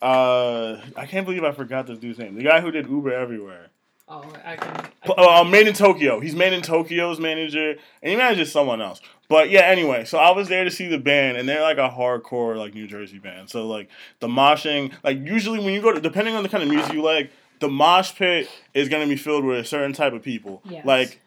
uh 0.00 0.80
I 0.96 1.06
can't 1.06 1.26
believe 1.26 1.44
I 1.44 1.52
forgot 1.52 1.86
this 1.86 1.98
dude's 1.98 2.18
name. 2.18 2.34
The 2.36 2.42
guy 2.44 2.60
who 2.60 2.70
did 2.70 2.88
Uber 2.88 3.12
everywhere. 3.12 3.68
Oh, 4.08 4.20
I 4.44 4.56
can. 4.56 4.68
I 4.76 5.06
can- 5.06 5.14
Uh, 5.16 5.44
Made 5.44 5.68
in 5.68 5.74
Tokyo. 5.74 6.20
He's 6.20 6.34
Made 6.34 6.52
in 6.52 6.60
Tokyo's 6.60 7.18
manager, 7.18 7.70
and 8.02 8.10
he 8.10 8.16
manages 8.16 8.50
someone 8.52 8.82
else. 8.82 9.00
But 9.32 9.48
yeah, 9.48 9.62
anyway, 9.62 10.04
so 10.04 10.18
I 10.18 10.32
was 10.32 10.48
there 10.48 10.62
to 10.62 10.70
see 10.70 10.88
the 10.88 10.98
band, 10.98 11.38
and 11.38 11.48
they're 11.48 11.62
like 11.62 11.78
a 11.78 11.88
hardcore 11.88 12.54
like 12.54 12.74
New 12.74 12.86
Jersey 12.86 13.18
band. 13.18 13.48
So 13.48 13.66
like 13.66 13.88
the 14.20 14.28
moshing, 14.28 14.92
like 15.02 15.20
usually 15.20 15.58
when 15.58 15.72
you 15.72 15.80
go 15.80 15.90
to, 15.90 16.02
depending 16.02 16.34
on 16.34 16.42
the 16.42 16.50
kind 16.50 16.62
of 16.62 16.68
music 16.68 16.92
you 16.92 17.02
like, 17.02 17.30
the 17.58 17.68
mosh 17.68 18.14
pit 18.14 18.50
is 18.74 18.90
gonna 18.90 19.06
be 19.06 19.16
filled 19.16 19.46
with 19.46 19.58
a 19.58 19.64
certain 19.64 19.94
type 19.94 20.12
of 20.12 20.22
people. 20.22 20.60
Yes. 20.66 20.84
Like, 20.84 21.18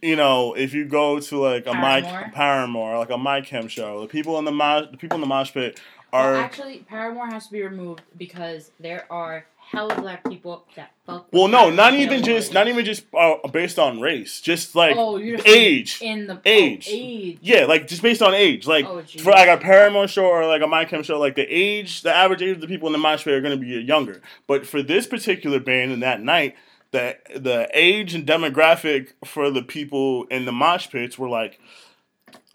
you 0.00 0.14
know, 0.14 0.54
if 0.54 0.72
you 0.72 0.84
go 0.84 1.18
to 1.18 1.38
like 1.40 1.66
a 1.66 1.74
Mike 1.74 2.04
Paramore. 2.04 2.30
Paramore, 2.32 2.98
like 2.98 3.10
a 3.10 3.18
My 3.18 3.40
Chem 3.40 3.66
show, 3.66 4.02
the 4.02 4.06
people 4.06 4.38
in 4.38 4.44
the 4.44 4.52
mosh, 4.52 4.92
the 4.92 4.96
people 4.96 5.16
in 5.16 5.22
the 5.22 5.26
mosh 5.26 5.52
pit 5.52 5.80
are. 6.12 6.34
well, 6.34 6.40
actually, 6.40 6.86
Paramore 6.88 7.26
has 7.26 7.46
to 7.46 7.52
be 7.52 7.62
removed 7.64 8.02
because 8.16 8.70
there 8.78 9.06
are 9.10 9.44
hella 9.70 9.94
black 10.00 10.24
people 10.28 10.64
that 10.74 10.90
fuck. 11.06 11.28
well, 11.32 11.46
no, 11.48 11.70
not 11.70 11.94
even 11.94 12.22
just, 12.24 12.52
not 12.52 12.66
even 12.66 12.84
just 12.84 13.04
uh, 13.14 13.36
based 13.52 13.78
on 13.78 14.00
race, 14.00 14.40
just 14.40 14.74
like 14.74 14.96
Oh, 14.98 15.18
age. 15.18 16.00
in 16.02 16.26
the 16.26 16.40
Age. 16.44 16.88
Oh, 16.90 16.94
age. 16.94 17.38
Yeah, 17.40 17.66
like 17.66 17.86
just 17.86 18.02
based 18.02 18.20
on 18.22 18.34
age. 18.34 18.66
Like 18.66 18.84
Oh, 18.84 19.02
for 19.02 19.30
like 19.30 19.48
a 19.48 19.56
Paramore 19.62 20.08
show 20.08 20.26
or 20.26 20.46
like 20.46 20.62
a 20.62 20.66
My 20.66 20.84
Chem 20.84 21.02
show, 21.04 21.18
like 21.18 21.36
the 21.36 21.46
age, 21.48 22.02
the 22.02 22.12
average 22.14 22.42
age 22.42 22.56
of 22.56 22.60
the 22.60 22.66
people 22.66 22.88
in 22.88 22.92
the 22.92 22.98
mosh 22.98 23.24
pit 23.24 23.32
are 23.34 23.40
going 23.40 23.58
to 23.58 23.64
be 23.64 23.68
younger. 23.80 24.20
But 24.46 24.66
for 24.66 24.82
this 24.82 25.06
particular 25.06 25.60
band 25.60 25.92
and 25.92 26.02
that 26.02 26.20
night, 26.20 26.56
the 26.90 27.16
the 27.36 27.68
age 27.72 28.14
and 28.14 28.26
demographic 28.26 29.12
for 29.24 29.50
the 29.50 29.62
people 29.62 30.24
in 30.24 30.44
the 30.46 30.52
mosh 30.52 30.90
pits 30.90 31.16
were 31.16 31.28
like 31.28 31.60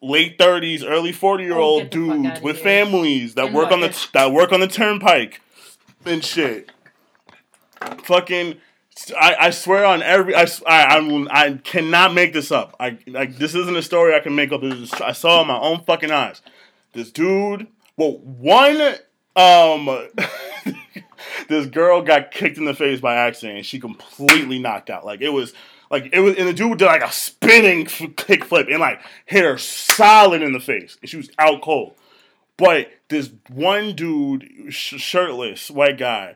late 0.01 0.37
thirties, 0.37 0.83
early 0.83 1.13
forty 1.13 1.45
year 1.45 1.53
Oh, 1.57 1.61
old 1.63 1.83
fuck 1.83 1.91
dudes 1.91 2.41
with 2.41 2.57
here. 2.57 2.63
families 2.65 3.35
that 3.35 3.45
And 3.45 3.55
work 3.55 3.65
what, 3.69 3.73
on 3.73 3.79
the 3.79 4.07
that 4.13 4.33
work 4.33 4.51
on 4.51 4.59
the 4.59 4.67
turnpike 4.67 5.39
and 6.05 6.23
shit. 6.23 6.71
Fucking. 8.03 8.57
I, 9.19 9.35
I 9.39 9.49
swear 9.49 9.83
on 9.83 10.01
every 10.01 10.33
I, 10.33 10.45
I, 10.65 11.27
I 11.29 11.59
cannot 11.63 12.13
make 12.13 12.31
this 12.31 12.49
up. 12.49 12.77
I 12.79 12.97
like 13.07 13.37
this 13.37 13.53
isn't 13.53 13.75
a 13.75 13.81
story 13.81 14.15
I 14.15 14.21
can 14.21 14.35
make 14.35 14.53
up. 14.53 14.63
Is, 14.63 14.93
I 14.93 15.11
saw 15.11 15.41
in 15.41 15.47
my 15.47 15.59
own 15.59 15.83
fucking 15.83 16.11
eyes. 16.11 16.41
This 16.93 17.11
dude, 17.11 17.67
well, 17.97 18.19
one 18.19 18.95
um, 19.35 20.07
this 21.49 21.65
girl 21.67 22.01
got 22.01 22.31
kicked 22.31 22.57
in 22.57 22.65
the 22.65 22.73
face 22.73 23.01
by 23.01 23.15
accident. 23.15 23.65
She 23.65 23.79
completely 23.79 24.59
knocked 24.59 24.89
out. 24.89 25.05
Like 25.05 25.21
it 25.21 25.29
was 25.29 25.53
like 25.91 26.09
it 26.13 26.19
was, 26.19 26.35
and 26.37 26.47
the 26.47 26.53
dude 26.53 26.77
did 26.77 26.85
like 26.85 27.03
a 27.03 27.11
spinning 27.11 27.85
f- 27.85 28.15
kick 28.15 28.45
flip 28.45 28.67
and 28.69 28.79
like 28.79 29.01
hit 29.25 29.43
her 29.43 29.57
solid 29.57 30.41
in 30.41 30.53
the 30.53 30.59
face, 30.59 30.97
and 31.01 31.09
she 31.09 31.17
was 31.17 31.29
out 31.37 31.61
cold. 31.61 31.95
But 32.57 32.89
this 33.09 33.31
one 33.49 33.93
dude, 33.95 34.47
sh- 34.69 34.95
shirtless, 34.99 35.69
white 35.69 35.97
guy, 35.97 36.35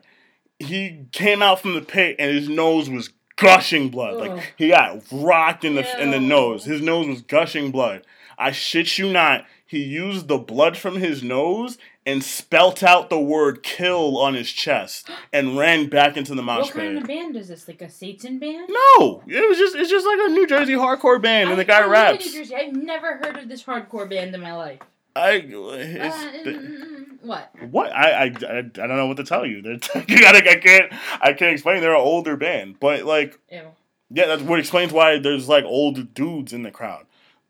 he 0.60 1.06
came 1.12 1.42
out 1.42 1.60
from 1.60 1.74
the 1.74 1.80
pit 1.82 2.16
and 2.18 2.30
his 2.34 2.48
nose 2.48 2.88
was 2.88 3.10
gushing 3.36 3.88
blood. 3.88 4.14
Ugh. 4.14 4.20
Like 4.36 4.54
he 4.56 4.68
got 4.68 5.02
rocked 5.10 5.64
in 5.64 5.74
the 5.74 6.02
in 6.02 6.10
the 6.10 6.20
nose. 6.20 6.64
His 6.64 6.80
nose 6.80 7.06
was 7.08 7.22
gushing 7.22 7.70
blood. 7.70 8.06
I 8.38 8.52
shit 8.52 8.98
you 8.98 9.12
not. 9.12 9.44
He 9.66 9.82
used 9.84 10.26
the 10.28 10.38
blood 10.38 10.76
from 10.76 10.96
his 10.96 11.22
nose 11.22 11.78
and 12.04 12.24
spelt 12.24 12.82
out 12.82 13.08
the 13.08 13.20
word 13.20 13.62
"kill" 13.62 14.18
on 14.18 14.34
his 14.34 14.50
chest 14.50 15.08
and 15.32 15.56
ran 15.56 15.88
back 15.88 16.16
into 16.16 16.34
the 16.34 16.42
mosh 16.42 16.66
What 16.66 16.74
kind 16.74 16.94
pit. 16.94 17.02
of 17.02 17.06
band 17.08 17.36
is 17.36 17.48
this? 17.48 17.68
Like 17.68 17.80
a 17.82 17.88
Satan 17.90 18.38
band? 18.38 18.68
No, 18.68 19.22
it 19.28 19.48
was 19.48 19.58
just 19.58 19.76
it's 19.76 19.90
just 19.90 20.06
like 20.06 20.18
a 20.20 20.28
New 20.32 20.46
Jersey 20.46 20.72
hardcore 20.74 21.22
band, 21.22 21.50
and 21.50 21.58
the 21.58 21.64
I- 21.64 21.80
guy 21.80 21.84
I 21.84 21.86
raps. 21.86 22.26
New 22.26 22.32
Jersey. 22.40 22.54
I've 22.56 22.72
never 22.74 23.16
heard 23.18 23.36
of 23.36 23.48
this 23.48 23.62
hardcore 23.62 24.08
band 24.10 24.34
in 24.34 24.40
my 24.40 24.54
life. 24.54 24.80
I 25.16 25.38
Uh, 25.38 25.40
mm, 25.40 26.99
what? 27.22 27.50
What 27.70 27.92
I, 27.92 28.10
I, 28.10 28.24
I, 28.24 28.58
I 28.58 28.62
don't 28.62 28.88
know 28.96 29.06
what 29.06 29.16
to 29.18 29.24
tell 29.24 29.44
you. 29.46 29.62
You 30.08 30.20
gotta, 30.20 30.38
I 30.50 30.56
can't 30.56 30.92
I 31.20 31.32
can't 31.32 31.52
explain. 31.52 31.80
They're 31.80 31.94
an 31.94 32.00
older 32.00 32.36
band, 32.36 32.76
but 32.80 33.04
like 33.04 33.38
Ew. 33.50 33.62
yeah, 34.10 34.26
that's 34.26 34.42
what 34.42 34.58
explains 34.58 34.92
why 34.92 35.18
there's 35.18 35.48
like 35.48 35.64
old 35.64 36.14
dudes 36.14 36.52
in 36.52 36.62
the 36.62 36.70
crowd. 36.70 37.06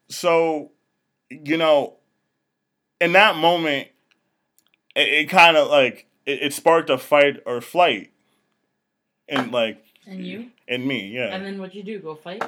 So 0.09 0.73
you 1.31 1.57
know, 1.57 1.95
in 3.01 3.13
that 3.13 3.37
moment, 3.37 3.89
it, 4.97 5.09
it 5.09 5.29
kind 5.31 5.57
of 5.57 5.69
like 5.69 6.07
it, 6.27 6.43
it 6.43 6.53
sparked 6.55 6.91
a 6.91 6.99
fight 6.99 7.41
or 7.47 7.61
flight, 7.61 8.11
and 9.29 9.53
like 9.53 9.85
And 10.07 10.25
you? 10.27 10.51
and 10.69 10.87
me, 10.87 11.09
yeah, 11.09 11.35
And 11.35 11.45
then 11.45 11.59
what'd 11.59 11.75
you 11.75 11.83
do? 11.83 11.99
Go 12.01 12.15
fight? 12.17 12.43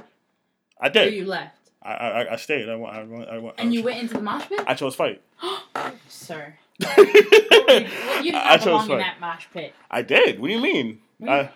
I 0.80 0.88
Or 0.88 0.90
did. 0.90 1.14
you 1.14 1.24
left? 1.26 1.56
I, 1.84 1.92
I, 1.94 2.32
I 2.32 2.36
stayed. 2.36 2.68
I, 2.68 2.76
went- 2.76 2.94
I, 2.94 3.02
went- 3.04 3.28
I, 3.28 3.38
went- 3.38 3.54
And 3.58 3.74
you 3.74 3.82
went 3.82 4.00
into 4.00 4.14
the 4.14 4.20
mosh 4.22 4.48
pit? 4.48 4.60
I 4.66 4.74
chose 4.74 4.94
fight. 4.94 5.20
Sir. 6.08 6.54
I 6.82 8.20
You 8.22 8.32
did 8.32 8.34
not 8.34 8.64
belong 8.64 8.90
in 8.92 8.98
that 8.98 9.20
mosh 9.20 9.46
pit. 9.52 9.74
I 9.90 10.02
did. 10.02 10.38
What 10.40 10.48
do 10.48 10.54
you 10.54 10.60
mean? 10.60 10.98
Hmm? 11.20 11.28
I, 11.28 11.50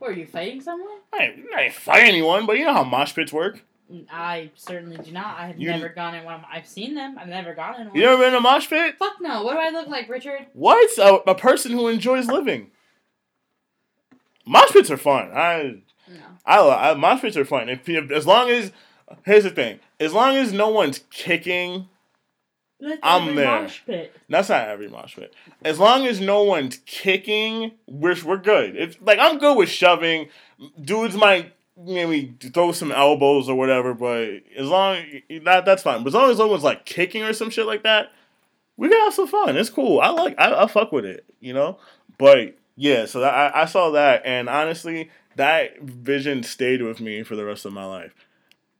Were 0.00 0.12
you 0.12 0.26
fighting 0.26 0.60
someone? 0.60 0.98
I, 1.12 1.24
ain't- 1.24 1.46
I 1.54 1.62
ain't 1.62 1.74
fight 1.74 2.02
anyone, 2.04 2.46
but 2.46 2.58
you 2.58 2.64
know 2.64 2.74
how 2.74 2.84
mosh 2.84 3.14
pits 3.14 3.32
work. 3.32 3.62
I 4.10 4.50
certainly 4.56 4.96
do 4.96 5.12
not. 5.12 5.38
I 5.38 5.46
have 5.48 5.58
You- 5.60 5.70
never 5.70 5.88
gone 5.90 6.14
in 6.14 6.24
one. 6.24 6.34
of 6.34 6.40
I've 6.50 6.66
seen 6.66 6.94
them. 6.94 7.16
I've 7.18 7.28
never 7.28 7.54
gone 7.54 7.80
in 7.80 7.86
one. 7.88 7.96
You 7.96 8.02
never 8.02 8.18
been 8.18 8.28
in 8.28 8.34
a 8.34 8.40
mosh 8.40 8.68
pit? 8.68 8.96
Fuck 8.98 9.20
no. 9.20 9.42
What 9.44 9.54
do 9.54 9.58
I 9.60 9.70
look 9.70 9.88
like, 9.88 10.08
Richard? 10.08 10.46
What? 10.54 10.98
A, 10.98 11.30
a 11.30 11.34
person 11.34 11.72
who 11.72 11.88
enjoys 11.88 12.26
living. 12.26 12.70
Mosh 14.46 14.70
pits 14.72 14.90
are 14.90 14.96
fun. 14.96 15.30
I, 15.32 15.76
No. 16.08 16.22
I, 16.44 16.90
I 16.90 16.94
mosh 16.94 17.20
pits 17.22 17.36
are 17.36 17.44
fun. 17.44 17.68
If, 17.68 17.88
if 17.88 18.10
as 18.10 18.26
long 18.26 18.50
as 18.50 18.72
here's 19.24 19.44
the 19.44 19.50
thing, 19.50 19.80
as 20.00 20.12
long 20.12 20.36
as 20.36 20.52
no 20.52 20.68
one's 20.68 21.00
kicking, 21.10 21.88
That's 22.80 22.98
I'm 23.02 23.34
there. 23.34 23.70
That's 24.28 24.48
not 24.48 24.68
every 24.68 24.88
mosh 24.88 25.16
pit. 25.16 25.34
As 25.64 25.78
long 25.78 26.06
as 26.06 26.20
no 26.20 26.42
one's 26.42 26.78
kicking, 26.86 27.72
we're 27.86 28.16
we're 28.24 28.36
good. 28.36 28.76
If 28.76 28.98
like 29.00 29.18
I'm 29.18 29.38
good 29.38 29.56
with 29.56 29.68
shoving, 29.68 30.28
dudes 30.80 31.16
might 31.16 31.54
maybe 31.76 32.34
throw 32.52 32.72
some 32.72 32.92
elbows 32.92 33.48
or 33.48 33.56
whatever, 33.56 33.94
but 33.94 34.28
as 34.56 34.66
long 34.66 35.02
that 35.44 35.64
that's 35.64 35.82
fine. 35.82 36.02
But 36.02 36.08
as 36.08 36.14
long 36.14 36.30
as 36.30 36.38
no 36.38 36.48
one's 36.48 36.64
like 36.64 36.84
kicking 36.84 37.22
or 37.22 37.32
some 37.32 37.50
shit 37.50 37.66
like 37.66 37.84
that, 37.84 38.12
we 38.76 38.88
can 38.88 39.00
have 39.00 39.14
some 39.14 39.28
fun. 39.28 39.56
It's 39.56 39.70
cool. 39.70 40.00
I 40.00 40.08
like 40.08 40.34
I, 40.38 40.64
I 40.64 40.66
fuck 40.66 40.92
with 40.92 41.04
it, 41.04 41.24
you 41.40 41.52
know. 41.54 41.78
But 42.18 42.56
yeah, 42.76 43.06
so 43.06 43.20
that, 43.20 43.32
I 43.32 43.62
I 43.62 43.64
saw 43.66 43.90
that, 43.90 44.22
and 44.24 44.48
honestly, 44.48 45.10
that 45.36 45.80
vision 45.80 46.42
stayed 46.42 46.82
with 46.82 47.00
me 47.00 47.22
for 47.22 47.36
the 47.36 47.44
rest 47.44 47.64
of 47.64 47.72
my 47.72 47.84
life. 47.84 48.14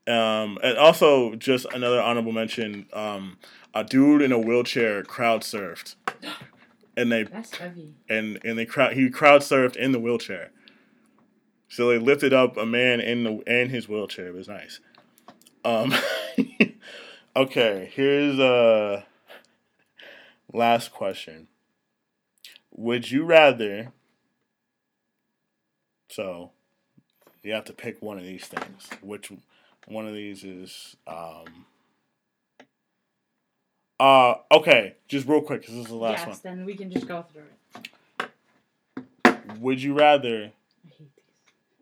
Um, 0.07 0.59
and 0.61 0.77
also 0.77 1.35
just 1.35 1.65
another 1.73 1.99
honorable 1.99 2.31
mention. 2.31 2.85
Um, 2.93 3.37
a 3.75 3.83
dude 3.83 4.21
in 4.21 4.31
a 4.31 4.39
wheelchair 4.39 5.03
crowd 5.03 5.41
surfed, 5.41 5.95
and 6.97 7.11
they 7.11 7.23
That's 7.23 7.55
heavy. 7.55 7.93
and 8.09 8.39
and 8.43 8.57
they 8.57 8.65
crowd 8.65 8.93
he 8.93 9.09
crowd 9.09 9.41
surfed 9.41 9.75
in 9.75 9.91
the 9.91 9.99
wheelchair. 9.99 10.51
So 11.67 11.89
they 11.89 11.97
lifted 11.97 12.33
up 12.33 12.55
a 12.57 12.65
man 12.65 13.01
in 13.01 13.23
the 13.23 13.61
in 13.61 13.69
his 13.69 13.89
wheelchair. 13.89 14.27
It 14.27 14.33
was 14.33 14.47
nice. 14.47 14.79
Um, 15.65 15.93
okay, 17.35 17.91
here's 17.93 18.39
a 18.39 19.05
last 20.53 20.91
question. 20.91 21.47
Would 22.71 23.11
you 23.11 23.23
rather? 23.25 23.91
So, 26.09 26.51
you 27.43 27.51
have 27.53 27.65
to 27.65 27.73
pick 27.73 28.01
one 28.01 28.17
of 28.17 28.23
these 28.23 28.45
things. 28.45 28.87
Which 29.01 29.31
one 29.87 30.07
of 30.07 30.13
these 30.13 30.43
is? 30.43 30.95
Um, 31.07 31.65
uh, 33.99 34.35
okay, 34.51 34.95
just 35.07 35.27
real 35.27 35.41
quick, 35.41 35.61
because 35.61 35.75
this 35.75 35.85
is 35.85 35.91
the 35.91 35.95
last 35.97 36.21
one. 36.21 36.29
yes, 36.29 36.39
then 36.39 36.65
we 36.65 36.75
can 36.75 36.91
just 36.91 37.07
go 37.07 37.23
through 37.31 37.43
it. 37.43 37.51
Would 39.59 39.81
you 39.81 39.93
rather 39.93 40.51
I 40.85 40.89
hate 40.89 40.97
these. 40.99 41.07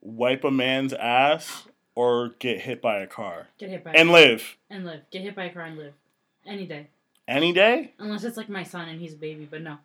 wipe 0.01 0.43
a 0.43 0.51
man's 0.51 0.93
ass 0.93 1.63
or 1.95 2.29
get 2.39 2.61
hit 2.61 2.81
by 2.81 2.99
a 2.99 3.07
car 3.07 3.47
Get 3.57 3.69
hit 3.69 3.83
by 3.83 3.91
and 3.91 4.09
a 4.09 4.11
car 4.11 4.21
live 4.21 4.57
and 4.69 4.85
live. 4.85 5.01
Get 5.11 5.21
hit 5.23 5.35
by 5.35 5.45
a 5.45 5.53
car 5.53 5.63
and 5.63 5.77
live. 5.77 5.93
Any 6.45 6.65
day. 6.65 6.87
any 7.27 7.53
day? 7.53 7.93
Unless 7.99 8.23
it's 8.25 8.37
like 8.37 8.49
my 8.49 8.63
son 8.63 8.89
and 8.89 8.99
he's 8.99 9.13
a 9.13 9.17
baby, 9.17 9.47
but 9.49 9.61
no. 9.61 9.77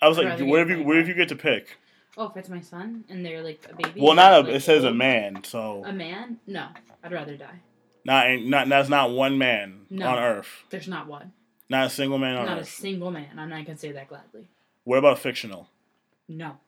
I 0.00 0.08
was 0.08 0.18
I'd 0.18 0.40
like, 0.40 0.48
what 0.48 0.60
if 0.60 0.68
you 0.70 0.82
what 0.82 0.96
if 0.98 1.06
you 1.08 1.14
get 1.14 1.28
to 1.28 1.36
pick? 1.36 1.76
Oh, 2.16 2.28
if 2.28 2.36
it's 2.36 2.48
my 2.48 2.60
son 2.60 3.04
and 3.08 3.24
they're 3.24 3.42
like 3.42 3.60
a 3.70 3.76
baby. 3.76 4.00
Well, 4.00 4.14
not 4.14 4.32
a. 4.32 4.40
like, 4.40 4.54
It 4.56 4.62
says 4.62 4.84
a 4.84 4.92
man, 4.92 5.44
so 5.44 5.84
A 5.84 5.92
man? 5.92 6.38
No. 6.46 6.68
I'd 7.04 7.12
rather 7.12 7.36
die. 7.36 7.60
not 8.04 8.40
not 8.40 8.68
that's 8.68 8.88
not 8.88 9.10
one 9.12 9.38
man 9.38 9.82
No. 9.90 10.08
on 10.08 10.18
Earth. 10.18 10.48
There's 10.70 10.88
not 10.88 11.06
one. 11.06 11.32
Not 11.68 11.86
a 11.86 11.90
single 11.90 12.18
man 12.18 12.36
on 12.36 12.46
Not 12.46 12.58
a 12.58 12.64
single 12.64 13.10
man. 13.10 13.38
I'm 13.38 13.50
not 13.50 13.66
gonna 13.66 13.78
say 13.78 13.92
that 13.92 14.08
gladly. 14.08 14.48
What 14.84 14.98
about 14.98 15.18
fictional? 15.18 15.68
No. 16.28 16.58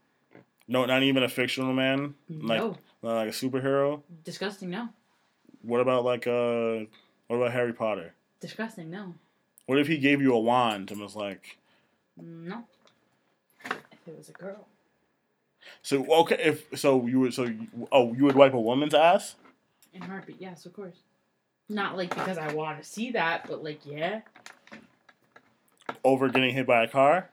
No, 0.68 0.85
not 0.85 1.02
even 1.02 1.22
a 1.22 1.28
fictional 1.28 1.72
man. 1.72 2.14
Like 2.28 2.60
no. 2.60 2.77
like 3.02 3.28
a 3.28 3.32
superhero. 3.32 4.02
Disgusting. 4.24 4.70
No. 4.70 4.89
What 5.62 5.81
about 5.81 6.05
like 6.05 6.27
uh, 6.27 6.85
what 7.27 7.36
about 7.36 7.52
Harry 7.52 7.72
Potter? 7.72 8.14
Disgusting. 8.40 8.90
No. 8.90 9.14
What 9.66 9.78
if 9.78 9.86
he 9.86 9.98
gave 9.98 10.20
you 10.20 10.35
a 10.35 10.39
wand 10.40 10.90
and 10.90 11.01
was 11.01 11.16
like, 11.16 11.59
No. 12.16 12.64
If 13.64 14.06
it 14.06 14.16
was 14.16 14.28
a 14.28 14.32
girl. 14.32 14.66
so 15.82 16.05
okay, 16.20 16.36
if 16.40 16.78
so 16.78 17.06
you 17.06 17.20
would 17.20 17.35
so 17.35 17.44
you, 17.44 17.68
oh 17.90 18.12
you 18.12 18.24
would 18.24 18.36
wipe 18.36 18.55
a 18.55 18.60
woman's 18.60 18.94
ass? 18.94 19.36
In 19.93 20.02
heartbeat, 20.02 20.36
yes, 20.39 20.66
of 20.66 20.72
course. 20.72 20.97
Not 21.68 21.97
like 21.97 22.10
because 22.10 22.36
I 22.36 22.52
want 22.52 22.82
to 22.82 22.89
see 22.89 23.12
that, 23.12 23.47
but 23.48 23.62
like, 23.62 23.86
yeah. 23.86 24.20
Over 26.04 26.28
getting 26.28 26.54
hit 26.54 26.66
by 26.66 26.84
a 26.84 26.88
car 26.88 27.30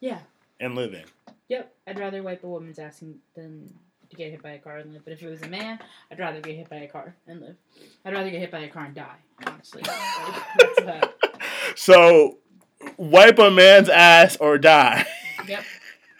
Yeah. 0.00 0.20
and 0.60 0.74
living. 0.74 1.04
Yep. 1.48 1.74
I'd 1.86 1.98
rather 1.98 2.22
wipe 2.22 2.42
a 2.44 2.48
woman's 2.48 2.78
ass 2.78 3.00
than- 3.00 3.20
than 3.34 3.74
to 4.10 4.16
get 4.16 4.30
hit 4.30 4.42
by 4.42 4.50
a 4.52 4.58
car 4.58 4.78
and 4.78 4.92
live. 4.92 5.02
But 5.04 5.12
if 5.14 5.22
it 5.22 5.28
was 5.28 5.42
a 5.42 5.48
man, 5.48 5.78
I'd 6.10 6.18
rather 6.18 6.40
get 6.40 6.56
hit 6.56 6.68
by 6.70 6.76
a 6.76 6.88
car 6.88 7.14
and 7.26 7.40
live. 7.40 7.56
I'd 8.04 8.12
rather 8.12 8.30
get 8.30 8.40
hit 8.40 8.50
by 8.50 8.60
a 8.60 8.68
car 8.68 8.84
and 8.86 8.94
die, 8.94 9.16
honestly. 9.46 9.82
Like, 9.82 9.96
that's 10.58 10.82
that. 10.82 11.14
So, 11.76 12.38
wipe 12.96 13.38
a 13.38 13.50
man's 13.50 13.88
ass 13.88 14.36
or 14.36 14.58
die. 14.58 15.06
Yep. 15.46 15.64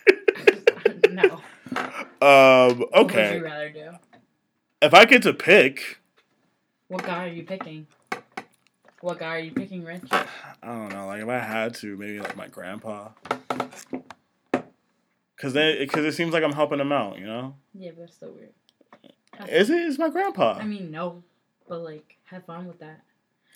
no. 1.11 1.41
Um, 2.21 2.79
What 2.79 2.79
would 2.79 2.95
okay. 3.07 3.37
you 3.39 3.45
rather 3.45 3.71
do? 3.71 3.91
If 4.83 4.93
I 4.95 5.05
get 5.05 5.23
to 5.23 5.33
pick, 5.33 5.99
What 6.89 7.03
guy 7.05 7.25
are 7.27 7.33
you 7.33 7.45
picking? 7.45 7.87
What 9.05 9.19
guy 9.19 9.37
are 9.37 9.39
you 9.39 9.51
picking, 9.51 9.85
Rich? 9.85 10.05
I 10.11 10.27
don't 10.63 10.89
know. 10.89 11.09
Like 11.09 11.21
if 11.21 11.29
I 11.29 11.39
had 11.39 11.75
to, 11.75 11.95
maybe 11.95 12.21
like 12.21 12.37
my 12.37 12.49
grandpa. 12.49 13.11
Cause 15.37 15.53
then, 15.53 15.87
cause 15.89 16.07
it 16.07 16.15
seems 16.15 16.33
like 16.33 16.43
I'm 16.43 16.55
helping 16.55 16.81
him 16.81 16.91
out. 16.91 17.19
You 17.19 17.27
know? 17.27 17.55
Yeah, 17.75 17.91
but 17.95 18.05
it's 18.05 18.15
still 18.15 18.33
weird. 18.33 18.55
Is 19.47 19.69
it? 19.69 19.75
It's 19.75 19.99
my 19.99 20.09
grandpa. 20.09 20.55
I 20.55 20.65
mean, 20.65 20.91
no. 20.91 21.23
But 21.69 21.81
like, 21.81 22.17
have 22.31 22.47
fun 22.47 22.67
with 22.67 22.79
that. 22.79 23.03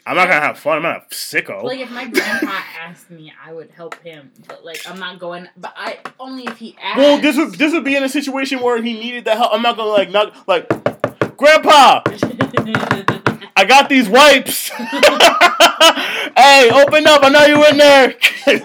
I'm 0.05 0.17
not 0.17 0.29
gonna 0.29 0.43
have 0.43 0.59
fun. 0.59 0.77
I'm 0.77 0.83
not 0.83 1.07
a 1.11 1.15
sicko. 1.15 1.63
Like 1.63 1.81
if 1.81 1.91
my 1.93 2.07
grandpa 2.07 2.61
asked 2.79 3.11
me, 3.11 3.33
I 3.43 3.55
would 3.55 3.71
help 3.71 3.95
him. 4.03 4.31
But 4.47 4.67
like 4.67 4.83
I'm 4.87 4.99
not 4.99 5.19
going. 5.19 5.49
But 5.57 5.73
I 5.75 5.97
only 6.21 6.45
if 6.45 6.59
he 6.59 6.77
asked. 6.79 6.99
well, 6.99 7.23
this 7.23 7.39
would 7.39 7.55
this 7.55 7.73
would 7.73 7.85
be 7.85 7.97
in 7.97 8.05
a 8.05 8.09
situation 8.11 8.61
where 8.61 8.83
he 8.83 8.93
needed 8.93 9.25
the 9.25 9.35
help. 9.35 9.55
I'm 9.55 9.63
not 9.63 9.79
gonna 9.79 9.89
like 9.89 10.11
not 10.11 10.47
like, 10.47 10.69
Grandpa, 11.39 12.03
I 13.57 13.65
got 13.65 13.89
these 13.89 14.09
wipes. 14.09 14.69
hey, 16.37 16.71
open 16.73 17.07
up. 17.07 17.23
I 17.25 17.29
know 17.31 17.47
you 17.47 17.67
in 17.67 17.77
there. 17.77 18.15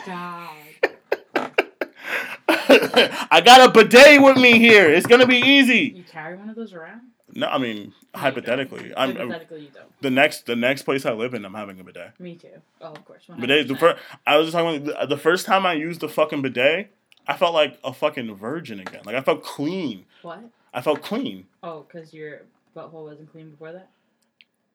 I 2.48 3.42
got 3.44 3.68
a 3.68 3.72
bidet 3.72 4.22
with 4.22 4.38
me 4.38 4.60
here. 4.60 4.90
It's 4.92 5.08
gonna 5.08 5.26
be 5.28 5.38
easy. 5.38 5.94
You 5.96 6.04
carry 6.04 6.36
one 6.36 6.50
of 6.50 6.56
those 6.56 6.74
around? 6.74 7.02
No, 7.36 7.48
I 7.48 7.58
mean 7.58 7.94
hypothetically. 8.14 8.94
I'm, 8.96 9.10
I'm- 9.18 9.18
Hypothetically, 9.30 9.62
you 9.62 9.70
don't. 9.74 10.02
the 10.02 10.12
next 10.12 10.46
the 10.46 10.56
next 10.56 10.84
place 10.84 11.06
I 11.06 11.14
live 11.14 11.34
in. 11.34 11.46
I'm 11.46 11.54
having 11.54 11.80
a 11.80 11.84
bidet. 11.84 12.20
Me 12.20 12.36
too. 12.36 12.50
Oh, 12.82 12.92
of 12.92 13.04
course. 13.06 13.24
Bidet. 13.40 13.68
The 13.68 13.74
100%. 13.74 13.80
first 13.80 14.02
I 14.28 14.38
was 14.38 14.48
just 14.48 14.56
talking. 14.58 14.88
About, 14.90 15.10
the 15.10 15.18
first 15.18 15.46
time 15.46 15.66
I 15.66 15.74
used 15.74 16.02
the 16.02 16.10
fucking 16.10 16.42
bidet, 16.42 16.92
I 17.28 17.36
felt 17.38 17.54
like 17.54 17.80
a 17.84 17.94
fucking 17.94 18.36
virgin 18.36 18.80
again. 18.80 19.02
Like 19.06 19.16
I 19.16 19.22
felt 19.22 19.44
clean. 19.44 20.06
What? 20.22 20.44
I 20.74 20.82
felt 20.82 21.02
clean. 21.02 21.46
Oh, 21.64 21.82
because 21.88 22.14
your 22.14 22.42
butthole 22.76 23.06
wasn't 23.06 23.32
clean 23.32 23.50
before 23.52 23.72
that. 23.72 23.90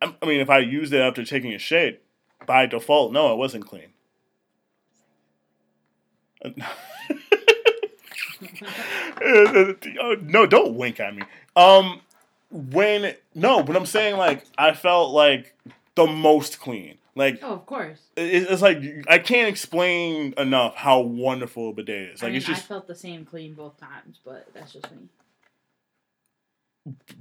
I, 0.01 0.15
I 0.23 0.27
mean, 0.27 0.41
if 0.41 0.51
I 0.51 0.59
used 0.59 0.93
it 0.93 1.01
after 1.01 1.25
taking 1.25 1.53
a 1.53 1.59
shit, 1.59 2.03
by 2.47 2.67
default, 2.67 3.13
no, 3.13 3.33
it 3.33 3.37
wasn't 3.37 3.67
clean. 3.67 3.89
Oh, 9.21 10.17
no, 10.23 10.47
don't 10.47 10.75
wink 10.75 11.01
at 11.01 11.15
me. 11.15 11.23
Um, 11.57 12.01
when 12.51 13.15
no, 13.35 13.63
but 13.63 13.77
I'm 13.77 13.87
saying 13.87 14.17
like 14.17 14.45
I 14.57 14.73
felt 14.75 15.13
like 15.13 15.55
the 15.95 16.07
most 16.07 16.61
clean. 16.61 16.97
Like 17.15 17.41
Oh, 17.43 17.55
of 17.55 17.67
course. 17.67 17.99
it's 18.17 18.63
like 18.63 18.79
I 19.09 19.19
can't 19.19 19.49
explain 19.49 20.35
enough 20.39 20.77
how 20.77 21.01
wonderful 21.01 21.71
a 21.71 21.73
bidet 21.73 22.11
is. 22.15 22.23
I 22.23 22.27
Like 22.27 22.33
mean, 22.33 22.37
it's 22.39 22.47
just, 22.47 22.63
I 22.65 22.67
felt 22.67 22.87
the 22.87 22.95
same 22.95 23.25
clean 23.25 23.55
both 23.55 23.77
times, 23.79 24.21
but 24.25 24.47
that's 24.55 24.73
just 24.73 24.87
me. 24.93 25.09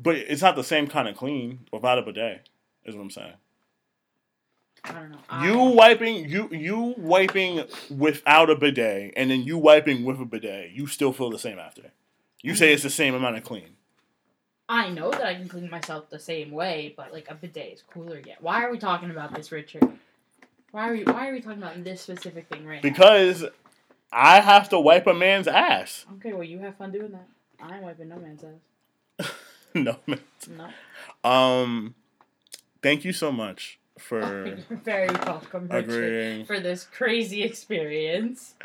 but 0.02 0.16
it's 0.16 0.44
not 0.44 0.56
the 0.56 0.64
same 0.64 0.88
kind 0.88 1.08
of 1.08 1.16
clean 1.18 1.62
without 1.74 1.98
a 1.98 2.04
bidet. 2.04 2.48
Is 2.88 2.96
what 2.96 3.02
I'm 3.02 3.12
saying. 3.12 3.34
I 4.86 4.94
don't 4.94 5.12
know. 5.12 5.44
You 5.44 5.76
wiping 5.76 6.30
you 6.30 6.50
you 6.52 6.96
wiping 6.98 7.66
without 7.90 8.50
a 8.50 8.56
bidet 8.56 9.14
and 9.18 9.30
then 9.30 9.44
you 9.44 9.58
wiping 9.58 10.06
with 10.06 10.22
a 10.22 10.26
bidet, 10.26 10.72
you 10.72 10.88
still 10.88 11.12
feel 11.12 11.30
the 11.30 11.38
same 11.38 11.60
after. 11.60 11.92
You 12.42 12.56
say 12.56 12.72
it's 12.72 12.84
the 12.84 12.90
same 12.90 13.14
amount 13.14 13.36
of 13.36 13.44
clean. 13.44 13.76
I 14.70 14.90
know 14.90 15.12
that 15.12 15.26
I 15.26 15.34
can 15.36 15.50
clean 15.50 15.70
myself 15.70 16.10
the 16.10 16.20
same 16.20 16.52
way, 16.52 16.94
but 16.96 17.12
like 17.12 17.28
a 17.30 17.36
bidet 17.36 17.74
is 17.74 17.82
cooler 17.82 18.22
yet. 18.26 18.42
Why 18.42 18.64
are 18.64 18.72
we 18.72 18.78
talking 18.78 19.12
about 19.12 19.36
this, 19.36 19.52
Richard? 19.52 19.88
Why 20.72 20.90
are 20.90 20.94
we 20.94 21.04
Why 21.04 21.28
are 21.28 21.34
we 21.34 21.42
talking 21.42 21.62
about 21.62 21.84
this 21.84 22.02
specific 22.02 22.48
thing 22.48 22.66
right 22.66 22.82
Because 22.82 23.44
I 24.14 24.40
have 24.40 24.70
to 24.70 24.80
wipe 24.80 25.08
a 25.08 25.14
man's 25.14 25.50
ass. 25.50 26.06
now? 26.10 26.16
Okay, 26.18 26.32
well 26.32 26.44
you 26.44 26.60
have 26.60 26.78
fun 26.78 26.94
doing 26.94 27.12
that. 27.12 27.28
I 27.62 27.76
ain't 27.76 27.84
wiping 27.84 28.08
no 28.08 28.18
man's 28.18 28.46
ass. 28.46 29.32
no 29.76 29.98
man. 30.08 30.22
No. 30.50 31.30
Um 31.30 31.96
thank 32.88 33.04
you 33.04 33.12
so 33.12 33.34
much 33.34 33.80
for 34.00 34.46
You're 34.70 34.80
very 34.84 35.14
welcome, 35.26 35.68
Richard, 35.68 35.90
agreeing. 35.90 36.46
for 36.46 36.60
this 36.60 36.86
crazy 36.86 37.44
experience. 37.44 38.56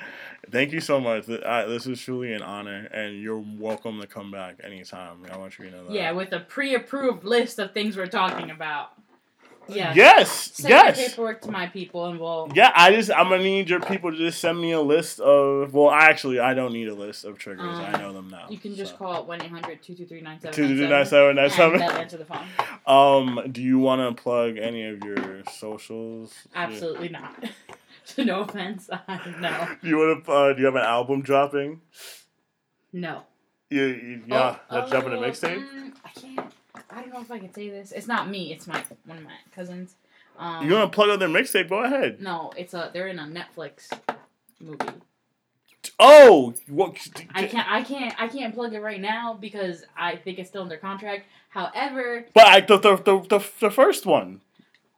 Thank 0.51 0.73
you 0.73 0.81
so 0.81 1.01
much. 1.01 1.27
This 1.27 1.87
is 1.87 2.01
truly 2.01 2.33
an 2.33 2.43
honor 2.43 2.89
and 2.93 3.21
you're 3.21 3.43
welcome 3.59 4.01
to 4.01 4.07
come 4.07 4.31
back 4.31 4.61
anytime. 4.63 5.25
I 5.33 5.37
want 5.39 5.59
you 5.59 5.65
to 5.65 5.71
know 5.73 5.85
that. 5.87 5.93
Yeah, 5.93 6.13
with 6.13 6.33
a 6.33 6.41
pre-approved 6.41 7.25
list 7.25 7.59
of 7.59 7.73
things 7.73 7.97
we're 7.97 8.07
talking 8.07 8.51
about. 8.51 8.93
Yeah. 9.69 9.93
Yes. 9.95 10.51
Send 10.55 10.71
yes. 10.71 10.97
paperwork 11.11 11.41
to 11.43 11.51
my 11.51 11.67
people, 11.67 12.07
and 12.07 12.19
we'll. 12.19 12.49
Yeah, 12.55 12.73
I 12.75 12.93
just 12.93 13.11
I'm 13.11 13.29
gonna 13.29 13.43
need 13.43 13.69
your 13.71 13.81
people 13.81 14.11
to 14.11 14.17
just 14.17 14.41
send 14.41 14.61
me 14.61 14.73
a 14.73 14.81
list 14.81 15.21
of. 15.21 15.73
Well, 15.73 15.91
actually, 15.91 16.41
I 16.41 16.53
don't 16.55 16.73
need 16.73 16.89
a 16.89 16.95
list 16.95 17.25
of 17.25 17.39
triggers. 17.39 17.79
I 17.79 17.93
Um, 17.93 18.01
know 18.01 18.13
them 18.13 18.29
now. 18.29 18.47
You 18.51 18.59
can 18.59 18.75
just 18.75 18.93
so. 18.93 18.99
call 18.99 19.25
one 19.27 19.39
223 19.39 19.95
two 19.97 20.07
two 20.07 20.21
nine 20.89 21.07
seven 21.07 21.37
nine 21.37 21.45
and 21.45 21.53
seven. 21.53 21.79
they'll 21.79 21.91
answer 21.91 22.17
the 22.19 22.25
phone. 22.25 22.47
Um, 22.87 23.53
do 23.53 23.63
you 23.63 23.79
want 23.79 24.17
to 24.17 24.21
plug 24.23 24.57
any 24.59 24.85
of 24.89 25.03
your 25.05 25.43
socials? 25.53 26.35
Absolutely 26.55 27.09
not. 27.09 27.45
no 28.19 28.41
offense. 28.41 28.91
no. 29.41 29.69
Do 29.83 29.89
you 29.89 29.97
want 29.99 30.25
to? 30.25 30.33
Uh, 30.33 30.53
do 30.55 30.59
you 30.61 30.67
have 30.67 30.75
an 30.75 30.83
album 30.83 31.23
dropping? 31.23 31.81
No. 32.93 33.23
You, 33.71 33.85
you 33.85 34.23
yeah, 34.27 34.57
Oh, 34.71 34.75
that's 34.77 34.91
dropping 34.91 35.13
a 35.13 35.17
oh, 35.17 35.23
mixtape. 35.23 35.67
mm, 35.67 35.93
I 36.05 36.09
can't. 36.21 36.53
I 36.93 37.01
don't 37.01 37.13
know 37.13 37.21
if 37.21 37.31
I 37.31 37.39
can 37.39 37.53
say 37.53 37.69
this. 37.71 37.93
It's 37.93 38.07
not 38.07 38.29
me. 38.29 38.53
It's 38.53 38.67
my 38.67 38.85
one 39.07 39.19
of 39.19 39.25
my 39.25 39.33
cousins. 39.55 39.95
Um, 40.39 40.67
You 40.69 40.75
want 40.75 40.91
to 40.93 40.95
plug 40.95 41.11
out 41.11 41.19
their 41.19 41.29
mixtape? 41.29 41.69
Go 41.69 41.83
ahead. 41.85 42.21
No, 42.21 42.53
it's 42.57 42.75
a. 42.75 42.91
They're 42.93 43.09
in 43.09 43.19
a 43.19 43.25
Netflix 43.25 43.91
movie. 44.61 44.79
Oh, 45.99 46.55
what? 46.69 46.97
I 47.35 47.47
can't. 47.47 47.71
I 47.71 47.83
can't. 47.83 48.15
I 48.21 48.29
can't 48.29 48.55
plug 48.55 48.73
it 48.75 48.81
right 48.81 49.01
now 49.01 49.35
because 49.41 49.85
I 49.97 50.17
think 50.17 50.39
it's 50.39 50.49
still 50.49 50.63
under 50.63 50.77
contract. 50.77 51.27
However, 51.49 52.27
But 52.35 52.47
I 52.47 52.61
the 52.61 52.79
the, 52.79 52.97
the 52.97 53.19
the 53.21 53.47
the 53.61 53.71
first 53.71 54.07
one. 54.07 54.41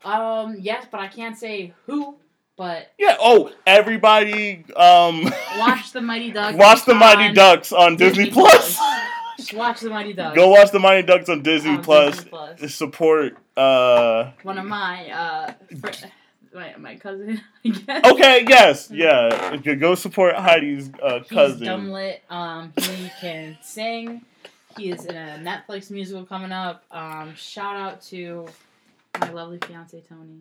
um, 0.05 0.57
yes, 0.61 0.87
but 0.91 1.01
I 1.01 1.09
can't 1.09 1.37
say 1.39 1.73
who. 1.87 2.17
But 2.57 2.93
Yeah. 2.99 3.17
Oh, 3.19 3.51
everybody. 3.67 4.65
Um. 4.77 5.25
watch 5.59 5.91
the 5.93 6.01
Mighty 6.01 6.31
Ducks. 6.31 6.57
watch 6.59 6.85
the 6.85 6.95
Mighty 6.95 7.33
Ducks 7.33 7.73
on 7.73 7.97
Disney, 7.97 8.31
Plus. 8.31 8.79
Just 9.37 9.55
watch 9.55 9.81
the 9.81 9.91
Mighty 9.91 10.13
Ducks. 10.13 10.37
Go 10.37 10.49
watch 10.51 10.71
the 10.71 10.79
Mighty 10.79 11.07
Ducks 11.07 11.29
on 11.29 11.43
Disney 11.43 11.71
on 11.71 11.83
Plus. 11.83 12.15
Disney 12.17 12.31
Plus. 12.31 12.75
Support. 12.75 13.37
Uh. 13.57 14.31
One 14.43 14.59
of 14.59 14.65
my 14.67 15.09
uh, 15.11 15.53
fr- 15.81 16.07
my, 16.55 16.75
my 16.79 16.97
cousin. 16.97 17.41
I 17.65 17.69
guess. 17.69 18.05
Okay. 18.13 18.45
Yes. 18.49 18.91
Yeah. 18.91 19.55
You 19.55 19.77
Go 19.77 19.95
support 19.97 20.35
Heidi's 20.37 20.91
uh, 21.03 21.19
He's 21.21 21.29
cousin. 21.29 21.65
dumb 21.65 21.91
lit. 21.91 22.23
Um, 22.31 22.73
he 22.77 23.11
can 23.21 23.59
sing. 23.63 24.23
He 24.77 24.91
is 24.91 25.05
in 25.07 25.17
a 25.17 25.41
Netflix 25.43 25.91
musical 25.91 26.25
coming 26.27 26.53
up. 26.53 26.85
Um, 26.91 27.35
shout 27.37 27.77
out 27.77 28.03
to 28.03 28.47
my 29.21 29.31
lovely 29.31 29.59
fiance 29.59 30.01
Tony, 30.09 30.41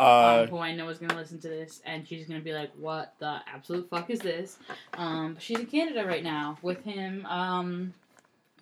Uh. 0.00 0.40
um, 0.42 0.48
who 0.48 0.56
I 0.58 0.74
know 0.74 0.88
is 0.88 0.98
gonna 0.98 1.14
listen 1.16 1.38
to 1.40 1.48
this, 1.48 1.82
and 1.84 2.08
she's 2.08 2.26
gonna 2.26 2.40
be 2.40 2.54
like, 2.54 2.70
"What 2.78 3.12
the 3.18 3.40
absolute 3.46 3.88
fuck 3.90 4.08
is 4.08 4.20
this?" 4.20 4.56
Um, 4.94 5.36
she's 5.38 5.58
in 5.60 5.66
Canada 5.66 6.06
right 6.06 6.24
now 6.24 6.56
with 6.62 6.82
him. 6.84 7.26
Um, 7.26 7.92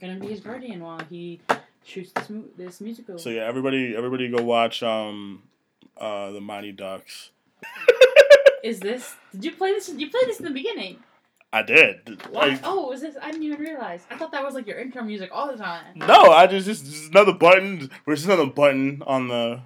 gonna 0.02 0.20
be 0.20 0.26
his 0.26 0.40
guardian 0.40 0.82
while 0.82 1.00
he 1.08 1.40
shoots 1.84 2.12
this 2.12 2.28
mu- 2.28 2.48
this 2.58 2.80
musical. 2.80 3.18
So 3.18 3.30
yeah, 3.30 3.42
everybody, 3.46 3.96
everybody, 3.96 4.28
go 4.28 4.42
watch 4.42 4.82
um, 4.82 5.42
uh, 5.96 6.30
the 6.32 6.40
Mighty 6.40 6.72
Ducks. 6.72 7.30
is 8.62 8.80
this? 8.80 9.14
Did 9.32 9.44
you 9.44 9.52
play 9.52 9.72
this? 9.72 9.86
Did 9.86 10.00
you 10.00 10.10
play 10.10 10.20
this 10.26 10.38
in 10.38 10.44
the 10.44 10.50
beginning? 10.50 10.98
I 11.54 11.62
did. 11.62 12.18
Like, 12.30 12.60
oh, 12.64 12.88
was 12.88 13.02
this? 13.02 13.14
I 13.20 13.30
didn't 13.30 13.42
even 13.42 13.60
realize. 13.60 14.00
I 14.10 14.16
thought 14.16 14.32
that 14.32 14.42
was 14.42 14.54
like 14.54 14.66
your 14.66 14.78
intro 14.78 15.02
music 15.02 15.28
all 15.32 15.50
the 15.52 15.58
time. 15.58 15.84
no, 15.96 16.30
I 16.32 16.46
just 16.46 16.66
just, 16.66 16.84
just 16.86 17.10
another 17.10 17.34
button. 17.34 17.90
We're 18.06 18.14
just 18.14 18.26
another 18.26 18.46
button 18.46 19.02
on 19.06 19.28
the 19.28 19.60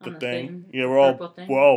the, 0.00 0.06
On 0.06 0.12
the 0.14 0.20
thing. 0.20 0.46
thing, 0.46 0.64
Yeah, 0.72 0.86
we're 0.86 0.98
all 1.00 1.28
thing. 1.34 1.48
we're 1.48 1.58
all 1.58 1.66